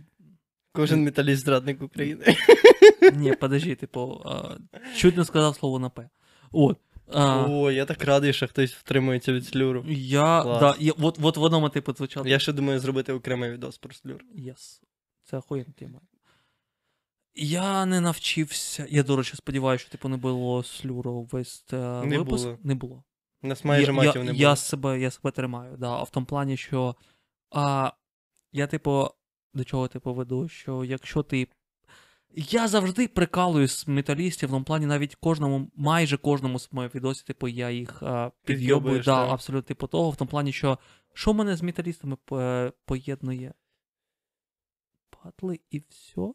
Кожен 0.73 1.05
металіст 1.05 1.45
зрадник 1.45 1.83
України. 1.83 2.37
Ні, 3.13 3.33
подожди, 3.33 3.75
типу, 3.75 4.23
а, 4.25 4.57
чуть 4.97 5.17
не 5.17 5.25
сказав 5.25 5.57
слово 5.57 5.79
на 5.79 5.89
П. 5.91 6.09
От. 6.53 6.79
А, 7.13 7.47
О, 7.49 7.71
я 7.71 7.85
так 7.85 8.05
радий, 8.05 8.33
що 8.33 8.49
хтось 8.49 8.73
втримується 8.73 9.33
від 9.33 9.47
слюру. 9.47 9.85
я. 9.89 10.43
Клас. 10.43 10.61
Да, 10.61 10.75
я 10.79 10.93
от, 11.01 11.19
от 11.23 11.37
воно, 11.37 11.69
типу, 11.69 11.93
звучало. 11.93 12.29
Я 12.29 12.39
ще 12.39 12.53
думаю 12.53 12.79
зробити 12.79 13.13
окремий 13.13 13.51
відос 13.51 13.79
про 13.79 13.95
слюр. 13.95 14.25
Yes. 14.39 14.81
Це 15.25 15.37
охуєнна 15.37 15.73
тема. 15.79 16.01
Я 17.35 17.87
не 17.87 18.01
навчився. 18.01 18.87
Я, 18.91 19.03
до 19.03 19.17
речі, 19.17 19.37
сподіваюся, 19.37 19.83
що 19.83 19.93
типу 19.93 20.09
не 20.09 20.17
було 20.17 20.63
слюру 20.63 21.29
весь 21.33 21.65
е, 21.73 21.77
Не 22.05 22.19
випуск. 22.19 22.45
було. 22.45 22.59
Не 22.63 22.75
було. 22.75 23.05
Нас 23.43 23.65
майже 23.65 23.87
я, 23.87 23.93
матів 23.93 24.17
я, 24.17 24.25
не 24.25 24.33
було. 24.33 24.43
Я 24.43 24.57
себе, 24.57 25.01
я 25.01 25.11
себе 25.11 25.31
тримаю, 25.31 25.77
да. 25.77 25.91
А 25.91 26.03
в 26.03 26.11
тому 26.11 26.27
плані, 26.27 26.57
що 26.57 26.97
а, 27.51 27.93
я, 28.53 28.67
типу, 28.67 29.09
до 29.55 29.65
чого 29.65 29.89
типу 29.89 30.15
веду, 30.15 30.49
що 30.49 30.85
якщо 30.85 31.23
ти. 31.23 31.49
Я 32.35 32.69
завжди 32.69 33.09
прикалуюсь 33.09 33.79
з 33.79 33.89
металістів, 33.89 34.49
в 34.49 34.53
тому 34.53 34.65
плані 34.65 34.87
навіть 34.87 35.15
кожному, 35.15 35.71
майже 35.77 36.17
кожному 36.17 36.59
з 36.59 36.73
моїх 36.73 36.95
відосів, 36.95 37.25
типу, 37.25 37.49
я 37.49 37.71
їх 37.71 38.03
а, 38.03 38.31
підйобую. 38.45 38.99
Да, 38.99 39.25
так. 39.25 39.33
абсолютно 39.33 39.69
типу 39.69 39.87
того, 39.87 40.11
в 40.11 40.17
тому 40.17 40.31
плані, 40.31 40.53
що 40.53 40.79
що 41.15 41.35
мене 41.35 41.57
з 41.57 41.63
металістами 41.63 42.17
поєднує? 42.85 43.55
Падли 45.11 45.61
і 45.71 45.83
все. 45.89 46.33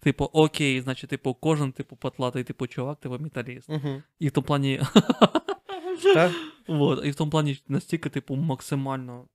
Типу, 0.00 0.24
окей, 0.24 0.80
значить, 0.80 1.10
типу, 1.10 1.34
кожен, 1.34 1.72
типу, 1.72 1.96
патлатий, 1.96 2.44
типу, 2.44 2.66
чувак, 2.66 3.00
типу, 3.00 3.18
металіст. 3.18 3.70
Угу. 3.70 4.02
І 4.18 4.28
в 4.28 4.30
тому 4.30 4.46
плані. 4.46 4.80
Вот, 6.68 7.04
і 7.04 7.10
в 7.10 7.14
тому 7.14 7.30
плані 7.30 7.62
настільки, 7.68 8.08
типу, 8.08 8.36
максимально 8.36 9.28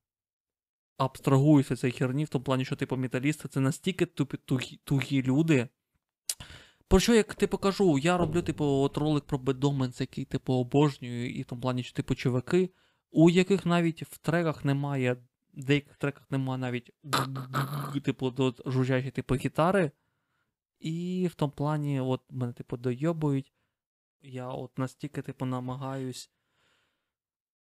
абстрагуюся 0.97 1.75
цей 1.75 1.91
херні, 1.91 2.25
в 2.25 2.29
тому 2.29 2.43
плані, 2.43 2.65
що, 2.65 2.75
типу, 2.75 2.97
металісти 2.97 3.47
це 3.47 3.59
настільки 3.59 4.05
тупі, 4.05 4.37
тугі, 4.37 4.79
тугі 4.83 5.23
люди. 5.23 5.67
Про 6.87 6.99
що 6.99 7.13
як 7.13 7.35
типу 7.35 7.57
кажу, 7.57 7.97
я 7.97 8.17
роблю, 8.17 8.41
типу, 8.41 8.65
от 8.65 8.97
ролик 8.97 9.23
про 9.23 9.37
Бедоменс, 9.37 10.01
який, 10.01 10.25
типу, 10.25 10.53
обожнюю, 10.53 11.29
і 11.29 11.41
в 11.41 11.45
тому 11.45 11.61
плані, 11.61 11.83
що, 11.83 11.93
типу, 11.93 12.15
чуваки, 12.15 12.69
у 13.11 13.29
яких 13.29 13.65
навіть 13.65 14.03
в 14.03 14.17
треках 14.17 14.65
немає, 14.65 15.13
в 15.53 15.63
деяких 15.63 15.97
треках 15.97 16.31
немає 16.31 16.59
навіть 16.59 16.91
типу, 18.03 18.31
до 18.31 18.55
жужжачі, 18.65 19.11
типу, 19.11 19.35
гітари. 19.35 19.91
І 20.81 21.27
в 21.31 21.35
тому 21.35 21.51
плані, 21.51 21.99
от 21.99 22.21
мене, 22.29 22.53
типу, 22.53 22.77
дойобують. 22.77 23.53
Я 24.21 24.47
от 24.47 24.77
настільки, 24.77 25.21
типу, 25.21 25.45
намагаюсь 25.45 26.29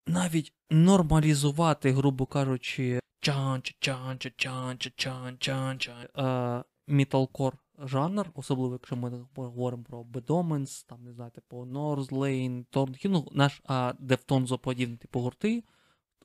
навіть 0.08 0.54
нормалізувати, 0.70 1.92
грубо 1.92 2.26
кажучи, 2.26 3.00
чан 3.20 3.62
чан 3.80 4.18
чан 4.36 4.78
чан 4.78 5.38
чан 5.40 5.80
чан 5.80 6.08
е, 6.18 6.64
міталкор 6.88 7.58
жанр, 7.80 8.30
особливо 8.36 8.74
якщо 8.74 8.96
ми 8.96 9.26
говоримо 9.36 9.84
про 9.84 10.04
Bedomens, 10.04 10.86
там, 10.88 11.04
не 11.04 11.14
знаю, 11.14 11.32
типу 11.32 11.58
Northlane, 11.58 12.66
Thorn, 12.72 13.10
ну, 13.10 13.28
наш 13.32 13.62
а, 13.66 13.94
Deftonzo 14.02 14.58
подібні 14.58 14.98
типу 14.98 15.20
гурти, 15.20 15.64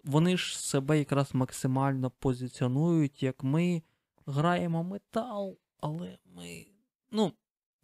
вони 0.05 0.37
ж 0.37 0.61
себе 0.61 0.99
якраз 0.99 1.35
максимально 1.35 2.11
позиціонують, 2.11 3.23
як 3.23 3.43
ми 3.43 3.83
граємо 4.27 4.85
метал, 4.85 5.59
але 5.81 6.19
ми, 6.25 6.67
ну, 7.13 7.33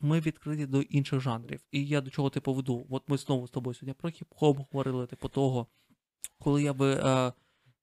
ми 0.00 0.20
відкриті 0.20 0.66
до 0.66 0.82
інших 0.82 1.20
жанрів. 1.20 1.60
І 1.70 1.86
я 1.86 2.00
до 2.00 2.10
чого 2.10 2.30
типу 2.30 2.54
веду. 2.54 2.86
От 2.90 3.08
ми 3.08 3.18
знову 3.18 3.46
з 3.46 3.50
тобою 3.50 3.74
сьогодні 3.74 3.94
про 3.94 4.10
хіп-хоп 4.10 4.56
говорили, 4.56 5.06
типу 5.06 5.28
того, 5.28 5.66
коли 6.38 6.62
я 6.62 6.72
би 6.72 6.94
е, 6.94 7.32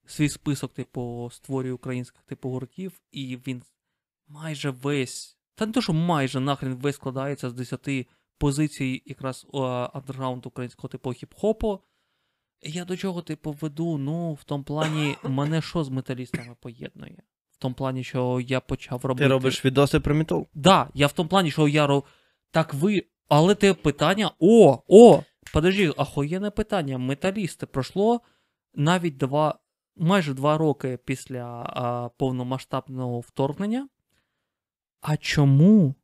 свій 0.06 0.30
список, 0.30 0.74
типу, 0.74 1.30
створюю 1.34 1.76
українських 1.76 2.24
типу 2.24 2.50
гуртів, 2.50 3.02
і 3.12 3.38
він 3.38 3.64
майже 4.28 4.70
весь, 4.70 5.38
та 5.56 5.66
не 5.66 5.72
то, 5.72 5.82
що 5.82 5.94
майже 5.94 6.40
нахрен 6.40 6.76
весь 6.76 6.96
складається 6.96 7.50
з 7.50 7.54
10 7.54 8.08
позицій 8.38 9.04
якраз 9.06 9.48
е, 9.54 9.58
андерграунд 9.94 10.46
українського 10.46 10.90
типу 10.90 11.10
хіп-хопу. 11.10 11.80
Я 12.62 12.86
до 12.86 12.98
чого, 12.98 13.22
типу, 13.22 13.52
веду, 13.52 13.98
ну, 13.98 14.34
в 14.34 14.44
тому 14.44 14.64
плані, 14.64 15.16
мене 15.24 15.62
що 15.62 15.84
з 15.84 15.90
металістами 15.90 16.56
поєднує? 16.60 17.24
В 17.56 17.62
тому 17.62 17.76
плані, 17.76 18.04
що 18.04 18.40
я 18.48 18.60
почав 18.60 19.06
робити. 19.06 19.24
Ти 19.24 19.30
робиш 19.30 19.66
відоси 19.66 20.00
про 20.00 20.16
метал? 20.16 20.48
Да, 20.54 20.90
я 20.94 21.08
в 21.08 21.12
тому 21.12 21.30
плані, 21.30 21.52
що 21.52 21.68
я 21.68 21.88
роб... 21.88 22.06
Так 22.52 22.74
ви. 22.74 23.06
Але 23.28 23.56
те 23.56 23.74
питання. 23.74 24.32
О, 24.40 24.80
о! 24.88 25.24
Подожди, 25.54 25.94
ахуєнне 25.98 26.52
питання. 26.52 26.98
Металісти 26.98 27.66
пройшло 27.66 28.22
навіть 28.74 29.18
два, 29.18 29.60
майже 29.96 30.34
два 30.34 30.58
роки 30.58 31.00
після 31.06 31.44
а, 31.46 32.10
повномасштабного 32.18 33.20
вторгнення. 33.20 33.90
А 35.02 35.18
чому? 35.18 35.96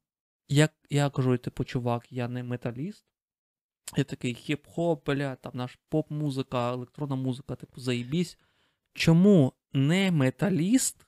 Як 0.49 0.73
я 0.89 1.09
кажу, 1.09 1.37
типу, 1.37 1.63
чувак, 1.63 2.11
я 2.11 2.27
не 2.27 2.43
металіст. 2.43 3.05
Я 3.97 4.03
такий 4.03 4.35
хіп-хоп, 4.35 5.05
бля, 5.05 5.35
там 5.35 5.51
наш 5.55 5.79
поп-музика, 5.89 6.73
електронна 6.73 7.15
музика, 7.15 7.55
типу, 7.55 7.81
заїбісь. 7.81 8.37
Чому 8.93 9.53
не 9.73 10.11
металіст 10.11 11.07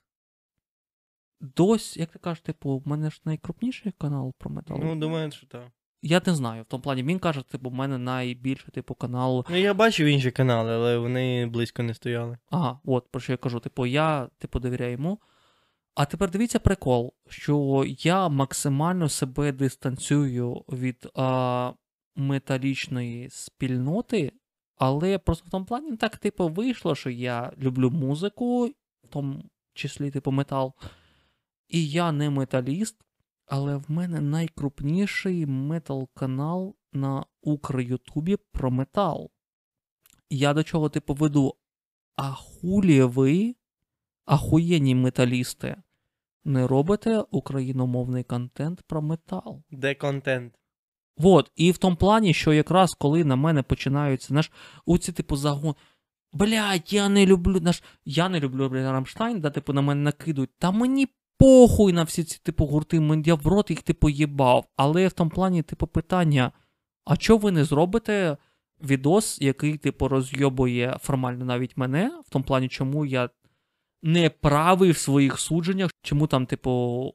досі, 1.56 2.00
як 2.00 2.10
ти 2.10 2.18
кажеш, 2.18 2.42
типу, 2.42 2.78
в 2.78 2.88
мене 2.88 3.10
ж 3.10 3.20
найкрупніший 3.24 3.92
канал 3.98 4.34
про 4.38 4.50
метал. 4.50 4.78
Ну, 4.82 4.96
думаю, 4.96 5.30
що 5.30 5.46
так. 5.46 5.62
Я 6.02 6.22
не 6.26 6.34
знаю. 6.34 6.62
В 6.62 6.66
тому 6.66 6.82
плані 6.82 7.02
він 7.02 7.18
каже, 7.18 7.42
типу, 7.42 7.70
в 7.70 7.74
мене 7.74 7.98
найбільший, 7.98 8.70
типу, 8.70 8.94
канал. 8.94 9.46
Ну, 9.50 9.56
я 9.56 9.74
бачив 9.74 10.06
інші 10.06 10.30
канали, 10.30 10.72
але 10.72 10.98
вони 10.98 11.46
близько 11.46 11.82
не 11.82 11.94
стояли. 11.94 12.38
Ага, 12.50 12.80
от 12.84 13.10
про 13.10 13.20
що 13.20 13.32
я 13.32 13.36
кажу. 13.36 13.60
Типу, 13.60 13.86
я 13.86 14.28
типу, 14.38 14.60
довіряю 14.60 14.92
йому. 14.92 15.18
А 15.94 16.04
тепер 16.04 16.30
дивіться 16.30 16.58
прикол, 16.58 17.12
що 17.28 17.84
я 17.86 18.28
максимально 18.28 19.08
себе 19.08 19.52
дистанцюю 19.52 20.64
від 20.68 21.08
а, 21.14 21.72
металічної 22.16 23.30
спільноти, 23.30 24.32
але 24.76 25.18
просто 25.18 25.46
в 25.46 25.50
тому 25.50 25.64
плані 25.64 25.96
так, 25.96 26.16
типу, 26.16 26.48
вийшло, 26.48 26.94
що 26.94 27.10
я 27.10 27.52
люблю 27.58 27.90
музику, 27.90 28.66
в 29.04 29.08
тому 29.10 29.44
числі, 29.74 30.10
типу, 30.10 30.30
метал. 30.30 30.74
І 31.68 31.88
я 31.88 32.12
не 32.12 32.30
металіст, 32.30 32.96
але 33.46 33.76
в 33.76 33.90
мене 33.90 34.20
найкрупніший 34.20 35.46
метал-канал 35.46 36.76
на 36.92 37.24
Укрютубі 37.42 38.36
про 38.52 38.70
метал. 38.70 39.30
Я 40.30 40.54
до 40.54 40.62
чого 40.62 40.88
типу 40.88 41.14
веду. 41.14 41.54
А 42.16 42.32
хулі 42.32 43.02
ви, 43.02 43.54
ахуєнні 44.24 44.94
металісти, 44.94 45.82
не 46.44 46.66
робите 46.66 47.24
україномовний 47.30 48.24
контент 48.24 48.82
про 48.82 49.02
метал. 49.02 49.62
Де 49.70 49.94
контент? 49.94 50.54
Вот, 51.16 51.52
і 51.56 51.70
в 51.70 51.78
тому 51.78 51.96
плані, 51.96 52.34
що 52.34 52.52
якраз 52.52 52.94
коли 52.94 53.24
на 53.24 53.36
мене 53.36 53.62
починаються, 53.62 54.28
знаєш, 54.28 54.52
у 54.84 54.98
ці 54.98 55.12
типу 55.12 55.36
загон. 55.36 55.74
Блять, 56.32 56.92
я 56.92 57.08
не 57.08 57.26
люблю 57.26 57.60
наш. 57.60 57.82
Я 58.04 58.28
не 58.28 58.40
люблю 58.40 58.68
блядь, 58.68 58.86
Рамштайн, 58.86 59.40
да, 59.40 59.50
типу, 59.50 59.72
на 59.72 59.82
мене 59.82 60.00
накидують. 60.00 60.58
Та 60.58 60.70
мені 60.70 61.08
похуй 61.38 61.92
на 61.92 62.02
всі 62.02 62.24
ці 62.24 62.40
типу 62.42 62.66
гурти, 62.66 63.22
я 63.24 63.34
в 63.34 63.46
рот 63.46 63.70
їх 63.70 63.82
типу 63.82 64.08
їбав. 64.08 64.64
Але 64.76 65.08
в 65.08 65.12
тому 65.12 65.30
плані, 65.30 65.62
типу, 65.62 65.86
питання: 65.86 66.52
а 67.04 67.16
чого 67.16 67.38
ви 67.38 67.52
не 67.52 67.64
зробите 67.64 68.36
відос, 68.82 69.40
який, 69.40 69.78
типу, 69.78 70.08
розйобує 70.08 70.98
формально 71.02 71.44
навіть 71.44 71.76
мене, 71.76 72.20
в 72.26 72.30
тому 72.30 72.44
плані, 72.44 72.68
чому 72.68 73.06
я 73.06 73.30
не 74.02 74.30
правий 74.30 74.90
в 74.90 74.98
своїх 74.98 75.40
судженнях, 75.40 75.90
чому 76.02 76.26
там, 76.26 76.46
типу, 76.46 76.70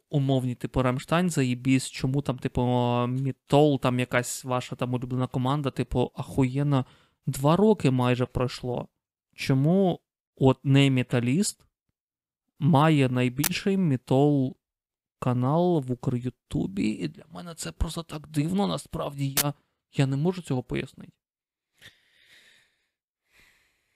умовні, 0.10 0.56
типу, 0.56 0.82
Рамштайн 0.82 1.30
заїбісь, 1.30 1.90
чому 1.90 2.22
там, 2.22 2.38
типу, 2.38 2.62
Мітол, 3.08 3.80
там 3.80 4.00
якась 4.00 4.46
ваша 4.46 4.76
там 4.76 4.94
улюблена 4.94 5.28
команда, 5.28 5.72
типу, 5.72 6.12
ахуєнно, 6.16 6.86
два 7.26 7.56
роки 7.56 7.92
майже 7.92 8.26
пройшло. 8.26 8.88
Чому 9.36 10.00
от 10.36 10.58
не 10.64 10.92
металіст 10.92 11.69
має 12.60 13.10
найбільший 13.10 13.78
мітол 13.78 14.58
канал 15.20 15.84
в 15.88 15.92
Укрютубі, 15.92 16.88
і 16.90 17.08
для 17.08 17.24
мене 17.34 17.54
це 17.56 17.72
просто 17.72 18.04
так 18.04 18.28
дивно, 18.28 18.68
насправді 18.68 19.36
я, 19.44 19.54
я 19.94 20.08
не 20.08 20.18
можу 20.18 20.42
цього 20.42 20.64
пояснити. 20.64 21.12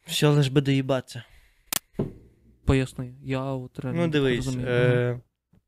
Все 0.05 0.27
лиш 0.27 0.47
би 0.47 0.61
доїбатися. 0.61 1.23
Поясни, 2.65 3.15
я 3.21 3.41
от 3.43 3.79
реально 3.79 4.01
Ну, 4.01 4.07
дивись, 4.07 4.45
розумію. 4.45 4.67
е, 4.69 5.19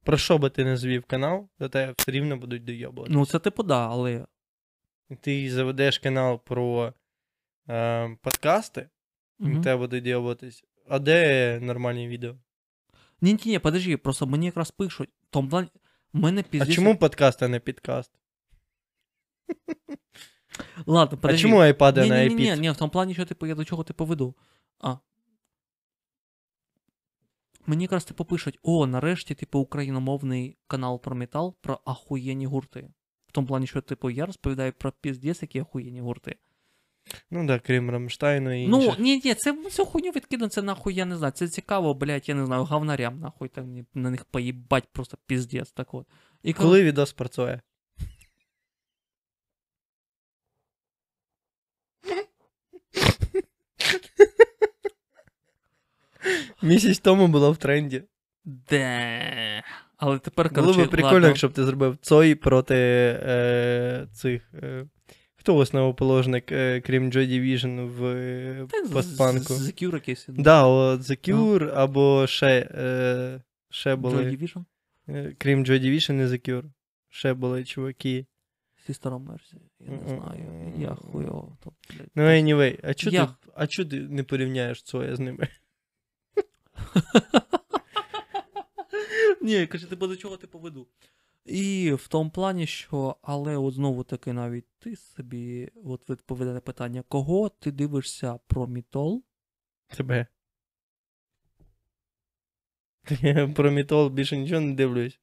про 0.03 0.17
що 0.17 0.37
би 0.37 0.49
ти 0.49 0.65
не 0.65 0.77
звів 0.77 1.03
канал, 1.05 1.49
до 1.59 1.69
тебе 1.69 1.93
все 1.97 2.11
рівно 2.11 2.37
будуть 2.37 2.63
дойобувати. 2.63 3.13
Ну, 3.13 3.25
це 3.25 3.39
типу 3.39 3.63
да, 3.63 3.87
але 3.89 4.25
Ти 5.21 5.51
заведеш 5.51 5.97
канал 5.99 6.39
про 6.43 6.93
е, 7.69 8.17
подкасти, 8.21 8.89
і 9.39 9.43
Мгм. 9.43 9.61
тебе 9.61 9.77
будуть 9.77 10.03
дойобуватись. 10.03 10.63
А 10.89 10.99
де 10.99 11.59
нормальні 11.61 12.07
відео? 12.07 12.35
Ні, 13.21 13.33
ні, 13.33 13.39
ні, 13.45 13.59
подожди, 13.59 13.97
просто 13.97 14.27
мені 14.27 14.45
якраз 14.45 14.71
пишуть. 14.71 15.09
В 15.09 15.29
тому 15.29 15.49
плані, 15.49 15.67
мене 16.13 16.43
А 16.59 16.65
чому 16.65 16.97
подкаст, 16.97 17.43
а 17.43 17.47
не 17.47 17.59
підкаст? 17.59 18.11
Ладно, 20.85 21.19
А 21.21 21.37
чому 21.37 21.57
айпади 21.57 22.01
ні, 22.01 22.09
на 22.09 22.23
ні, 22.25 22.35
ні, 22.35 22.51
ні, 22.51 22.57
ні, 22.57 22.71
в 22.71 22.77
тому 22.77 22.91
плані, 22.91 23.13
що 23.13 23.25
типу, 23.25 23.45
я 23.45 23.55
до 23.55 23.65
чого 23.65 23.83
типу 23.83 24.05
веду. 24.05 24.35
А. 24.79 24.97
Мені 27.65 27.83
якраз 27.83 28.05
типу 28.05 28.25
пишуть: 28.25 28.59
о, 28.63 28.87
нарешті, 28.87 29.35
типу, 29.35 29.59
україномовний 29.59 30.57
канал 30.67 31.01
про 31.01 31.15
метал 31.15 31.55
про 31.61 31.79
ахуєнні 31.85 32.45
гурти. 32.45 32.89
В 33.27 33.31
тому 33.31 33.47
плані, 33.47 33.67
що, 33.67 33.81
типу, 33.81 34.09
я 34.09 34.25
розповідаю 34.25 34.73
про 34.73 34.91
піздець, 34.91 35.41
які 35.41 35.59
ахуєнні 35.59 36.01
гурти. 36.01 36.35
Ну 37.31 37.47
так, 37.47 37.63
крім 37.63 37.91
Рамштайну 37.91 38.63
і 38.63 38.67
Ну, 38.67 38.81
інших. 38.81 38.99
ні, 38.99 39.21
ні, 39.25 39.33
це 39.33 39.51
всю 39.51 39.85
хуйню 39.85 40.11
відкину, 40.11 40.47
це 40.47 40.61
нахуй, 40.61 40.93
я 40.95 41.05
не 41.05 41.17
знаю. 41.17 41.31
Це 41.35 41.47
цікаво, 41.47 41.93
блядь, 41.93 42.29
я 42.29 42.35
не 42.35 42.45
знаю, 42.45 42.63
говнарям, 42.63 43.19
нахуй, 43.19 43.49
там 43.49 43.85
на 43.93 44.09
них 44.09 44.25
поїбать 44.25 44.87
просто 44.91 45.17
піздець, 45.25 45.71
так 45.71 45.93
от. 45.93 46.07
І 46.43 46.53
Коли 46.53 46.83
відос 46.83 47.13
працює? 47.13 47.59
Місяць 56.61 56.99
тому 56.99 57.27
було 57.27 57.51
в 57.51 57.57
тренді. 57.57 58.03
Де. 58.45 59.63
Але 59.97 60.19
тепер, 60.19 60.49
Було 60.53 60.67
коротше, 60.67 60.85
б 60.85 60.89
прикольно, 60.91 61.13
ладно. 61.13 61.27
якщо 61.27 61.47
б 61.49 61.53
ти 61.53 61.63
зробив 61.65 61.97
Цой 62.01 62.35
проти 62.35 62.75
е, 63.25 64.07
цих. 64.13 64.53
Е, 64.63 64.85
хто 65.45 65.57
основоположник, 65.57 66.51
е, 66.51 66.81
крім 66.81 67.11
Joy 67.11 67.27
Division 67.27 67.85
в 67.85 68.05
е, 68.05 68.67
постпанку? 68.93 69.53
з 69.53 69.69
Cure 69.69 69.93
якийсь. 69.93 70.25
Да, 70.29 70.65
от 70.65 71.01
The 71.01 71.29
Cure 71.29 71.71
або 71.75 72.27
ще, 72.27 72.69
е, 72.75 73.41
ще 73.69 73.95
були. 73.95 74.23
Joy 74.23 74.39
Division, 74.39 74.63
е, 75.09 75.35
Крім 75.37 75.65
Joy 75.65 75.79
Division 75.79 76.13
і 76.13 76.25
The 76.25 76.49
Cure. 76.49 76.63
Ще 77.09 77.33
були 77.33 77.63
чуваки. 77.63 78.25
Sister 78.89 79.25
Mercy, 79.25 79.55
я 79.79 79.91
не 79.91 80.07
знаю. 80.07 80.73
Я 80.77 80.95
хуйово. 80.95 81.57
Ну, 82.15 82.23
anyway, 82.23 82.79
а 82.83 82.93
чого 82.93 83.15
Я- 83.15 83.25
ти, 83.25 83.33
а 83.55 83.67
чо 83.67 83.85
ти 83.85 83.99
не 83.99 84.23
порівняєш 84.23 84.83
Цоя 84.83 85.15
з 85.15 85.19
ними? 85.19 85.41
Ні, 89.41 89.67
каже, 89.67 89.89
ти 89.89 89.95
до 89.95 90.15
чого 90.15 90.37
ти 90.37 90.47
поведу. 90.47 90.87
І 91.45 91.93
в 91.93 92.07
тому 92.07 92.29
плані, 92.29 92.67
що, 92.67 93.15
але 93.21 93.57
от 93.57 93.73
знову 93.73 94.03
таки 94.03 94.33
навіть 94.33 94.65
ти 94.79 94.95
собі 94.95 95.69
от 95.85 96.09
відповідає 96.09 96.59
питання, 96.59 97.03
кого 97.07 97.49
ти 97.49 97.71
дивишся 97.71 98.39
про 98.47 98.67
Мітол? 98.67 99.23
Тебе. 99.87 100.27
Я 103.21 103.47
про 103.55 103.71
Мітол 103.71 104.09
більше 104.09 104.37
нічого 104.37 104.61
не 104.61 104.73
дивлюсь. 104.73 105.19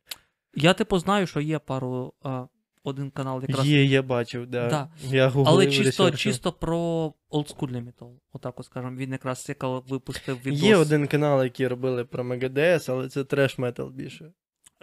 Я 0.55 0.75
типу 0.75 0.99
знаю, 0.99 1.27
що 1.27 1.41
є 1.41 1.59
пару, 1.59 2.15
а, 2.23 2.47
один 2.85 3.11
канал 3.11 3.43
якраз. 3.49 3.67
Є, 3.67 3.85
я 3.85 4.03
бачив, 4.03 4.47
да. 4.47 4.69
Да. 4.69 4.91
Я 5.03 5.29
гуглив, 5.29 5.55
Але 5.55 5.67
чисто, 5.67 6.11
чисто 6.11 6.53
про 6.53 7.15
олдскульний 7.29 7.83
метал. 7.83 8.21
Отак 8.33 8.61
от 8.61 8.67
скажемо. 8.67 8.97
Він 8.97 9.13
якраз 9.13 9.45
цікаво 9.45 9.85
випустив 9.89 10.39
відос. 10.45 10.63
Є 10.63 10.77
один 10.77 11.07
канал, 11.07 11.45
який 11.45 11.69
робили 11.69 12.05
про 12.05 12.25
Megadeth, 12.25 12.91
але 12.93 13.09
це 13.09 13.25
треш 13.25 13.59
метал 13.59 13.91
більше. 13.91 14.33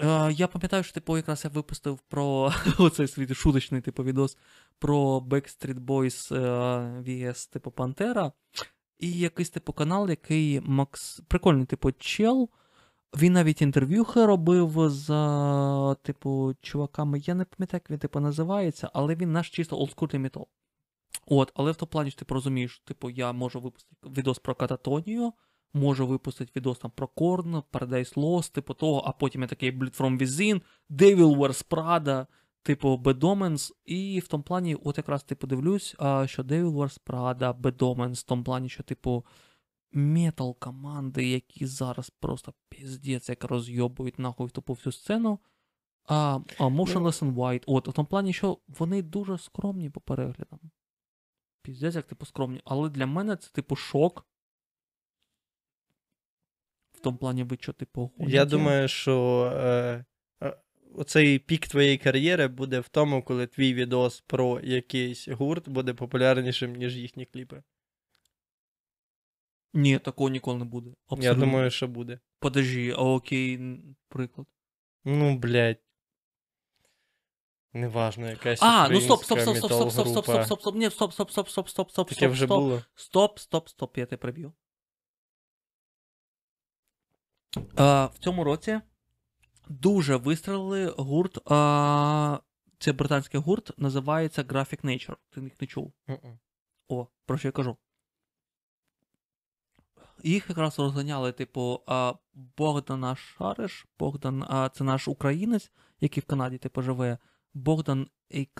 Е, 0.01 0.31
я 0.31 0.47
пам'ятаю, 0.47 0.83
що 0.83 0.93
типу 0.93 1.17
якраз 1.17 1.41
я 1.43 1.49
випустив 1.49 1.99
про 1.99 2.53
оцей 2.77 3.07
свій 3.07 3.33
шуточний 3.33 3.81
типу 3.81 4.03
відос 4.03 4.37
про 4.79 5.19
Backstreet 5.19 5.79
Boys 5.79 6.35
е, 6.35 6.39
VS, 7.01 7.51
типу 7.51 7.71
Пантера. 7.71 8.31
І 8.99 9.11
якийсь 9.11 9.49
типу 9.49 9.73
канал, 9.73 10.09
який 10.09 10.61
Макс. 10.61 11.21
Прикольний, 11.27 11.65
типу, 11.65 11.91
чел. 11.91 12.49
Він 13.17 13.33
навіть 13.33 13.61
інтерв'ю 13.61 14.05
робив 14.15 14.89
з, 14.89 15.09
е, 15.09 15.95
типу, 16.01 16.55
чуваками. 16.61 17.19
Я 17.19 17.35
не 17.35 17.45
пам'ятаю, 17.45 17.81
як 17.83 17.91
він 17.91 17.99
типу 17.99 18.19
називається, 18.19 18.89
але 18.93 19.15
він 19.15 19.31
наш 19.31 19.49
чисто 19.49 19.77
олдскульний 19.77 20.19
метал. 20.19 20.47
От, 21.25 21.51
але 21.55 21.71
в 21.71 21.75
тому 21.75 21.89
плані, 21.89 22.11
що 22.11 22.25
ти 22.25 22.33
розумієш, 22.33 22.81
типу, 22.85 23.09
я 23.09 23.31
можу 23.31 23.59
випустити 23.59 24.09
відос 24.09 24.39
про 24.39 24.55
кататонію, 24.55 25.33
можу 25.73 26.07
випустити 26.07 26.51
відос 26.55 26.79
там 26.79 26.91
про 26.91 27.07
Корн, 27.07 27.55
Paradise 27.55 28.13
Lost, 28.13 28.53
типу 28.53 28.73
того, 28.73 29.03
а 29.05 29.11
потім 29.11 29.41
я 29.41 29.47
такий 29.47 29.71
Bleed 29.71 29.97
From 29.97 30.21
Within, 30.21 30.61
Devil 30.89 31.37
Wears 31.37 31.67
Prada, 31.69 32.25
типу 32.63 32.95
Bad 32.95 33.19
Omens, 33.19 33.71
і 33.85 34.19
в 34.19 34.27
тому 34.27 34.43
плані, 34.43 34.75
от 34.75 34.97
якраз 34.97 35.23
типу 35.23 35.47
дивлюсь, 35.47 35.95
що 36.25 36.43
Devil 36.43 36.71
Wears 36.71 36.99
Prada, 37.05 37.61
Bad 37.61 37.77
Omens, 37.77 38.19
в 38.19 38.23
тому 38.23 38.43
плані, 38.43 38.69
що, 38.69 38.83
типу, 38.83 39.25
метал 39.91 40.59
команди, 40.59 41.27
які 41.27 41.65
зараз 41.65 42.09
просто 42.09 42.53
піздець, 42.69 43.29
як 43.29 43.43
розйобують 43.43 44.19
нахуй 44.19 44.49
тупу 44.49 44.73
всю 44.73 44.93
сцену. 44.93 45.39
А, 46.05 46.39
а 46.57 46.63
Motionless 46.63 47.23
in 47.23 47.33
White, 47.33 47.63
от, 47.67 47.87
в 47.87 47.93
тому 47.93 48.07
плані, 48.07 48.33
що 48.33 48.57
вони 48.67 49.01
дуже 49.01 49.37
скромні 49.37 49.89
по 49.89 50.01
переглядам. 50.01 50.59
Піздець, 51.61 51.95
як 51.95 52.07
типу 52.07 52.25
скромні. 52.25 52.61
Але 52.65 52.89
для 52.89 53.05
мене 53.05 53.35
це, 53.35 53.49
типу, 53.51 53.75
шок. 53.75 54.25
В 56.99 57.01
тому 57.01 57.17
плані, 57.17 57.43
ви 57.43 57.57
що, 57.59 57.73
типу, 57.73 58.11
Я 58.17 58.45
думаю, 58.45 58.87
що 58.87 59.43
е, 59.55 60.05
е, 60.43 60.57
оцей 60.95 61.39
пік 61.39 61.67
твоєї 61.67 61.97
кар'єри 61.97 62.47
буде 62.47 62.79
в 62.79 62.89
тому, 62.89 63.23
коли 63.23 63.47
твій 63.47 63.73
відос 63.73 64.21
про 64.21 64.59
якийсь 64.59 65.27
гурт 65.27 65.69
буде 65.69 65.93
популярнішим, 65.93 66.75
ніж 66.75 66.97
їхні 66.97 67.25
кліпи. 67.25 67.63
Ні, 69.73 69.99
такого 69.99 70.29
ніколи 70.29 70.59
не 70.59 70.65
буде. 70.65 70.89
Абсолютно. 71.05 71.25
Я 71.25 71.33
думаю, 71.33 71.71
що 71.71 71.87
буде. 71.87 72.19
Подожди, 72.39 72.93
а 72.97 73.01
окей, 73.01 73.59
приклад. 74.09 74.47
Ну, 75.05 75.37
блядь. 75.37 75.79
Неважно, 77.73 78.29
якась. 78.29 78.59
А, 78.61 78.89
ну 78.89 79.01
стоп, 79.01 79.23
стоп, 79.23 79.39
стоп, 79.39 79.57
стоп, 79.57 79.71
стоп, 79.71 79.91
стоп, 79.91 80.07
стоп, 80.07 80.25
стоп, 80.25 80.45
стоп, 80.45 80.61
стоп, 80.61 80.75
ні, 80.75 80.89
стоп, 80.89 81.13
стоп, 81.13 81.31
стоп, 81.31 81.49
стоп, 81.49 81.69
стоп, 81.69 81.91
стоп, 81.91 82.09
Таке 82.09 82.19
стоп, 82.19 82.31
вже 82.31 82.45
стоп, 82.45 82.59
було. 82.59 82.81
стоп, 82.95 83.39
стоп, 83.39 83.69
стоп, 83.69 83.97
я 83.97 84.05
тебе 84.05 84.17
приб'ю. 84.17 84.53
В 87.55 88.11
цьому 88.19 88.43
році 88.43 88.81
дуже 89.69 90.15
вистрілили 90.15 90.93
гурт, 90.97 91.37
це 92.79 92.93
британський 92.93 93.39
гурт, 93.39 93.71
називається 93.77 94.43
Graphic 94.43 94.85
Nature. 94.85 95.15
Ти 95.29 95.41
їх 95.41 95.61
не 95.61 95.67
чув. 95.67 95.93
Мгм. 96.07 96.39
О, 96.87 97.07
про 97.25 97.37
що 97.37 97.47
я 97.47 97.51
кажу. 97.51 97.77
Їх 100.23 100.49
якраз 100.49 100.79
розганяли, 100.79 101.31
типу, 101.31 101.83
а, 101.87 102.13
Богдана 102.33 103.15
Шариш, 103.15 103.85
Богдан, 103.99 104.45
а, 104.49 104.69
це 104.69 104.83
наш 104.83 105.07
українець, 105.07 105.71
який 105.99 106.21
в 106.21 106.25
Канаді, 106.25 106.57
типу, 106.57 106.81
живе. 106.81 107.17
Богдан 107.53 108.07
X, 108.31 108.53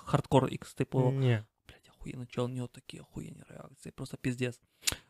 Hardcore 0.00 0.58
X, 0.58 0.76
типу, 0.76 1.10
Ні. 1.10 1.42
блядь, 1.68 1.90
охуєнно, 1.90 2.26
чого 2.26 2.46
у 2.46 2.50
нього 2.50 2.68
такі 2.68 3.00
охуєнні 3.00 3.42
реакції, 3.48 3.92
просто 3.92 4.16
піздець. 4.16 4.60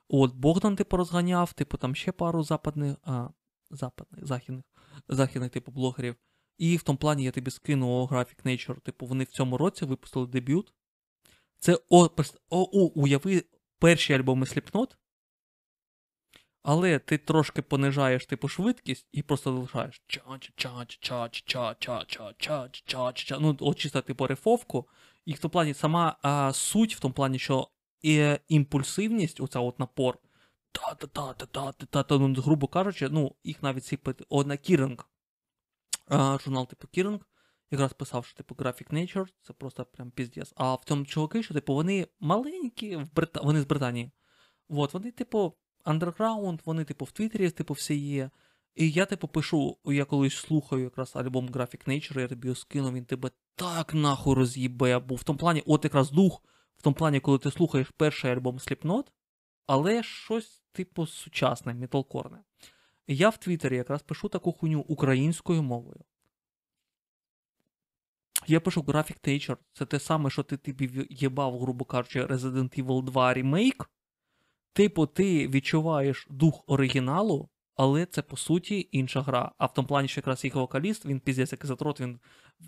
От, 0.09 0.35
Богдан, 0.35 0.77
типу, 0.77 0.97
розганяв, 0.97 1.53
типу, 1.53 1.77
там 1.77 1.95
ще 1.95 2.13
пару 2.13 2.43
западних, 2.43 2.97
а, 3.05 3.29
западних, 3.71 4.27
західних, 4.27 4.65
західних, 5.09 5.51
типу, 5.51 5.73
блогерів. 5.73 6.17
І 6.59 6.77
в 6.77 6.83
тому 6.83 6.99
плані 6.99 7.25
я 7.25 7.31
тобі 7.31 7.51
скину 7.51 8.05
Graphic 8.07 8.47
Nature, 8.47 8.81
типу, 8.81 9.07
вони 9.07 9.25
в 9.25 9.29
цьому 9.29 9.59
році 9.59 9.85
випустили 9.85 10.27
дебют. 10.27 10.73
Це 11.59 11.79
о, 11.89 12.09
о, 12.51 12.61
уяви 12.95 13.45
перші 13.79 14.13
альбоми 14.13 14.47
Slipknot, 14.47 14.97
але 16.63 16.99
ти 16.99 17.19
трошки 17.19 17.63
понижаєш 17.63 18.27
типу 18.27 18.49
швидкість 18.49 19.09
і 19.13 19.23
просто 19.23 19.53
залишаєш 19.53 20.03
ча 20.07 20.23
ча 20.57 20.85
ча 20.87 21.29
ча 21.29 21.29
ча 21.29 21.75
ча 21.75 22.05
ча 22.05 22.35
ча 22.39 22.69
ча 22.85 23.13
ча 23.13 23.39
Ну, 23.41 23.57
от 23.61 23.79
чисто 23.79 24.03
типу 24.03 24.27
рифовку. 24.27 24.89
І 25.25 25.33
в 25.33 25.39
тому 25.39 25.53
плані 25.53 25.75
сама 25.75 26.17
а, 26.23 26.53
суть 26.53 26.97
в 26.97 27.01
тому 27.01 27.15
плані, 27.15 27.39
що 27.39 27.69
і 28.03 28.17
е, 28.17 28.41
імпульсивність, 28.49 29.41
оця 29.41 29.61
от 29.61 29.79
напор, 29.79 30.19
та-та-та-та-та-та-та, 30.73 32.19
ну, 32.19 32.35
грубо 32.35 32.67
кажучи, 32.69 33.09
ну, 33.09 33.35
їх 33.45 33.63
навіть 33.63 33.83
всі 33.83 33.97
пити. 33.97 34.25
Одна 34.29 34.57
Кіринг, 34.57 35.09
журнал 36.11 36.69
типу 36.69 36.89
Кіринг, 36.89 37.21
якраз 37.71 37.93
писав, 37.93 38.27
що 38.27 38.37
типу 38.37 38.55
Graphic 38.55 38.93
Nature, 38.93 39.27
це 39.43 39.53
просто 39.53 39.85
прям 39.85 40.11
піздєс. 40.11 40.53
А 40.57 40.75
в 40.75 40.85
цьому 40.85 41.05
чуваки, 41.05 41.43
що 41.43 41.55
типу, 41.55 41.75
вони 41.75 42.07
маленькі, 42.21 42.97
в 42.97 43.15
Брит... 43.15 43.37
вони 43.43 43.61
з 43.61 43.65
Британії. 43.65 44.11
От, 44.69 44.95
вони, 44.95 45.11
типу, 45.11 45.55
андерграунд, 45.85 46.61
вони, 46.65 46.85
типу, 46.85 47.05
в 47.05 47.13
Твіттері, 47.13 47.51
типу, 47.51 47.75
всі 47.75 47.95
є. 47.95 48.31
І 48.75 48.91
я, 48.91 49.07
типу, 49.07 49.29
пишу, 49.29 49.79
я 49.85 50.05
колись 50.05 50.37
слухаю 50.37 50.85
якраз 50.85 51.17
альбом 51.17 51.49
Graphic 51.49 51.89
Nature, 51.89 52.21
я 52.21 52.29
тобі 52.29 52.49
його 52.49 52.57
скину, 52.57 52.93
він 52.93 53.05
тебе 53.05 53.31
так 53.55 53.95
нахуй 53.95 54.35
роз'їбе. 54.35 54.99
Був 54.99 55.19
в 55.19 55.25
тому 55.25 55.39
плані, 55.39 55.63
от 55.67 55.85
якраз 55.85 56.11
дух 56.11 56.43
в 56.79 56.83
тому 56.83 56.95
плані, 56.95 57.21
коли 57.21 57.39
ти 57.39 57.51
слухаєш 57.51 57.91
перший 57.97 58.31
альбом 58.31 58.57
Slipknot, 58.57 59.05
але 59.67 60.03
щось, 60.03 60.63
типу, 60.73 61.07
сучасне, 61.07 61.75
металкорне. 61.75 62.39
Я 63.07 63.29
в 63.29 63.37
Твіттері 63.37 63.77
якраз 63.77 64.03
пишу 64.03 64.29
таку 64.29 64.53
хуйню 64.53 64.81
українською 64.81 65.63
мовою. 65.63 66.01
Я 68.47 68.61
пишу 68.61 68.81
Graphic 68.81 69.29
Nature, 69.29 69.57
це 69.73 69.87
те 69.87 70.01
саме, 70.01 70.31
що 70.31 70.43
ти 70.43 70.57
тобі 70.57 71.07
їбав, 71.11 71.61
грубо 71.61 71.85
кажучи, 71.85 72.25
Resident 72.25 72.85
Evil 72.85 73.05
2 73.05 73.35
ремейк. 73.35 73.91
Типу, 74.73 75.07
ти 75.07 75.49
відчуваєш 75.49 76.27
дух 76.31 76.65
оригіналу, 76.67 77.49
але 77.75 78.07
це 78.07 78.23
по 78.23 78.37
суті 78.37 78.89
інша 78.93 79.23
гра. 79.23 79.53
А 79.59 79.67
в 79.67 79.75
тому 79.75 79.89
плані, 79.89 80.09
що 80.09 80.19
якраз 80.19 80.45
їх 80.45 80.55
вокаліст, 80.55 81.07
він 81.07 81.21
піздець 81.21 81.53
як 81.53 81.67
затрот, 81.67 82.01
він 82.01 82.21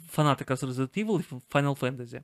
фанат 0.09 0.41
якраз 0.41 0.62
Resident 0.62 1.05
Evil 1.05 1.20
і 1.20 1.55
Final 1.55 1.78
Fantasy. 1.78 2.23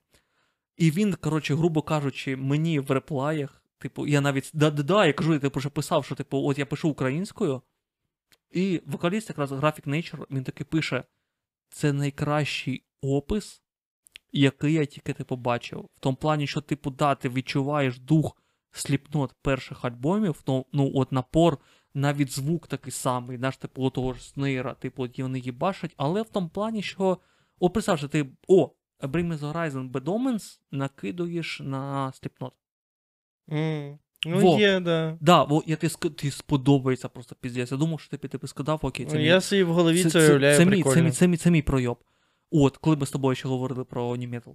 І 0.77 0.91
він, 0.91 1.15
коротше, 1.15 1.55
грубо 1.55 1.83
кажучи, 1.83 2.37
мені 2.37 2.81
в 2.81 2.91
реплаях, 2.91 3.63
типу, 3.79 4.07
я 4.07 4.21
навіть 4.21 4.51
да-да-да, 4.55 5.07
я 5.07 5.13
кажу, 5.13 5.33
я 5.33 5.39
типу, 5.39 5.59
вже 5.59 5.69
писав, 5.69 6.05
що 6.05 6.15
типу, 6.15 6.49
от 6.49 6.59
я 6.59 6.67
пишу 6.67 6.89
українською, 6.89 7.63
і 8.51 8.83
вокаліст, 8.87 9.29
якраз 9.29 9.53
Graphic 9.53 9.89
Nature, 9.89 10.27
він 10.31 10.45
таки 10.45 10.65
пише: 10.65 11.05
це 11.69 11.93
найкращий 11.93 12.85
опис, 13.01 13.63
який 14.33 14.73
я 14.73 14.87
тільки 14.87 15.13
типу 15.13 15.37
бачив. 15.37 15.89
В 15.95 15.99
тому 15.99 16.17
плані, 16.17 16.47
що, 16.47 16.61
типу, 16.61 16.91
да, 16.91 17.15
ти 17.15 17.29
відчуваєш 17.29 17.99
дух 17.99 18.37
сліпнот 18.73 19.35
перших 19.43 19.85
альбомів, 19.85 20.43
ну, 20.47 20.67
ну 20.73 20.93
от 20.95 21.13
напор, 21.13 21.59
навіть 21.95 22.33
звук 22.33 22.67
такий 22.67 22.93
самий, 22.93 23.39
наш, 23.39 23.57
типу, 23.57 23.91
того 23.91 24.15
ж 24.15 24.29
снейра, 24.29 24.75
типу, 24.75 25.03
от 25.03 25.19
вони 25.19 25.39
їбашать, 25.39 25.95
але 25.97 26.23
в 26.23 26.29
тому 26.29 26.49
плані, 26.49 26.83
що. 26.83 27.19
О, 27.59 27.71
представ, 27.71 27.99
що 27.99 28.09
ти. 28.09 28.31
О, 28.49 28.71
Bring 29.01 29.33
Me 29.33 29.39
The 29.39 29.53
Horizon 29.53 29.91
Bad 29.91 30.05
Omens 30.05 30.59
накидуєш 30.71 31.61
на 31.65 32.13
Slipknot. 32.13 32.53
М. 33.53 33.99
Ну, 34.27 34.41
Во. 34.41 34.59
є, 34.59 34.81
да. 34.81 35.19
Да, 35.21 35.43
о, 35.43 35.63
я 35.67 35.77
ти, 35.77 35.89
ти 35.89 36.31
сподобається 36.31 37.09
просто 37.09 37.37
піздець. 37.41 37.73
Я 37.73 37.79
думав, 37.79 38.01
що 38.01 38.17
ти 38.17 38.29
ти 38.29 38.39
би 38.39 38.49
сказав, 38.49 38.81
окей, 38.83 39.07
це 39.07 39.15
Ну, 39.15 39.21
мій 39.21 39.27
Я 39.27 39.41
собі 39.41 39.63
в 39.63 39.73
голові 39.73 40.03
це, 40.03 40.11
це, 40.11 40.19
уявляю 40.19 40.57
це, 40.57 40.65
це, 40.65 40.71
прикольно. 40.71 41.03
мій, 41.03 41.11
це, 41.11 41.29
мій, 41.29 41.37
це 41.37 41.51
мій 41.51 41.63
пройоб. 41.63 41.99
От, 42.51 42.77
коли 42.77 42.97
ми 42.97 43.07
з 43.07 43.11
тобою 43.11 43.35
ще 43.37 43.49
говорили 43.49 43.85
про 43.85 44.11
Nu 44.11 44.31
Metal. 44.31 44.55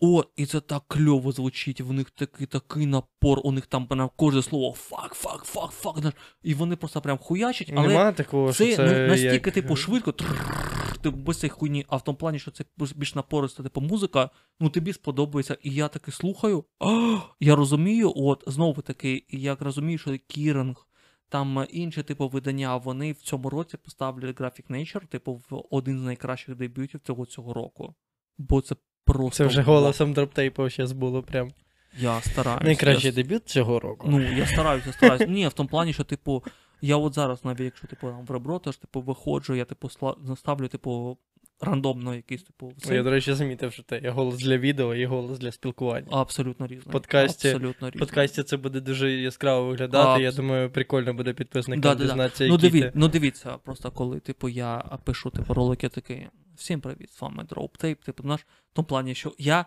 О, 0.00 0.24
і 0.36 0.46
це 0.46 0.60
так 0.60 0.82
кльово 0.88 1.32
звучить, 1.32 1.80
в 1.80 1.92
них 1.92 2.10
такий 2.10 2.46
такий 2.46 2.86
напор, 2.86 3.40
у 3.44 3.52
них 3.52 3.66
там 3.66 3.86
на 3.90 4.08
кожне 4.16 4.42
слово 4.42 4.72
fuck, 4.72 5.14
fuck, 5.14 5.44
fuck, 5.44 5.70
fuck. 5.70 6.14
І 6.42 6.54
вони 6.54 6.76
просто 6.76 7.00
прям 7.00 7.18
хуячать, 7.18 7.72
але 7.76 7.88
Нема 7.88 8.12
такого, 8.12 8.52
це, 8.52 8.66
що 8.66 8.76
це 8.76 9.00
ну, 9.02 9.08
настільки, 9.08 9.34
як... 9.34 9.52
типу, 9.52 9.76
швидко, 9.76 10.12
трррррр, 10.12 10.83
ти 11.04 11.10
без 11.10 11.40
цієї 11.40 11.50
хуйні, 11.50 11.84
а 11.88 11.96
в 11.96 12.04
тому 12.04 12.18
плані, 12.18 12.38
що 12.38 12.50
це 12.50 12.64
більш 12.96 13.14
напориста, 13.14 13.62
типу, 13.62 13.80
музика, 13.80 14.30
ну 14.60 14.68
тобі 14.68 14.92
сподобається, 14.92 15.56
і 15.62 15.70
я 15.70 15.88
таки 15.88 16.12
слухаю, 16.12 16.64
а, 16.80 17.18
я 17.40 17.56
розумію, 17.56 18.12
от, 18.16 18.44
знову 18.46 18.82
таки, 18.82 19.24
я 19.28 19.56
розумію, 19.60 19.98
що 19.98 20.18
Кіринг, 20.26 20.86
там 21.28 21.66
інші, 21.70 22.02
типу, 22.02 22.28
видання, 22.28 22.76
вони 22.76 23.12
в 23.12 23.16
цьому 23.16 23.50
році 23.50 23.76
поставлять 23.76 24.40
Graphic 24.40 24.70
Nature, 24.70 25.06
типу, 25.06 25.42
в 25.50 25.62
один 25.70 25.98
з 25.98 26.02
найкращих 26.02 26.54
дебютів 26.54 27.00
цього 27.00 27.26
цього 27.26 27.54
року. 27.54 27.94
Бо 28.38 28.60
це 28.60 28.76
просто. 29.04 29.36
Це 29.36 29.44
вже 29.44 29.62
голосом 29.62 30.12
дроптейпу 30.12 30.70
зараз 30.70 30.92
було 30.92 31.22
прям. 31.22 31.52
Я 31.98 32.20
стараюсь. 32.20 32.62
Найкращий 32.62 33.10
я... 33.10 33.22
дебют 33.22 33.48
цього 33.48 33.80
року. 33.80 34.06
Ну, 34.10 34.20
я 34.20 34.46
стараюся, 34.46 34.92
стараюся. 34.92 35.26
Ні, 35.26 35.48
в 35.48 35.52
тому 35.52 35.68
плані, 35.68 35.92
що, 35.92 36.04
типу, 36.04 36.44
я 36.80 36.96
от 36.96 37.14
зараз, 37.14 37.44
навіть 37.44 37.60
якщо 37.60 37.86
типу 37.86 38.06
там 38.08 38.24
в 38.26 38.30
ребро, 38.30 38.58
теж 38.58 38.76
типу 38.76 39.00
виходжу, 39.00 39.54
я 39.54 39.64
типу 39.64 39.88
сла- 39.88 40.28
наставлю, 40.28 40.68
типу, 40.68 41.18
рандомно 41.60 42.14
якийсь, 42.14 42.42
типу, 42.42 42.72
Я, 42.90 43.02
до 43.02 43.10
речі, 43.10 43.32
замітив, 43.34 43.72
що 43.72 43.82
те 43.82 43.98
є 44.00 44.10
голос 44.10 44.36
для 44.36 44.58
відео 44.58 44.94
і 44.94 45.06
голос 45.06 45.38
для 45.38 45.52
спілкування. 45.52 46.06
абсолютно 46.10 46.66
різний. 46.66 46.92
подкасті- 46.92 47.48
Абсолютно 47.48 47.86
В 47.86 47.90
різний. 47.90 48.00
подкасті 48.06 48.42
це 48.42 48.56
буде 48.56 48.80
дуже 48.80 49.12
яскраво 49.12 49.66
виглядати. 49.66 50.22
Я 50.22 50.32
думаю, 50.32 50.70
прикольно 50.70 51.14
буде 51.14 51.32
підписникам 51.32 51.80
Да-да-да. 51.80 52.04
дізнатися, 52.04 52.46
Ну, 52.46 52.56
диві, 52.56 52.80
ти. 52.80 52.92
ну 52.94 53.08
дивіться, 53.08 53.58
просто 53.64 53.90
коли, 53.90 54.20
типу, 54.20 54.48
я 54.48 54.76
пишу 55.04 55.30
типу, 55.30 55.54
ролики 55.54 55.88
такий. 55.88 56.26
Всім 56.56 56.80
привіт, 56.80 57.12
з 57.12 57.20
вами 57.20 57.42
Tape, 57.52 58.04
типу, 58.04 58.22
наш, 58.28 58.40
в 58.40 58.46
тому 58.72 58.86
плані, 58.86 59.14
що 59.14 59.32
я. 59.38 59.64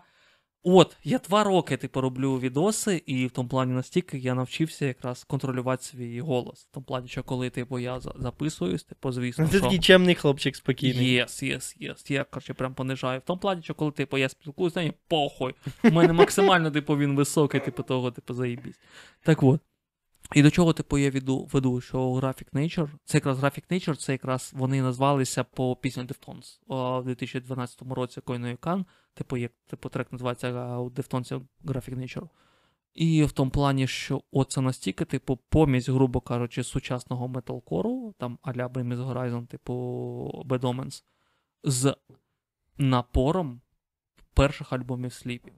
От, 0.62 0.96
я 1.04 1.18
два 1.18 1.44
роки, 1.44 1.76
типу, 1.76 2.00
роблю 2.00 2.38
відоси, 2.38 3.02
і 3.06 3.26
в 3.26 3.30
тому 3.30 3.48
плані 3.48 3.72
настільки 3.72 4.18
я 4.18 4.34
навчився 4.34 4.86
якраз 4.86 5.24
контролювати 5.24 5.84
свій 5.84 6.20
голос. 6.20 6.66
В 6.70 6.74
тому 6.74 6.86
плані, 6.86 7.08
що 7.08 7.22
коли, 7.22 7.50
типу, 7.50 7.78
я 7.78 8.00
записуюсь, 8.00 8.84
типу, 8.84 9.12
звісно, 9.12 9.44
Ну, 9.44 9.50
ти 9.50 9.56
що... 9.56 9.64
такий 9.64 9.78
чемний 9.78 10.14
хлопчик 10.14 10.56
спокійний. 10.56 11.06
Єс, 11.06 11.42
єс, 11.42 11.76
єс. 11.78 12.10
Я, 12.10 12.24
коротше, 12.24 12.54
прям 12.54 12.74
понижаю. 12.74 13.20
В 13.20 13.22
тому 13.22 13.40
плані, 13.40 13.62
що 13.62 13.74
коли, 13.74 13.90
типу, 13.90 14.18
я 14.18 14.28
спілкуюся, 14.28 14.92
похуй. 15.08 15.54
У 15.84 15.90
мене 15.90 16.12
максимально, 16.12 16.70
типу, 16.70 16.96
він 16.96 17.16
високий, 17.16 17.60
типу, 17.60 17.82
того, 17.82 18.10
типу, 18.10 18.34
заїбісь. 18.34 18.80
Так 19.22 19.42
от. 19.42 19.60
І 20.34 20.42
до 20.42 20.50
чого, 20.50 20.72
типу, 20.72 20.98
я 20.98 21.10
веду, 21.10 21.48
веду, 21.52 21.80
що 21.80 22.12
Graphic 22.12 22.52
Nature, 22.52 22.88
це 23.04 23.16
якраз 23.18 23.38
Graphic 23.38 23.72
Nature, 23.72 23.96
це 23.96 24.12
якраз 24.12 24.52
вони 24.56 24.82
назвалися 24.82 25.44
по 25.44 25.76
пісні 25.76 26.06
о, 26.66 27.00
в 27.00 27.04
2012 27.04 27.82
році 27.90 28.20
Koi 28.20 28.42
No 28.42 28.56
Yokan. 28.56 28.86
Типу, 29.14 29.36
як 29.36 29.52
типу, 29.66 29.88
трек 29.88 30.12
називається 30.12 30.78
у 30.78 30.90
Deftones 30.90 31.42
Graphic 31.64 31.98
Nature. 31.98 32.28
І 32.94 33.24
в 33.24 33.32
тому 33.32 33.50
плані, 33.50 33.86
що 33.86 34.22
оце 34.30 34.60
настільки, 34.60 35.04
типу, 35.04 35.36
помість, 35.36 35.88
грубо 35.88 36.20
кажучи, 36.20 36.64
сучасного 36.64 37.28
металкору, 37.28 38.14
там 38.18 38.38
а-ля 38.42 38.66
Bring 38.66 38.96
Horizon, 38.96 39.46
типу 39.46 39.74
Bad 40.46 40.60
Omens, 40.60 41.04
з 41.64 41.96
напором 42.78 43.60
перших 44.34 44.72
альбомів 44.72 45.12
сліпів. 45.12 45.54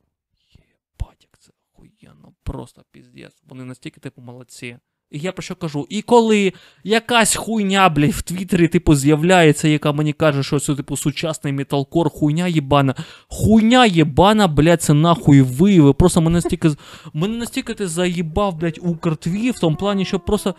Єбать, 0.48 1.22
як 1.22 1.38
це 1.38 1.52
охуєнно, 1.80 2.32
просто 2.42 2.82
піздець. 2.92 3.42
Вони 3.48 3.64
настільки, 3.64 4.00
типу, 4.00 4.22
молодці. 4.22 4.76
І 5.10 5.18
я 5.18 5.32
про 5.32 5.42
що 5.42 5.56
кажу? 5.56 5.86
І 5.88 6.02
коли 6.02 6.52
якась 6.84 7.36
хуйня, 7.36 7.88
блядь, 7.88 8.10
в 8.10 8.22
Твіттері, 8.22 8.68
типу, 8.68 8.94
з'являється, 8.94 9.68
яка 9.68 9.92
мені 9.92 10.12
каже, 10.12 10.42
що 10.42 10.58
це, 10.58 10.74
типу, 10.74 10.96
сучасний 10.96 11.52
металкор, 11.52 12.10
хуйня 12.10 12.46
єбана. 12.46 12.94
Хуйня 13.28 13.86
єбана, 13.86 14.48
блядь, 14.48 14.82
це 14.82 14.94
нахуй 14.94 15.42
ви. 15.42 15.92
Просто 15.92 16.20
мене 16.20 16.34
настільки. 16.34 16.70
Мене 17.12 17.36
настільки 17.36 17.74
ти 17.74 17.88
заїбав, 17.88 18.56
блядь, 18.56 18.78
Укртві 18.82 19.50
в 19.50 19.58
тому 19.58 19.76
плані, 19.76 20.04
що 20.04 20.20
просто. 20.20 20.54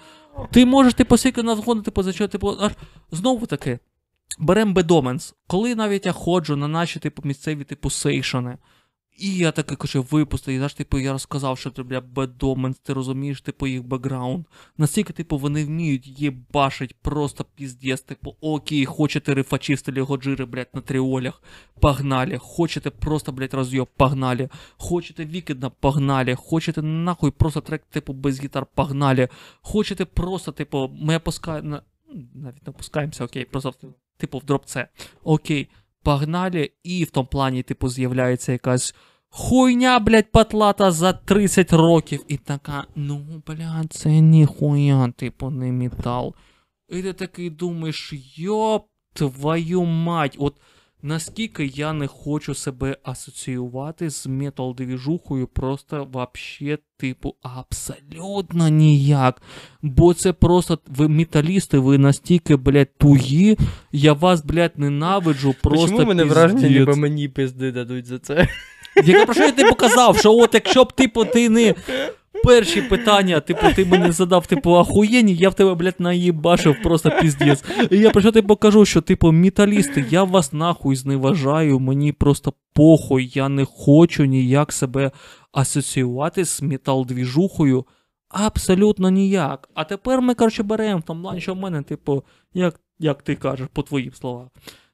Ти 0.51 0.65
можеш, 0.65 0.93
типу, 0.93 1.17
скільки 1.17 1.43
нас 1.43 1.59
типу, 1.85 2.03
за 2.03 2.13
що, 2.13 2.27
типу, 2.27 2.57
аж 2.59 2.71
знову 3.11 3.45
таки. 3.45 3.79
Берем 4.39 4.73
Bad 4.73 4.94
Omens. 4.94 5.35
Коли 5.47 5.75
навіть 5.75 6.05
я 6.05 6.11
ходжу 6.11 6.55
на 6.55 6.67
наші, 6.67 6.99
типу, 6.99 7.21
місцеві, 7.25 7.63
типу, 7.63 7.89
сейшони, 7.89 8.57
і 9.17 9.35
я 9.35 9.51
таке 9.51 9.75
кажу, 9.75 10.05
випусти, 10.11 10.55
знаєш, 10.55 10.73
типу, 10.73 10.99
я 10.99 11.11
розказав, 11.11 11.57
що 11.57 11.69
це, 11.69 11.83
бля, 11.83 12.01
Bad 12.01 12.27
Omens, 12.27 12.79
ти 12.79 12.93
розумієш, 12.93 13.41
типу, 13.41 13.67
їх 13.67 13.83
бекграунд. 13.83 14.45
Настільки, 14.77 15.13
типу, 15.13 15.37
вони 15.37 15.65
вміють 15.65 16.19
їбашить 16.21 16.95
просто 17.01 17.45
піздець, 17.55 18.01
типу, 18.01 18.35
окей, 18.41 18.85
хочете 18.85 19.33
рифачі 19.33 19.73
в 19.73 19.79
стилі 19.79 20.01
Годжири, 20.01 20.45
блядь, 20.45 20.69
на 20.73 20.81
тріолях, 20.81 21.43
погнали. 21.79 22.37
Хочете 22.37 22.89
просто, 22.89 23.31
блядь, 23.31 23.53
розйоб, 23.53 23.89
погнали. 23.97 24.49
Хочете 24.77 25.25
вікідна, 25.25 25.69
погнали. 25.69 26.35
Хочете 26.35 26.81
нахуй 26.81 27.31
просто 27.31 27.61
трек, 27.61 27.83
типу, 27.89 28.13
без 28.13 28.43
гітар, 28.43 28.65
погнали. 28.65 29.29
Хочете 29.61 30.05
просто, 30.05 30.51
типу, 30.51 30.91
ми 31.01 31.17
опускаємо, 31.17 31.79
навіть 32.33 32.67
не 32.67 32.69
опускаємося, 32.69 33.25
окей, 33.25 33.45
просто, 33.45 33.73
типу, 34.17 34.37
в 34.37 34.45
дроп 34.45 34.65
це. 34.65 34.87
Окей, 35.23 35.69
погнали, 36.03 36.71
і 36.83 37.03
в 37.03 37.09
тому 37.09 37.27
плані, 37.27 37.63
типу, 37.63 37.89
з'являється 37.89 38.51
якась 38.51 38.95
хуйня, 39.29 39.99
блядь, 39.99 40.31
патлата 40.31 40.91
за 40.91 41.13
30 41.13 41.73
років. 41.73 42.25
І 42.27 42.37
така, 42.37 42.85
ну, 42.95 43.43
блядь, 43.47 43.93
це 43.93 44.09
ніхуя, 44.09 45.11
типу, 45.17 45.49
не 45.49 45.71
метал. 45.71 46.35
І 46.89 47.01
ти 47.01 47.13
такий 47.13 47.49
думаєш, 47.49 48.13
йоп, 48.35 48.87
твою 49.13 49.83
мать, 49.83 50.35
от 50.39 50.55
наскільки 51.03 51.65
я 51.65 51.93
не 51.93 52.07
хочу 52.07 52.55
себе 52.55 52.97
асоціювати 53.03 54.09
з 54.09 54.27
метал 54.27 54.75
двіжухою 54.75 55.47
просто 55.47 56.07
вообще, 56.11 56.77
типу, 56.97 57.35
абсолютно 57.41 58.69
ніяк. 58.69 59.41
Бо 59.81 60.13
це 60.13 60.33
просто 60.33 60.79
ви 60.87 61.07
металісти, 61.07 61.79
ви 61.79 61.97
настільки, 61.97 62.55
блядь, 62.55 62.97
тугі, 62.97 63.57
я 63.91 64.13
вас, 64.13 64.45
блядь, 64.45 64.79
ненавиджу, 64.79 65.55
просто. 65.61 65.87
Чому 65.87 66.05
мене 66.05 66.23
враження, 66.23 66.69
ніби 66.69 66.95
мені 66.95 67.29
пизди 67.29 67.71
дадуть 67.71 68.05
за 68.05 68.19
це? 68.19 68.47
Я 69.05 69.25
про 69.25 69.33
що 69.33 69.43
я 69.43 69.51
типу 69.51 69.75
казав, 69.75 70.17
що 70.17 70.33
от 70.33 70.53
якщо 70.53 70.83
б 70.83 70.91
типу 70.91 71.25
ти 71.25 71.49
не 71.49 71.75
перші 72.43 72.81
питання, 72.81 73.39
типу, 73.39 73.67
ти 73.75 73.85
мені 73.85 74.11
задав, 74.11 74.47
типу, 74.47 74.77
ахуєнні, 74.77 75.35
я 75.35 75.49
в 75.49 75.53
тебе, 75.53 75.75
блядь, 75.75 75.99
наїбашив 75.99 76.81
просто 76.83 77.11
піздець. 77.21 77.63
І 77.91 77.97
я 77.97 78.09
про 78.09 78.21
що 78.21 78.31
типу 78.31 78.55
кажу, 78.55 78.85
що 78.85 79.01
типу 79.01 79.31
металісти, 79.31 80.05
я 80.09 80.23
вас 80.23 80.53
нахуй 80.53 80.95
зневажаю, 80.95 81.79
мені 81.79 82.11
просто 82.11 82.53
похуй, 82.73 83.31
я 83.33 83.49
не 83.49 83.65
хочу 83.65 84.25
ніяк 84.25 84.73
себе 84.73 85.11
асоціювати 85.51 86.45
з 86.45 86.61
метал-двіжухою. 86.61 87.83
Абсолютно 88.29 89.09
ніяк. 89.09 89.69
А 89.73 89.83
тепер 89.83 90.21
ми, 90.21 90.33
коротше, 90.33 90.63
беремо 90.63 91.01
плані, 91.01 91.41
що 91.41 91.53
в 91.53 91.57
мене, 91.57 91.81
типу, 91.81 92.23
як, 92.53 92.79
як 92.99 93.21
ти 93.21 93.35
кажеш, 93.35 93.67
по 93.73 93.83
твоїм 93.83 94.13
словам. 94.13 94.49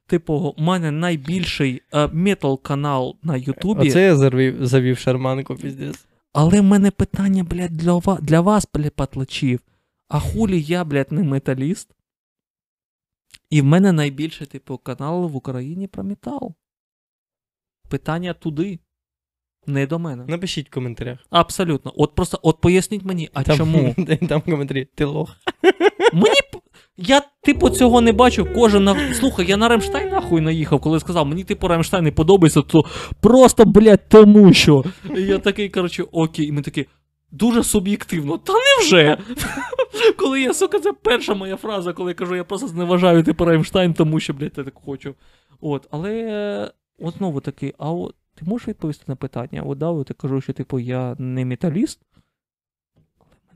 Типу, 0.06 0.54
у 0.58 0.62
мене 0.62 0.90
найбільший 0.90 1.82
е, 1.94 2.08
метал-канал 2.12 3.16
на 3.22 3.36
Ютубі. 3.36 3.88
Оце 3.88 4.02
я 4.02 4.16
завів, 4.16 4.66
завів 4.66 4.98
шарманку, 4.98 5.54
піздець. 5.54 6.06
Але 6.32 6.60
в 6.60 6.64
мене 6.64 6.90
питання, 6.90 7.44
блядь, 7.44 7.76
для, 7.76 7.92
ва- 7.92 8.18
для 8.22 8.40
вас, 8.40 8.68
блядь, 8.74 8.94
патлачів. 8.94 9.60
А 10.08 10.20
хулі 10.20 10.62
я, 10.62 10.84
блядь, 10.84 11.12
не 11.12 11.22
металіст? 11.22 11.90
І 13.50 13.60
в 13.60 13.64
мене 13.64 13.92
найбільший, 13.92 14.46
типу, 14.46 14.78
канал 14.78 15.26
в 15.28 15.36
Україні 15.36 15.86
про 15.86 16.04
метал. 16.04 16.54
Питання 17.88 18.34
туди. 18.34 18.78
Не 19.66 19.86
до 19.86 19.98
мене. 19.98 20.24
Напишіть 20.28 20.68
в 20.68 20.70
коментарях. 20.74 21.18
Абсолютно. 21.30 21.92
От 21.96 22.14
просто 22.14 22.38
от 22.42 22.60
поясніть 22.60 23.04
мені, 23.04 23.30
а 23.32 23.42
Там, 23.42 23.56
чому? 23.56 23.94
Там 24.28 24.40
коментарі, 24.40 24.84
ти 24.84 25.04
лох. 25.04 25.36
Мені 26.12 26.36
я, 26.98 27.22
типу, 27.42 27.70
цього 27.70 28.00
не 28.00 28.12
бачу. 28.12 28.46
Кожен 28.54 28.84
на. 28.84 29.14
Слухай, 29.14 29.46
я 29.46 29.56
на 29.56 29.68
Ремштайн 29.68 30.08
нахуй 30.08 30.40
наїхав, 30.40 30.80
коли 30.80 31.00
сказав, 31.00 31.26
мені 31.26 31.44
типу 31.44 31.68
Ремштайн 31.68 32.04
не 32.04 32.12
подобається, 32.12 32.62
то 32.62 32.84
просто, 33.20 33.64
блядь, 33.64 34.08
тому 34.08 34.52
що. 34.52 34.84
І 35.16 35.22
я 35.22 35.38
такий, 35.38 35.68
коротше, 35.68 36.04
окей, 36.12 36.46
і 36.46 36.52
ми 36.52 36.62
такі. 36.62 36.86
Дуже 37.30 37.62
суб'єктивно. 37.62 38.38
Та 38.38 38.52
невже? 38.52 39.18
коли 40.16 40.40
я, 40.40 40.54
сука, 40.54 40.78
це 40.78 40.92
перша 40.92 41.34
моя 41.34 41.56
фраза, 41.56 41.92
коли 41.92 42.10
я 42.10 42.14
кажу, 42.14 42.36
я 42.36 42.44
просто 42.44 42.68
зневажаю 42.68 43.22
типу 43.22 43.44
Ремштайн, 43.44 43.94
тому 43.94 44.20
що, 44.20 44.32
блядь, 44.32 44.52
я 44.56 44.64
так 44.64 44.74
хочу. 44.84 45.14
От, 45.60 45.88
але 45.90 46.70
от 46.98 47.14
знову 47.14 47.40
таки, 47.40 47.74
а 47.78 47.90
от 47.90 48.14
ти 48.34 48.44
можеш 48.44 48.68
відповісти 48.68 49.04
на 49.06 49.16
питання? 49.16 49.62
От, 49.62 49.78
да, 49.78 49.86
от 49.86 50.10
я 50.10 50.14
кажу, 50.14 50.40
що 50.40 50.52
типу 50.52 50.78
я 50.78 51.16
не 51.18 51.44
металіст. 51.44 52.00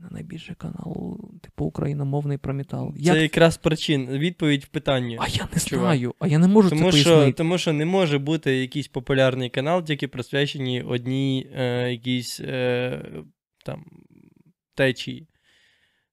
Мене 0.03 0.13
найбільший 0.13 0.55
канал, 0.55 1.17
типу, 1.41 1.65
україномовний 1.65 2.37
про 2.37 2.53
метал. 2.53 2.93
Це 2.95 3.01
Як... 3.03 3.17
якраз 3.21 3.57
причин, 3.57 4.07
відповідь 4.07 4.63
в 4.63 4.67
питанні. 4.67 5.17
А 5.21 5.27
я 5.27 5.47
не 5.53 5.59
чувак. 5.59 5.83
знаю, 5.85 6.13
а 6.19 6.27
я 6.27 6.39
не 6.39 6.47
можу 6.47 6.69
Тому 6.69 6.91
це 6.91 6.97
що, 6.97 7.09
пояснити. 7.09 7.37
тому 7.37 7.57
що 7.57 7.73
не 7.73 7.85
може 7.85 8.17
бути 8.17 8.55
якийсь 8.57 8.87
популярний 8.87 9.49
канал, 9.49 9.83
тільки 9.83 10.07
присвячений 10.07 10.81
одній 10.81 11.47
е, 11.55 11.91
якійсь 11.91 12.39
е, 12.39 13.01
там 13.65 13.85
течії. 14.75 15.27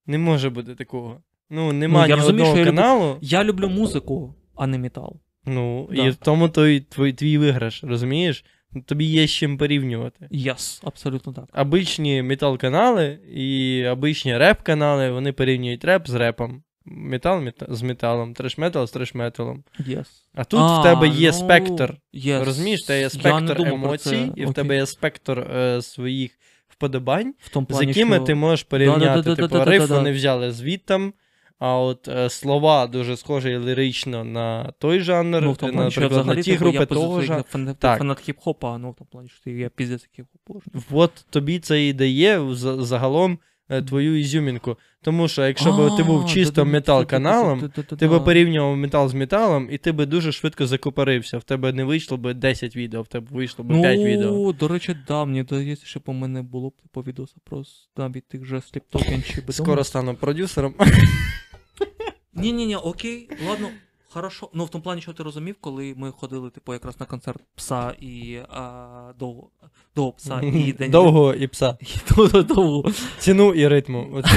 Не 0.07 0.19
може 0.19 0.51
бути 0.51 0.75
такого. 0.75 1.23
Ну, 1.51 1.73
нема 1.73 2.03
Ну, 2.03 2.09
я 2.09 2.15
ні 2.17 2.21
розумію, 2.21 2.45
одного 2.45 2.51
що 2.57 2.59
я 2.59 2.65
люблю- 2.73 2.77
каналу. 2.77 3.19
Я 3.21 3.45
люблю 3.45 3.69
музику, 3.69 4.35
а 4.57 4.67
не 4.67 4.79
метал. 4.79 5.21
Ну, 5.45 5.89
Да. 5.93 6.07
і 6.07 6.11
в 6.11 6.15
тому 6.17 6.49
той 6.49 6.81
твій, 6.81 7.12
твій 7.12 7.39
виграш, 7.39 7.85
розумієш? 7.85 8.45
Тобі 8.87 9.05
є 9.05 9.27
з 9.27 9.31
чим 9.31 9.59
порівнювати. 9.59 10.29
Yes, 10.33 10.81
абсолютно 10.85 11.33
так. 11.33 11.45
Обичні 11.55 12.23
метал-канали 12.23 13.19
і 13.35 13.87
обичні 13.87 14.39
реп-канали, 14.39 15.11
вони 15.11 15.33
порівнюють 15.33 15.85
реп 15.85 16.09
з 16.09 16.15
репом. 16.15 16.63
Метал 16.85 17.41
мета- 17.41 17.75
з 17.75 17.83
металом, 17.83 18.35
треш-метал 18.35 18.87
з 18.87 18.93
треш-металом. 18.93 19.65
Yes. 19.81 20.07
А 20.35 20.45
тут 20.45 20.61
А, 20.61 20.81
в 20.81 20.83
тебе 20.83 21.09
є 21.09 21.29
ну, 21.29 21.33
спектр. 21.33 21.97
Yes. 22.15 22.45
Розумієш, 22.45 22.81
це 22.87 23.01
є 23.01 23.11
спектр 23.11 23.63
емоцій, 23.63 24.33
і 24.37 24.47
в 24.47 24.55
тебе 24.55 24.77
є 24.77 24.87
спектр 24.87 25.39
е, 25.39 25.83
своїх 25.83 26.39
вподобань, 26.69 27.35
в 27.39 27.49
тому 27.49 27.67
з 27.71 27.83
якими 27.83 28.17
що... 28.17 28.25
ти 28.25 28.35
можеш 28.35 28.63
порівняти. 28.63 29.01
Да-да-да-да-да-да-да-да. 29.01 29.65
Типу, 29.65 29.71
риф 29.71 29.91
вони 29.91 30.13
взяли 30.13 30.53
звідтам, 30.53 31.13
а 31.61 31.78
от 31.78 32.09
е, 32.09 32.31
слова 32.31 32.87
дуже 32.87 33.16
схожі 33.16 33.59
лірично 33.59 34.24
на 34.24 34.73
той 34.78 35.01
жанр, 35.01 35.43
Ну, 35.43 35.53
в 35.53 35.57
тому 35.57 35.91
що 35.91 36.01
наприклад, 36.01 36.27
на 36.27 36.37
ті 36.43 36.51
типу, 36.53 36.65
групи 36.65 36.78
я 36.78 36.87
того 36.87 37.23
як 37.23 37.47
фан- 37.55 37.74
Так. 37.78 37.99
фанат 37.99 38.28
хіп-хопа, 38.28 38.78
ну 38.78 38.91
в 38.91 38.95
тому 38.95 39.09
плані, 39.12 39.28
що 39.28 39.45
ти 39.45 39.51
я 39.53 39.69
піздець 39.69 40.09
як 40.16 40.27
хіп-хоп. 40.27 40.82
От 40.91 41.12
тобі 41.31 41.59
це 41.59 41.87
і 41.87 41.93
дає 41.93 42.55
за- 42.55 42.85
загалом 42.85 43.39
е, 43.69 43.82
твою 43.82 44.20
ізюмінку. 44.20 44.77
Тому 45.03 45.28
що 45.28 45.47
якщо 45.47 45.73
б 45.73 45.97
ти 45.97 46.03
був 46.03 46.27
чисто 46.27 46.65
метал-каналом, 46.65 47.70
ти 47.99 48.09
би 48.09 48.20
порівнював 48.20 48.77
метал 48.77 49.09
з 49.09 49.15
металом, 49.15 49.69
і 49.70 49.78
ти 49.78 49.93
би 49.93 50.07
дуже 50.07 50.32
швидко 50.32 50.66
закупорився. 50.66 51.39
В 51.39 51.45
тебе 51.45 51.73
не 51.73 51.85
вийшло 51.85 52.16
б 52.16 52.35
10 52.35 52.77
відео, 52.77 53.03
в 53.03 53.07
тебе 53.07 53.27
вийшло 53.31 53.65
б 53.65 53.69
5 53.81 54.01
відео. 54.01 54.31
Ну, 54.31 54.53
до 54.53 54.69
речі, 54.69 54.97
да, 55.09 55.24
мені 55.24 55.43
здається, 55.43 55.87
що 55.87 56.01
по 56.01 56.12
мене 56.12 56.43
було 56.43 56.69
б 56.69 56.73
по 56.93 57.03
відоса 57.03 57.35
про 57.45 57.62
навіть 57.97 58.28
тих 58.28 58.45
же 58.45 58.61
сліптокен 58.61 59.23
чи 59.23 59.35
бетон. 59.41 59.53
Скоро 59.53 59.85
стану 59.85 60.15
продюсером. 60.15 60.74
Ні-ні-ні, 62.35 62.77
окей, 62.77 63.31
ладно, 63.48 63.69
хорошо. 64.09 64.51
Ну, 64.55 64.65
в 64.65 64.69
тому 64.69 64.85
плані, 64.85 65.02
що 65.02 65.12
ти 65.12 65.23
розумів, 65.23 65.57
коли 65.61 65.94
ми 65.97 66.11
ходили, 66.11 66.51
типу, 66.51 66.73
якраз 66.73 67.01
на 67.01 67.07
концерт 67.07 67.40
пса 67.55 67.94
і 68.01 68.39
а, 68.48 69.12
довго, 69.19 69.51
довго 69.97 70.12
пса 70.12 70.40
і 70.43 70.73
день. 70.73 70.90
Довго 70.90 71.35
і 71.35 71.47
пса. 71.47 71.78
І 71.81 72.12
довго- 72.15 72.43
довго. 72.43 72.93
Ціну 73.19 73.55
і 73.55 73.69
ритму. 73.69 74.09
Оцю. 74.12 74.31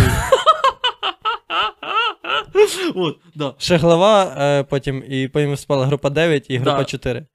От, 2.95 3.19
да. 3.35 3.55
Ще 3.57 3.77
глава, 3.77 4.35
е, 4.37 4.63
потім 4.63 5.03
і 5.09 5.27
потім 5.27 5.57
спала 5.57 5.85
група 5.85 6.09
9 6.09 6.45
і 6.49 6.57
група 6.57 6.77
Да. 6.77 6.85
4. 6.85 7.25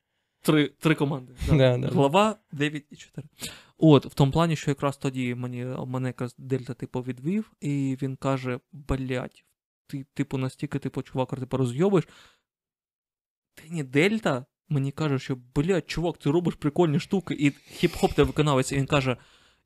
Три, 0.42 0.68
три 0.68 0.94
команди. 0.94 1.32
Да. 1.48 1.56
Да, 1.56 1.78
да. 1.78 1.88
Глава 1.88 2.36
9 2.52 2.84
і 2.90 2.96
4. 2.96 3.28
От, 3.78 4.06
в 4.06 4.14
тому 4.14 4.32
плані, 4.32 4.56
що 4.56 4.70
якраз 4.70 4.96
тоді 4.96 5.34
мені, 5.34 5.66
мене 5.86 6.08
якраз 6.08 6.34
Дельта, 6.38 6.74
типу, 6.74 7.00
відвів, 7.00 7.52
і 7.60 7.98
він 8.02 8.16
каже: 8.16 8.58
блять, 8.72 9.44
ти, 9.88 10.06
типу, 10.14 10.38
настільки, 10.38 10.78
типу, 10.78 11.02
чувак, 11.02 11.30
типу, 11.30 11.56
розйобиш. 11.56 12.04
Ти 13.54 13.70
не 13.70 13.84
Дельта? 13.84 14.46
Мені 14.68 14.92
каже, 14.92 15.18
що, 15.18 15.36
блять, 15.54 15.86
чувак, 15.86 16.18
ти 16.18 16.30
робиш 16.30 16.54
прикольні 16.54 17.00
штуки, 17.00 17.34
і 17.34 17.50
хіп-хоп 17.50 18.14
ти 18.14 18.22
виконавець, 18.22 18.72
і 18.72 18.76
він 18.76 18.86
каже. 18.86 19.16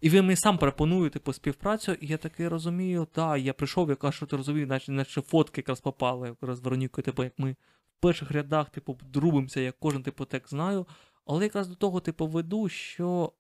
І 0.01 0.11
він 0.11 0.27
мені 0.27 0.37
сам 0.37 0.59
пропонує 0.59 1.11
типу, 1.11 1.33
співпрацю, 1.33 1.93
і 1.93 2.07
я 2.07 2.17
таки 2.17 2.49
розумію, 2.49 3.07
так, 3.13 3.41
я 3.41 3.53
прийшов, 3.53 3.89
я 3.89 3.97
кажу, 3.97 4.17
що 4.17 4.27
ти 4.27 4.37
розумів, 4.37 4.69
наче, 4.69 4.93
наче 4.93 5.21
фотки 5.21 5.61
якраз 5.61 5.81
попали, 5.81 6.29
якраз 6.29 6.61
Веронікою, 6.61 7.05
типу, 7.05 7.25
як 7.25 7.39
ми 7.39 7.53
в 7.99 8.01
перших 8.01 8.31
рядах, 8.31 8.71
типу, 8.71 8.99
друбимося, 9.03 9.61
як 9.61 9.77
кожен 9.79 10.03
типу 10.03 10.25
текст 10.25 10.51
знаю. 10.51 10.87
Але 11.27 11.45
якраз 11.45 11.69
до 11.69 11.75
того, 11.75 12.01
типу, 12.01 12.27
веду, 12.27 12.69
що. 12.69 13.33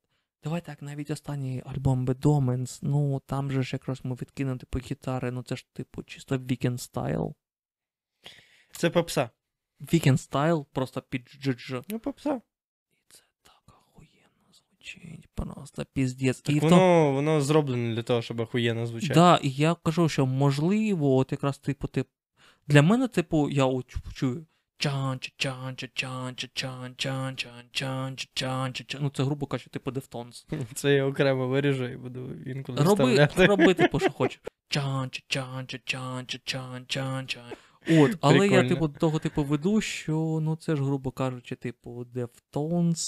Давай 0.44 0.60
так, 0.60 0.82
навіть 0.82 1.10
останній 1.10 1.62
альбом 1.66 2.06
Bedomens, 2.06 2.78
ну 2.82 3.20
там 3.27 3.51
же 3.52 3.62
ж 3.62 3.70
якраз 3.73 4.01
ми 4.05 4.14
відкинемо 4.14 4.59
типу 4.59 4.78
гітари, 4.78 5.31
ну 5.31 5.43
це 5.43 5.56
ж 5.56 5.66
типу 5.73 6.02
чисто 6.02 6.36
Weekend 6.36 6.93
Style. 6.93 7.35
Це 8.73 8.90
попса. 8.90 9.31
Weekend 9.81 10.31
Style 10.31 10.64
просто 10.73 11.02
під 11.02 11.23
GG. 11.23 11.85
Ну, 11.89 11.98
попса. 11.98 12.40
І 12.93 12.97
це 13.09 13.23
так 13.43 13.62
охуєнно 13.78 14.52
звучить. 14.52 15.28
просто 15.35 15.85
піздець. 15.93 16.40
Так 16.40 16.56
і 16.56 16.59
в 16.59 16.62
тому- 16.62 16.70
воно, 16.77 17.12
воно 17.12 17.40
зроблено 17.40 17.94
для 17.94 18.02
того, 18.02 18.23
щоб 18.23 18.40
охуєнно 18.40 18.86
звучати. 18.86 19.14
Да, 19.14 19.36
і 19.43 19.51
я 19.51 19.74
кажу, 19.74 20.09
що 20.09 20.27
можливо, 20.27 21.16
от 21.16 21.32
якраз 21.32 21.59
типу, 21.59 21.89
тип, 21.89 22.09
для 22.66 22.82
мене, 22.82 23.09
типу, 23.09 23.51
я 23.51 23.64
от 23.64 23.94
чую. 24.14 24.47
Чан 24.82 25.20
чан 25.36 25.76
чан 25.76 25.86
чан 25.94 26.34
чан 26.36 26.94
чан 26.96 27.36
чан 27.36 27.36
чан 27.72 28.16
чан 28.34 28.72
чан 28.74 29.02
Ну, 29.02 29.10
це 29.10 29.24
грубо 29.24 29.46
кажучи, 29.46 29.70
типу 29.70 29.90
Deftones. 29.90 30.47
Це 30.74 30.94
я 30.94 31.04
окремо 31.04 31.48
виріжу 31.48 31.84
і 31.84 31.96
буду 31.96 32.34
інколи 32.46 32.82
вставляти. 32.82 33.46
роби, 33.46 33.74
типу, 33.74 34.00
що 34.00 34.10
хочеш. 34.18 34.40
Чан 34.68 35.10
чан 35.28 35.66
чан 35.84 36.26
чан 36.44 36.86
чан 36.86 37.26
чан 37.26 37.44
От, 37.88 38.18
але 38.20 38.48
я, 38.48 38.68
типу, 38.68 38.88
до 38.88 38.98
того 38.98 39.18
типу 39.18 39.44
веду, 39.44 39.80
що 39.80 40.38
ну 40.42 40.56
це 40.56 40.76
ж, 40.76 40.82
грубо 40.82 41.10
кажучи, 41.10 41.56
типу, 41.56 42.04
Deftones 42.05 43.01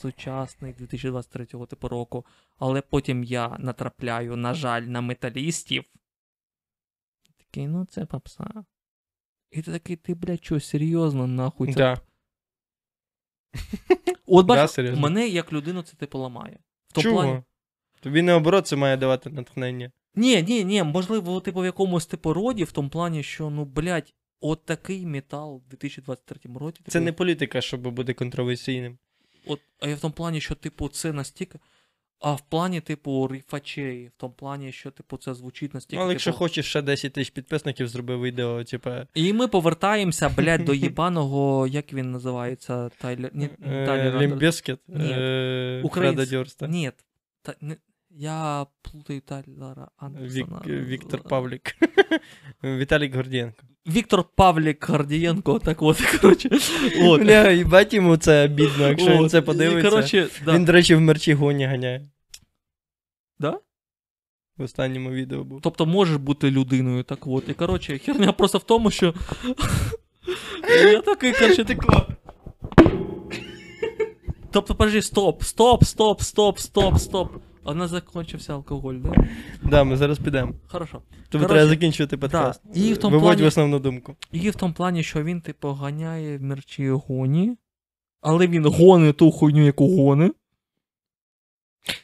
сучасний 0.00 0.72
2023 0.72 1.46
типу 1.46 1.88
року. 1.88 2.26
Але 2.58 2.80
потім 2.80 3.24
я 3.24 3.56
натрапляю, 3.58 4.36
на 4.36 4.54
жаль, 4.54 4.82
на 4.82 5.00
металістів. 5.00 5.84
Такий, 7.38 7.66
ну 7.66 7.84
це 7.84 8.04
попса. 8.06 8.64
І 9.50 9.62
ти 9.62 9.72
такий, 9.72 9.96
ти, 9.96 10.14
блядь, 10.14 10.44
що, 10.44 10.60
серйозно, 10.60 11.26
нахуй 11.26 11.72
це. 11.72 11.78
Да. 11.78 12.00
От 14.26 14.46
Да, 14.46 14.54
бачиш, 14.54 14.70
серйозно. 14.70 15.00
мене 15.00 15.28
як 15.28 15.52
людину 15.52 15.82
це 15.82 15.96
типу 15.96 16.18
ламає. 16.18 16.58
В 16.88 16.92
тому 16.92 17.02
Чого? 17.02 17.16
плані. 17.16 17.42
Тобі 18.00 18.22
наоборот 18.22 18.66
це 18.66 18.76
має 18.76 18.96
давати 18.96 19.30
натхнення. 19.30 19.92
Ні, 20.14 20.42
ні, 20.42 20.64
ні, 20.64 20.82
можливо, 20.82 21.40
типу 21.40 21.60
в 21.60 21.64
якомусь 21.64 22.06
типу 22.06 22.32
роді, 22.32 22.64
в 22.64 22.72
тому 22.72 22.88
плані, 22.88 23.22
що, 23.22 23.50
ну, 23.50 23.64
блядь, 23.64 24.14
от 24.40 24.64
такий 24.64 25.06
метал 25.06 25.62
в 25.66 25.68
2023 25.68 26.40
році. 26.54 26.78
Типу, 26.78 26.90
Це 26.90 27.00
не 27.00 27.12
політика, 27.12 27.60
щоб 27.60 27.80
бути 27.80 28.14
контроверсійним. 28.14 28.98
От, 29.46 29.60
а 29.80 29.88
я 29.88 29.94
в 29.94 30.00
тому 30.00 30.14
плані, 30.14 30.40
що, 30.40 30.54
типу, 30.54 30.88
це 30.88 31.12
настільки. 31.12 31.58
А 32.20 32.32
в 32.32 32.40
плані, 32.40 32.80
типу, 32.80 33.28
рифачей, 33.28 34.06
в 34.06 34.12
тому 34.16 34.34
плані, 34.34 34.72
що, 34.72 34.90
типу, 34.90 35.16
це 35.16 35.34
звучить 35.34 35.74
настільки. 35.74 35.96
Ну, 35.96 36.02
але 36.02 36.12
якщо 36.12 36.30
типу... 36.30 36.38
хочеш 36.38 36.66
ще 36.66 36.82
10 36.82 37.12
тисяч 37.12 37.30
підписників, 37.30 37.88
зроби 37.88 38.20
відео, 38.20 38.64
типа. 38.64 39.06
І 39.14 39.32
ми 39.32 39.48
повертаємося, 39.48 40.28
блядь, 40.28 40.64
до 40.64 40.74
єбаного, 40.74 41.66
як 41.66 41.92
він 41.92 42.12
називається, 42.12 42.88
Тайлер. 42.88 43.30
Ні, 43.34 43.48
не 43.58 43.86
Тайлер. 43.86 44.20
Лімбіскет. 44.20 44.80
Ні. 44.88 45.80
Українсь... 45.84 46.30
Дьорста. 46.30 46.66
Ні, 46.66 46.90
та. 47.42 47.54
Я 48.18 48.66
плутаю 48.82 49.20
Тайлера 49.20 49.88
Вік, 50.02 50.46
Віктор 50.66 51.22
Павлік. 51.22 51.76
Віталік 52.64 53.14
Гордієнко. 53.14 53.62
Віктор 53.86 54.24
Павлік 54.24 54.88
Гордієнко, 54.88 55.58
так 55.58 55.82
от, 55.82 56.00
коротше. 56.00 56.50
От. 57.00 57.22
Бля, 57.22 57.50
їбать 57.50 57.94
йому 57.94 58.16
це 58.16 58.44
обідно, 58.44 58.88
якщо 58.88 59.18
він 59.18 59.28
це 59.28 59.42
подивиться. 59.42 59.90
коротше, 59.90 60.28
да. 60.44 60.54
Він, 60.54 60.64
до 60.64 60.72
речі, 60.72 60.94
в 60.94 61.00
мерчі 61.00 61.34
гоні 61.34 61.66
ганяє. 61.66 62.08
Да? 63.38 63.60
В 64.56 64.62
останньому 64.62 65.10
відео 65.10 65.44
був. 65.44 65.60
Тобто 65.62 65.86
можеш 65.86 66.16
бути 66.16 66.50
людиною, 66.50 67.02
так 67.02 67.26
от. 67.26 67.48
І 67.48 67.54
коротше, 67.54 67.98
херня 67.98 68.32
просто 68.32 68.58
в 68.58 68.62
тому, 68.62 68.90
що. 68.90 69.14
Я 70.92 71.00
такий, 71.00 71.32
коротше, 71.32 71.64
тако. 71.64 72.06
Тобто, 74.50 74.74
подожди, 74.74 75.02
стоп, 75.02 75.42
стоп, 75.42 75.84
стоп, 75.84 76.22
стоп, 76.22 76.58
стоп, 76.58 76.98
стоп. 76.98 77.32
А 77.66 77.70
у 77.70 77.74
нас 77.74 77.90
закінчився 77.90 78.52
алкоголь, 78.52 78.94
да? 78.94 79.14
Да, 79.62 79.84
ми 79.84 79.96
зараз 79.96 80.18
підемо. 80.18 80.52
Хорошо. 80.68 81.02
Тобі 81.28 81.44
треба 81.46 81.66
закінчувати 81.66 82.16
подкаст. 82.16 82.60
і 82.74 82.92
в 82.92 82.96
тому 82.98 83.12
Виводь 83.16 83.28
плані- 83.36 83.42
в 83.42 83.46
основну 83.46 83.78
думку. 83.78 84.16
І 84.32 84.50
в 84.50 84.54
тому 84.54 84.74
плані, 84.74 85.02
що 85.02 85.22
він, 85.24 85.40
типу, 85.40 85.68
ганяє 85.72 86.38
в 86.38 86.42
мерчі 86.42 86.90
гоні, 86.90 87.56
але 88.20 88.46
він 88.46 88.66
гони 88.66 89.12
ту 89.12 89.30
хуйню, 89.30 89.64
яку 89.66 89.96
гони. 89.96 90.30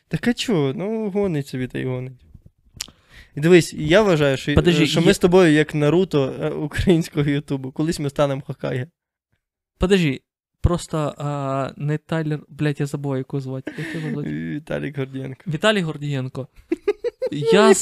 Так 0.08 0.28
а 0.28 0.34
чого? 0.34 0.72
Ну, 0.76 1.10
гонить 1.10 1.46
собі 1.46 1.66
та 1.66 1.78
й 1.78 1.84
гонить. 1.84 2.12
І 3.34 3.40
дивись, 3.40 3.74
я 3.74 4.02
вважаю, 4.02 4.36
що, 4.36 4.54
Подожди, 4.54 4.86
що 4.86 5.00
я- 5.00 5.06
ми 5.06 5.14
з 5.14 5.18
тобою, 5.18 5.52
як 5.52 5.74
Наруто 5.74 6.34
е, 6.40 6.50
українського 6.50 7.30
Ютубу, 7.30 7.72
колись 7.72 7.98
ми 8.00 8.10
станемо 8.10 8.42
Хокаге. 8.46 8.86
Подожди, 9.78 10.20
просто 10.62 11.14
а, 11.18 11.72
не 11.76 11.98
Тайлер, 11.98 12.40
блядь, 12.48 12.80
я 12.80 12.86
забув, 12.86 13.16
яку 13.16 13.40
звати. 13.40 13.72
Віталік 14.56 14.98
Гордієнко. 14.98 15.42
Віталій 15.46 15.82
Гордієнко. 15.82 16.48
Я. 17.32 17.74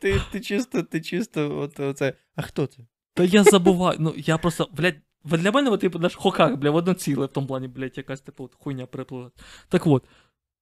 Ти, 0.00 0.20
ти 0.32 0.40
чисто, 0.40 0.82
ти 0.82 1.00
чисто, 1.00 1.58
от 1.58 1.80
оце. 1.80 2.14
А 2.36 2.42
хто 2.42 2.66
це? 2.66 2.82
Та 3.14 3.24
я 3.24 3.44
забуваю. 3.44 3.96
Ну, 4.00 4.14
я 4.16 4.38
просто, 4.38 4.68
блядь, 4.76 4.96
для 5.24 5.52
мене, 5.52 5.70
от, 5.70 5.80
типу, 5.80 5.98
наш 5.98 6.14
хокак, 6.14 6.56
бля, 6.56 6.70
одно 6.70 6.94
ціле 6.94 7.26
в 7.26 7.28
тому 7.28 7.46
плані, 7.46 7.68
блядь, 7.68 7.98
якась 7.98 8.20
типу 8.20 8.44
от, 8.44 8.54
хуйня 8.54 8.86
переплила. 8.86 9.30
Так 9.68 9.86
от, 9.86 10.04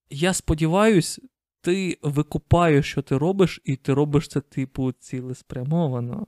я 0.09 0.33
сподіваюсь, 0.33 1.19
ти 1.61 1.97
викупаєш, 2.01 2.91
що 2.91 3.01
ти 3.01 3.17
робиш, 3.17 3.61
і 3.63 3.75
ти 3.75 3.93
робиш 3.93 4.27
це, 4.27 4.41
типу, 4.41 4.91
цілеспрямовано. 4.91 6.27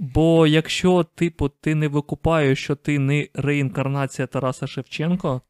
Бо 0.00 0.46
якщо, 0.46 1.04
типу, 1.04 1.48
ти 1.48 1.74
не 1.74 1.88
викупаєш, 1.88 2.64
що 2.64 2.74
ти 2.76 2.98
не 2.98 3.28
реінкарнація 3.34 4.26
Тараса 4.26 4.66
Шевченко, 4.66 5.42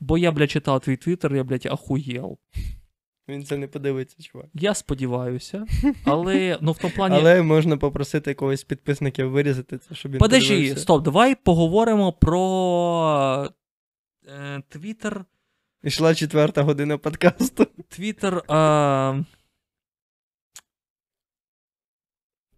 бо 0.00 0.18
я, 0.18 0.32
блядь, 0.32 0.50
читав 0.50 0.80
твій 0.80 0.96
твіттер, 0.96 1.36
я, 1.36 1.44
блядь, 1.44 1.66
ахуєл. 1.66 2.38
Він 3.28 3.44
це 3.44 3.56
не 3.56 3.66
подивиться, 3.66 4.22
чувак. 4.22 4.46
Я 4.54 4.74
сподіваюся, 4.74 5.66
але, 6.04 6.58
ну, 6.60 6.72
в 6.72 6.78
тому 6.78 6.92
плані. 6.96 7.16
Але 7.16 7.42
можна 7.42 7.76
попросити 7.76 8.34
когось 8.34 8.60
з 8.60 8.64
підписників 8.64 9.30
вирізати 9.30 9.78
це, 9.78 9.94
щоб 9.94 10.12
він 10.12 10.18
Подожди, 10.18 10.54
подивився. 10.54 10.82
стоп, 10.82 11.02
давай 11.02 11.34
поговоримо 11.34 12.12
про 12.12 13.50
е, 14.28 14.62
Твіттер. 14.68 15.24
Ішла 15.82 16.14
четверта 16.14 16.62
година 16.62 16.98
подкасту. 16.98 17.66
Твіттер. 17.88 18.42
А... 18.48 19.20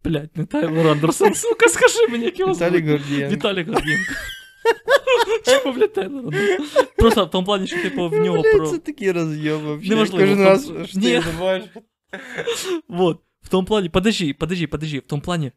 Блять, 0.05 0.37
не 0.37 0.45
Тайлер 0.47 0.87
Андерсон, 0.87 1.35
сука, 1.35 1.69
скажи 1.69 2.09
мені, 2.09 2.25
як 2.25 2.39
його 2.39 2.53
Віталік 2.53 2.87
звуть. 2.87 3.01
Гордієнко. 3.01 3.35
Віталій 3.37 3.63
Гордієнко. 3.63 4.13
Чому, 5.45 5.75
блядь, 5.77 5.93
Тайлер 5.93 6.25
Андерсон? 6.25 6.87
Просто 6.97 7.25
в 7.25 7.31
тому 7.31 7.47
плані, 7.47 7.67
що 7.67 7.83
типу 7.83 8.09
в 8.09 8.13
нього 8.13 8.43
про. 8.43 8.71
це 8.71 8.79
такий 8.79 9.13
роз'єм 9.13 9.61
вообще. 9.61 9.91
Неважливо, 9.91 10.21
Кожен 10.27 10.45
раз 10.45 10.73
що 10.91 11.01
ти 11.01 11.21
забуваєш. 11.21 11.65
Вот. 12.89 13.21
В 13.43 13.49
тому 13.49 13.67
плані, 13.67 13.89
подожди, 13.89 14.35
подожди, 14.35 14.67
подожди, 14.67 14.99
в 14.99 15.03
тому 15.03 15.23
плані. 15.23 15.53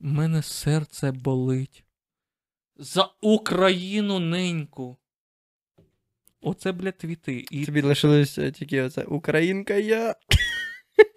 У 0.00 0.06
мене 0.06 0.42
серце 0.42 1.12
болить. 1.12 1.84
За 2.76 3.10
Україну 3.20 4.18
неньку. 4.18 4.96
Оце, 6.40 6.72
блядь, 6.72 6.98
твіти. 6.98 7.44
І 7.50 7.64
Тобі 7.66 7.82
лишилося 7.82 8.50
тільки 8.50 8.82
оце 8.82 9.02
Українка 9.02 9.74
я. 9.74 10.14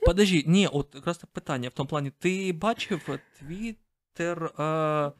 Подожди, 0.05 0.43
ні, 0.47 0.67
от 0.67 0.95
якраз 0.95 1.17
питання. 1.17 1.69
В 1.69 1.73
тому 1.73 1.87
плані, 1.89 2.11
ти 2.19 2.53
бачив 2.53 3.19
твіттер. 3.39 4.51
А... 4.57 5.11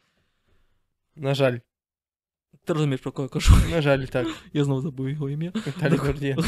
На 1.16 1.34
жаль, 1.36 1.58
Ти 2.66 2.74
розумієш, 2.74 3.02
про 3.02 3.12
кого 3.12 3.26
я 3.26 3.30
кажу? 3.30 3.54
на 3.72 3.82
жаль, 3.82 4.06
так. 4.06 4.28
Я 4.54 4.64
знову 4.64 4.82
забув 4.82 5.10
його 5.10 5.30
ім'я. 5.30 5.52
Віталій 5.68 5.96
Гордієнко. 5.96 6.44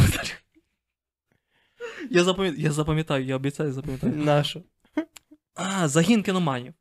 Я 2.09 2.23
запам'ятаю, 2.23 2.63
я 2.63 2.71
запам'ятаю, 2.71 3.25
я 3.25 3.35
обіцяю, 3.35 3.73
запам'ятаю. 3.73 4.13
Нашу. 4.15 4.63
А, 5.55 5.87
загін 5.87 6.23
кіноманів. 6.23 6.73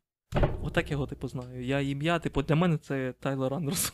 Отак 0.61 0.91
його, 0.91 1.07
типу, 1.07 1.27
знаю. 1.27 1.65
Я 1.65 1.79
ім'я, 1.79 2.19
типу, 2.19 2.41
для 2.41 2.55
мене 2.55 2.77
це 2.77 3.13
Тайлер 3.19 3.53
Андерсон. 3.53 3.91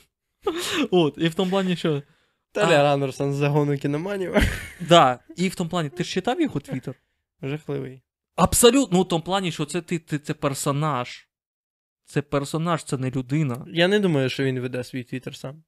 От, 0.91 1.13
і 1.17 1.27
в 1.27 1.33
тому 1.33 1.51
плані, 1.51 1.75
що. 1.75 2.03
Талер 2.51 2.85
Андерсон 2.85 3.33
з 3.33 3.35
загону 3.35 3.77
кіноманів. 3.77 4.35
Да, 4.79 5.19
і 5.35 5.49
в 5.49 5.55
тому 5.55 5.69
плані, 5.69 5.89
ти 5.89 6.03
ж 6.03 6.09
читав 6.09 6.41
його 6.41 6.59
твіттер? 6.59 6.95
Жахливий. 7.41 8.01
Абсолютно, 8.35 8.97
ну, 8.97 9.03
в 9.03 9.07
тому 9.07 9.23
плані, 9.23 9.51
що 9.51 9.65
це 9.65 9.81
ти, 9.81 9.99
ти 9.99 10.19
це 10.19 10.33
персонаж. 10.33 11.29
Це 12.05 12.21
персонаж, 12.21 12.83
це 12.83 12.97
не 12.97 13.11
людина. 13.11 13.65
Я 13.67 13.87
не 13.87 13.99
думаю, 13.99 14.29
що 14.29 14.43
він 14.43 14.59
веде 14.59 14.83
свій 14.83 15.03
твіттер 15.03 15.35
сам. 15.35 15.55
Я 15.55 15.61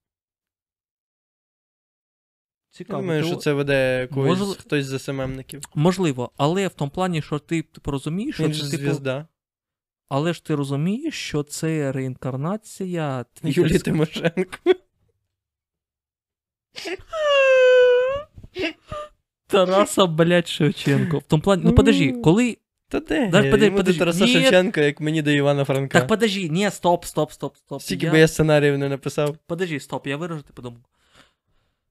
Цікаво. 2.77 3.01
думаю, 3.01 3.21
ти- 3.21 3.27
що 3.27 3.35
це 3.37 3.53
веде 3.53 4.07
когось, 4.13 4.39
Може- 4.39 4.59
хтось 4.59 4.85
з 4.85 4.99
СММників. 4.99 5.61
Можливо, 5.75 6.31
але 6.37 6.67
в 6.67 6.73
тому 6.73 6.91
плані, 6.91 7.21
що 7.21 7.39
ти 7.39 7.61
типу, 7.61 7.91
розумієш, 7.91 8.35
що 8.35 8.43
Він 8.43 8.53
це 8.53 8.59
типу. 8.59 8.77
звізда. 8.83 9.27
Але 10.09 10.33
ж 10.33 10.45
ти 10.45 10.55
розумієш, 10.55 11.15
що 11.27 11.43
це 11.43 11.91
реінкарнація 11.91 13.25
Юлії 13.43 13.79
Тимошенко. 13.79 14.57
Тараса, 19.51 20.05
блядь, 20.05 20.47
Шевченко. 20.47 21.17
В 21.17 21.23
тому 21.23 21.41
плані, 21.43 21.61
ну 21.65 21.73
подожди, 21.73 22.11
коли. 22.11 22.57
Та 22.87 22.99
де? 22.99 23.27
Да, 23.27 23.37
подожди, 23.43 23.65
Йому 23.65 23.77
до 23.77 23.83
подожди. 23.83 23.99
Тараса 23.99 24.25
Ні. 24.25 24.31
Шевченка, 24.33 24.81
як 24.81 25.01
мені 25.01 25.21
до 25.21 25.31
Івана 25.31 25.65
Франка. 25.65 25.99
Так 25.99 26.07
подожди, 26.07 26.49
ні, 26.49 26.69
стоп, 26.69 27.05
стоп, 27.05 27.31
стоп, 27.31 27.57
стоп. 27.57 27.81
Скільки 27.81 28.05
Я- 28.05 28.11
би 28.11 28.19
я 28.19 28.27
сценаріїв 28.27 28.77
не 28.77 28.89
написав. 28.89 29.37
Подожди, 29.47 29.79
стоп, 29.79 30.07
я 30.07 30.17
виражу 30.17 30.41
типу 30.41 30.61
думку. 30.61 30.89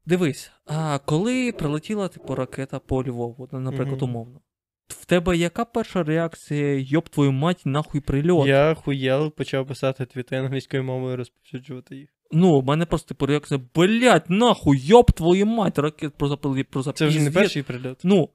Дивись, 0.06 0.50
а 0.66 0.98
коли 0.98 1.52
прилетіла 1.52 2.08
типу 2.08 2.34
ракета 2.34 2.78
по 2.78 3.04
Львову, 3.04 3.48
ну, 3.52 3.60
наприклад, 3.60 4.02
Мгм. 4.02 4.10
умовно. 4.10 4.40
В 4.88 5.04
тебе 5.04 5.36
яка 5.36 5.64
перша 5.64 6.02
реакція, 6.02 6.78
йоб 6.78 7.08
твою 7.08 7.32
мать, 7.32 7.62
нахуй 7.64 8.00
прильот? 8.00 8.46
Я 8.48 8.74
хуєл 8.74 9.32
почав 9.32 9.66
писати 9.66 10.06
твіти 10.06 10.36
англійською 10.36 10.84
мовою, 10.84 11.16
розповсюджувати 11.16 11.96
їх. 11.96 12.08
Ну, 12.32 12.60
в 12.60 12.64
мене 12.64 12.86
просто 12.86 13.08
типу 13.08 13.26
реакція, 13.26 13.60
блять, 13.74 14.30
нахуй, 14.30 14.78
йоп 14.78 15.12
твою 15.12 15.46
мать, 15.46 15.78
ракет 15.78 16.14
про 16.14 16.28
запили 16.28 16.64
про 16.64 16.82
Це 16.82 17.06
вже 17.06 17.18
не 17.18 17.24
піздець». 17.24 17.42
перший 17.42 17.62
прильот. 17.62 18.00
Ну, 18.04 18.28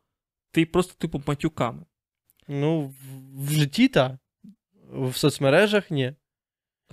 ти 0.51 0.65
просто, 0.65 0.93
типу, 0.97 1.21
матюками. 1.27 1.85
Ну, 2.47 2.81
в, 2.81 2.93
в 3.45 3.51
житті 3.51 3.87
так. 3.87 4.11
В 4.93 5.15
соцмережах 5.15 5.91
ні. 5.91 6.13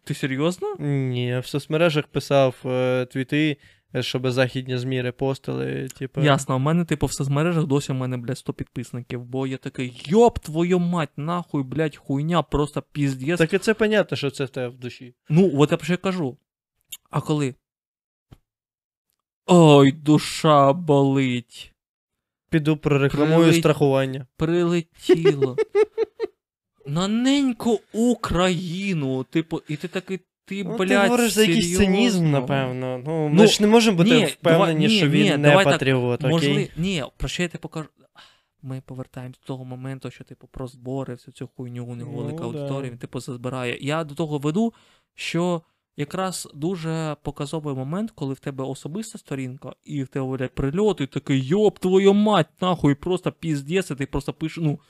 Ти 0.05 0.15
серйозно? 0.15 0.77
Ні, 0.79 1.39
в 1.39 1.47
соцмережах 1.47 2.07
писав 2.07 2.57
е, 2.65 3.07
твіти, 3.07 3.57
е, 3.95 4.03
щоб 4.03 4.31
західні 4.31 4.79
ЗМІ 4.79 5.03
репостили. 5.03 5.89
Типу. 5.89 6.21
Ясно, 6.21 6.57
у 6.57 6.59
мене, 6.59 6.85
типу, 6.85 7.07
в 7.07 7.13
соцмережах 7.13 7.67
досі 7.67 7.93
в 7.93 7.95
мене, 7.95 8.17
блядь, 8.17 8.39
100 8.39 8.53
підписників, 8.53 9.25
бо 9.25 9.47
я 9.47 9.57
такий, 9.57 10.03
йоп 10.07 10.39
твою 10.39 10.79
мать, 10.79 11.11
нахуй, 11.17 11.63
блядь, 11.63 11.97
хуйня, 11.97 12.43
просто 12.43 12.83
піздець. 12.93 13.39
Так 13.39 13.53
і 13.53 13.59
це 13.59 13.75
понятно, 13.75 14.17
що 14.17 14.31
це 14.31 14.45
в 14.45 14.49
тебе 14.49 14.69
в 14.69 14.79
душі. 14.79 15.15
Ну, 15.29 15.53
от 15.55 15.71
я 15.71 15.77
про 15.77 15.87
що 15.87 15.99
кажу. 15.99 16.39
А 17.11 17.21
коли? 17.21 17.55
Ой, 19.47 19.93
душа 19.93 20.73
болить. 20.73 21.73
Піду 22.51 22.77
прорекламую 22.77 23.39
Прилеть. 23.39 23.57
страхування. 23.61 24.27
Прилетіло. 24.37 25.57
На 26.87 27.09
неньку 27.09 27.81
Україну. 27.93 29.25
Типу, 29.25 29.61
і 29.69 29.77
ти 29.77 29.89
такий, 29.89 30.21
ти, 30.45 30.65
Ну, 30.65 30.77
блядь, 30.77 30.89
ти 30.89 30.97
говориш 30.99 31.33
за 31.33 31.41
якийсь 31.41 31.77
цинізм, 31.77 32.31
напевно. 32.31 33.03
Ну, 33.07 33.29
ми 33.29 33.35
Ну, 33.35 33.47
ж 33.47 33.63
не 33.63 33.69
можемо 33.69 33.97
бути 33.97 34.11
ні, 34.11 34.25
впевнені, 34.25 34.81
давай- 34.87 34.97
що 34.99 35.09
він 35.09 35.23
ні, 35.23 35.31
не 35.31 35.49
давай 35.49 35.65
так, 35.65 35.75
окей? 35.75 35.95
Можливо, 36.21 36.67
ні, 36.77 37.05
про 37.17 37.29
що 37.29 37.43
я 37.43 37.49
ти 37.49 37.59
покажу. 37.59 37.89
Ми 38.63 38.83
повертаємось 38.87 39.39
до 39.41 39.47
того 39.47 39.65
моменту, 39.65 40.11
що 40.11 40.25
типу 40.25 40.47
про 40.47 40.67
збори, 40.67 41.15
всю 41.15 41.33
цю 41.33 41.47
хуйню, 41.57 41.85
у 41.87 41.95
нього 41.97 42.25
Ну, 42.31 42.37
да. 42.37 42.43
аудиторія, 42.45 42.91
він 42.91 42.99
типу 42.99 43.21
зазбирає. 43.21 43.79
Я 43.81 44.05
до 44.05 44.15
того 44.15 44.39
веду, 44.39 44.73
що 45.15 45.63
якраз 45.97 46.49
дуже 46.55 47.17
показовий 47.23 47.75
момент, 47.75 48.11
коли 48.11 48.35
в 48.35 48.39
тебе 48.39 48.65
особиста 48.65 49.19
сторінка, 49.19 49.73
і 49.85 50.03
в 50.03 50.09
тебе 50.09 50.23
говорять 50.23 50.55
прильот, 50.55 51.01
і 51.01 51.07
такий 51.07 51.47
йоп, 51.47 51.79
твою 51.79 52.15
мать, 52.15 52.49
нахуй, 52.61 52.95
просто 52.95 53.33
піздець, 53.33 53.91
і 53.91 53.95
ти 53.95 54.07
просто 54.07 54.33
пишеш, 54.33 54.65
ну, 54.65 54.81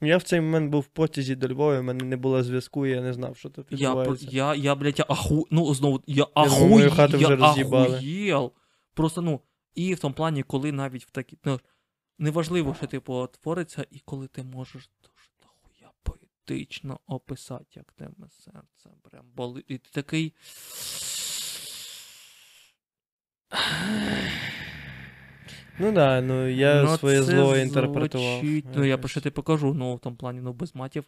Я 0.00 0.16
в 0.16 0.22
цей 0.22 0.40
момент 0.40 0.70
був 0.70 0.80
в 0.80 0.86
потязі 0.86 1.34
до 1.34 1.48
Львова, 1.48 1.80
в 1.80 1.82
мене 1.82 2.04
не 2.04 2.16
було 2.16 2.42
зв'язку, 2.42 2.86
і 2.86 2.90
я 2.90 3.00
не 3.00 3.12
знав, 3.12 3.36
що 3.36 3.50
тут 3.50 3.66
я, 3.70 3.88
відбувається. 3.88 4.28
я, 4.30 4.54
я, 4.54 4.74
блядь, 4.74 4.98
я 4.98 5.04
аху... 5.08 5.46
ну, 5.50 5.74
знову, 5.74 6.02
я 6.06 6.26
думаю, 6.36 6.68
мою 6.68 6.86
ахуй... 6.86 6.96
хату 6.96 7.16
вже 7.16 7.38
я 7.40 7.46
ахуєл. 7.46 8.52
Просто, 8.94 9.22
ну, 9.22 9.40
і 9.74 9.94
в 9.94 9.98
тому 9.98 10.14
плані, 10.14 10.42
коли 10.42 10.72
навіть 10.72 11.04
в 11.04 11.10
такі, 11.10 11.38
ну, 11.44 11.60
неважливо, 12.18 12.74
що, 12.74 12.86
типу, 12.86 13.28
твориться, 13.42 13.86
і 13.90 13.98
коли 14.04 14.26
ти 14.26 14.42
можеш 14.42 14.90
поетично 16.46 17.00
описати, 17.06 17.64
як 17.74 17.92
тебе 17.92 18.28
серце 18.30 18.90
прям 19.02 19.30
болить. 19.34 19.64
І 19.68 19.78
ти 19.78 19.90
такий... 19.92 20.34
Ну 25.78 25.92
да, 25.92 26.20
ну 26.20 26.48
я 26.48 26.82
ну, 26.82 26.96
своє 26.98 27.16
це 27.18 27.22
зло 27.24 27.56
інтерпретував. 27.56 28.40
звучить- 28.40 28.64
Ну, 28.74 28.84
я 28.84 28.98
про 28.98 29.08
що 29.08 29.20
ти 29.20 29.30
покажу, 29.30 29.74
ну, 29.74 29.94
в 29.94 30.00
тому 30.00 30.16
плані, 30.16 30.40
ну, 30.40 30.52
без 30.52 30.74
матів. 30.74 31.04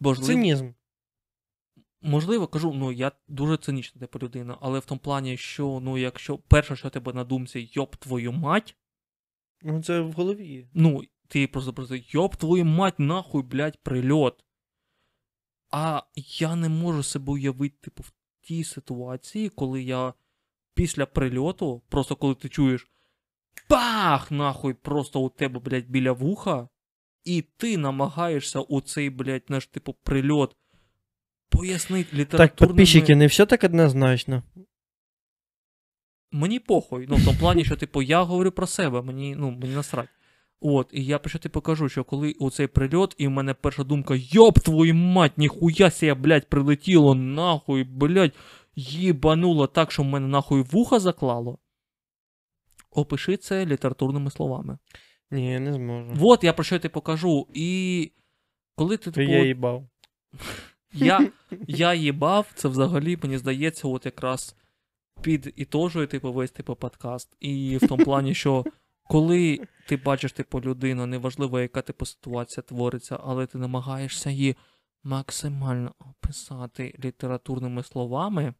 Можливо, 0.00 0.32
Цинізм. 0.32 0.70
Можливо, 2.02 2.46
кажу, 2.46 2.72
ну 2.72 2.92
я 2.92 3.12
дуже 3.28 3.56
цинічна 3.56 4.00
типу 4.00 4.18
людина, 4.18 4.58
але 4.60 4.78
в 4.78 4.84
тому 4.84 4.98
плані, 4.98 5.36
що 5.36 5.80
ну, 5.82 5.98
якщо 5.98 6.38
перше, 6.38 6.76
що 6.76 6.90
тебе 6.90 7.12
на 7.12 7.24
думці, 7.24 7.70
йоп 7.72 7.96
твою 7.96 8.32
мать, 8.32 8.76
Ну 9.62 9.82
це 9.82 10.00
в 10.00 10.12
голові. 10.12 10.68
ну, 10.74 11.02
ти 11.32 11.46
просто 11.46 11.72
просто 11.72 11.96
йоп 12.08 12.36
твою 12.36 12.64
мать, 12.64 12.98
нахуй, 12.98 13.42
блядь, 13.42 13.78
прильот. 13.82 14.44
А 15.70 16.02
я 16.16 16.56
не 16.56 16.68
можу 16.68 17.02
себе 17.02 17.32
уявити, 17.32 17.76
типу, 17.80 18.02
в 18.02 18.12
тій 18.40 18.64
ситуації, 18.64 19.48
коли 19.48 19.82
я 19.82 20.14
після 20.74 21.06
прильоту, 21.06 21.82
просто 21.88 22.16
коли 22.16 22.34
ти 22.34 22.48
чуєш 22.48 22.86
бах, 23.70 24.30
нахуй, 24.30 24.74
просто 24.74 25.20
у 25.20 25.28
тебе, 25.28 25.60
блядь, 25.60 25.88
біля 25.88 26.12
вуха, 26.12 26.68
і 27.24 27.42
ти 27.42 27.78
намагаєшся 27.78 28.60
у 28.60 28.80
цей, 28.80 29.10
блядь, 29.10 29.50
наш, 29.50 29.66
типу, 29.66 29.92
прильот 29.92 30.56
пояснити 31.48 32.16
літературними... 32.16 32.48
Так, 32.48 32.68
підписчики, 32.68 33.16
не 33.16 33.26
все 33.26 33.46
так 33.46 33.64
однозначно. 33.64 34.42
Мені 36.32 36.60
похуй. 36.60 37.06
Ну, 37.08 37.16
в 37.16 37.24
тому 37.24 37.38
плані, 37.38 37.64
що, 37.64 37.76
типу, 37.76 38.02
я 38.02 38.22
говорю 38.22 38.52
про 38.52 38.66
себе, 38.66 39.02
мені, 39.02 39.36
ну, 39.36 39.50
мені 39.50 39.74
насрать. 39.74 40.08
От, 40.64 40.90
і 40.92 41.04
я 41.04 41.18
про 41.18 41.38
ти 41.38 41.48
покажу, 41.48 41.88
що 41.88 42.04
коли 42.04 42.32
оцей 42.38 42.66
прильот, 42.66 43.14
і 43.18 43.26
в 43.26 43.30
мене 43.30 43.54
перша 43.54 43.84
думка, 43.84 44.14
йоп 44.16 44.58
твою 44.58 44.94
мать, 44.94 45.38
ніхуя 45.38 45.90
ся, 45.90 46.14
блядь, 46.14 46.48
прилетіло, 46.48 47.14
нахуй, 47.14 47.84
блядь, 47.84 48.32
їбануло 48.76 49.66
так, 49.66 49.92
що 49.92 50.02
в 50.02 50.06
мене 50.06 50.26
нахуй 50.26 50.62
вуха 50.62 51.00
заклало. 51.00 51.58
Опиши 52.90 53.36
це 53.36 53.66
літературними 53.66 54.30
словами. 54.30 54.78
Ні, 55.30 55.58
не 55.58 55.72
зможу. 55.72 56.10
От 56.20 56.44
я 56.44 56.52
про 56.52 56.64
що 56.64 56.78
ти 56.78 56.88
покажу. 56.88 57.46
І 57.54 58.12
коли 58.74 58.96
ти 58.96 59.10
типу, 59.10 59.32
я 59.32 59.44
їбав. 59.44 59.88
я, 60.92 61.30
я 61.66 61.94
їбав, 61.94 62.46
це 62.54 62.68
взагалі, 62.68 63.18
мені 63.22 63.38
здається, 63.38 63.88
от 63.88 64.06
якраз 64.06 64.56
підітожує, 65.22 66.06
типу, 66.06 66.32
весь 66.32 66.50
типу 66.50 66.74
подкаст. 66.74 67.36
І 67.40 67.76
в 67.76 67.88
тому 67.88 68.04
плані, 68.04 68.34
що 68.34 68.64
коли 69.02 69.60
ти 69.88 69.96
бачиш, 69.96 70.32
типу, 70.32 70.60
людину, 70.60 71.06
неважливо, 71.06 71.60
яка 71.60 71.82
типу 71.82 72.06
ситуація 72.06 72.62
твориться, 72.62 73.18
але 73.24 73.46
ти 73.46 73.58
намагаєшся 73.58 74.30
її 74.30 74.56
максимально 75.02 75.94
описати 75.98 76.94
літературними 77.04 77.82
словами, 77.82 78.54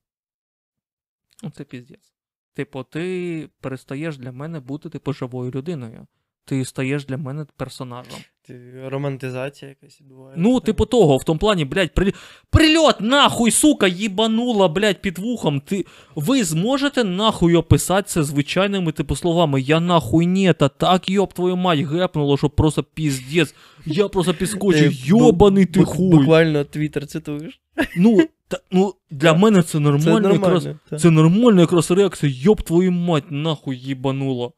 ну, 1.42 1.50
це 1.50 1.64
піздець. 1.64 2.14
Типу, 2.54 2.84
ти 2.84 3.48
перестаєш 3.60 4.18
для 4.18 4.32
мене 4.32 4.60
бути, 4.60 4.88
типу, 4.88 5.12
живою 5.12 5.50
людиною. 5.50 6.06
Ти 6.44 6.64
стаєш 6.64 7.04
для 7.04 7.16
мене 7.16 7.46
персонажем. 7.56 8.18
Ти- 8.46 8.88
Романтизація 8.88 9.68
якась 9.68 10.00
відбувається. 10.00 10.40
Ну, 10.42 10.60
типу 10.60 10.86
того, 10.86 11.16
в 11.16 11.24
тому 11.24 11.38
плані, 11.38 11.64
блядь, 11.64 11.94
при... 11.94 12.12
прильот, 12.50 13.00
нахуй, 13.00 13.50
сука, 13.50 13.86
їбанула, 13.86 14.68
блядь, 14.68 15.00
під 15.00 15.18
вухом. 15.18 15.60
Ти... 15.60 15.84
Ви 16.14 16.44
зможете 16.44 17.04
нахуй 17.04 17.54
описати 17.54 18.08
це 18.08 18.22
звичайними, 18.22 18.92
типу, 18.92 19.16
словами. 19.16 19.60
Я 19.60 19.80
нахуй 19.80 20.26
ні, 20.26 20.52
та 20.52 20.68
так, 20.68 21.08
йоб 21.10 21.32
твою 21.32 21.56
мать, 21.56 21.80
гепнуло, 21.80 22.36
що 22.38 22.50
просто 22.50 22.82
піздець. 22.82 23.54
Я 23.86 24.08
просто 24.08 24.34
підскочив, 24.34 24.90
Ти 24.90 24.96
йобаний 25.04 25.66
ти 25.66 25.84
хуй. 25.84 26.10
Буквально 26.10 26.64
твіттер 26.64 27.06
цитуєш. 27.06 27.60
Ну, 27.96 28.28
та, 28.48 28.58
ну, 28.70 28.94
для 29.10 29.34
мене 29.34 29.62
це 29.62 29.78
нормально, 29.78 30.04
Це 30.04 30.10
нормально. 30.20 30.34
якраз. 30.54 30.68
так. 30.90 31.00
Це 31.00 31.10
нормальна 31.10 31.60
якраз 31.60 31.90
реакція, 31.90 32.32
йоб 32.36 32.62
твою 32.62 32.92
мать, 32.92 33.24
нахуй 33.30 33.76
їбануло. 33.76 34.52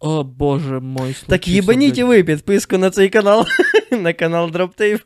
О, 0.00 0.24
боже 0.24 0.80
мой, 0.80 1.16
Так 1.26 1.48
їбаніть 1.48 1.98
ви 1.98 2.24
підписку 2.24 2.78
на 2.78 2.90
цей 2.90 3.08
канал. 3.08 3.46
на 3.90 4.12
канал 4.12 4.50
DropTape. 4.50 5.00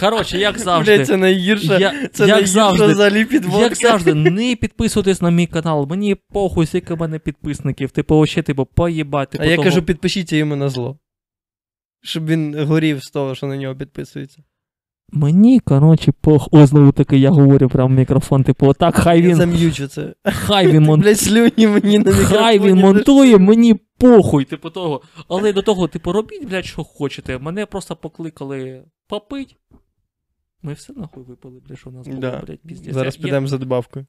Коротше, 0.00 0.38
як 0.38 0.58
завжди. 0.58 0.96
Блять, 0.96 1.06
це 1.06 1.16
найгірша. 1.16 1.78
Я- 1.78 2.08
це 2.12 2.26
як 2.26 2.46
завжди. 2.46 2.86
взагалі 2.86 3.24
підводка. 3.24 3.62
Як 3.62 3.74
завжди, 3.74 4.14
не 4.14 4.56
підписуйтесь 4.56 5.22
на 5.22 5.30
мій 5.30 5.46
канал, 5.46 5.86
мені 5.90 6.14
похуй, 6.14 6.66
скільки 6.66 6.94
мене 6.94 7.18
підписників. 7.18 7.90
Типу, 7.90 8.14
вообще, 8.14 8.42
типу, 8.42 8.66
поїбати. 8.66 9.38
А 9.40 9.44
я 9.44 9.56
кажу, 9.56 9.82
підпишіться 9.82 10.36
йому 10.36 10.56
на 10.56 10.68
зло. 10.68 10.98
Щоб 12.02 12.26
він 12.26 12.64
горів 12.64 13.04
з 13.04 13.10
того, 13.10 13.34
що 13.34 13.46
на 13.46 13.56
нього 13.56 13.76
підписується. 13.76 14.42
Мені, 15.12 15.60
коротше, 15.60 16.12
пох. 16.20 16.48
О, 16.52 16.66
знову 16.66 16.92
таки, 16.92 17.18
я 17.18 17.30
говорю 17.30 17.68
прямо 17.68 17.88
в 17.94 17.98
мікрофон. 17.98 18.44
Типу, 18.44 18.66
отак, 18.66 18.94
хай 18.94 19.22
Я 19.22 19.28
він, 19.28 19.36
зам'ючу 19.36 19.86
це. 19.88 20.14
хай 20.24 20.66
він 20.68 21.14
слюні 21.14 21.66
мені 21.66 21.98
на. 21.98 22.12
Хай 22.12 22.58
він 22.58 22.78
монтує, 22.78 23.38
мені 23.38 23.74
похуй, 23.98 24.44
типу 24.44 24.70
того. 24.70 25.02
Але 25.28 25.52
до 25.52 25.62
того, 25.62 25.88
типу, 25.88 26.12
робіть, 26.12 26.48
блядь, 26.48 26.64
що 26.64 26.84
хочете. 26.84 27.38
Мене 27.38 27.66
просто 27.66 27.96
покликали 27.96 28.82
попить. 29.08 29.56
Ми 30.62 30.72
все 30.72 30.92
нахуй 30.92 31.22
випили, 31.24 31.60
блядь, 31.68 31.78
що 31.78 31.90
у 31.90 31.92
нас 31.92 32.06
було, 32.08 32.20
Да. 32.20 32.42
блядь, 32.46 32.60
піздець. 32.66 32.94
Зараз 32.94 33.16
Я- 33.16 33.22
підемо 33.22 33.46
за 33.46 33.58
добавкою. 33.58 34.06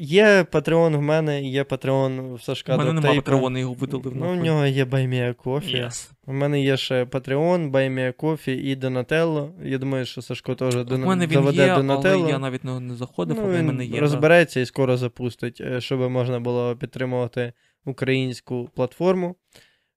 Є 0.00 0.42
Patreon 0.42 0.96
в 0.96 1.02
мене, 1.02 1.42
є 1.42 1.62
Patreon 1.62 2.34
в 2.34 2.42
Сашка 2.42 2.74
У 2.74 2.78
мене 2.78 2.92
немає 2.92 3.20
патреони, 3.20 3.60
його 3.60 3.74
видалив. 3.74 4.16
Ну, 4.16 4.32
у 4.32 4.36
нього 4.36 4.66
є 4.66 4.84
Buy 4.84 5.14
Me 5.14 5.34
a 5.34 5.39
Coffee. 5.39 5.76
Yes. 5.76 6.10
У 6.26 6.32
мене 6.32 6.62
є 6.62 6.76
ще 6.76 7.04
Patreon, 7.04 7.70
Buy 7.70 7.95
Me 7.95 8.12
a 8.12 8.18
Coffee 8.18 8.52
і 8.52 8.76
Donatello. 8.76 9.50
Я 9.64 9.78
думаю, 9.78 10.06
що 10.06 10.22
Сашко 10.22 10.54
теж 10.54 10.74
дон... 10.74 11.00
мене 11.00 11.26
він 11.26 11.34
заведе 11.34 11.66
є, 11.66 11.74
Donatello. 11.74 12.22
але 12.22 12.30
я 12.30 12.38
навіть 12.38 12.64
не, 12.64 12.94
заходив, 12.94 13.36
Ну, 13.36 13.42
але 13.44 13.60
в 13.60 13.64
мене 13.64 13.84
є. 13.84 14.00
розбереться 14.00 14.60
і 14.60 14.66
скоро 14.66 14.96
запустить, 14.96 15.60
е, 15.60 15.80
щоб 15.80 16.10
можна 16.10 16.40
було 16.40 16.76
підтримувати 16.76 17.52
українську 17.84 18.70
платформу. 18.74 19.36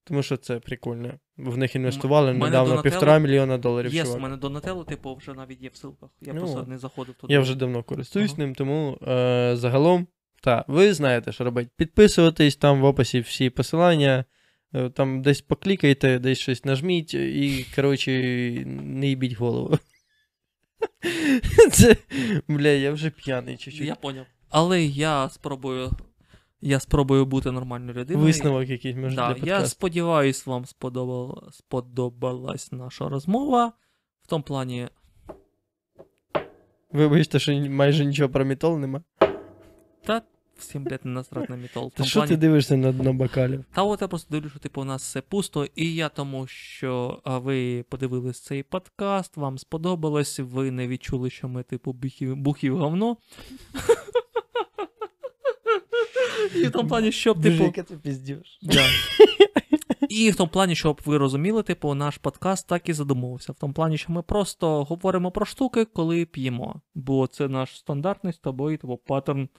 Тому 0.03 0.23
що 0.23 0.38
це 0.38 0.60
прикольно. 0.60 1.14
В 1.45 1.57
них 1.57 1.76
інвестували 1.76 2.34
недавно 2.34 2.81
півтора 2.81 3.19
мільйона 3.19 3.57
доларів. 3.57 3.93
Є, 3.93 4.03
в 4.03 4.19
мене 4.19 4.38
Донателло, 4.38 4.84
типу, 4.84 5.15
вже 5.15 5.34
навіть 5.34 5.61
є 5.61 5.69
в 5.69 5.85
ссылках. 5.85 6.09
Я 6.22 6.34
Ну, 6.34 6.39
просто 6.39 6.63
не 6.63 6.77
заходив 6.77 7.15
туди. 7.15 7.34
Я 7.34 7.39
вже 7.39 7.55
давно 7.55 7.84
користуюсь 7.84 8.31
Ага. 8.31 8.43
ним, 8.43 8.55
тому 8.55 8.97
е, 9.07 9.51
загалом 9.55 10.07
Так, 10.43 10.65
ви 10.68 10.93
знаєте, 10.93 11.31
що 11.31 11.43
робити. 11.43 11.69
Підписуватись, 11.77 12.55
там 12.55 12.81
в 12.81 12.85
описі 12.85 13.19
всі 13.19 13.49
посилання. 13.49 14.26
Е, 14.76 14.89
Там 14.89 15.22
десь 15.22 15.41
поклікайте, 15.41 16.19
десь 16.19 16.39
щось 16.39 16.65
нажміть 16.65 17.13
і, 17.13 17.65
коротше, 17.76 18.11
не 18.65 19.07
їбіть 19.07 19.34
голову. 19.38 19.80
Це, 21.72 21.95
бля, 22.47 22.68
я 22.68 22.91
вже 22.91 23.09
п'яний 23.09 23.57
чуть-чуть. 23.57 23.88
Я 23.88 23.95
поняв. 23.95 24.26
Але 24.49 24.84
я 24.84 25.30
спробую. 25.30 25.91
Я 26.62 26.80
спробую 26.80 27.26
бути 27.26 27.52
нормальною 27.52 27.94
людиною. 27.94 28.26
Висновок 28.26 28.70
якийсь 28.70 28.96
може 28.96 29.16
Да, 29.16 29.22
для 29.22 29.30
я 29.34 29.36
подкасту. 29.40 29.70
сподіваюсь, 29.70 30.46
вам 30.46 30.66
сподобала, 30.66 31.50
сподобалась 31.52 32.72
наша 32.72 33.10
розмова. 33.10 33.72
В 34.24 34.28
тому 34.28 34.44
плані, 34.44 34.88
Вибачте, 36.92 37.40
що 37.40 37.54
майже 37.70 38.06
нічого 38.06 38.30
про 38.30 38.46
мітол 38.46 38.80
нема. 38.80 39.02
та 40.06 40.22
всім, 40.58 40.84
блядь, 40.84 41.06
не 41.06 41.12
насрать 41.12 41.50
на 41.50 41.56
мітол. 41.56 41.92
Та 41.96 42.04
що 42.04 42.20
плані, 42.20 42.30
ти 42.30 42.38
дивишся 42.38 42.78
на 42.78 42.92
дно 42.92 43.14
бокалів? 43.14 43.66
Та 43.74 43.84
от 43.84 44.02
я 44.02 44.08
просто 44.08 44.28
дивлюся, 44.32 44.52
що 44.52 44.60
типу, 44.60 44.82
у 44.82 44.84
нас 44.84 45.02
все 45.04 45.22
пусто, 45.22 45.68
і 45.76 45.96
я 45.96 46.10
тому, 46.10 46.48
що 46.48 47.22
ви 47.26 47.86
подивились 47.90 48.40
цей 48.40 48.64
подкаст, 48.64 49.38
вам 49.38 49.58
сподобалось, 49.58 50.40
ви 50.40 50.72
не 50.72 50.88
відчули, 50.88 51.30
що 51.30 51.48
ми, 51.48 51.64
типу, 51.64 51.94
бухів, 51.94 52.36
бухів 52.36 52.78
говно. 52.78 53.18
І 56.56 56.68
в 56.68 56.72
тому 56.72 56.89
плані, 56.89 57.11
щоб, 57.11 57.41
типу. 57.41 57.64
яка 57.64 57.84
ти 57.84 57.95
піздєш. 57.95 58.60
Да. 58.61 58.85
І 60.10 60.31
в 60.31 60.35
тому 60.35 60.49
плані, 60.49 60.76
щоб 60.76 61.02
ви 61.06 61.18
розуміли, 61.18 61.64
типу, 61.64 61.93
наш 61.93 62.18
подкаст 62.18 62.68
так 62.68 62.89
і 62.89 62.93
задумувався. 62.93 63.52
В 63.52 63.56
тому 63.56 63.73
плані, 63.73 63.98
що 63.98 64.11
ми 64.11 64.22
просто 64.22 64.84
говоримо 64.84 65.31
про 65.31 65.45
штуки, 65.45 65.85
коли 65.85 66.26
п'ємо. 66.26 66.81
Бо 66.95 67.27
це 67.27 67.48
наш 67.48 67.77
стандартний 67.77 68.34
з 68.34 68.38
тобою, 68.38 68.77
типу, 68.77 68.98
паттерн 68.98 69.49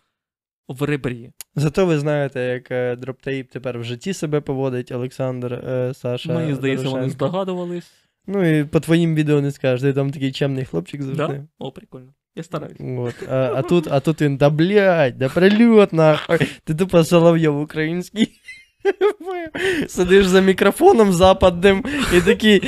в 0.68 0.82
ребрі. 0.82 1.32
Зато 1.55 1.86
ви 1.86 1.98
знаєте, 1.98 2.40
як 2.40 2.70
е, 2.70 2.97
дроптейп 2.97 3.51
тепер 3.51 3.78
в 3.78 3.84
житті 3.84 4.12
себе 4.12 4.40
поводить 4.40 4.93
Олександр, 4.93 5.55
е, 5.55 5.94
Саша. 5.94 6.34
Мені 6.34 6.55
здається, 6.55 6.89
вони 6.89 7.10
здогадувались. 7.10 7.93
Ну 8.26 8.59
і 8.59 8.64
по 8.64 8.80
твоїм 8.80 9.14
відео 9.14 9.40
не 9.40 9.52
скажеш, 9.52 9.80
ти 9.80 9.93
там 9.93 10.10
такий 10.10 10.32
чемний 10.32 10.64
хлопчик 10.64 11.02
завжди. 11.02 11.26
Да? 11.26 11.47
О, 11.59 11.72
прикольно. 11.72 12.14
Я 12.34 12.42
стараюсь. 12.42 12.76
Вот. 12.78 13.14
А, 13.26 13.59
а, 13.59 13.62
тут, 13.62 13.86
а 13.86 14.00
тут 14.00 14.18
да 14.38 14.48
блядь, 14.48 15.18
да 15.18 15.28
прильот 15.28 15.92
нахуй. 15.92 16.38
Ти 16.64 16.74
тупо 16.74 17.04
Соловйов 17.04 17.60
український. 17.60 18.40
Сидиш 19.88 20.26
за 20.26 20.40
мікрофоном 20.40 21.12
западним 21.12 21.84
і 22.16 22.20
такий, 22.20 22.62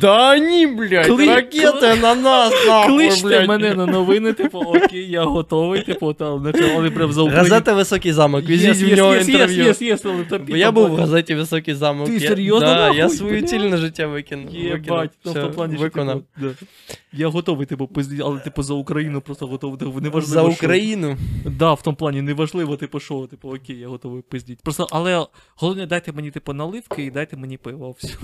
да 0.00 0.38
ні, 0.38 0.66
блядь, 0.66 1.06
Кли- 1.08 1.26
ракети 1.34 1.94
на 2.02 2.14
нас, 2.14 2.52
нахуй, 2.66 2.96
Кличте 3.08 3.28
блядь. 3.28 3.48
мене 3.48 3.74
на 3.74 3.86
новини, 3.86 4.32
типу, 4.32 4.58
окей, 4.58 5.10
я 5.10 5.24
готовий, 5.24 5.82
типу, 5.82 6.12
та, 6.12 6.36
наче, 6.36 6.74
але 6.76 6.90
прям 6.90 7.12
за 7.12 7.22
Україну. 7.22 7.42
Газета 7.42 7.74
Високий 7.74 8.12
замок, 8.12 8.44
Yes, 8.44 8.46
візьміть 8.48 8.76
yes, 8.76 8.94
в 8.94 8.96
нього 8.96 9.12
yes, 9.12 9.18
yes, 9.24 9.30
інтерв'ю. 9.30 9.64
yes, 9.64 9.82
yes, 9.92 10.00
але 10.14 10.24
тобі 10.24 10.52
Бо 10.52 10.56
я 10.58 10.72
був 10.72 10.88
в 10.88 10.96
газеті 10.96 11.34
Високий 11.34 11.74
замок. 11.74 12.06
Ти 12.06 12.12
я, 12.14 12.20
серйозно, 12.28 12.66
Да, 12.66 12.90
я 12.94 13.08
свою 13.08 13.42
ціль 13.42 13.60
на 13.60 13.76
життя 13.76 14.06
викинув. 14.06 14.54
Єбать, 14.54 15.10
ну, 15.24 15.32
в 15.32 15.34
тому 15.34 15.50
плані, 15.50 15.74
що, 15.74 15.82
виконав. 15.82 16.22
типу, 16.36 16.54
да. 16.60 16.66
Я 17.12 17.28
готовий, 17.28 17.66
типу, 17.66 17.90
але 18.24 18.38
типу 18.38 18.62
за 18.62 18.74
Україну 18.74 19.20
просто 19.20 19.46
готовий. 19.46 19.78
Типу, 19.78 20.00
неважливо, 20.00 20.48
За. 20.48 20.54
Україну. 20.54 21.16
Да, 21.46 21.72
в 21.72 21.82
тому 21.82 21.96
плані 21.96 22.22
неважливо, 22.22 22.76
типу, 22.76 23.00
що, 23.00 23.26
типу, 23.30 23.48
окей, 23.48 23.76
я 23.78 23.88
готовий 23.88 24.22
пиздіть. 24.22 24.58
Просто, 24.62 24.86
але 24.90 25.26
головне, 25.58 25.86
дайте 25.86 26.12
мені, 26.12 26.30
типу, 26.30 26.52
наливки 26.52 27.04
і 27.04 27.10
дайте 27.10 27.36
мені 27.36 27.56
пиво. 27.56 27.90
Все. 27.98 28.14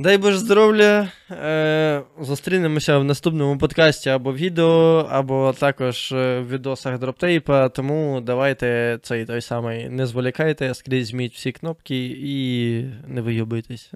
Дай 0.00 0.18
Боже 0.18 0.38
здоров'я. 0.38 1.12
Е, 1.30 2.02
зустрінемося 2.20 2.98
в 2.98 3.04
наступному 3.04 3.58
подкасті 3.58 4.10
або 4.10 4.34
відео, 4.34 5.08
або 5.10 5.54
також 5.58 6.12
е, 6.12 6.40
в 6.40 6.48
відосах 6.48 6.98
дроптейпа. 6.98 7.68
Тому 7.68 8.20
давайте 8.20 8.98
цей 9.02 9.24
той 9.24 9.40
самий 9.40 9.88
не 9.88 10.06
зволікайте, 10.06 10.74
скрізь 10.74 11.06
зміть 11.06 11.34
всі 11.34 11.52
кнопки 11.52 12.06
і 12.06 12.84
не 13.06 13.20
вийобуйтесь. 13.20 13.92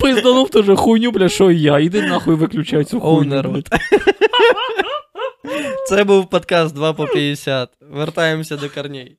Пизданув 0.00 0.50
теж 0.50 0.66
хуйню, 0.76 1.10
бля, 1.10 1.28
що 1.28 1.50
я. 1.50 1.78
Іди 1.78 2.02
нахуй 2.02 2.34
виключай 2.34 2.84
цю 2.84 3.00
хуйню. 3.00 3.30
народ. 3.30 3.68
Це 5.88 6.04
був 6.04 6.30
подкаст 6.30 6.74
2 6.74 6.92
по 6.92 7.06
50. 7.06 7.70
Вертаємося 7.80 8.56
до 8.56 8.70
корней. 8.70 9.18